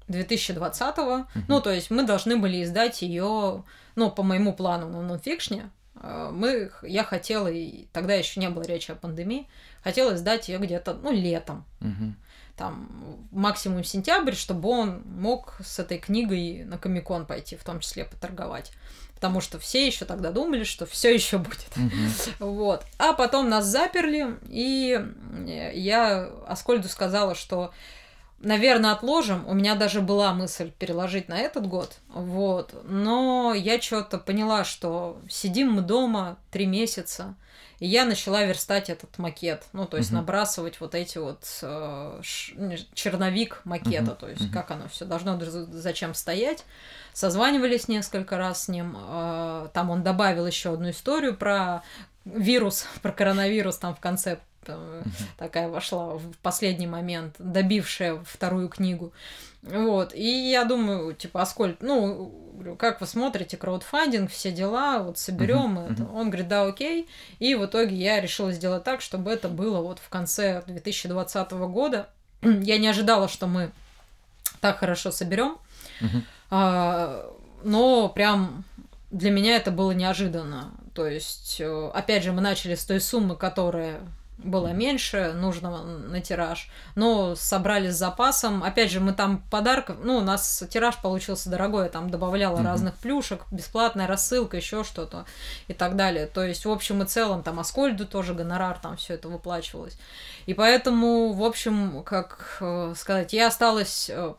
2020-го, 0.09 1.27
ну, 1.47 1.61
то 1.61 1.71
есть 1.71 1.89
мы 1.89 2.03
должны 2.03 2.37
были 2.37 2.63
издать 2.63 3.01
ее, 3.01 3.63
ну, 3.95 4.11
по 4.11 4.23
моему 4.23 4.53
плану 4.53 4.89
на 4.89 5.01
нонфикшне, 5.01 5.69
мы, 6.03 6.69
х- 6.69 6.87
я 6.87 7.03
хотела, 7.03 7.47
и 7.47 7.85
тогда 7.93 8.13
еще 8.13 8.39
не 8.39 8.49
было 8.49 8.63
речи 8.63 8.91
о 8.91 8.95
пандемии, 8.95 9.47
хотела 9.83 10.15
издать 10.15 10.49
ее 10.49 10.57
где-то, 10.57 10.93
ну, 10.95 11.11
летом, 11.11 11.63
Мгм. 11.79 12.15
там, 12.57 13.27
максимум 13.31 13.83
сентябрь, 13.83 14.33
чтобы 14.33 14.69
он 14.69 15.03
мог 15.05 15.55
с 15.63 15.79
этой 15.79 15.97
книгой 15.99 16.63
на 16.65 16.77
Комикон 16.77 17.25
пойти, 17.25 17.55
в 17.55 17.63
том 17.63 17.79
числе 17.79 18.05
поторговать. 18.05 18.71
Потому 19.15 19.39
что 19.39 19.59
все 19.59 19.85
еще 19.85 20.05
тогда 20.05 20.31
думали, 20.31 20.63
что 20.63 20.87
все 20.87 21.13
еще 21.13 21.37
будет. 21.37 21.69
Мгм. 21.75 22.09
Вот. 22.39 22.83
А 22.97 23.13
потом 23.13 23.49
нас 23.49 23.65
заперли, 23.65 24.35
и 24.49 24.99
э, 25.47 25.71
я 25.75 26.23
Аскольду 26.47 26.87
сказала, 26.89 27.35
что, 27.35 27.71
наверное, 28.41 28.91
отложим. 28.91 29.47
У 29.47 29.53
меня 29.53 29.75
даже 29.75 30.01
была 30.01 30.33
мысль 30.33 30.71
переложить 30.71 31.27
на 31.29 31.37
этот 31.39 31.67
год. 31.67 31.97
Вот. 32.09 32.73
Но 32.83 33.53
я 33.53 33.81
что-то 33.81 34.17
поняла, 34.17 34.63
что 34.63 35.19
сидим 35.29 35.71
мы 35.71 35.81
дома 35.81 36.37
три 36.51 36.65
месяца, 36.65 37.35
и 37.79 37.87
я 37.87 38.05
начала 38.05 38.43
верстать 38.43 38.89
этот 38.89 39.17
макет. 39.17 39.63
Ну, 39.73 39.85
то 39.85 39.97
есть 39.97 40.11
Мгм. 40.11 40.19
набрасывать 40.19 40.79
вот 40.79 40.93
эти 40.93 41.17
вот 41.17 41.43
э, 41.63 42.19
ш- 42.21 42.53
черновик 42.93 43.61
макета, 43.63 44.03
Мгм. 44.11 44.15
то 44.17 44.27
есть 44.29 44.41
Мгм. 44.43 44.51
как 44.53 44.71
оно 44.71 44.87
все 44.87 45.05
должно 45.05 45.39
зачем 45.39 46.13
стоять. 46.13 46.63
Созванивались 47.13 47.87
несколько 47.87 48.37
раз 48.37 48.63
с 48.65 48.67
ним. 48.67 48.95
э, 48.99 49.67
Там 49.73 49.89
он 49.89 50.03
добавил 50.03 50.45
еще 50.47 50.73
одну 50.73 50.89
историю 50.91 51.35
про 51.35 51.81
вирус, 52.25 52.85
про 53.01 53.11
коронавирус 53.11 53.77
там 53.77 53.95
в 53.95 53.99
конце 53.99 54.39
такая 55.37 55.69
вошла 55.69 56.15
в 56.15 56.31
последний 56.41 56.87
момент, 56.87 57.35
добившая 57.39 58.21
вторую 58.25 58.69
книгу. 58.69 59.11
Вот, 59.63 60.13
и 60.15 60.49
я 60.51 60.65
думаю, 60.65 61.13
типа, 61.13 61.41
Аскольд, 61.43 61.83
ну, 61.83 62.51
говорю, 62.53 62.75
как 62.75 62.99
вы 62.99 63.05
смотрите, 63.07 63.57
краудфандинг, 63.57 64.31
все 64.31 64.51
дела, 64.51 64.99
вот 64.99 65.17
соберем 65.19 65.73
Мгм, 65.73 65.85
это. 65.93 66.03
мгм. 66.03 66.15
Он 66.15 66.29
говорит, 66.29 66.47
да, 66.47 66.63
окей. 66.65 67.07
И 67.39 67.53
в 67.55 67.65
итоге 67.65 67.95
я 67.95 68.21
решила 68.21 68.51
сделать 68.51 68.83
так, 68.83 69.01
чтобы 69.01 69.31
это 69.31 69.49
было 69.49 69.81
вот 69.81 69.99
в 69.99 70.09
конце 70.09 70.63
2020 70.65 71.51
года. 71.51 72.09
Я 72.41 72.77
не 72.79 72.87
ожидала, 72.87 73.27
что 73.27 73.45
мы 73.47 73.71
так 74.61 74.79
хорошо 74.79 75.11
соберем. 75.11 75.57
Мгм. 75.99 76.23
А, 76.49 77.31
но 77.63 78.09
прям 78.09 78.63
для 79.11 79.29
меня 79.29 79.55
это 79.57 79.69
было 79.71 79.91
неожиданно. 79.91 80.71
То 80.95 81.05
есть, 81.07 81.57
э, 81.59 81.89
опять 81.93 82.23
же, 82.23 82.31
мы 82.31 82.41
начали 82.41 82.75
с 82.75 82.83
той 82.85 82.99
суммы, 82.99 83.35
которая 83.35 84.01
была 84.43 84.71
меньше 84.73 85.33
нужного 85.33 85.83
на 85.83 86.21
тираж, 86.21 86.69
но 86.95 87.35
собрали 87.35 87.89
с 87.89 87.95
запасом. 87.95 88.63
Опять 88.63 88.91
же, 88.91 88.99
мы 88.99 89.13
там 89.13 89.43
подарков, 89.49 89.97
ну, 90.03 90.17
у 90.17 90.21
нас 90.21 90.63
тираж 90.69 90.97
получился 91.01 91.49
дорогой, 91.49 91.85
я 91.85 91.89
там 91.89 92.09
добавляла 92.09 92.57
Мгм. 92.57 92.65
разных 92.65 92.95
плюшек, 92.95 93.41
бесплатная 93.51 94.07
рассылка, 94.07 94.57
еще 94.57 94.83
что-то 94.83 95.25
и 95.67 95.73
так 95.73 95.95
далее. 95.95 96.25
То 96.25 96.43
есть, 96.43 96.65
в 96.65 96.71
общем 96.71 97.03
и 97.03 97.05
целом, 97.05 97.43
там 97.43 97.59
Аскольду 97.59 98.05
тоже 98.05 98.33
гонорар, 98.33 98.79
там 98.79 98.97
все 98.97 99.13
это 99.15 99.27
выплачивалось. 99.27 99.97
И 100.45 100.53
поэтому, 100.53 101.33
в 101.33 101.43
общем, 101.43 102.03
как 102.03 102.57
э, 102.61 102.93
сказать, 102.97 103.33
я 103.33 103.47
осталась 103.47 104.09
э, 104.09 104.33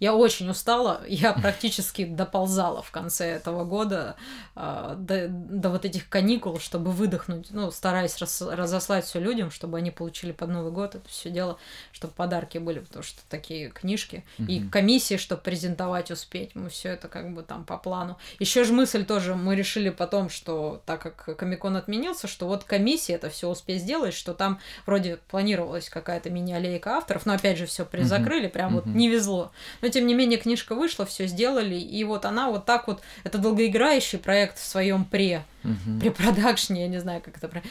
я 0.00 0.14
очень 0.14 0.48
устала, 0.50 1.02
я 1.08 1.32
практически 1.32 2.04
доползала 2.04 2.82
в 2.82 2.90
конце 2.90 3.26
этого 3.26 3.64
года 3.64 4.16
а, 4.54 4.94
до, 4.94 5.28
до 5.28 5.70
вот 5.70 5.84
этих 5.84 6.08
каникул, 6.08 6.58
чтобы 6.58 6.90
выдохнуть, 6.90 7.48
ну, 7.50 7.70
стараясь 7.70 8.18
рас- 8.18 8.42
разослать 8.42 9.04
все 9.04 9.20
людям, 9.20 9.50
чтобы 9.50 9.78
они 9.78 9.90
получили 9.90 10.32
под 10.32 10.50
Новый 10.50 10.72
год 10.72 10.94
это 10.94 11.08
все 11.08 11.30
дело, 11.30 11.58
чтобы 11.92 12.12
подарки 12.14 12.58
были, 12.58 12.80
потому 12.80 13.02
что 13.02 13.20
такие 13.28 13.70
книжки, 13.70 14.24
и 14.38 14.60
Мгм. 14.60 14.70
комиссии, 14.70 15.16
чтобы 15.16 15.42
презентовать 15.42 16.10
успеть, 16.10 16.54
мы 16.54 16.68
все 16.68 16.90
это 16.90 17.08
как 17.08 17.32
бы 17.34 17.42
там 17.42 17.64
по 17.64 17.76
плану. 17.78 18.18
Еще 18.38 18.64
же 18.64 18.72
мысль 18.72 19.04
тоже, 19.04 19.34
мы 19.34 19.56
решили 19.56 19.90
потом, 19.90 20.28
что 20.28 20.82
так 20.86 21.00
как 21.02 21.36
Комикон 21.38 21.76
отменился, 21.76 22.26
что 22.28 22.46
вот 22.46 22.64
комиссия 22.64 23.14
это 23.14 23.30
все 23.30 23.48
успеть 23.48 23.82
сделать, 23.82 24.14
что 24.14 24.34
там 24.34 24.60
вроде 24.84 25.18
планировалась 25.28 25.88
какая-то 25.88 26.30
мини-аллейка 26.30 26.96
авторов, 26.96 27.26
но 27.26 27.34
опять 27.34 27.58
же 27.58 27.66
все 27.66 27.84
призакрыли, 27.84 28.48
прям 28.48 28.74
вот 28.74 28.86
Мгм. 28.86 28.96
не 28.98 29.08
везло. 29.08 29.52
Но 29.86 29.92
тем 29.92 30.04
не 30.08 30.14
менее 30.14 30.36
книжка 30.36 30.74
вышла, 30.74 31.06
все 31.06 31.28
сделали, 31.28 31.76
и 31.76 32.02
вот 32.02 32.24
она 32.24 32.50
вот 32.50 32.64
так 32.64 32.88
вот, 32.88 33.02
это 33.22 33.38
долгоиграющий 33.38 34.18
проект 34.18 34.58
в 34.58 34.66
своем 34.66 35.04
пре, 35.04 35.44
Мгм. 35.62 36.00
при 36.00 36.08
продакшне, 36.08 36.82
я 36.82 36.88
не 36.88 36.98
знаю, 36.98 37.22
как 37.22 37.36
это, 37.40 37.62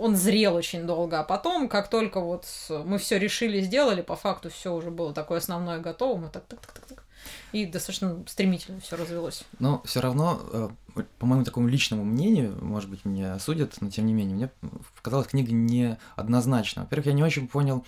он 0.00 0.16
зрел 0.16 0.56
очень 0.56 0.84
долго, 0.84 1.20
а 1.20 1.22
потом, 1.22 1.68
как 1.68 1.88
только 1.88 2.18
вот 2.18 2.44
мы 2.84 2.98
все 2.98 3.20
решили, 3.20 3.60
сделали, 3.60 4.02
по 4.02 4.16
факту 4.16 4.50
все 4.50 4.74
уже 4.74 4.90
было 4.90 5.14
такое 5.14 5.38
основное 5.38 5.78
готово, 5.78 6.18
мы 6.18 6.28
так, 6.28 6.44
так, 6.48 6.58
так, 6.58 6.72
так, 6.72 6.86
так. 6.86 7.04
и 7.52 7.66
достаточно 7.66 8.18
стремительно 8.26 8.80
все 8.80 8.96
развелось. 8.96 9.44
Но 9.60 9.80
все 9.84 10.00
равно, 10.00 10.40
э, 10.52 10.68
по 11.20 11.26
моему 11.26 11.44
такому 11.44 11.68
личному 11.68 12.02
мнению, 12.02 12.58
может 12.60 12.90
быть, 12.90 13.04
меня 13.04 13.34
осудят, 13.34 13.74
но 13.80 13.90
тем 13.90 14.06
не 14.06 14.12
менее, 14.12 14.34
мне 14.34 14.50
показалась 14.96 15.28
книга 15.28 15.52
неоднозначна. 15.52 16.82
Во-первых, 16.82 17.06
я 17.06 17.12
не 17.12 17.22
очень 17.22 17.46
понял, 17.46 17.84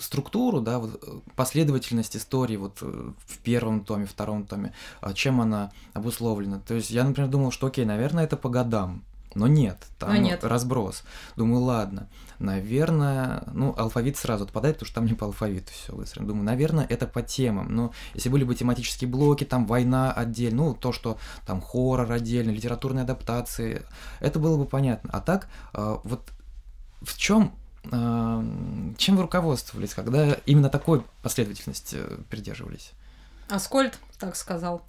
структуру, 0.00 0.60
да, 0.60 0.78
вот 0.78 1.02
э, 1.02 1.20
последовательность 1.34 2.16
истории 2.16 2.56
вот 2.56 2.78
э, 2.82 3.12
в 3.26 3.38
первом 3.38 3.84
томе, 3.84 4.06
втором 4.06 4.46
томе, 4.46 4.72
а 5.00 5.12
чем 5.12 5.40
она 5.40 5.72
обусловлена. 5.94 6.60
То 6.60 6.74
есть 6.74 6.90
я, 6.90 7.04
например, 7.04 7.30
думал, 7.30 7.50
что 7.50 7.66
окей, 7.66 7.84
наверное, 7.84 8.24
это 8.24 8.36
по 8.36 8.48
годам, 8.48 9.04
но 9.34 9.46
нет, 9.46 9.78
там 9.98 10.10
но 10.10 10.16
нет. 10.16 10.44
разброс. 10.44 11.02
Думаю, 11.36 11.62
ладно, 11.62 12.08
наверное, 12.38 13.44
ну, 13.52 13.74
алфавит 13.76 14.16
сразу 14.16 14.44
отпадает, 14.44 14.76
потому 14.76 14.86
что 14.86 14.94
там 14.96 15.06
не 15.06 15.14
по 15.14 15.26
алфавиту 15.26 15.72
все 15.72 15.94
выстроено. 15.94 16.28
Думаю, 16.28 16.44
наверное, 16.44 16.86
это 16.88 17.06
по 17.06 17.22
темам. 17.22 17.74
Но 17.74 17.92
если 18.14 18.28
были 18.28 18.44
бы 18.44 18.54
тематические 18.54 19.08
блоки, 19.08 19.44
там 19.44 19.66
война 19.66 20.12
отдельно, 20.12 20.64
ну, 20.64 20.74
то, 20.74 20.92
что 20.92 21.18
там 21.46 21.60
хоррор 21.60 22.12
отдельно, 22.12 22.50
литературные 22.50 23.02
адаптации, 23.02 23.82
это 24.20 24.38
было 24.38 24.56
бы 24.56 24.66
понятно. 24.66 25.10
А 25.12 25.20
так, 25.20 25.48
вот 25.72 26.30
в 27.00 27.16
чем 27.16 27.54
чем 27.90 29.16
вы 29.16 29.22
руководствовались, 29.22 29.94
когда 29.94 30.34
именно 30.46 30.68
такой 30.68 31.02
последовательности 31.22 31.96
э, 31.98 32.18
придерживались? 32.30 32.92
Аскольд 33.48 33.98
так 34.18 34.36
сказал. 34.36 34.86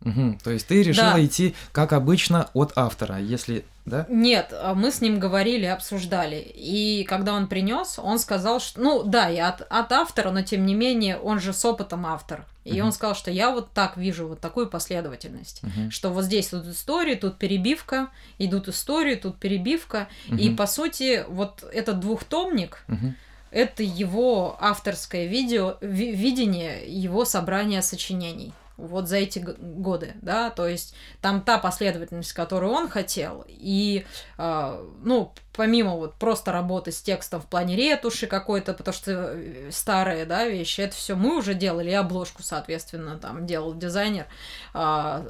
Угу. 0.00 0.38
То 0.42 0.50
есть 0.50 0.66
ты 0.66 0.82
решила 0.82 1.12
да. 1.12 1.24
идти, 1.24 1.54
как 1.72 1.92
обычно, 1.92 2.50
от 2.52 2.72
автора, 2.76 3.18
если 3.18 3.64
да? 3.84 4.06
Нет, 4.08 4.52
а 4.52 4.74
мы 4.74 4.90
с 4.90 5.00
ним 5.00 5.18
говорили, 5.18 5.66
обсуждали. 5.66 6.36
И 6.36 7.04
когда 7.04 7.34
он 7.34 7.48
принес, 7.48 7.98
он 7.98 8.18
сказал, 8.18 8.60
что, 8.60 8.80
ну 8.80 9.02
да, 9.02 9.28
я 9.28 9.48
от, 9.48 9.60
от 9.68 9.92
автора, 9.92 10.30
но 10.30 10.42
тем 10.42 10.64
не 10.64 10.74
менее, 10.74 11.18
он 11.18 11.38
же 11.38 11.52
с 11.52 11.64
опытом 11.64 12.06
автор. 12.06 12.46
И 12.64 12.78
uh-huh. 12.78 12.82
он 12.82 12.92
сказал, 12.92 13.14
что 13.14 13.30
я 13.30 13.50
вот 13.50 13.72
так 13.72 13.98
вижу 13.98 14.26
вот 14.26 14.40
такую 14.40 14.68
последовательность, 14.68 15.62
uh-huh. 15.62 15.90
что 15.90 16.08
вот 16.08 16.24
здесь 16.24 16.48
тут 16.48 16.66
истории, 16.66 17.14
тут 17.14 17.36
перебивка, 17.36 18.08
идут 18.38 18.68
истории, 18.68 19.16
тут 19.16 19.36
перебивка, 19.36 20.08
uh-huh. 20.28 20.38
и 20.38 20.54
по 20.54 20.66
сути 20.66 21.24
вот 21.28 21.62
этот 21.72 22.00
двухтомник. 22.00 22.82
Uh-huh. 22.88 23.12
Это 23.50 23.82
его 23.82 24.56
авторское 24.60 25.26
видео, 25.26 25.76
ви- 25.82 26.12
видение, 26.12 26.84
его 26.86 27.26
собрание 27.26 27.82
сочинений 27.82 28.54
вот 28.76 29.08
за 29.08 29.16
эти 29.16 29.38
годы, 29.38 30.14
да, 30.22 30.50
то 30.50 30.66
есть 30.66 30.94
там 31.20 31.42
та 31.42 31.58
последовательность, 31.58 32.32
которую 32.32 32.72
он 32.72 32.88
хотел, 32.88 33.44
и, 33.48 34.04
э, 34.38 34.86
ну, 35.02 35.32
помимо 35.56 35.96
вот 35.96 36.14
просто 36.14 36.52
работы 36.52 36.92
с 36.92 37.00
текстом 37.00 37.40
в 37.40 37.46
плане 37.46 37.76
ретуши 37.76 38.26
какой-то, 38.26 38.74
потому 38.74 38.94
что 38.94 39.34
э, 39.34 39.70
старые, 39.70 40.26
да, 40.26 40.46
вещи, 40.46 40.80
это 40.80 40.94
все 40.94 41.14
мы 41.14 41.38
уже 41.38 41.54
делали, 41.54 41.90
и 41.90 41.94
обложку, 41.94 42.42
соответственно, 42.42 43.18
там 43.18 43.46
делал 43.46 43.74
дизайнер 43.74 44.26
а, 44.72 45.24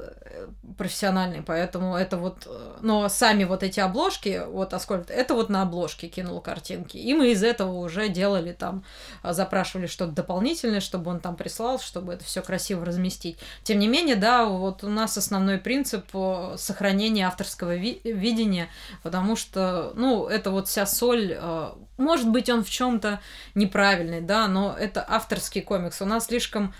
профессиональный, 0.77 1.41
поэтому 1.41 1.95
это 1.95 2.17
вот, 2.17 2.47
э, 2.47 2.77
но 2.81 3.07
сами 3.09 3.43
вот 3.43 3.63
эти 3.63 3.79
обложки, 3.79 4.43
вот 4.47 4.73
Аскольд, 4.73 5.11
это 5.11 5.35
вот 5.35 5.49
на 5.49 5.61
обложке 5.61 6.07
кинул 6.07 6.41
картинки, 6.41 6.97
и 6.97 7.13
мы 7.13 7.31
из 7.31 7.43
этого 7.43 7.73
уже 7.73 8.09
делали 8.09 8.51
там, 8.51 8.83
а, 9.21 9.33
запрашивали 9.33 9.87
что-то 9.87 10.11
дополнительное, 10.13 10.79
чтобы 10.79 11.11
он 11.11 11.19
там 11.19 11.35
прислал, 11.35 11.79
чтобы 11.79 12.13
это 12.13 12.23
все 12.23 12.41
красиво 12.41 12.85
разместить. 12.85 13.37
Тем 13.63 13.79
не 13.79 13.87
менее, 13.87 14.15
да, 14.15 14.45
вот 14.45 14.83
у 14.83 14.89
нас 14.89 15.17
основной 15.17 15.59
принцип 15.59 16.05
э, 16.13 16.55
сохранения 16.57 17.27
авторского 17.27 17.75
ви- 17.75 18.01
видения, 18.03 18.69
потому 19.03 19.35
что, 19.35 19.93
ну, 19.95 20.14
это 20.23 20.51
вот 20.51 20.67
вся 20.67 20.85
соль. 20.85 21.35
Э, 21.37 21.71
может 21.97 22.29
быть, 22.29 22.49
он 22.49 22.63
в 22.63 22.69
чем-то 22.69 23.19
неправильный, 23.53 24.21
да, 24.21 24.47
но 24.47 24.75
это 24.77 25.05
авторский 25.07 25.61
комикс. 25.61 26.01
У 26.01 26.05
нас 26.05 26.25
слишком, 26.25 26.73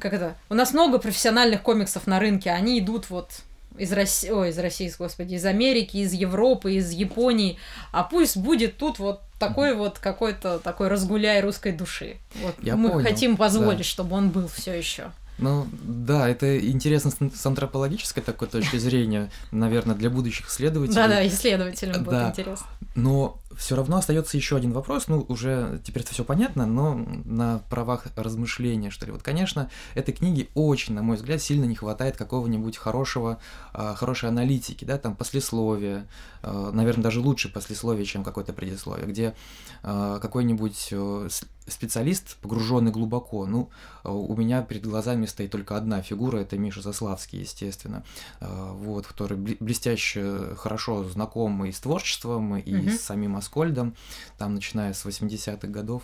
как 0.00 0.12
это, 0.12 0.36
у 0.48 0.54
нас 0.54 0.72
много 0.72 0.98
профессиональных 0.98 1.62
комиксов 1.62 2.06
на 2.06 2.20
рынке, 2.20 2.50
они 2.50 2.78
идут 2.78 3.10
вот 3.10 3.30
из 3.76 3.92
России, 3.92 4.30
ой, 4.30 4.50
из 4.50 4.58
России, 4.58 4.92
господи, 4.96 5.34
из 5.34 5.44
Америки, 5.44 5.96
из 5.98 6.12
Европы, 6.12 6.74
из 6.74 6.90
Японии, 6.92 7.58
а 7.92 8.04
пусть 8.04 8.36
будет 8.36 8.76
тут 8.78 8.98
вот 8.98 9.20
такой 9.38 9.74
вот 9.74 9.98
какой-то 9.98 10.58
такой 10.58 10.88
разгуляй 10.88 11.40
русской 11.40 11.72
души. 11.72 12.16
Вот 12.42 12.54
Я 12.62 12.76
мы 12.76 12.90
понял. 12.90 13.04
хотим 13.04 13.36
позволить, 13.36 13.78
да. 13.78 13.84
чтобы 13.84 14.16
он 14.16 14.30
был 14.30 14.48
все 14.48 14.72
еще. 14.72 15.10
Ну 15.38 15.66
да, 15.82 16.28
это 16.28 16.60
интересно 16.60 17.10
с 17.10 17.46
антропологической 17.46 18.22
такой 18.22 18.48
точки 18.48 18.76
зрения, 18.76 19.30
наверное, 19.50 19.96
для 19.96 20.10
будущих 20.10 20.48
исследователей. 20.48 20.94
Да-да, 20.94 21.26
исследователям 21.26 22.04
будет 22.04 22.28
интересно. 22.28 22.66
Но 22.94 23.40
все 23.56 23.76
равно 23.76 23.98
остается 23.98 24.36
еще 24.36 24.56
один 24.56 24.72
вопрос, 24.72 25.08
ну 25.08 25.24
уже 25.28 25.80
теперь 25.84 26.02
это 26.02 26.12
все 26.12 26.24
понятно, 26.24 26.66
но 26.66 26.94
на 27.24 27.58
правах 27.70 28.06
размышления, 28.16 28.90
что 28.90 29.06
ли. 29.06 29.12
Вот, 29.12 29.22
конечно, 29.22 29.70
этой 29.94 30.12
книги 30.12 30.48
очень, 30.54 30.94
на 30.94 31.02
мой 31.02 31.16
взгляд, 31.16 31.42
сильно 31.42 31.64
не 31.64 31.74
хватает 31.74 32.16
какого-нибудь 32.16 32.76
хорошего, 32.76 33.38
а, 33.72 33.94
хорошей 33.94 34.28
аналитики, 34.28 34.84
да, 34.84 34.98
там 34.98 35.16
послесловия, 35.16 36.06
а, 36.42 36.70
наверное, 36.72 37.04
даже 37.04 37.20
лучше 37.20 37.52
послесловие, 37.52 38.04
чем 38.04 38.24
какое-то 38.24 38.52
предисловие, 38.52 39.06
где 39.06 39.34
а, 39.82 40.18
какой-нибудь 40.18 40.88
э, 40.92 41.28
специалист, 41.66 42.36
погруженный 42.42 42.92
глубоко, 42.92 43.46
ну, 43.46 43.70
у 44.04 44.36
меня 44.36 44.60
перед 44.62 44.86
глазами 44.86 45.24
стоит 45.24 45.50
только 45.50 45.76
одна 45.76 46.02
фигура, 46.02 46.38
это 46.38 46.58
Миша 46.58 46.82
Заславский, 46.82 47.40
естественно, 47.40 48.04
вот, 48.40 49.06
который 49.06 49.38
блестяще, 49.38 50.54
хорошо 50.56 51.04
знаком 51.04 51.64
и 51.64 51.72
с 51.72 51.80
творчеством, 51.80 52.58
и 52.58 52.70
mm-hmm. 52.70 52.90
с 52.90 53.00
самим 53.00 53.36
Аскольдом, 53.44 53.94
там, 54.38 54.54
начиная 54.54 54.92
с 54.92 55.04
80-х 55.04 55.68
годов, 55.68 56.02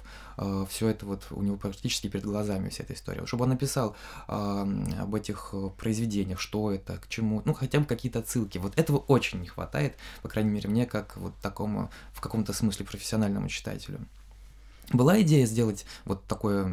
все 0.69 0.89
это 0.89 1.07
вот 1.07 1.27
у 1.31 1.43
него 1.43 1.57
практически 1.57 2.09
перед 2.09 2.25
глазами 2.25 2.69
вся 2.69 2.85
эта 2.85 2.95
история. 2.95 3.27
Чтобы 3.27 3.45
он 3.45 3.51
написал 3.51 3.97
об 4.27 5.15
этих 5.15 5.55
произведениях, 5.77 6.41
что 6.41 6.71
это, 6.71 6.99
к 6.99 7.09
чему, 7.09 7.43
ну, 7.45 7.55
хотя 7.55 7.81
бы 7.81 7.87
какие-то 7.87 8.21
отсылки. 8.21 8.59
Вот 8.59 8.79
этого 8.79 8.99
очень 8.99 9.41
не 9.41 9.47
хватает, 9.49 9.97
по 10.23 10.29
крайней 10.29 10.51
мере, 10.51 10.69
мне, 10.69 10.87
как 10.87 11.17
вот 11.17 11.35
такому, 11.43 11.91
в 12.13 12.21
каком-то 12.21 12.53
смысле, 12.53 12.85
профессиональному 12.85 13.49
читателю. 13.49 14.01
Была 14.93 15.21
идея 15.23 15.47
сделать 15.47 15.87
вот 16.05 16.25
такое, 16.25 16.65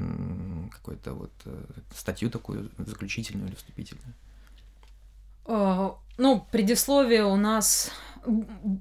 какую-то 0.72 1.14
вот 1.14 1.32
э, 1.46 1.64
статью 1.96 2.32
такую 2.32 2.72
заключительную 2.80 3.50
или 3.50 3.56
вступительную? 3.56 4.14
Ну, 6.18 6.46
предисловие 6.52 7.26
у 7.26 7.36
нас 7.36 7.92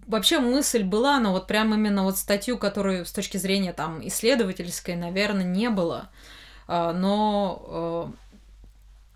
вообще 0.07 0.39
мысль 0.39 0.83
была, 0.83 1.21
но 1.21 1.33
вот 1.33 1.47
прям 1.47 1.75
именно 1.75 2.03
вот 2.03 2.19
статью, 2.19 2.59
которую 2.59 3.05
с 3.05 3.13
точки 3.13 3.37
зрения 3.37 3.73
там 3.73 4.07
исследовательской, 4.07 4.97
наверное, 4.97 5.45
не 5.45 5.71
было. 5.71 6.11
А, 6.67 6.93
но 6.93 8.13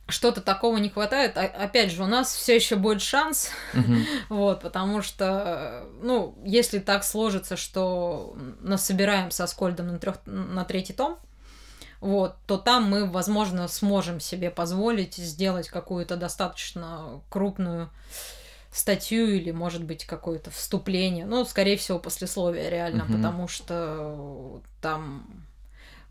э, 0.08 0.10
что-то 0.10 0.40
такого 0.40 0.76
не 0.78 0.88
хватает. 0.88 1.36
А, 1.36 1.42
опять 1.42 1.90
же, 1.90 2.02
у 2.02 2.06
нас 2.06 2.34
все 2.34 2.54
еще 2.54 2.76
будет 2.76 3.02
шанс, 3.02 3.50
вот, 4.28 4.60
потому 4.60 5.02
что, 5.02 5.84
ну, 6.00 6.36
если 6.44 6.78
так 6.78 7.04
сложится, 7.04 7.56
что 7.56 8.36
нас 8.60 8.86
собираем 8.86 9.30
со 9.30 9.46
Скольдом 9.46 9.88
на, 9.88 9.98
трех, 9.98 10.16
на 10.26 10.64
третий 10.64 10.92
том, 10.92 11.18
вот, 12.01 12.36
то 12.46 12.57
там 12.57 12.84
мы, 12.84 13.07
возможно, 13.11 13.68
сможем 13.68 14.20
себе 14.20 14.51
позволить 14.51 15.16
сделать 15.16 15.68
какую-то 15.68 16.16
достаточно 16.16 17.20
крупную 17.28 17.90
статью 18.72 19.26
или, 19.26 19.51
может 19.51 19.84
быть, 19.84 20.05
какое-то 20.05 20.51
вступление. 20.51 21.26
Ну, 21.26 21.44
скорее 21.44 21.76
всего, 21.76 21.98
послесловие 21.98 22.70
реально, 22.70 23.03
uh-huh. 23.03 23.16
потому 23.16 23.48
что 23.48 24.62
там 24.80 25.46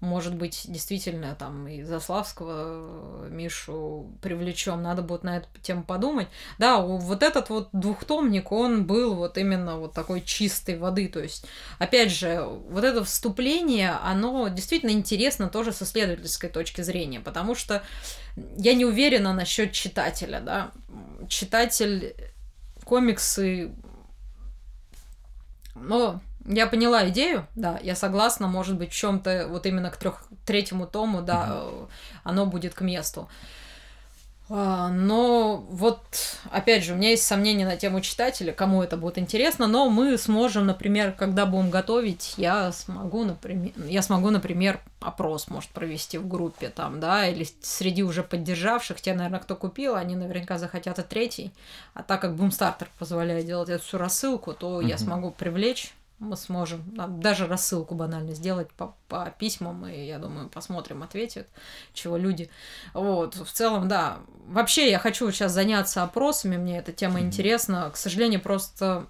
может 0.02 0.36
быть, 0.36 0.64
действительно, 0.68 1.36
там, 1.36 1.68
и 1.68 1.84
Заславского 1.84 3.26
э, 3.26 3.30
Мишу 3.32 4.14
привлечем, 4.22 4.82
надо 4.82 5.02
будет 5.02 5.24
на 5.24 5.38
эту 5.38 5.48
тему 5.62 5.84
подумать. 5.84 6.28
Да, 6.58 6.80
вот 6.80 7.22
этот 7.22 7.50
вот 7.50 7.70
двухтомник, 7.74 8.52
он 8.52 8.86
был 8.86 9.16
вот 9.16 9.38
именно 9.38 9.78
вот 9.78 9.94
такой 9.94 10.22
чистой 10.22 10.78
воды, 10.78 11.10
то 11.10 11.20
есть, 11.20 11.46
опять 11.80 12.12
же, 12.12 12.42
вот 12.70 12.84
это 12.84 13.04
вступление, 13.04 13.92
оно 13.92 14.48
действительно 14.48 14.92
интересно 14.92 15.50
тоже 15.50 15.74
с 15.74 15.82
исследовательской 15.82 16.50
точки 16.50 16.82
зрения, 16.82 17.20
потому 17.20 17.54
что 17.54 17.84
я 18.58 18.74
не 18.76 18.86
уверена 18.86 19.34
насчет 19.34 19.74
читателя, 19.74 20.40
да, 20.40 20.72
читатель 21.28 22.16
комиксы, 22.86 23.72
но 25.76 26.22
я 26.46 26.68
поняла 26.68 27.08
идею, 27.10 27.48
да, 27.56 27.80
я 27.84 27.96
согласна, 27.96 28.48
может 28.48 28.78
быть, 28.78 28.92
в 28.92 28.96
чем-то 28.96 29.48
вот 29.50 29.66
именно 29.66 29.90
к 29.92 29.98
трех, 29.98 30.24
третьему 30.46 30.88
тому, 30.88 31.22
да, 31.22 31.66
угу. 31.66 31.90
оно 32.24 32.46
будет 32.46 32.74
к 32.74 32.82
месту. 32.82 33.28
А, 34.52 34.90
но 34.90 35.58
вот, 35.70 36.02
опять 36.50 36.84
же, 36.84 36.94
у 36.94 36.96
меня 36.96 37.12
есть 37.12 37.24
сомнения 37.24 37.66
на 37.66 37.78
тему 37.78 38.02
читателя, 38.02 38.52
кому 38.52 38.82
это 38.82 38.98
будет 38.98 39.20
интересно, 39.20 39.68
но 39.68 39.90
мы 39.90 40.18
сможем, 40.18 40.66
например, 40.66 41.12
когда 41.12 41.46
будем 41.46 41.70
готовить, 41.70 42.34
я 42.38 42.72
смогу, 42.72 43.26
например, 43.26 43.72
я 43.86 44.02
смогу, 44.02 44.32
например, 44.32 44.80
опрос, 45.02 45.50
может, 45.50 45.70
провести 45.70 46.18
в 46.18 46.28
группе 46.28 46.70
там, 46.70 47.00
да, 47.00 47.28
или 47.28 47.48
среди 47.62 48.02
уже 48.02 48.24
поддержавших, 48.24 49.00
те, 49.00 49.14
наверное, 49.14 49.40
кто 49.40 49.56
купил, 49.56 49.96
они 49.96 50.16
наверняка 50.16 50.58
захотят 50.58 50.98
и 50.98 51.04
третий, 51.04 51.52
а 51.94 52.02
так 52.02 52.20
как 52.22 52.32
Boomstarter 52.32 52.88
позволяет 52.98 53.46
делать 53.46 53.70
эту 53.70 53.84
всю 53.84 54.00
рассылку, 54.00 54.54
то 54.54 54.82
uh-huh. 54.82 54.88
я 54.88 54.98
смогу 54.98 55.30
привлечь 55.30 55.94
мы 56.20 56.36
сможем 56.36 56.84
даже 57.20 57.48
рассылку 57.48 57.96
банально 57.96 58.34
сделать 58.34 58.72
по, 58.74 58.96
по 59.08 59.34
письмам, 59.40 59.88
и 59.88 60.06
я 60.06 60.20
думаю, 60.20 60.50
посмотрим, 60.50 61.02
ответят, 61.02 61.48
чего 61.94 62.18
люди. 62.18 62.50
Вот, 62.94 63.36
в 63.36 63.52
целом, 63.52 63.88
да. 63.88 64.20
Вообще, 64.48 64.92
я 64.92 65.00
хочу 65.00 65.32
сейчас 65.32 65.54
заняться 65.54 66.04
опросами, 66.04 66.58
мне 66.58 66.78
эта 66.78 66.92
тема 66.92 67.22
интересна. 67.22 67.90
К 67.90 67.98
сожалению, 67.98 68.42
просто 68.42 69.08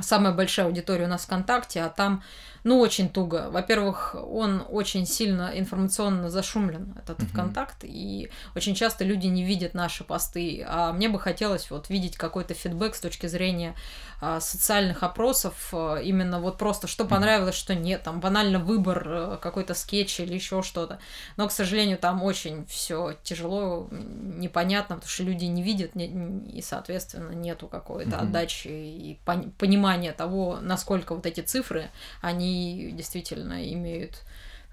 самая 0.00 0.34
большая 0.34 0.66
аудитория 0.66 1.04
у 1.06 1.08
нас 1.08 1.24
ВКонтакте, 1.24 1.82
а 1.82 1.88
там 1.88 2.22
ну, 2.64 2.80
очень 2.80 3.10
туго. 3.10 3.50
Во-первых, 3.50 4.14
он 4.14 4.64
очень 4.70 5.06
сильно 5.06 5.52
информационно 5.54 6.30
зашумлен, 6.30 6.94
этот 6.98 7.20
uh-huh. 7.20 7.26
ВКонтакт, 7.26 7.78
и 7.82 8.30
очень 8.56 8.74
часто 8.74 9.04
люди 9.04 9.26
не 9.26 9.44
видят 9.44 9.74
наши 9.74 10.02
посты. 10.02 10.64
А 10.66 10.94
мне 10.94 11.10
бы 11.10 11.20
хотелось 11.20 11.70
вот 11.70 11.90
видеть 11.90 12.16
какой-то 12.16 12.54
фидбэк 12.54 12.94
с 12.94 13.00
точки 13.00 13.26
зрения 13.26 13.74
а, 14.22 14.40
социальных 14.40 15.02
опросов, 15.02 15.68
а, 15.72 15.98
именно 15.98 16.40
вот 16.40 16.56
просто 16.56 16.86
что 16.86 17.04
понравилось, 17.04 17.54
что 17.54 17.74
нет, 17.74 18.02
там 18.02 18.20
банально 18.20 18.58
выбор 18.58 19.04
а, 19.06 19.36
какой-то 19.36 19.74
скетч 19.74 20.20
или 20.20 20.32
еще 20.32 20.62
что-то. 20.62 20.98
Но, 21.36 21.46
к 21.48 21.52
сожалению, 21.52 21.98
там 21.98 22.22
очень 22.22 22.64
все 22.64 23.14
тяжело, 23.22 23.88
непонятно, 23.90 24.96
потому 24.96 25.10
что 25.10 25.24
люди 25.24 25.44
не 25.44 25.62
видят, 25.62 25.94
не, 25.94 26.06
и, 26.48 26.62
соответственно, 26.62 27.32
нету 27.32 27.68
какой-то 27.68 28.12
uh-huh. 28.12 28.22
отдачи 28.22 28.68
и 28.68 29.20
понимания 29.58 30.12
того, 30.12 30.60
насколько 30.62 31.14
вот 31.14 31.26
эти 31.26 31.40
цифры, 31.40 31.90
они 32.22 32.53
действительно 32.92 33.72
имеют 33.72 34.22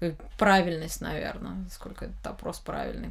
э, 0.00 0.14
правильность, 0.38 1.00
наверное, 1.00 1.64
сколько 1.70 2.06
этот 2.06 2.26
опрос 2.26 2.58
правильный. 2.58 3.10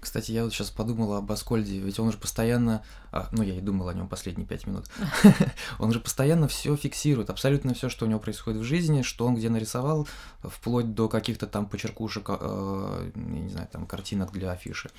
Кстати, 0.00 0.32
я 0.32 0.44
вот 0.44 0.52
сейчас 0.52 0.70
подумала 0.70 1.18
об 1.18 1.30
Аскольде, 1.30 1.78
ведь 1.78 2.00
он 2.00 2.10
же 2.10 2.18
постоянно, 2.18 2.82
а, 3.12 3.28
ну 3.32 3.42
я 3.42 3.54
и 3.54 3.60
думал 3.60 3.88
о 3.88 3.94
нем 3.94 4.08
последние 4.08 4.46
пять 4.46 4.66
минут, 4.66 4.86
он 5.78 5.92
же 5.92 6.00
постоянно 6.00 6.48
все 6.48 6.74
фиксирует, 6.74 7.30
абсолютно 7.30 7.74
все, 7.74 7.88
что 7.88 8.06
у 8.06 8.08
него 8.08 8.18
происходит 8.18 8.60
в 8.60 8.64
жизни, 8.64 9.02
что 9.02 9.26
он 9.26 9.36
где 9.36 9.50
нарисовал, 9.50 10.08
вплоть 10.42 10.94
до 10.94 11.08
каких-то 11.08 11.46
там 11.46 11.66
почеркушек, 11.66 12.26
э, 12.30 13.10
я 13.14 13.22
не 13.22 13.50
знаю, 13.50 13.68
там 13.70 13.86
картинок 13.86 14.32
для 14.32 14.50
афиши. 14.52 14.90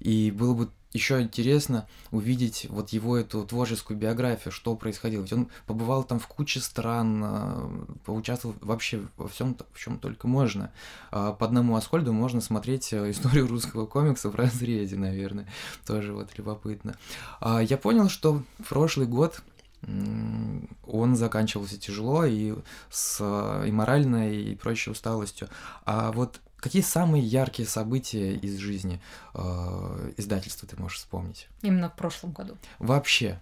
И 0.00 0.30
было 0.30 0.54
бы 0.54 0.70
еще 0.92 1.20
интересно 1.20 1.86
увидеть 2.10 2.66
вот 2.68 2.90
его 2.90 3.16
эту 3.16 3.44
творческую 3.44 3.96
биографию, 3.96 4.52
что 4.52 4.74
происходило. 4.74 5.22
Ведь 5.22 5.32
он 5.32 5.48
побывал 5.66 6.02
там 6.02 6.18
в 6.18 6.26
куче 6.26 6.60
стран, 6.60 7.22
а, 7.24 7.86
поучаствовал 8.04 8.56
вообще 8.60 9.02
во 9.16 9.28
всем, 9.28 9.56
в 9.72 9.78
чем 9.78 9.98
только 9.98 10.26
можно. 10.26 10.72
А, 11.12 11.32
по 11.32 11.46
одному 11.46 11.76
Аскольду 11.76 12.12
можно 12.12 12.40
смотреть 12.40 12.92
э, 12.92 13.10
историю 13.10 13.46
русского 13.46 13.86
комикса 13.86 14.30
в 14.30 14.34
разрезе, 14.34 14.96
наверное. 14.96 15.46
Тоже 15.86 16.12
вот 16.12 16.36
любопытно. 16.36 16.96
А, 17.40 17.60
я 17.60 17.76
понял, 17.76 18.08
что 18.08 18.42
в 18.58 18.68
прошлый 18.68 19.06
год 19.06 19.42
он 20.86 21.16
заканчивался 21.16 21.78
тяжело 21.78 22.26
и 22.26 22.54
с 22.90 23.18
и 23.66 23.72
моральной 23.72 24.42
и 24.42 24.54
прочей 24.54 24.90
усталостью. 24.90 25.48
А 25.86 26.12
вот 26.12 26.40
Какие 26.60 26.82
самые 26.82 27.24
яркие 27.24 27.66
события 27.66 28.34
из 28.34 28.58
жизни 28.58 29.00
э, 29.34 30.12
издательства 30.18 30.68
ты 30.68 30.76
можешь 30.76 30.98
вспомнить? 30.98 31.48
Именно 31.62 31.88
в 31.88 31.96
прошлом 31.96 32.32
году. 32.32 32.56
Вообще. 32.78 33.40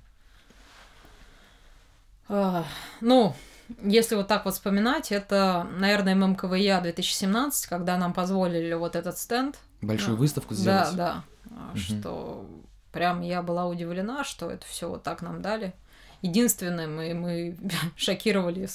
А, 2.29 2.65
ну, 3.01 3.35
если 3.83 4.15
вот 4.15 4.29
так 4.29 4.45
вот 4.45 4.55
вспоминать, 4.55 5.11
это, 5.11 5.67
наверное, 5.79 6.15
ММКВЯ 6.15 6.81
2017, 6.81 7.67
когда 7.67 7.97
нам 7.97 8.13
позволили 8.13 8.73
вот 8.75 8.95
этот 8.95 9.19
стенд. 9.19 9.59
Большую 9.83 10.13
ну, 10.13 10.19
выставку 10.19 10.55
сделать. 10.55 10.95
Да, 10.95 11.25
да. 11.45 11.57
Угу. 11.73 11.79
Что 11.79 12.47
прям 12.93 13.23
я 13.23 13.43
была 13.43 13.67
удивлена, 13.67 14.25
что 14.25 14.51
это 14.51 14.67
все 14.67 14.89
вот 14.89 15.03
так 15.03 15.23
нам 15.23 15.43
дали 15.43 15.75
единственным, 16.23 17.01
и 17.01 17.13
мы 17.13 17.57
шокировали 17.97 18.69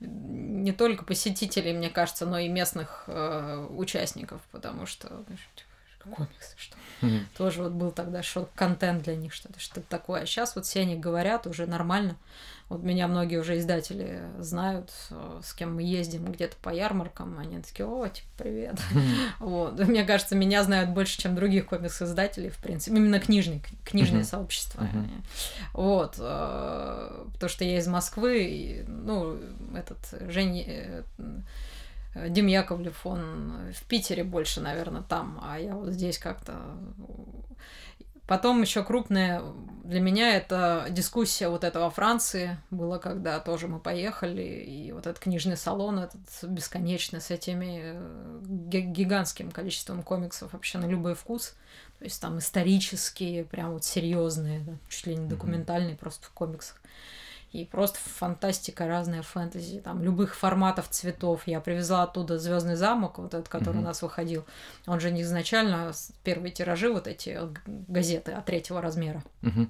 не 0.00 0.72
только 0.72 1.04
посетителей, 1.04 1.72
мне 1.72 1.90
кажется, 1.90 2.26
но 2.26 2.38
и 2.38 2.48
местных 2.48 3.04
э, 3.06 3.66
участников, 3.70 4.40
потому 4.52 4.86
что 4.86 5.24
комиксы, 6.10 6.54
что 6.56 6.76
mm-hmm. 7.02 7.24
тоже 7.36 7.62
вот 7.62 7.72
был 7.72 7.90
тогда 7.90 8.22
шок-контент 8.22 9.02
для 9.02 9.16
них, 9.16 9.32
что-то 9.32 9.60
что 9.60 9.80
такое. 9.80 10.22
А 10.22 10.26
сейчас 10.26 10.54
вот 10.56 10.66
все 10.66 10.80
они 10.80 10.96
говорят 10.96 11.46
уже 11.46 11.66
нормально. 11.66 12.16
Вот 12.68 12.82
меня 12.82 13.06
многие 13.06 13.36
уже 13.36 13.58
издатели 13.58 14.22
знают, 14.40 14.92
э, 15.10 15.40
с 15.44 15.54
кем 15.54 15.76
мы 15.76 15.84
ездим 15.84 16.24
где-то 16.32 16.56
по 16.60 16.70
ярмаркам, 16.70 17.38
они 17.38 17.62
такие, 17.62 17.86
о, 17.86 18.08
типа, 18.08 18.28
привет. 18.38 18.80
Вот. 19.38 19.78
Мне 19.78 20.04
кажется, 20.04 20.34
меня 20.34 20.64
знают 20.64 20.90
больше, 20.90 21.18
чем 21.18 21.36
других 21.36 21.66
комикс-издателей, 21.66 22.50
в 22.50 22.58
принципе. 22.58 22.96
Именно 22.96 23.20
книжный, 23.20 23.62
книжное 23.84 24.24
сообщество. 24.24 24.88
Вот. 25.74 26.16
Э, 26.18 27.26
потому 27.34 27.48
что 27.48 27.64
я 27.64 27.78
из 27.78 27.86
Москвы, 27.86 28.44
и, 28.44 28.84
ну, 28.88 29.38
этот 29.74 30.30
Женя 30.32 30.64
э, 30.66 32.28
Дим 32.30 32.48
Яковлев, 32.48 33.06
он 33.06 33.72
в 33.74 33.84
Питере 33.84 34.24
больше, 34.24 34.60
наверное, 34.60 35.02
там, 35.02 35.40
а 35.42 35.60
я 35.60 35.76
вот 35.76 35.92
здесь 35.92 36.18
как-то 36.18 36.54
Потом 38.26 38.60
еще 38.60 38.82
крупная 38.82 39.42
для 39.84 40.00
меня 40.00 40.36
это 40.36 40.86
дискуссия 40.90 41.48
вот 41.48 41.62
этого 41.62 41.90
Франции 41.90 42.56
была, 42.70 42.98
когда 42.98 43.38
тоже 43.38 43.68
мы 43.68 43.78
поехали, 43.78 44.42
и 44.42 44.90
вот 44.90 45.06
этот 45.06 45.20
книжный 45.20 45.56
салон, 45.56 46.00
этот 46.00 46.20
бесконечный, 46.42 47.20
с 47.20 47.30
этими 47.30 47.80
э, 47.94 48.68
гигантским 48.68 49.52
количеством 49.52 50.02
комиксов 50.02 50.52
вообще 50.52 50.78
на 50.78 50.86
любой 50.86 51.14
вкус. 51.14 51.54
То 51.98 52.04
есть 52.04 52.20
там 52.20 52.38
исторические, 52.38 53.44
прям 53.44 53.72
вот 53.72 53.84
серьезные, 53.84 54.60
да, 54.60 54.72
чуть 54.88 55.06
ли 55.06 55.14
не 55.14 55.28
документальные 55.28 55.94
mm-hmm. 55.94 55.98
просто 55.98 56.26
в 56.26 56.30
комиксах 56.30 56.80
и 57.52 57.64
просто 57.64 57.98
фантастика, 57.98 58.86
разная 58.86 59.22
фэнтези, 59.22 59.80
там, 59.80 60.02
любых 60.02 60.34
форматов, 60.34 60.88
цветов. 60.88 61.46
Я 61.46 61.60
привезла 61.60 62.02
оттуда 62.02 62.38
Звездный 62.38 62.76
замок, 62.76 63.18
вот 63.18 63.34
этот, 63.34 63.48
который 63.48 63.76
mm-hmm. 63.76 63.80
у 63.80 63.84
нас 63.84 64.02
выходил. 64.02 64.44
Он 64.86 65.00
же 65.00 65.10
не 65.10 65.22
изначально, 65.22 65.92
первые 66.24 66.52
тиражи, 66.52 66.92
вот 66.92 67.06
эти 67.06 67.30
э, 67.30 67.48
газеты 67.66 68.32
от 68.32 68.44
третьего 68.44 68.80
размера. 68.80 69.22
Mm-hmm. 69.42 69.68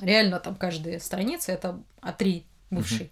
Реально 0.00 0.40
там 0.40 0.54
каждая 0.56 0.98
страница 0.98 1.52
это 1.52 1.80
А3 2.02 2.44
бывший. 2.70 3.06
Mm-hmm. 3.06 3.10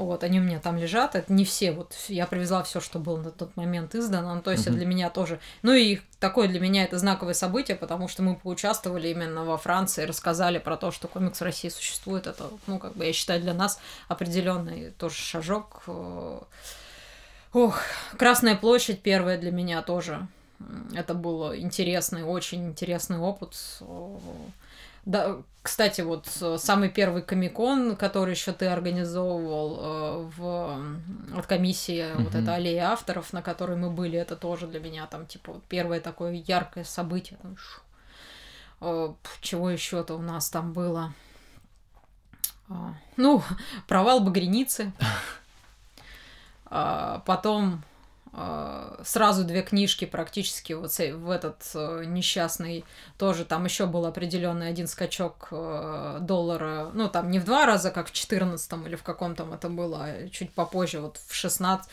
Вот, 0.00 0.24
они 0.24 0.40
у 0.40 0.42
меня 0.42 0.60
там 0.60 0.78
лежат. 0.78 1.14
Это 1.14 1.32
не 1.32 1.44
все. 1.44 1.72
Вот 1.72 1.94
я 2.08 2.26
привезла 2.26 2.62
все, 2.62 2.80
что 2.80 2.98
было 2.98 3.18
на 3.18 3.30
тот 3.30 3.54
момент 3.56 3.94
издано. 3.94 4.34
Ну, 4.34 4.40
то 4.40 4.50
есть, 4.50 4.66
это 4.66 4.76
для 4.76 4.86
меня 4.86 5.10
тоже. 5.10 5.40
Ну 5.62 5.72
и 5.72 6.00
такое 6.18 6.48
для 6.48 6.58
меня 6.58 6.84
это 6.84 6.98
знаковое 6.98 7.34
событие, 7.34 7.76
потому 7.76 8.08
что 8.08 8.22
мы 8.22 8.34
поучаствовали 8.34 9.08
именно 9.08 9.44
во 9.44 9.58
Франции, 9.58 10.04
рассказали 10.04 10.58
про 10.58 10.76
то, 10.76 10.90
что 10.90 11.06
комикс 11.06 11.40
в 11.40 11.44
России 11.44 11.68
существует. 11.68 12.26
Это, 12.26 12.48
ну, 12.66 12.78
как 12.78 12.94
бы 12.96 13.04
я 13.04 13.12
считаю, 13.12 13.40
для 13.40 13.52
нас 13.52 13.78
определенный 14.08 14.90
тоже 14.92 15.16
шажок. 15.16 15.82
Ох, 17.52 17.78
Красная 18.16 18.56
площадь 18.56 19.02
первая 19.02 19.36
для 19.36 19.50
меня 19.50 19.82
тоже. 19.82 20.26
Это 20.94 21.14
был 21.14 21.54
интересный, 21.54 22.22
очень 22.22 22.68
интересный 22.68 23.18
опыт. 23.18 23.56
Да, 25.04 25.42
кстати, 25.62 26.00
вот 26.00 26.26
э, 26.40 26.56
самый 26.58 26.88
первый 26.88 27.22
комикон, 27.22 27.96
который 27.96 28.32
еще 28.32 28.52
ты 28.52 28.66
организовывал 28.66 29.78
э, 29.78 30.30
в, 30.36 31.38
от 31.38 31.46
комиссии, 31.46 32.00
mm-hmm. 32.00 32.22
вот 32.22 32.34
эта 32.34 32.54
аллея 32.54 32.90
авторов, 32.90 33.32
на 33.32 33.42
которой 33.42 33.76
мы 33.76 33.90
были, 33.90 34.18
это 34.18 34.36
тоже 34.36 34.66
для 34.66 34.80
меня 34.80 35.06
там, 35.06 35.26
типа, 35.26 35.52
вот 35.52 35.64
первое 35.64 36.00
такое 36.00 36.32
яркое 36.32 36.84
событие. 36.84 37.38
Чего 39.42 39.70
еще-то 39.70 40.14
у 40.14 40.22
нас 40.22 40.48
там 40.48 40.72
было? 40.72 41.12
А, 42.70 42.94
ну, 43.16 43.42
провал 43.88 44.20
Багреницы. 44.20 44.92
А, 46.72 47.24
потом 47.26 47.82
сразу 49.04 49.44
две 49.44 49.62
книжки 49.62 50.04
практически 50.04 50.72
вот 50.72 50.96
в 50.96 51.30
этот 51.30 51.62
э, 51.74 52.04
несчастный 52.06 52.84
тоже. 53.18 53.44
Там 53.44 53.64
еще 53.64 53.86
был 53.86 54.06
определенный 54.06 54.68
один 54.68 54.86
скачок 54.86 55.48
э, 55.50 56.18
доллара 56.20 56.90
ну 56.94 57.08
там 57.08 57.30
не 57.30 57.40
в 57.40 57.44
два 57.44 57.66
раза 57.66 57.90
как 57.90 58.08
в 58.08 58.12
четырнадцатом 58.12 58.86
или 58.86 58.94
в 58.94 59.02
каком 59.02 59.34
там 59.34 59.52
это 59.52 59.68
было 59.68 60.04
а 60.04 60.28
чуть 60.28 60.52
попозже 60.52 61.00
вот 61.00 61.18
в 61.26 61.34
шестнадцать 61.34 61.90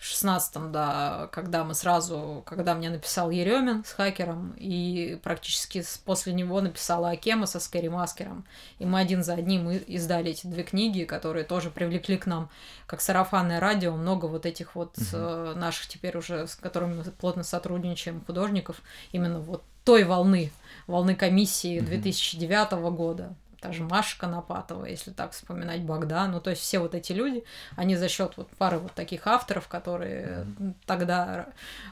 в 0.00 0.04
шестнадцатом, 0.06 0.72
да, 0.72 1.28
когда 1.30 1.62
мы 1.62 1.74
сразу, 1.74 2.42
когда 2.46 2.74
мне 2.74 2.88
написал 2.88 3.30
Еремин 3.30 3.84
с 3.84 3.92
хакером, 3.92 4.54
и 4.56 5.20
практически 5.22 5.84
после 6.06 6.32
него 6.32 6.62
написала 6.62 7.10
Акема 7.10 7.44
со 7.44 7.60
Скэри 7.60 7.88
Маскером. 7.88 8.46
И 8.78 8.86
мы 8.86 8.98
один 8.98 9.22
за 9.22 9.34
одним 9.34 9.68
издали 9.70 10.30
эти 10.30 10.46
две 10.46 10.62
книги, 10.62 11.04
которые 11.04 11.44
тоже 11.44 11.68
привлекли 11.68 12.16
к 12.16 12.24
нам, 12.24 12.48
как 12.86 13.02
сарафанное 13.02 13.60
радио, 13.60 13.94
много 13.94 14.24
вот 14.24 14.46
этих 14.46 14.74
вот 14.74 14.96
угу. 14.96 15.06
э, 15.12 15.52
наших 15.56 15.86
теперь 15.88 16.16
уже, 16.16 16.46
с 16.46 16.54
которыми 16.54 16.94
мы 16.94 17.04
плотно 17.04 17.42
сотрудничаем, 17.42 18.24
художников, 18.24 18.80
именно 19.12 19.38
вот 19.38 19.62
той 19.84 20.04
волны, 20.04 20.50
волны 20.86 21.14
комиссии 21.14 21.78
2009 21.78 22.72
года 22.96 23.34
даже 23.62 23.82
Маша 23.82 24.18
Конопатова, 24.18 24.86
если 24.86 25.10
так 25.10 25.32
вспоминать 25.32 25.82
Богдан, 25.82 26.32
ну 26.32 26.40
то 26.40 26.50
есть 26.50 26.62
все 26.62 26.78
вот 26.78 26.94
эти 26.94 27.12
люди, 27.12 27.44
они 27.76 27.96
за 27.96 28.08
счет 28.08 28.34
вот 28.36 28.48
пары 28.58 28.78
вот 28.78 28.92
таких 28.92 29.26
авторов, 29.26 29.68
которые 29.68 30.44
mm-hmm. 30.44 30.74
тогда, 30.86 31.48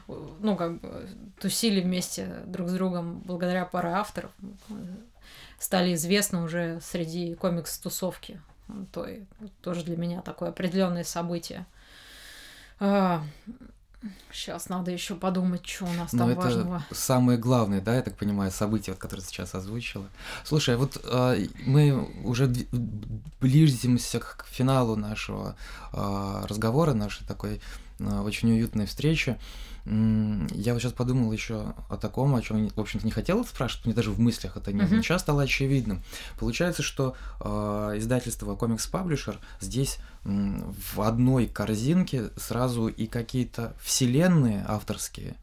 ну 0.07 0.55
как 0.55 0.79
бы 0.79 1.07
тусили 1.39 1.81
вместе 1.81 2.27
друг 2.45 2.69
с 2.69 2.73
другом 2.73 3.19
благодаря 3.19 3.65
паре 3.65 3.89
авторов, 3.89 4.31
стали 5.59 5.93
известны 5.93 6.41
уже 6.41 6.79
среди 6.81 7.35
комикс-тусовки 7.35 8.39
то 8.91 9.07
тоже 9.61 9.83
для 9.83 9.97
меня 9.97 10.21
такое 10.21 10.49
определенное 10.49 11.03
событие. 11.03 11.65
Сейчас 14.31 14.69
надо 14.69 14.91
еще 14.91 15.15
подумать, 15.15 15.65
что 15.67 15.85
у 15.85 15.93
нас 15.93 16.11
там 16.11 16.29
Но 16.29 16.35
важного. 16.35 16.83
это 16.89 16.95
самое 16.95 17.37
главное, 17.37 17.81
да, 17.81 17.95
я 17.95 18.01
так 18.01 18.15
понимаю, 18.15 18.51
событие, 18.51 18.93
вот, 18.93 19.01
которое 19.01 19.21
сейчас 19.23 19.55
озвучила. 19.55 20.05
Слушай, 20.45 20.77
вот 20.77 21.01
э, 21.03 21.47
мы 21.65 22.07
уже 22.23 22.49
близимся 23.41 24.19
к 24.19 24.45
финалу 24.49 24.95
нашего 24.95 25.55
э, 25.91 26.45
разговора, 26.47 26.93
нашей 26.93 27.27
такой 27.27 27.61
очень 27.99 28.51
уютной 28.51 28.85
встречи. 28.85 29.37
Я 29.85 30.73
вот 30.73 30.81
сейчас 30.81 30.93
подумал 30.93 31.31
еще 31.31 31.73
о 31.89 31.97
таком, 31.97 32.35
о 32.35 32.41
чем, 32.41 32.67
в 32.67 32.79
общем-то, 32.79 33.05
не 33.05 33.11
хотел 33.11 33.43
спрашивать, 33.45 33.85
мне 33.85 33.95
даже 33.95 34.11
в 34.11 34.19
мыслях 34.19 34.55
это 34.57 34.71
не 34.71 34.81
uh-huh. 34.81 35.01
сейчас 35.01 35.21
стало 35.21 35.43
очевидным. 35.43 36.03
Получается, 36.37 36.83
что 36.83 37.15
э, 37.39 37.93
издательство 37.97 38.55
Comics 38.55 38.91
Publisher 38.91 39.37
здесь 39.61 39.97
э, 40.25 40.29
в 40.93 41.01
одной 41.01 41.47
корзинке 41.47 42.29
сразу 42.37 42.87
и 42.87 43.07
какие-то 43.07 43.73
вселенные 43.81 44.63
авторские, 44.67 45.37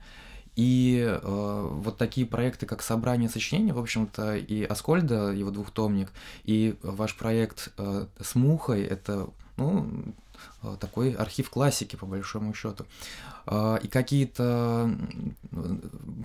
и 0.54 1.04
э, 1.04 1.68
вот 1.70 1.98
такие 1.98 2.26
проекты, 2.26 2.66
как 2.66 2.82
«Собрание 2.82 3.28
сочинений», 3.28 3.72
в 3.72 3.78
общем-то, 3.78 4.36
и 4.36 4.62
Аскольда, 4.62 5.32
его 5.32 5.50
двухтомник, 5.50 6.12
и 6.44 6.76
ваш 6.82 7.16
проект 7.16 7.72
э, 7.78 8.06
с 8.20 8.34
Мухой, 8.34 8.84
это, 8.84 9.28
ну, 9.56 9.86
Э, 9.86 10.12
такой 10.80 11.12
архив 11.12 11.50
классики, 11.50 11.96
по 11.96 12.06
большому 12.06 12.54
счету. 12.54 12.86
Э, 13.46 13.78
и 13.82 13.88
какие-то 13.88 14.90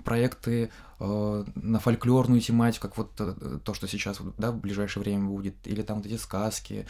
проекты 0.04 0.70
э, 1.00 1.44
на 1.54 1.78
фольклорную 1.78 2.40
тематику, 2.40 2.88
как 2.88 2.96
вот 2.96 3.62
то, 3.64 3.74
что 3.74 3.88
сейчас 3.88 4.20
да, 4.38 4.50
в 4.50 4.58
ближайшее 4.58 5.02
время 5.02 5.26
будет, 5.26 5.54
или 5.64 5.82
там 5.82 5.98
вот 5.98 6.06
эти 6.06 6.16
сказки, 6.16 6.86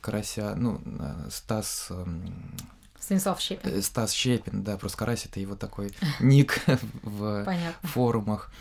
Карася, 0.00 0.54
ну, 0.56 0.80
Стас... 1.30 1.90
Станислав 2.98 3.40
Щепин. 3.40 3.82
Стас 3.82 4.12
Щепин, 4.12 4.62
да, 4.62 4.76
просто 4.76 4.98
Карась 4.98 5.26
это 5.26 5.40
его 5.40 5.56
такой 5.56 5.92
ник 6.20 6.60
в 7.02 7.46
форумах. 7.82 8.52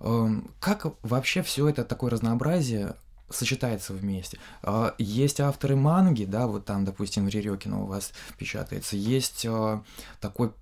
Эм, 0.00 0.50
как 0.60 0.86
вообще 1.02 1.42
все 1.42 1.68
это 1.68 1.84
такое 1.84 2.10
разнообразие 2.10 2.96
сочетается 3.30 3.92
вместе. 3.92 4.38
А, 4.62 4.94
есть 4.98 5.40
авторы 5.40 5.76
манги, 5.76 6.24
да, 6.24 6.46
вот 6.46 6.64
там, 6.64 6.84
допустим, 6.84 7.28
Рерёкина 7.28 7.82
у 7.82 7.86
вас 7.86 8.12
печатается. 8.38 8.96
Есть 8.96 9.46
а, 9.46 9.82
такой 10.20 10.52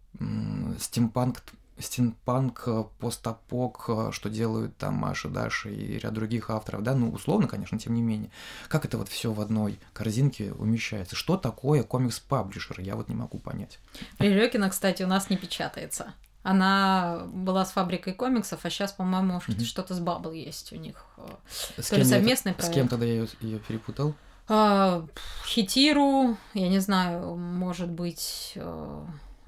стимпанк 0.79 1.43
стимпанк, 1.79 2.69
постапок, 3.01 3.91
что 4.13 4.31
делают 4.31 4.77
там 4.77 4.95
Маша, 4.95 5.29
Даша 5.29 5.71
и 5.71 5.99
ряд 5.99 6.13
других 6.13 6.51
авторов, 6.51 6.83
да, 6.83 6.95
ну, 6.95 7.11
условно, 7.11 7.49
конечно, 7.49 7.79
тем 7.79 7.95
не 7.95 8.03
менее. 8.03 8.31
Как 8.69 8.85
это 8.85 8.97
вот 8.99 9.09
все 9.09 9.33
в 9.33 9.41
одной 9.41 9.79
корзинке 9.93 10.53
умещается? 10.53 11.17
Что 11.17 11.37
такое 11.37 11.83
комикс-паблишер? 11.83 12.81
Я 12.81 12.97
вот 12.97 13.09
не 13.09 13.15
могу 13.15 13.39
понять. 13.39 13.79
Рерёкина, 14.19 14.71
кстати, 14.71 15.03
у 15.03 15.07
нас 15.07 15.31
не 15.31 15.37
печатается. 15.37 16.15
Она 16.45 17.23
была 17.33 17.65
с 17.65 17.73
фабрикой 17.73 18.13
комиксов, 18.13 18.61
а 18.65 18.71
сейчас, 18.71 18.93
по-моему, 18.93 19.39
mm-hmm. 19.39 19.65
что-то 19.65 19.95
с 19.95 19.99
Бабл 19.99 20.31
есть 20.33 20.75
у 20.75 20.77
них. 20.77 21.07
Э, 21.17 21.81
с 21.81 21.89
То 21.89 21.97
ли 21.97 22.05
совместный 22.05 22.53
это, 22.53 22.59
проект. 22.59 22.75
С 22.75 22.79
кем 22.79 22.89
тогда 22.89 23.07
я 23.07 23.27
ее 23.41 23.59
перепутал? 23.59 24.15
А, 24.47 25.07
Хитиру, 25.47 26.37
я 26.53 26.69
не 26.69 26.81
знаю, 26.81 27.35
может 27.37 27.89
быть, 27.89 28.53
э, 28.57 29.05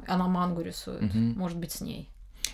она 0.06 0.26
мангу 0.26 0.62
рисует, 0.62 1.02
mm-hmm. 1.02 1.36
может 1.36 1.58
быть, 1.58 1.72
с 1.72 1.82
ней. 1.82 2.08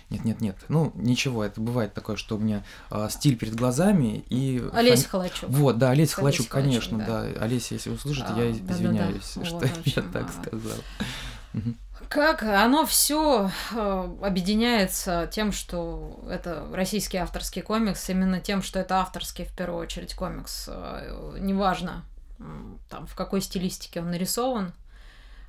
Нет, 0.09 0.25
нет, 0.25 0.41
нет. 0.41 0.57
Ну, 0.67 0.91
ничего, 0.95 1.45
это 1.45 1.61
бывает 1.61 1.93
такое, 1.93 2.17
что 2.17 2.35
у 2.35 2.39
меня 2.39 2.65
а, 2.89 3.09
стиль 3.09 3.37
перед 3.37 3.55
глазами 3.55 4.25
и... 4.29 4.61
Олеся 4.73 5.07
фами... 5.07 5.29
Холочук. 5.29 5.49
Вот, 5.51 5.77
да, 5.77 5.91
Олеся 5.91 6.15
Холочук, 6.15 6.49
конечно, 6.49 6.97
да. 6.97 7.05
да. 7.05 7.41
Олеся, 7.41 7.75
если 7.75 7.91
услышит, 7.91 8.25
а, 8.27 8.37
я 8.37 8.51
извиняюсь, 8.51 9.33
да, 9.35 9.41
да, 9.41 9.41
да. 9.41 9.45
что 9.45 9.55
вот, 9.55 9.63
общем, 9.63 9.93
я 9.95 10.01
так 10.11 10.27
а... 10.27 10.41
сказал. 10.41 10.77
Как 12.09 12.43
оно 12.43 12.85
все 12.85 13.51
э, 13.71 14.17
объединяется 14.21 15.29
тем, 15.31 15.51
что 15.51 16.23
это 16.29 16.67
российский 16.71 17.17
авторский 17.17 17.61
комикс, 17.61 18.09
именно 18.09 18.39
тем, 18.39 18.61
что 18.61 18.79
это 18.79 18.97
авторский 18.97 19.45
в 19.45 19.53
первую 19.55 19.81
очередь 19.81 20.13
комикс. 20.13 20.65
Э, 20.67 21.37
неважно, 21.39 22.05
там, 22.89 23.07
в 23.07 23.15
какой 23.15 23.41
стилистике 23.41 24.01
он 24.01 24.11
нарисован. 24.11 24.73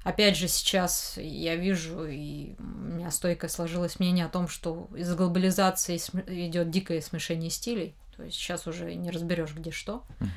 Опять 0.05 0.37
же, 0.37 0.49
сейчас 0.49 1.15
я 1.17 1.57
вижу, 1.57 2.05
и 2.05 2.55
у 2.59 2.63
меня 2.63 3.11
стойкое 3.11 3.49
сложилось 3.49 3.99
мнение 3.99 4.27
о 4.27 4.29
том, 4.29 4.49
что 4.49 4.89
из-за 4.95 5.17
глобализации 5.17 5.97
идет 6.27 6.71
дикое 6.71 7.01
смешение 7.01 7.49
стилей. 7.49 7.95
То 8.17 8.23
есть 8.23 8.37
сейчас 8.37 8.67
уже 8.67 8.95
не 8.95 9.11
разберешь, 9.11 9.55
где 9.55 9.71
что. 9.71 10.05
Угу. 10.21 10.29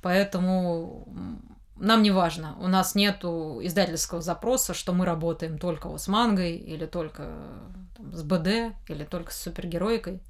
Поэтому 0.00 1.06
нам 1.80 2.02
не 2.02 2.10
важно, 2.10 2.56
у 2.60 2.68
нас 2.68 2.94
нету 2.94 3.58
издательского 3.62 4.20
запроса, 4.20 4.74
что 4.74 4.92
мы 4.92 5.06
работаем 5.06 5.58
только 5.58 5.88
вот 5.88 6.00
с 6.00 6.08
мангой 6.08 6.56
или 6.56 6.86
только 6.86 7.32
там, 7.96 8.14
с 8.14 8.22
БД 8.22 8.74
или 8.88 9.04
только 9.04 9.32
с 9.32 9.40
супергеройкой. 9.40 10.20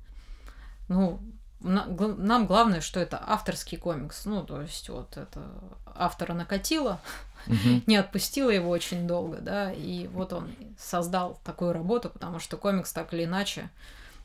Ну, 0.89 1.21
на, 1.61 1.87
нам 1.87 2.47
главное, 2.47 2.81
что 2.81 3.01
это 3.01 3.23
авторский 3.27 3.79
комикс. 3.79 4.25
Ну, 4.25 4.45
то 4.45 4.63
есть 4.63 4.89
вот 4.89 5.17
это 5.17 5.41
автора 5.87 6.35
накатило, 6.35 7.01
угу. 7.47 7.83
не 7.87 7.97
отпустила 7.97 8.51
его 8.51 8.71
очень 8.71 9.07
долго, 9.07 9.39
да, 9.39 9.73
и 9.73 10.07
вот 10.09 10.33
он 10.33 10.51
создал 10.79 11.41
такую 11.45 11.73
работу, 11.73 12.11
потому 12.11 12.39
что 12.39 12.57
комикс 12.57 12.93
так 12.93 13.13
или 13.13 13.25
иначе, 13.25 13.71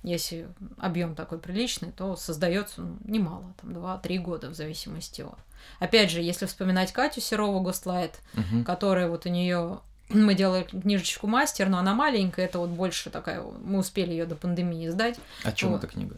если 0.05 0.47
объем 0.77 1.15
такой 1.15 1.39
приличный, 1.39 1.91
то 1.91 2.15
создается 2.15 2.81
ну, 2.81 2.97
немало, 3.05 3.53
там 3.59 3.71
2-3 3.71 4.17
года 4.19 4.49
в 4.49 4.53
зависимости 4.53 5.21
от. 5.21 5.37
Опять 5.79 6.11
же, 6.11 6.21
если 6.21 6.45
вспоминать 6.45 6.93
Катю 6.93 7.21
Серову 7.21 7.59
Гостлайт, 7.61 8.19
угу. 8.33 8.63
которая 8.63 9.09
вот 9.09 9.25
у 9.25 9.29
нее 9.29 9.79
мы 10.09 10.35
делали 10.35 10.63
книжечку 10.63 11.25
мастер, 11.25 11.69
но 11.69 11.79
она 11.79 11.95
маленькая, 11.95 12.45
это 12.45 12.59
вот 12.59 12.69
больше 12.69 13.09
такая, 13.09 13.41
мы 13.41 13.79
успели 13.79 14.11
ее 14.11 14.25
до 14.25 14.35
пандемии 14.35 14.87
издать. 14.87 15.19
О 15.43 15.51
чем 15.51 15.71
вот. 15.71 15.83
эта 15.83 15.87
книга? 15.87 16.17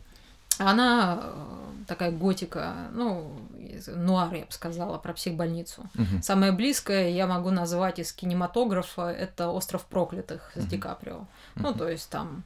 Она 0.59 1.19
э, 1.21 1.85
такая 1.87 2.11
готика, 2.11 2.89
ну, 2.91 3.31
нуар, 3.87 4.33
я 4.33 4.45
бы 4.45 4.51
сказала, 4.51 4.97
про 4.97 5.13
психбольницу. 5.13 5.83
Угу. 5.95 6.21
Самое 6.23 6.51
близкое 6.51 7.11
я 7.11 7.27
могу 7.27 7.51
назвать 7.51 7.99
из 7.99 8.11
кинематографа 8.11 9.09
это 9.09 9.49
«Остров 9.49 9.85
проклятых» 9.85 10.51
с 10.55 10.59
угу. 10.59 10.67
Ди 10.67 10.77
Каприо. 10.77 11.15
Угу. 11.15 11.27
Ну, 11.55 11.73
то 11.73 11.87
есть 11.87 12.09
там 12.09 12.43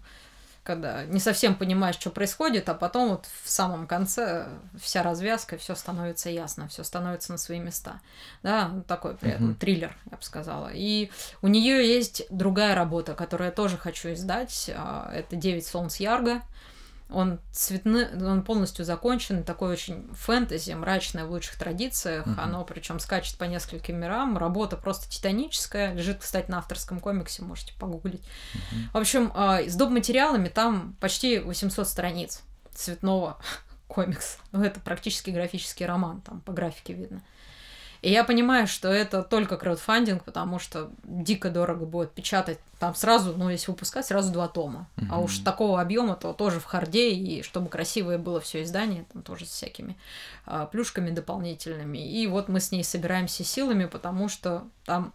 когда 0.64 1.06
не 1.06 1.20
совсем 1.20 1.56
понимаешь, 1.56 1.96
что 1.96 2.12
происходит, 2.12 2.70
а 2.70 2.76
потом 2.76 3.10
вот 3.10 3.28
в 3.44 3.50
самом 3.50 3.88
конце 3.88 4.48
вся 4.80 5.02
развязка, 5.02 5.58
все 5.58 5.74
становится 5.74 6.30
ясно, 6.30 6.68
все 6.68 6.84
становится 6.84 7.32
на 7.32 7.38
свои 7.38 7.60
места. 7.60 8.00
Да, 8.44 8.72
такой 8.88 9.16
при 9.16 9.32
этом 9.32 9.52
uh-huh. 9.52 9.56
триллер, 9.56 9.96
я 10.12 10.18
бы 10.18 10.24
сказала. 10.24 10.70
И 10.72 11.10
у 11.42 11.48
нее 11.48 11.88
есть 11.88 12.24
другая 12.30 12.76
работа, 12.76 13.16
которую 13.16 13.48
я 13.48 13.52
тоже 13.52 13.78
хочу 13.78 14.14
издать. 14.14 14.70
А, 14.76 15.12
это 15.12 15.36
«Девять 15.36 15.66
солнц 15.66 15.98
Ярго». 15.98 16.42
Он 17.12 17.40
цветный, 17.52 18.08
он 18.26 18.44
полностью 18.44 18.86
закончен, 18.86 19.44
такой 19.44 19.72
очень 19.74 20.10
фэнтези, 20.14 20.72
мрачное 20.74 21.26
в 21.26 21.32
лучших 21.32 21.58
традициях. 21.58 22.26
Uh-huh. 22.26 22.42
Оно 22.42 22.64
причем 22.64 23.00
скачет 23.00 23.38
по 23.38 23.44
нескольким 23.44 24.00
мирам. 24.00 24.38
Работа 24.38 24.78
просто 24.78 25.10
титаническая. 25.10 25.94
Лежит, 25.94 26.20
кстати, 26.20 26.50
на 26.50 26.60
авторском 26.60 27.00
комиксе, 27.00 27.44
можете 27.44 27.74
погуглить. 27.80 28.22
Uh-huh. 28.22 28.92
В 28.94 28.98
общем, 28.98 29.32
а, 29.36 29.62
с 29.62 29.76
доп. 29.76 29.92
материалами 29.92 30.48
там 30.48 30.96
почти 31.00 31.40
800 31.40 31.88
страниц 31.88 32.42
цветного 32.74 33.38
комикса. 33.88 34.38
Ну, 34.52 34.64
это 34.64 34.80
практически 34.80 35.30
графический 35.30 35.86
роман, 35.86 36.22
там 36.22 36.42
по 36.42 36.54
графике 36.54 36.94
видно. 36.94 37.22
И 38.02 38.12
я 38.12 38.24
понимаю, 38.24 38.66
что 38.66 38.88
это 38.88 39.22
только 39.22 39.58
краудфандинг, 39.58 40.24
потому 40.24 40.58
что 40.58 40.90
дико 41.04 41.52
дорого 41.52 41.86
будет 41.86 42.12
печатать 42.12 42.58
там 42.80 42.96
сразу, 42.96 43.36
ну, 43.38 43.50
если 43.50 43.70
выпускать, 43.70 44.08
сразу 44.08 44.34
два 44.34 44.48
тома. 44.48 44.88
Mm-hmm. 44.96 45.08
А 45.12 45.20
уж 45.20 45.38
такого 45.40 45.80
объема, 45.80 46.16
то 46.16 46.34
тоже 46.34 46.60
в 46.60 46.66
харде, 46.66 47.12
и 47.12 47.44
чтобы 47.44 47.70
красивое 47.70 48.18
было 48.18 48.42
все 48.42 48.64
издание, 48.64 49.06
там 49.14 49.22
тоже 49.22 49.46
с 49.46 49.50
всякими 49.50 49.96
а, 50.48 50.66
плюшками 50.66 51.12
дополнительными. 51.12 52.00
И 52.00 52.26
вот 52.26 52.50
мы 52.50 52.60
с 52.60 52.72
ней 52.72 52.84
собираемся 52.84 53.44
силами, 53.44 53.86
потому 53.86 54.30
что 54.30 54.64
там 54.84 55.14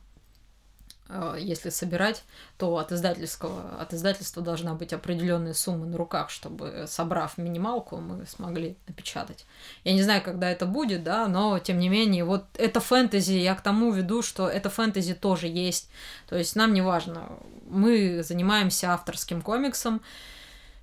если 1.38 1.70
собирать, 1.70 2.24
то 2.58 2.76
от 2.78 2.92
издательского, 2.92 3.80
от 3.80 3.94
издательства 3.94 4.42
должна 4.42 4.74
быть 4.74 4.92
определенная 4.92 5.54
сумма 5.54 5.86
на 5.86 5.96
руках, 5.96 6.30
чтобы, 6.30 6.86
собрав 6.88 7.38
минималку, 7.38 7.98
мы 7.98 8.26
смогли 8.26 8.76
напечатать. 8.88 9.46
Я 9.84 9.92
не 9.92 10.02
знаю, 10.02 10.22
когда 10.22 10.50
это 10.50 10.66
будет, 10.66 11.04
да, 11.04 11.28
но 11.28 11.58
тем 11.58 11.78
не 11.78 11.88
менее, 11.88 12.24
вот 12.24 12.44
это 12.54 12.80
фэнтези, 12.80 13.34
я 13.34 13.54
к 13.54 13.60
тому 13.60 13.92
веду, 13.92 14.22
что 14.22 14.48
это 14.48 14.68
фэнтези 14.68 15.14
тоже 15.14 15.46
есть. 15.46 15.88
То 16.28 16.36
есть 16.36 16.56
нам 16.56 16.74
не 16.74 16.82
важно, 16.82 17.28
мы 17.68 18.22
занимаемся 18.22 18.92
авторским 18.92 19.42
комиксом, 19.42 20.02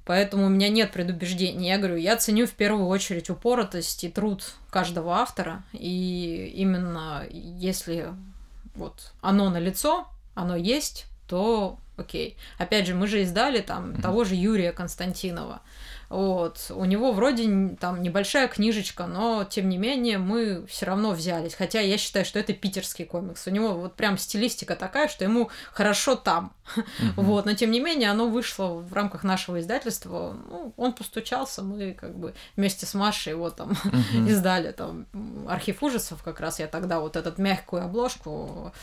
Поэтому 0.05 0.47
у 0.47 0.49
меня 0.49 0.67
нет 0.67 0.91
предубеждений. 0.91 1.69
Я 1.69 1.77
говорю, 1.77 1.95
я 1.95 2.17
ценю 2.17 2.45
в 2.45 2.51
первую 2.51 2.87
очередь 2.87 3.29
упоротость 3.29 4.03
и 4.03 4.09
труд 4.09 4.43
каждого 4.69 5.15
автора. 5.15 5.63
И 5.71 6.51
именно 6.55 7.25
если 7.31 8.09
вот 8.75 9.11
оно 9.21 9.49
на 9.49 9.59
лицо, 9.59 10.07
оно 10.35 10.55
есть, 10.55 11.05
то 11.27 11.79
окей. 11.97 12.37
Опять 12.57 12.87
же, 12.87 12.95
мы 12.95 13.07
же 13.07 13.21
издали 13.21 13.61
там 13.61 13.91
mm-hmm. 13.91 14.01
того 14.01 14.23
же 14.23 14.35
Юрия 14.35 14.71
Константинова. 14.71 15.61
Вот. 16.09 16.71
У 16.71 16.85
него 16.85 17.11
вроде 17.11 17.75
там 17.79 18.01
небольшая 18.01 18.47
книжечка, 18.47 19.05
но 19.05 19.43
тем 19.43 19.69
не 19.69 19.77
менее 19.77 20.17
мы 20.17 20.65
все 20.67 20.85
равно 20.85 21.11
взялись. 21.11 21.53
Хотя 21.53 21.79
я 21.79 21.97
считаю, 21.97 22.25
что 22.25 22.39
это 22.39 22.53
питерский 22.53 23.05
комикс. 23.05 23.47
У 23.47 23.51
него 23.51 23.73
вот 23.73 23.95
прям 23.95 24.17
стилистика 24.17 24.75
такая, 24.75 25.07
что 25.07 25.23
ему 25.23 25.49
хорошо 25.71 26.15
там. 26.15 26.53
Uh-huh. 26.73 27.13
Вот. 27.17 27.45
Но 27.45 27.53
тем 27.53 27.71
не 27.71 27.79
менее 27.79 28.09
оно 28.09 28.27
вышло 28.27 28.67
в 28.67 28.93
рамках 28.93 29.23
нашего 29.23 29.59
издательства. 29.59 30.35
Ну, 30.49 30.73
он 30.77 30.93
постучался, 30.93 31.61
мы 31.61 31.93
как 31.93 32.17
бы 32.17 32.33
вместе 32.55 32.85
с 32.85 32.93
Машей 32.93 33.31
его 33.31 33.49
там 33.49 33.71
uh-huh. 33.71 34.29
издали. 34.29 34.71
Там 34.71 35.05
архив 35.47 35.83
ужасов 35.83 36.23
как 36.23 36.39
раз 36.39 36.59
я 36.59 36.67
тогда 36.67 36.99
вот 36.99 37.15
этот 37.15 37.37
мягкую 37.37 37.83
обложку 37.83 38.73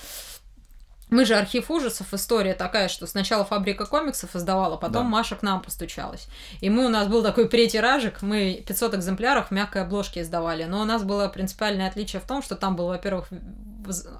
мы 1.10 1.24
же 1.24 1.34
архив 1.34 1.70
ужасов, 1.70 2.14
история 2.14 2.54
такая, 2.54 2.88
что 2.88 3.06
сначала 3.06 3.44
фабрика 3.44 3.86
комиксов 3.86 4.34
издавала, 4.36 4.76
потом 4.76 5.04
да. 5.04 5.10
Маша 5.10 5.36
к 5.36 5.42
нам 5.42 5.60
постучалась. 5.60 6.28
И 6.60 6.70
мы, 6.70 6.86
у 6.86 6.88
нас 6.88 7.08
был 7.08 7.22
такой 7.22 7.48
претиражик, 7.48 8.22
мы 8.22 8.62
500 8.66 8.94
экземпляров 8.94 9.48
в 9.48 9.50
мягкой 9.50 9.82
обложке 9.82 10.22
издавали, 10.22 10.64
но 10.64 10.80
у 10.80 10.84
нас 10.84 11.02
было 11.02 11.28
принципиальное 11.28 11.88
отличие 11.88 12.20
в 12.20 12.26
том, 12.26 12.42
что 12.42 12.56
там 12.56 12.76
был, 12.76 12.88
во-первых, 12.88 13.28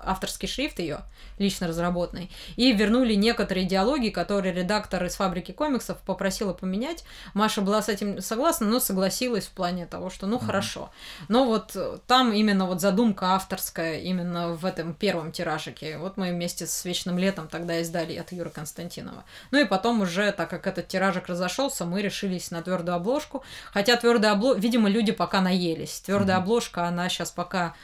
авторский 0.05 0.49
шрифт 0.49 0.79
ее, 0.79 1.01
лично 1.39 1.69
разработанный, 1.69 2.31
и 2.57 2.73
вернули 2.73 3.15
некоторые 3.15 3.67
диалоги, 3.67 4.09
которые 4.09 4.53
редактор 4.53 5.05
из 5.05 5.15
фабрики 5.15 5.53
комиксов 5.53 5.99
попросила 5.99 6.53
поменять. 6.53 7.05
Маша 7.35 7.61
была 7.61 7.83
с 7.83 7.89
этим 7.89 8.21
согласна, 8.21 8.67
но 8.67 8.81
согласилась 8.81 9.47
в 9.47 9.53
плане 9.53 9.87
того, 9.87 10.11
что 10.11 10.27
ну 10.27 10.37
mm-hmm. 10.37 10.47
хорошо. 10.47 10.91
Но 11.29 11.45
вот 11.45 11.77
там 12.07 12.33
именно 12.33 12.67
вот 12.67 12.81
задумка 12.81 13.35
авторская 13.35 14.01
именно 14.01 14.49
в 14.49 14.65
этом 14.65 14.95
первом 14.95 15.33
тиражике. 15.33 15.99
Вот 15.99 16.17
мы 16.17 16.31
вместе 16.31 16.67
с 16.67 16.80
Вечным 16.85 17.19
летом 17.19 17.49
тогда 17.49 17.81
издали 17.81 18.17
от 18.17 18.33
Юры 18.33 18.51
Константинова. 18.51 19.25
Ну 19.51 19.59
и 19.59 19.65
потом 19.65 20.01
уже, 20.01 20.33
так 20.33 20.51
как 20.51 20.67
этот 20.67 20.89
тиражик 20.89 21.27
разошелся, 21.27 21.85
мы 21.85 22.03
решились 22.03 22.51
на 22.51 22.63
твердую 22.63 22.97
обложку. 22.97 23.45
Хотя 23.73 23.97
твердая 23.97 24.33
обложка, 24.33 24.61
видимо, 24.61 24.89
люди 24.89 25.13
пока 25.13 25.41
наелись. 25.41 26.01
Твердая 26.01 26.37
mm-hmm. 26.39 26.43
обложка, 26.43 26.87
она 26.87 27.09
сейчас 27.09 27.31
пока 27.31 27.75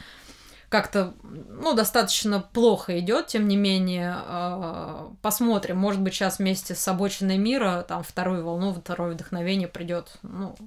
как-то, 0.69 1.15
ну, 1.23 1.75
достаточно 1.75 2.41
плохо 2.41 2.99
идет, 2.99 3.29
тем 3.29 3.47
не 3.47 3.57
менее, 3.57 4.17
э, 4.27 5.09
посмотрим, 5.23 5.77
может 5.77 6.01
быть, 6.01 6.15
сейчас 6.15 6.39
вместе 6.39 6.75
с 6.75 6.89
обочиной 6.89 7.39
мира, 7.39 7.85
там, 7.87 8.03
вторую 8.03 8.45
волну, 8.45 8.75
второе 8.75 9.13
вдохновение 9.13 9.69
придет, 9.69 10.19
ну, 10.23 10.57
а 10.59 10.63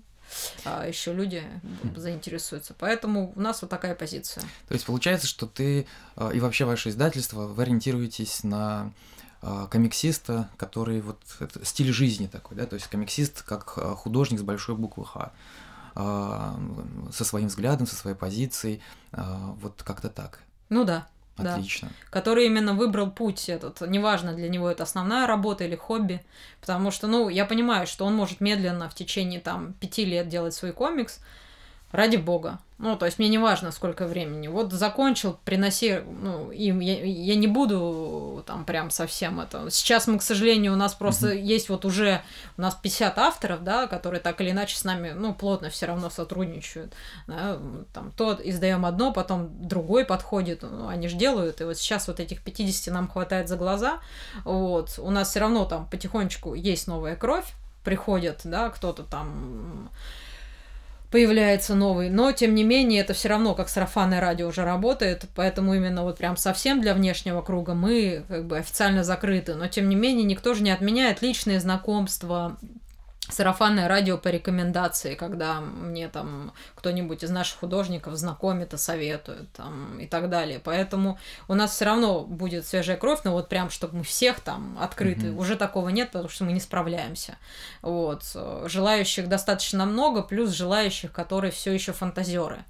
еще 0.87 1.13
люди 1.13 1.43
заинтересуются. 1.95 2.75
Поэтому 2.77 3.33
у 3.35 3.39
нас 3.39 3.61
вот 3.61 3.69
такая 3.69 3.95
позиция. 3.95 4.43
То 4.67 4.73
есть 4.73 4.85
получается, 4.85 5.27
что 5.27 5.47
ты 5.47 5.87
э, 6.15 6.31
и 6.33 6.39
вообще 6.39 6.65
ваше 6.65 6.89
издательство, 6.89 7.47
вы 7.47 7.63
ориентируетесь 7.63 8.43
на 8.43 8.91
э, 9.41 9.67
комиксиста, 9.71 10.49
который 10.57 11.01
вот 11.01 11.19
это 11.39 11.65
стиль 11.65 11.91
жизни 11.91 12.27
такой, 12.27 12.57
да, 12.57 12.65
то 12.65 12.75
есть 12.75 12.87
комиксист 12.87 13.41
как 13.43 13.69
художник 13.69 14.39
с 14.39 14.43
большой 14.43 14.75
буквы 14.75 15.05
Х. 15.05 15.31
А, 15.95 16.57
со 17.11 17.25
своим 17.25 17.47
взглядом, 17.47 17.85
со 17.85 17.95
своей 17.95 18.15
позицией, 18.15 18.81
а, 19.11 19.55
вот 19.59 19.83
как-то 19.83 20.09
так. 20.09 20.39
Ну 20.69 20.85
да. 20.85 21.07
Отлично. 21.47 21.89
Да. 21.89 22.09
Который 22.09 22.45
именно 22.45 22.73
выбрал 22.73 23.11
путь 23.11 23.49
этот. 23.49 23.81
Неважно, 23.81 24.33
для 24.33 24.49
него 24.49 24.69
это 24.69 24.83
основная 24.83 25.27
работа 25.27 25.63
или 25.63 25.75
хобби. 25.75 26.21
Потому 26.61 26.91
что, 26.91 27.07
ну, 27.07 27.29
я 27.29 27.45
понимаю, 27.45 27.87
что 27.87 28.05
он 28.05 28.15
может 28.15 28.41
медленно 28.41 28.89
в 28.89 28.95
течение 28.95 29.39
там 29.39 29.73
пяти 29.73 30.05
лет 30.05 30.27
делать 30.27 30.53
свой 30.53 30.71
комикс, 30.71 31.19
ради 31.91 32.17
бога. 32.17 32.59
Ну, 32.79 32.95
то 32.95 33.05
есть 33.05 33.19
мне 33.19 33.27
не 33.27 33.37
важно, 33.37 33.71
сколько 33.71 34.07
времени. 34.07 34.47
Вот 34.47 34.71
закончил, 34.71 35.37
приноси, 35.43 35.99
ну, 36.21 36.49
им 36.49 36.79
я, 36.79 37.03
я 37.03 37.35
не 37.35 37.47
буду 37.47 38.41
там 38.47 38.63
прям 38.63 38.89
совсем 38.89 39.41
это. 39.41 39.69
Сейчас 39.69 40.07
мы, 40.07 40.17
к 40.17 40.21
сожалению, 40.21 40.71
у 40.71 40.77
нас 40.77 40.93
просто 40.93 41.27
mm-hmm. 41.27 41.41
есть 41.41 41.67
вот 41.67 41.83
уже 41.83 42.21
у 42.57 42.61
нас 42.61 42.75
50 42.75 43.17
авторов, 43.17 43.65
да, 43.65 43.87
которые 43.87 44.21
так 44.21 44.39
или 44.39 44.51
иначе 44.51 44.77
с 44.77 44.85
нами, 44.85 45.11
ну, 45.11 45.33
плотно 45.33 45.69
все 45.69 45.87
равно 45.87 46.09
сотрудничают. 46.09 46.93
Да, 47.27 47.59
там 47.93 48.13
то 48.15 48.39
издаем 48.41 48.85
одно, 48.85 49.11
потом 49.11 49.49
другой 49.67 50.05
подходит, 50.05 50.61
ну, 50.61 50.87
они 50.87 51.09
же 51.09 51.17
делают. 51.17 51.59
И 51.59 51.65
вот 51.65 51.77
сейчас 51.77 52.07
вот 52.07 52.21
этих 52.21 52.41
50 52.41 52.93
нам 52.93 53.09
хватает 53.09 53.49
за 53.49 53.57
глаза. 53.57 53.99
Вот. 54.45 54.97
У 54.99 55.11
нас 55.11 55.31
все 55.31 55.41
равно 55.41 55.65
там 55.65 55.85
потихонечку 55.85 56.53
есть 56.53 56.87
новая 56.87 57.17
кровь, 57.17 57.53
приходят, 57.83 58.39
да, 58.45 58.69
кто-то 58.69 59.03
там 59.03 59.89
появляется 61.11 61.75
новый. 61.75 62.09
Но, 62.09 62.31
тем 62.31 62.55
не 62.55 62.63
менее, 62.63 63.01
это 63.01 63.13
все 63.13 63.29
равно 63.29 63.55
как 63.55 63.69
сарафанное 63.69 64.19
радио 64.19 64.47
уже 64.47 64.63
работает, 64.63 65.25
поэтому 65.35 65.73
именно 65.73 66.03
вот 66.03 66.17
прям 66.17 66.37
совсем 66.37 66.81
для 66.81 66.93
внешнего 66.93 67.41
круга 67.41 67.73
мы 67.73 68.23
как 68.27 68.45
бы 68.45 68.57
официально 68.57 69.03
закрыты. 69.03 69.55
Но, 69.55 69.67
тем 69.67 69.89
не 69.89 69.95
менее, 69.95 70.23
никто 70.23 70.53
же 70.53 70.63
не 70.63 70.71
отменяет 70.71 71.21
личные 71.21 71.59
знакомства, 71.59 72.57
сарафанное 73.29 73.87
радио 73.87 74.17
по 74.17 74.27
рекомендации, 74.27 75.15
когда 75.15 75.61
мне 75.61 76.09
там 76.09 76.53
кто-нибудь 76.75 77.23
из 77.23 77.29
наших 77.29 77.59
художников 77.59 78.15
знакомит 78.15 78.73
и 78.73 78.77
советует 78.77 79.51
там, 79.53 79.99
и 79.99 80.07
так 80.07 80.29
далее. 80.29 80.59
Поэтому 80.63 81.19
у 81.47 81.53
нас 81.53 81.71
все 81.71 81.85
равно 81.85 82.21
будет 82.21 82.65
свежая 82.65 82.97
кровь, 82.97 83.21
но 83.23 83.31
вот 83.31 83.49
прям, 83.49 83.69
чтобы 83.69 83.97
мы 83.97 84.03
всех 84.03 84.39
там 84.39 84.77
открыты, 84.79 85.27
mm-hmm. 85.27 85.37
уже 85.37 85.55
такого 85.55 85.89
нет, 85.89 86.11
потому 86.11 86.29
что 86.29 86.43
мы 86.43 86.53
не 86.53 86.59
справляемся. 86.59 87.37
Вот. 87.81 88.23
Желающих 88.65 89.29
достаточно 89.29 89.85
много, 89.85 90.21
плюс 90.21 90.51
желающих, 90.51 91.11
которые 91.11 91.51
все 91.51 91.71
еще 91.71 91.93
фантазеры. 91.93 92.63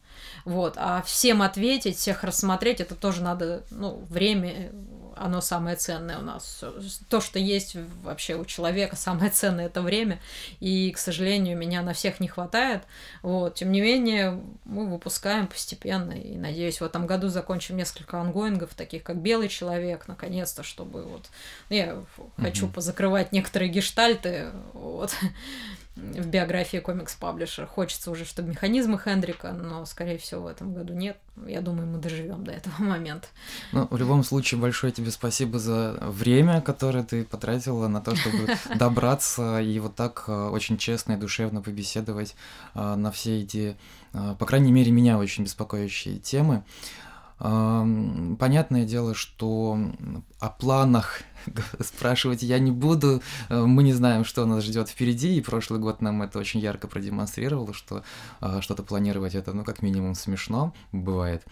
Вот. 0.45 0.73
А 0.77 1.01
всем 1.03 1.41
ответить, 1.41 1.97
всех 1.97 2.23
рассмотреть, 2.23 2.81
это 2.81 2.95
тоже 2.95 3.23
надо, 3.23 3.63
ну, 3.71 4.05
время, 4.09 4.71
оно 5.19 5.41
самое 5.41 5.75
ценное 5.75 6.17
у 6.17 6.21
нас. 6.21 6.63
То, 7.09 7.21
что 7.21 7.39
есть 7.39 7.75
вообще 8.03 8.35
у 8.35 8.45
человека, 8.45 8.95
самое 8.95 9.29
ценное 9.31 9.65
это 9.65 9.81
время. 9.81 10.19
И, 10.59 10.91
к 10.91 10.97
сожалению, 10.97 11.57
меня 11.57 11.81
на 11.81 11.93
всех 11.93 12.19
не 12.19 12.27
хватает. 12.27 12.83
Вот. 13.21 13.55
Тем 13.55 13.71
не 13.71 13.81
менее, 13.81 14.41
мы 14.65 14.87
выпускаем 14.87 15.47
постепенно. 15.47 16.13
И, 16.13 16.35
надеюсь, 16.37 16.81
в 16.81 16.83
этом 16.83 17.05
году 17.07 17.27
закончим 17.27 17.77
несколько 17.77 18.19
ангоингов, 18.19 18.73
таких 18.73 19.03
как 19.03 19.17
«Белый 19.17 19.49
человек», 19.49 20.07
наконец-то, 20.07 20.63
чтобы 20.63 21.03
вот... 21.03 21.27
Ну, 21.69 21.75
я 21.75 22.03
хочу 22.37 22.67
позакрывать 22.67 23.31
некоторые 23.31 23.69
гештальты, 23.69 24.51
вот 24.73 25.13
в 25.99 26.27
биографии 26.27 26.77
комикс-паблишер. 26.77 27.65
Хочется 27.65 28.11
уже, 28.11 28.25
чтобы 28.25 28.49
механизмы 28.49 28.97
Хендрика, 28.97 29.51
но, 29.51 29.85
скорее 29.85 30.17
всего, 30.17 30.43
в 30.43 30.47
этом 30.47 30.73
году 30.73 30.93
нет. 30.93 31.17
Я 31.47 31.61
думаю, 31.61 31.87
мы 31.87 31.99
доживем 31.99 32.43
до 32.43 32.51
этого 32.51 32.75
момента. 32.79 33.27
Ну, 33.71 33.87
в 33.89 33.97
любом 33.97 34.23
случае, 34.23 34.59
большое 34.59 34.91
тебе 34.91 35.11
спасибо 35.11 35.59
за 35.59 35.97
время, 36.01 36.61
которое 36.61 37.03
ты 37.03 37.23
потратила 37.23 37.87
на 37.87 38.01
то, 38.01 38.15
чтобы 38.15 38.47
добраться 38.75 39.59
и 39.59 39.79
вот 39.79 39.95
так 39.95 40.25
э, 40.27 40.49
очень 40.49 40.77
честно 40.77 41.13
и 41.13 41.17
душевно 41.17 41.61
побеседовать 41.61 42.35
э, 42.75 42.95
на 42.95 43.11
все 43.11 43.41
эти, 43.41 43.77
э, 44.13 44.35
по 44.37 44.45
крайней 44.45 44.71
мере, 44.71 44.91
меня 44.91 45.17
очень 45.17 45.43
беспокоящие 45.43 46.17
темы. 46.19 46.63
Понятное 47.39 48.85
дело, 48.85 49.13
что 49.13 49.79
о 50.39 50.49
планах 50.49 51.21
спрашивать 51.79 52.43
я 52.43 52.59
не 52.59 52.71
буду. 52.71 53.21
Э, 53.49 53.61
мы 53.61 53.83
не 53.83 53.93
знаем, 53.93 54.25
что 54.25 54.45
нас 54.45 54.63
ждет 54.63 54.89
впереди, 54.89 55.37
и 55.37 55.41
прошлый 55.41 55.79
год 55.79 56.01
нам 56.01 56.21
это 56.21 56.39
очень 56.39 56.59
ярко 56.59 56.87
продемонстрировало, 56.87 57.73
что 57.73 58.03
э, 58.41 58.59
что-то 58.61 58.83
планировать 58.83 59.35
это, 59.35 59.53
ну, 59.53 59.63
как 59.63 59.81
минимум, 59.81 60.15
смешно 60.15 60.73
бывает. 60.91 61.43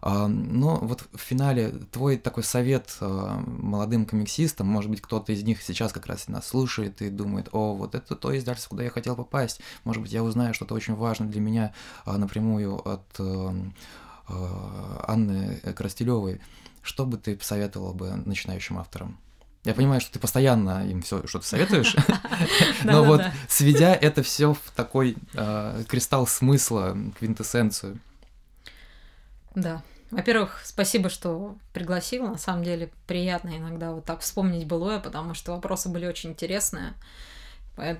Но 0.00 0.78
вот 0.80 1.02
в 1.12 1.18
финале 1.18 1.70
твой 1.90 2.18
такой 2.18 2.44
совет 2.44 2.96
э, 3.00 3.40
молодым 3.46 4.06
комиксистам, 4.06 4.68
может 4.68 4.90
быть, 4.90 5.00
кто-то 5.00 5.32
из 5.32 5.42
них 5.42 5.60
сейчас 5.60 5.92
как 5.92 6.06
раз 6.06 6.28
нас 6.28 6.46
слушает 6.46 7.02
и 7.02 7.10
думает, 7.10 7.48
о, 7.50 7.74
вот 7.74 7.96
это 7.96 8.14
то 8.14 8.36
издательство, 8.36 8.70
куда 8.70 8.84
я 8.84 8.90
хотел 8.90 9.16
попасть, 9.16 9.60
может 9.82 10.00
быть, 10.00 10.12
я 10.12 10.22
узнаю 10.22 10.54
что-то 10.54 10.76
очень 10.76 10.94
важное 10.94 11.28
для 11.28 11.40
меня 11.40 11.72
напрямую 12.06 12.76
от 12.76 13.20
Анны 14.28 15.60
Крастелевой. 15.76 16.40
Что 16.82 17.04
бы 17.06 17.18
ты 17.18 17.36
посоветовала 17.36 17.92
бы 17.92 18.10
начинающим 18.10 18.78
авторам? 18.78 19.18
Я 19.64 19.74
понимаю, 19.74 20.00
что 20.00 20.12
ты 20.12 20.18
постоянно 20.18 20.88
им 20.88 21.02
все 21.02 21.26
что-то 21.26 21.46
советуешь, 21.46 21.94
но 22.84 23.04
вот 23.04 23.22
сведя 23.48 23.92
это 23.92 24.22
все 24.22 24.54
в 24.54 24.70
такой 24.74 25.16
а, 25.34 25.82
кристалл 25.84 26.26
смысла, 26.26 26.96
квинтэссенцию. 27.18 27.98
Да. 29.54 29.82
Во-первых, 30.10 30.62
спасибо, 30.64 31.10
что 31.10 31.56
пригласил. 31.74 32.28
На 32.28 32.38
самом 32.38 32.64
деле 32.64 32.90
приятно 33.06 33.58
иногда 33.58 33.92
вот 33.92 34.06
так 34.06 34.20
вспомнить 34.20 34.66
былое, 34.66 35.00
потому 35.00 35.34
что 35.34 35.52
вопросы 35.52 35.90
были 35.90 36.06
очень 36.06 36.30
интересные. 36.30 36.94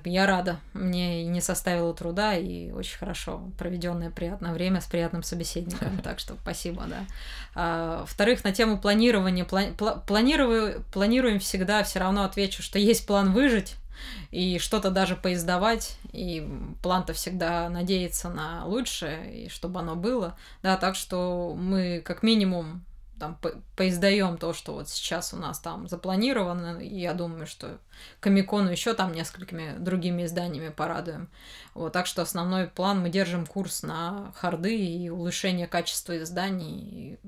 Я 0.03 0.25
рада. 0.25 0.59
Мне 0.73 1.25
не 1.25 1.41
составило 1.41 1.93
труда 1.93 2.35
и 2.35 2.71
очень 2.71 2.97
хорошо 2.97 3.49
проведенное 3.57 4.09
приятное 4.09 4.53
время 4.53 4.81
с 4.81 4.85
приятным 4.85 5.23
собеседником. 5.23 5.97
Так 6.03 6.19
что 6.19 6.35
спасибо, 6.41 6.85
да. 6.87 7.05
А, 7.55 7.99
во-вторых, 8.01 8.43
на 8.43 8.51
тему 8.51 8.79
планирования. 8.79 9.45
Пла- 9.45 10.03
планирую, 10.05 10.83
планируем 10.93 11.39
всегда, 11.39 11.83
все 11.83 11.99
равно 11.99 12.23
отвечу, 12.23 12.63
что 12.63 12.79
есть 12.79 13.05
план 13.05 13.33
выжить 13.33 13.75
и 14.31 14.59
что-то 14.59 14.91
даже 14.91 15.15
поиздавать, 15.15 15.97
и 16.11 16.47
план-то 16.81 17.13
всегда 17.13 17.69
надеется 17.69 18.29
на 18.29 18.65
лучшее, 18.65 19.45
и 19.45 19.49
чтобы 19.49 19.79
оно 19.79 19.95
было, 19.95 20.37
да, 20.63 20.77
так 20.77 20.95
что 20.95 21.55
мы 21.57 22.01
как 22.03 22.23
минимум 22.23 22.83
там 23.19 23.37
поиздаем 23.75 24.37
то, 24.37 24.53
что 24.53 24.73
вот 24.73 24.89
сейчас 24.89 25.33
у 25.33 25.37
нас 25.37 25.59
там 25.59 25.87
запланировано, 25.87 26.79
и 26.79 26.99
я 26.99 27.13
думаю, 27.13 27.45
что 27.47 27.77
Комикону 28.19 28.69
еще 28.69 28.93
там 28.93 29.13
несколькими 29.13 29.75
другими 29.77 30.25
изданиями 30.25 30.69
порадуем. 30.69 31.29
Вот, 31.73 31.93
так 31.93 32.05
что 32.05 32.21
основной 32.21 32.67
план 32.67 33.01
мы 33.01 33.09
держим 33.09 33.45
курс 33.45 33.83
на 33.83 34.33
харды 34.35 34.75
и 34.75 35.09
улучшение 35.09 35.67
качества 35.67 36.17
изданий, 36.17 37.19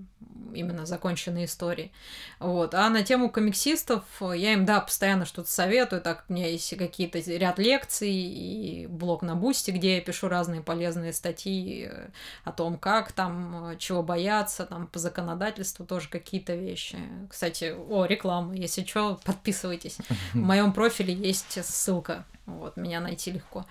именно 0.54 0.86
законченные 0.86 1.46
истории. 1.46 1.92
Вот. 2.40 2.74
А 2.74 2.90
на 2.90 3.04
тему 3.04 3.30
комиксистов 3.30 4.04
я 4.20 4.54
им, 4.54 4.66
да, 4.66 4.82
постоянно 4.82 5.26
что-то 5.26 5.50
советую. 5.50 6.02
Так, 6.02 6.26
у 6.30 6.34
меня 6.34 6.48
есть 6.48 6.76
какие-то 6.78 7.20
ряд 7.20 7.60
лекций 7.60 8.12
и 8.12 8.88
блог 8.88 9.22
на 9.22 9.36
Boosty, 9.36 9.72
где 9.72 9.96
я 9.96 10.02
пишу 10.02 10.28
разные 10.28 10.62
полезные 10.62 11.14
статьи 11.14 11.88
э, 11.90 12.10
о 12.44 12.52
том, 12.52 12.78
как 12.78 13.12
там, 13.12 13.72
э, 13.72 13.78
чего 13.78 14.04
бояться, 14.04 14.66
там 14.66 14.88
по 14.88 15.00
законодательству 15.00 15.86
тоже 15.86 16.10
какие-то 16.10 16.56
вещи. 16.56 16.98
Кстати, 17.30 17.74
о, 17.76 18.06
реклама, 18.06 18.54
если 18.56 18.84
что, 18.84 19.20
подписывайтесь. 19.24 19.98
В 20.34 20.38
профиле 20.70 21.14
есть 21.14 21.64
ссылка. 21.66 22.26
Вот, 22.46 22.78
меня 22.78 23.00
найти 23.00 23.32
легко. 23.32 23.66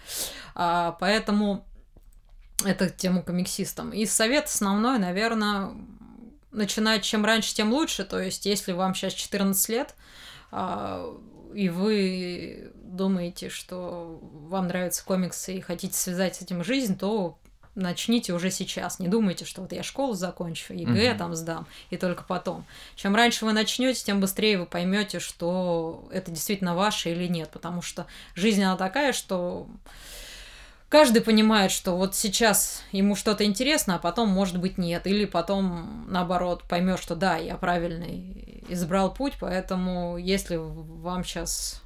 А, 0.55 0.97
поэтому 1.01 1.65
это 2.65 2.89
тему 2.89 3.23
комиксистам. 3.23 3.93
И 3.93 4.07
совет 4.07 4.47
основной, 4.47 4.99
наверное, 4.99 5.71
начинать 6.53 7.03
чем 7.03 7.25
раньше, 7.25 7.55
тем 7.55 7.73
лучше. 7.73 8.05
То 8.05 8.21
есть, 8.21 8.47
если 8.47 8.73
вам 8.73 8.95
сейчас 8.95 9.15
14 9.15 9.69
лет, 9.69 9.95
а, 10.51 11.17
и 11.55 11.69
вы 11.69 12.73
думаете, 12.75 13.49
что 13.49 14.21
вам 14.23 14.69
нравятся 14.69 15.05
комиксы 15.05 15.55
и 15.55 15.61
хотите 15.61 15.95
связать 15.95 16.37
с 16.37 16.43
этим 16.43 16.65
жизнь, 16.65 16.99
то 16.99 17.39
начните 17.75 18.33
уже 18.33 18.51
сейчас. 18.51 18.99
Не 18.99 19.09
думайте, 19.09 19.45
что 19.45 19.63
вот 19.63 19.73
я 19.73 19.83
школу 19.83 20.15
закончу, 20.15 20.73
ЕГЭ 20.73 21.11
угу. 21.11 21.19
там 21.19 21.35
сдам, 21.35 21.67
и 21.91 21.97
только 21.97 22.25
потом. 22.25 22.65
Чем 22.97 23.15
раньше 23.15 23.45
вы 23.45 23.53
начнете, 23.53 24.05
тем 24.05 24.21
быстрее 24.21 24.59
вы 24.59 24.67
поймете, 24.67 25.21
что 25.21 26.09
это 26.13 26.31
действительно 26.31 26.75
ваше 26.75 27.11
или 27.11 27.27
нет. 27.27 27.51
Потому 27.51 27.83
что 27.83 28.07
жизнь 28.35 28.63
она 28.63 28.77
такая, 28.77 29.13
что 29.13 29.67
каждый 30.89 31.23
понимает, 31.23 31.71
что 31.71 31.97
вот 31.97 32.15
сейчас 32.15 32.83
ему 32.93 33.15
что-то 33.17 33.45
интересно, 33.45 33.97
а 33.97 33.99
потом, 33.99 34.29
может 34.29 34.59
быть, 34.59 34.79
нет. 34.79 35.07
Или 35.07 35.25
потом, 35.25 36.07
наоборот, 36.09 36.65
поймет, 36.65 37.01
что 37.01 37.15
да, 37.15 37.37
я 37.37 37.57
правильный 37.57 38.65
избрал 38.69 39.13
путь, 39.13 39.35
поэтому 39.41 40.17
если 40.17 40.57
вам 40.57 41.25
сейчас 41.25 41.83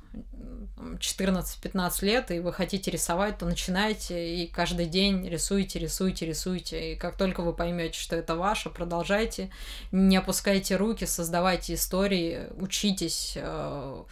14-15 0.77 2.05
лет, 2.05 2.31
и 2.31 2.41
вы 2.41 2.53
хотите 2.53 2.91
рисовать, 2.91 3.39
то 3.39 3.47
начинайте 3.47 4.37
и 4.37 4.47
каждый 4.47 4.87
день 4.87 5.27
рисуйте, 5.29 5.79
рисуйте, 5.79 6.27
рисуйте. 6.27 6.93
И 6.93 6.97
как 6.97 7.17
только 7.17 7.43
вы 7.43 7.53
поймете, 7.53 7.99
что 7.99 8.17
это 8.17 8.37
ваше, 8.37 8.71
продолжайте, 8.71 9.51
не 9.93 10.17
опускайте 10.17 10.77
руки, 10.77 11.05
создавайте 11.05 11.75
истории, 11.75 12.49
учитесь 12.59 13.35
э, 13.37 14.05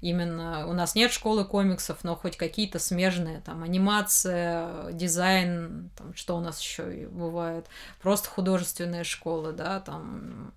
именно 0.00 0.66
у 0.66 0.72
нас 0.72 0.94
нет 0.94 1.12
школы 1.12 1.44
комиксов, 1.44 2.04
но 2.04 2.14
хоть 2.16 2.36
какие-то 2.36 2.78
смежные, 2.78 3.40
там, 3.40 3.62
анимация, 3.62 4.92
дизайн, 4.92 5.90
там, 5.96 6.14
что 6.14 6.36
у 6.36 6.40
нас 6.40 6.60
еще 6.60 7.08
бывает, 7.10 7.66
просто 8.00 8.28
художественная 8.28 9.04
школа, 9.04 9.52
да, 9.52 9.80
там, 9.80 10.52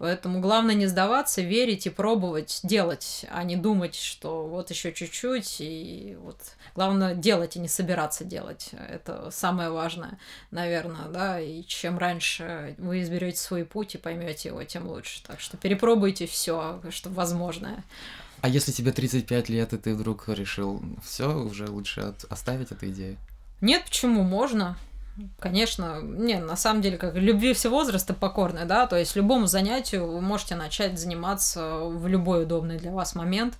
Поэтому 0.00 0.40
главное 0.40 0.74
не 0.74 0.86
сдаваться, 0.86 1.42
верить 1.42 1.86
и 1.86 1.90
пробовать 1.90 2.60
делать, 2.62 3.26
а 3.30 3.44
не 3.44 3.56
думать, 3.56 3.94
что 3.94 4.46
вот 4.46 4.70
еще 4.70 4.94
чуть-чуть. 4.94 5.56
И 5.60 6.16
вот 6.22 6.38
главное 6.74 7.14
делать 7.14 7.56
и 7.56 7.58
не 7.58 7.68
собираться 7.68 8.24
делать. 8.24 8.70
Это 8.88 9.30
самое 9.30 9.68
важное, 9.68 10.18
наверное, 10.50 11.08
да. 11.08 11.38
И 11.38 11.64
чем 11.64 11.98
раньше 11.98 12.74
вы 12.78 13.02
изберете 13.02 13.36
свой 13.36 13.66
путь 13.66 13.94
и 13.94 13.98
поймете 13.98 14.48
его, 14.48 14.64
тем 14.64 14.88
лучше. 14.88 15.22
Так 15.22 15.38
что 15.38 15.58
перепробуйте 15.58 16.26
все, 16.26 16.80
что 16.88 17.10
возможное. 17.10 17.84
А 18.40 18.48
если 18.48 18.72
тебе 18.72 18.92
35 18.92 19.50
лет, 19.50 19.74
и 19.74 19.76
ты 19.76 19.94
вдруг 19.94 20.30
решил, 20.30 20.82
все, 21.04 21.30
уже 21.38 21.68
лучше 21.68 22.14
оставить 22.30 22.72
эту 22.72 22.88
идею? 22.88 23.18
Нет, 23.60 23.84
почему? 23.84 24.22
Можно. 24.22 24.78
Конечно, 25.38 26.00
не, 26.02 26.38
на 26.38 26.56
самом 26.56 26.82
деле, 26.82 26.96
как 26.96 27.14
любви 27.14 27.52
все 27.52 27.68
возраста 27.68 28.14
покорны, 28.14 28.64
да, 28.64 28.86
то 28.86 28.96
есть 28.96 29.16
любому 29.16 29.46
занятию 29.46 30.06
вы 30.06 30.20
можете 30.20 30.56
начать 30.56 30.98
заниматься 30.98 31.80
в 31.80 32.06
любой 32.06 32.44
удобный 32.44 32.78
для 32.78 32.90
вас 32.90 33.14
момент, 33.14 33.58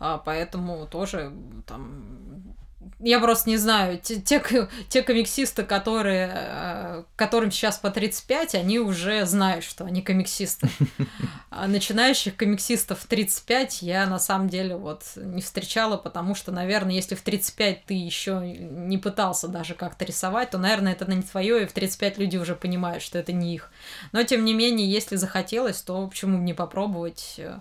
а, 0.00 0.18
поэтому 0.18 0.86
тоже 0.86 1.32
там 1.66 2.54
я 3.00 3.20
просто 3.20 3.50
не 3.50 3.56
знаю, 3.56 3.98
те, 3.98 4.20
те, 4.20 4.42
те 4.88 5.02
комиксисты, 5.02 5.64
которые, 5.64 6.30
э, 6.34 7.02
которым 7.16 7.50
сейчас 7.50 7.78
по 7.78 7.90
35, 7.90 8.54
они 8.54 8.78
уже 8.78 9.24
знают, 9.26 9.64
что 9.64 9.84
они 9.84 10.02
комиксисты. 10.02 10.68
А 11.48 11.68
начинающих 11.68 12.36
комиксистов 12.36 13.00
в 13.00 13.06
35 13.06 13.80
я 13.80 14.04
на 14.04 14.18
самом 14.18 14.50
деле 14.50 14.76
вот 14.76 15.04
не 15.16 15.40
встречала, 15.40 15.96
потому 15.96 16.34
что, 16.34 16.52
наверное, 16.52 16.92
если 16.92 17.14
в 17.14 17.22
35 17.22 17.86
ты 17.86 17.94
еще 17.94 18.40
не 18.42 18.98
пытался 18.98 19.48
даже 19.48 19.72
как-то 19.72 20.04
рисовать, 20.04 20.50
то, 20.50 20.58
наверное, 20.58 20.92
это 20.92 21.10
не 21.10 21.22
твое, 21.22 21.62
и 21.62 21.66
в 21.66 21.72
35 21.72 22.18
люди 22.18 22.36
уже 22.36 22.56
понимают, 22.56 23.02
что 23.02 23.18
это 23.18 23.32
не 23.32 23.54
их. 23.54 23.70
Но, 24.12 24.22
тем 24.22 24.44
не 24.44 24.52
менее, 24.52 24.90
если 24.90 25.16
захотелось, 25.16 25.80
то 25.80 26.06
почему 26.06 26.36
бы 26.36 26.44
не 26.44 26.52
попробовать 26.52 27.36
э, 27.38 27.58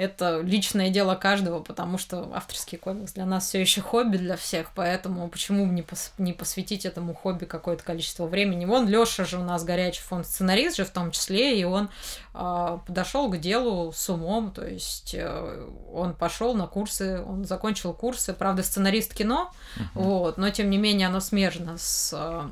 это 0.00 0.40
личное 0.40 0.88
дело 0.88 1.14
каждого, 1.14 1.60
потому 1.60 1.98
что 1.98 2.30
авторский 2.34 2.78
комикс 2.78 3.12
для 3.12 3.26
нас 3.26 3.46
все 3.46 3.60
еще 3.60 3.82
хобби 3.82 4.16
для 4.16 4.36
всех, 4.36 4.70
поэтому 4.74 5.28
почему 5.28 5.66
бы 5.66 5.74
не, 5.74 5.82
пос 5.82 6.12
не 6.16 6.32
посвятить 6.32 6.86
этому 6.86 7.14
хобби 7.14 7.44
какое-то 7.44 7.84
количество 7.84 8.26
времени. 8.26 8.64
Вон 8.64 8.88
Леша 8.88 9.26
же 9.26 9.38
у 9.38 9.44
нас 9.44 9.62
горячий 9.62 10.00
фонд 10.00 10.26
сценарист 10.26 10.78
же 10.78 10.86
в 10.86 10.90
том 10.90 11.10
числе, 11.10 11.60
и 11.60 11.64
он 11.64 11.90
э, 12.32 12.78
подошел 12.86 13.30
к 13.30 13.38
делу 13.38 13.92
с 13.92 14.08
умом, 14.08 14.52
то 14.52 14.66
есть 14.66 15.14
э, 15.14 15.68
он 15.92 16.14
пошел 16.14 16.54
на 16.54 16.66
курсы, 16.66 17.22
он 17.22 17.44
закончил 17.44 17.92
курсы, 17.92 18.32
правда, 18.32 18.62
сценарист 18.62 19.12
кино, 19.12 19.52
uh-huh. 19.76 19.82
вот, 19.94 20.38
но 20.38 20.48
тем 20.48 20.70
не 20.70 20.78
менее 20.78 21.08
оно 21.08 21.20
смежно 21.20 21.76
с 21.76 22.14
э, 22.14 22.16
а, 22.16 22.50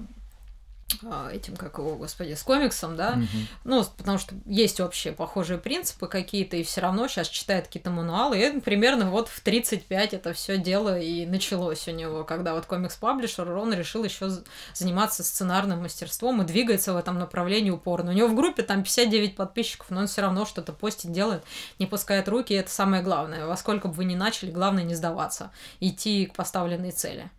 этим, 1.33 1.57
как 1.57 1.79
его, 1.79 1.97
господи, 1.97 2.35
с 2.35 2.43
комиксом, 2.43 2.97
да, 2.97 3.13
угу. 3.13 3.27
ну, 3.65 3.85
потому 3.97 4.19
что 4.19 4.35
есть 4.47 4.81
общие 4.81 5.13
похожие 5.13 5.59
принципы 5.59 6.09
какие-то, 6.09 6.57
и 6.57 6.63
все 6.63 6.81
равно 6.81 7.09
сейчас 7.09 7.29
читает 7.29 7.67
какие-то 7.67 7.91
мануалы, 7.91 8.41
и 8.41 8.61
примерно 8.61 9.11
вот 9.11 9.29
в 9.29 9.41
35 9.41 10.15
это 10.15 10.33
все 10.33 10.59
дело 10.59 10.99
и 10.99 11.27
началось 11.27 11.87
у 11.89 11.93
него, 11.93 12.25
когда 12.25 12.55
вот 12.55 12.67
комикс-паблишер, 12.67 13.51
он 13.51 13.73
решил 13.75 14.03
еще 14.05 14.31
заниматься 14.75 15.23
сценарным 15.23 15.83
мастерством 15.83 16.43
и 16.43 16.47
двигается 16.47 16.93
в 16.93 16.97
этом 16.97 17.19
направлении 17.19 17.71
упорно. 17.71 18.11
У 18.11 18.15
него 18.15 18.29
в 18.29 18.35
группе 18.35 18.63
там 18.63 18.83
59 18.83 19.37
подписчиков, 19.37 19.91
но 19.91 20.01
он 20.01 20.07
все 20.07 20.23
равно 20.23 20.47
что-то 20.47 20.73
постит, 20.73 21.13
делает, 21.13 21.45
не 21.79 21.87
пускает 21.87 22.29
руки, 22.29 22.55
и 22.55 22.57
это 22.57 22.71
самое 22.71 23.03
главное. 23.03 23.47
Во 23.47 23.57
сколько 23.57 23.89
бы 23.89 23.95
вы 23.95 24.05
ни 24.05 24.15
начали, 24.15 24.51
главное 24.51 24.85
не 24.85 24.95
сдаваться, 24.95 25.51
идти 25.81 26.27
к 26.27 26.35
поставленной 26.35 26.93
цели. 26.93 27.31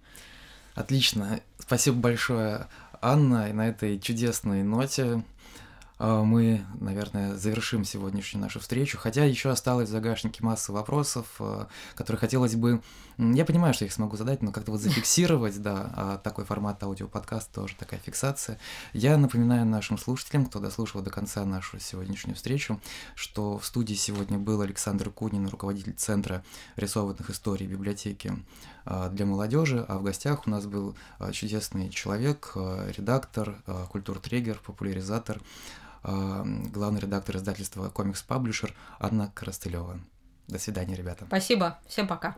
Отлично. 0.76 1.42
Спасибо 1.60 1.98
большое 1.98 2.68
Анна, 3.02 3.50
и 3.50 3.54
на 3.54 3.70
этой 3.70 4.00
чудесной 4.00 4.64
ноте 4.64 5.24
а, 5.98 6.24
мы, 6.24 6.62
наверное, 6.80 7.36
завершим 7.36 7.84
сегодняшнюю 7.84 8.42
нашу 8.42 8.60
встречу, 8.60 8.98
хотя 8.98 9.24
еще 9.24 9.50
осталось 9.50 9.90
в 9.90 9.92
загашнике 9.92 10.44
масса 10.44 10.72
вопросов, 10.72 11.26
а, 11.40 11.68
которые 11.96 12.20
хотелось 12.20 12.56
бы... 12.56 12.82
Я 13.22 13.44
понимаю, 13.44 13.74
что 13.74 13.84
я 13.84 13.88
их 13.88 13.94
смогу 13.94 14.16
задать, 14.16 14.42
но 14.42 14.54
как-то 14.54 14.72
вот 14.72 14.80
зафиксировать, 14.80 15.58
да, 15.62 15.92
а 15.94 16.18
такой 16.20 16.46
формат 16.46 16.82
аудиоподкаст 16.82 17.52
тоже 17.52 17.76
такая 17.76 18.00
фиксация. 18.00 18.58
Я 18.94 19.18
напоминаю 19.18 19.66
нашим 19.66 19.98
слушателям, 19.98 20.46
кто 20.46 20.60
дослушал 20.60 21.02
до 21.02 21.10
конца 21.10 21.44
нашу 21.44 21.82
сегодняшнюю 21.82 22.38
встречу, 22.38 22.80
что 23.16 23.60
в 23.60 23.66
студии 23.66 23.96
сегодня 23.96 24.40
был 24.40 24.62
Александр 24.62 25.10
Кунин, 25.10 25.50
руководитель 25.50 25.96
Центра 25.96 26.46
рисованных 26.78 27.30
историй 27.30 27.68
библиотеки 27.68 28.34
а, 28.86 29.10
для 29.10 29.26
молодежи, 29.26 29.84
а 29.86 29.98
в 29.98 30.04
гостях 30.04 30.48
у 30.48 30.50
нас 30.50 30.66
был 30.66 30.96
чудесный 31.34 31.90
человек, 31.90 32.54
редактор, 32.56 33.62
культур-трегер, 33.90 34.62
популяризатор, 34.66 35.42
главный 36.04 37.02
редактор 37.02 37.36
издательства 37.36 37.90
«Комикс 37.90 38.22
Паблишер» 38.22 38.74
Анна 38.98 39.30
Коростылева. 39.36 40.00
До 40.48 40.58
свидания, 40.58 40.96
ребята. 40.96 41.26
Спасибо. 41.26 41.80
Всем 41.86 42.08
пока. 42.08 42.38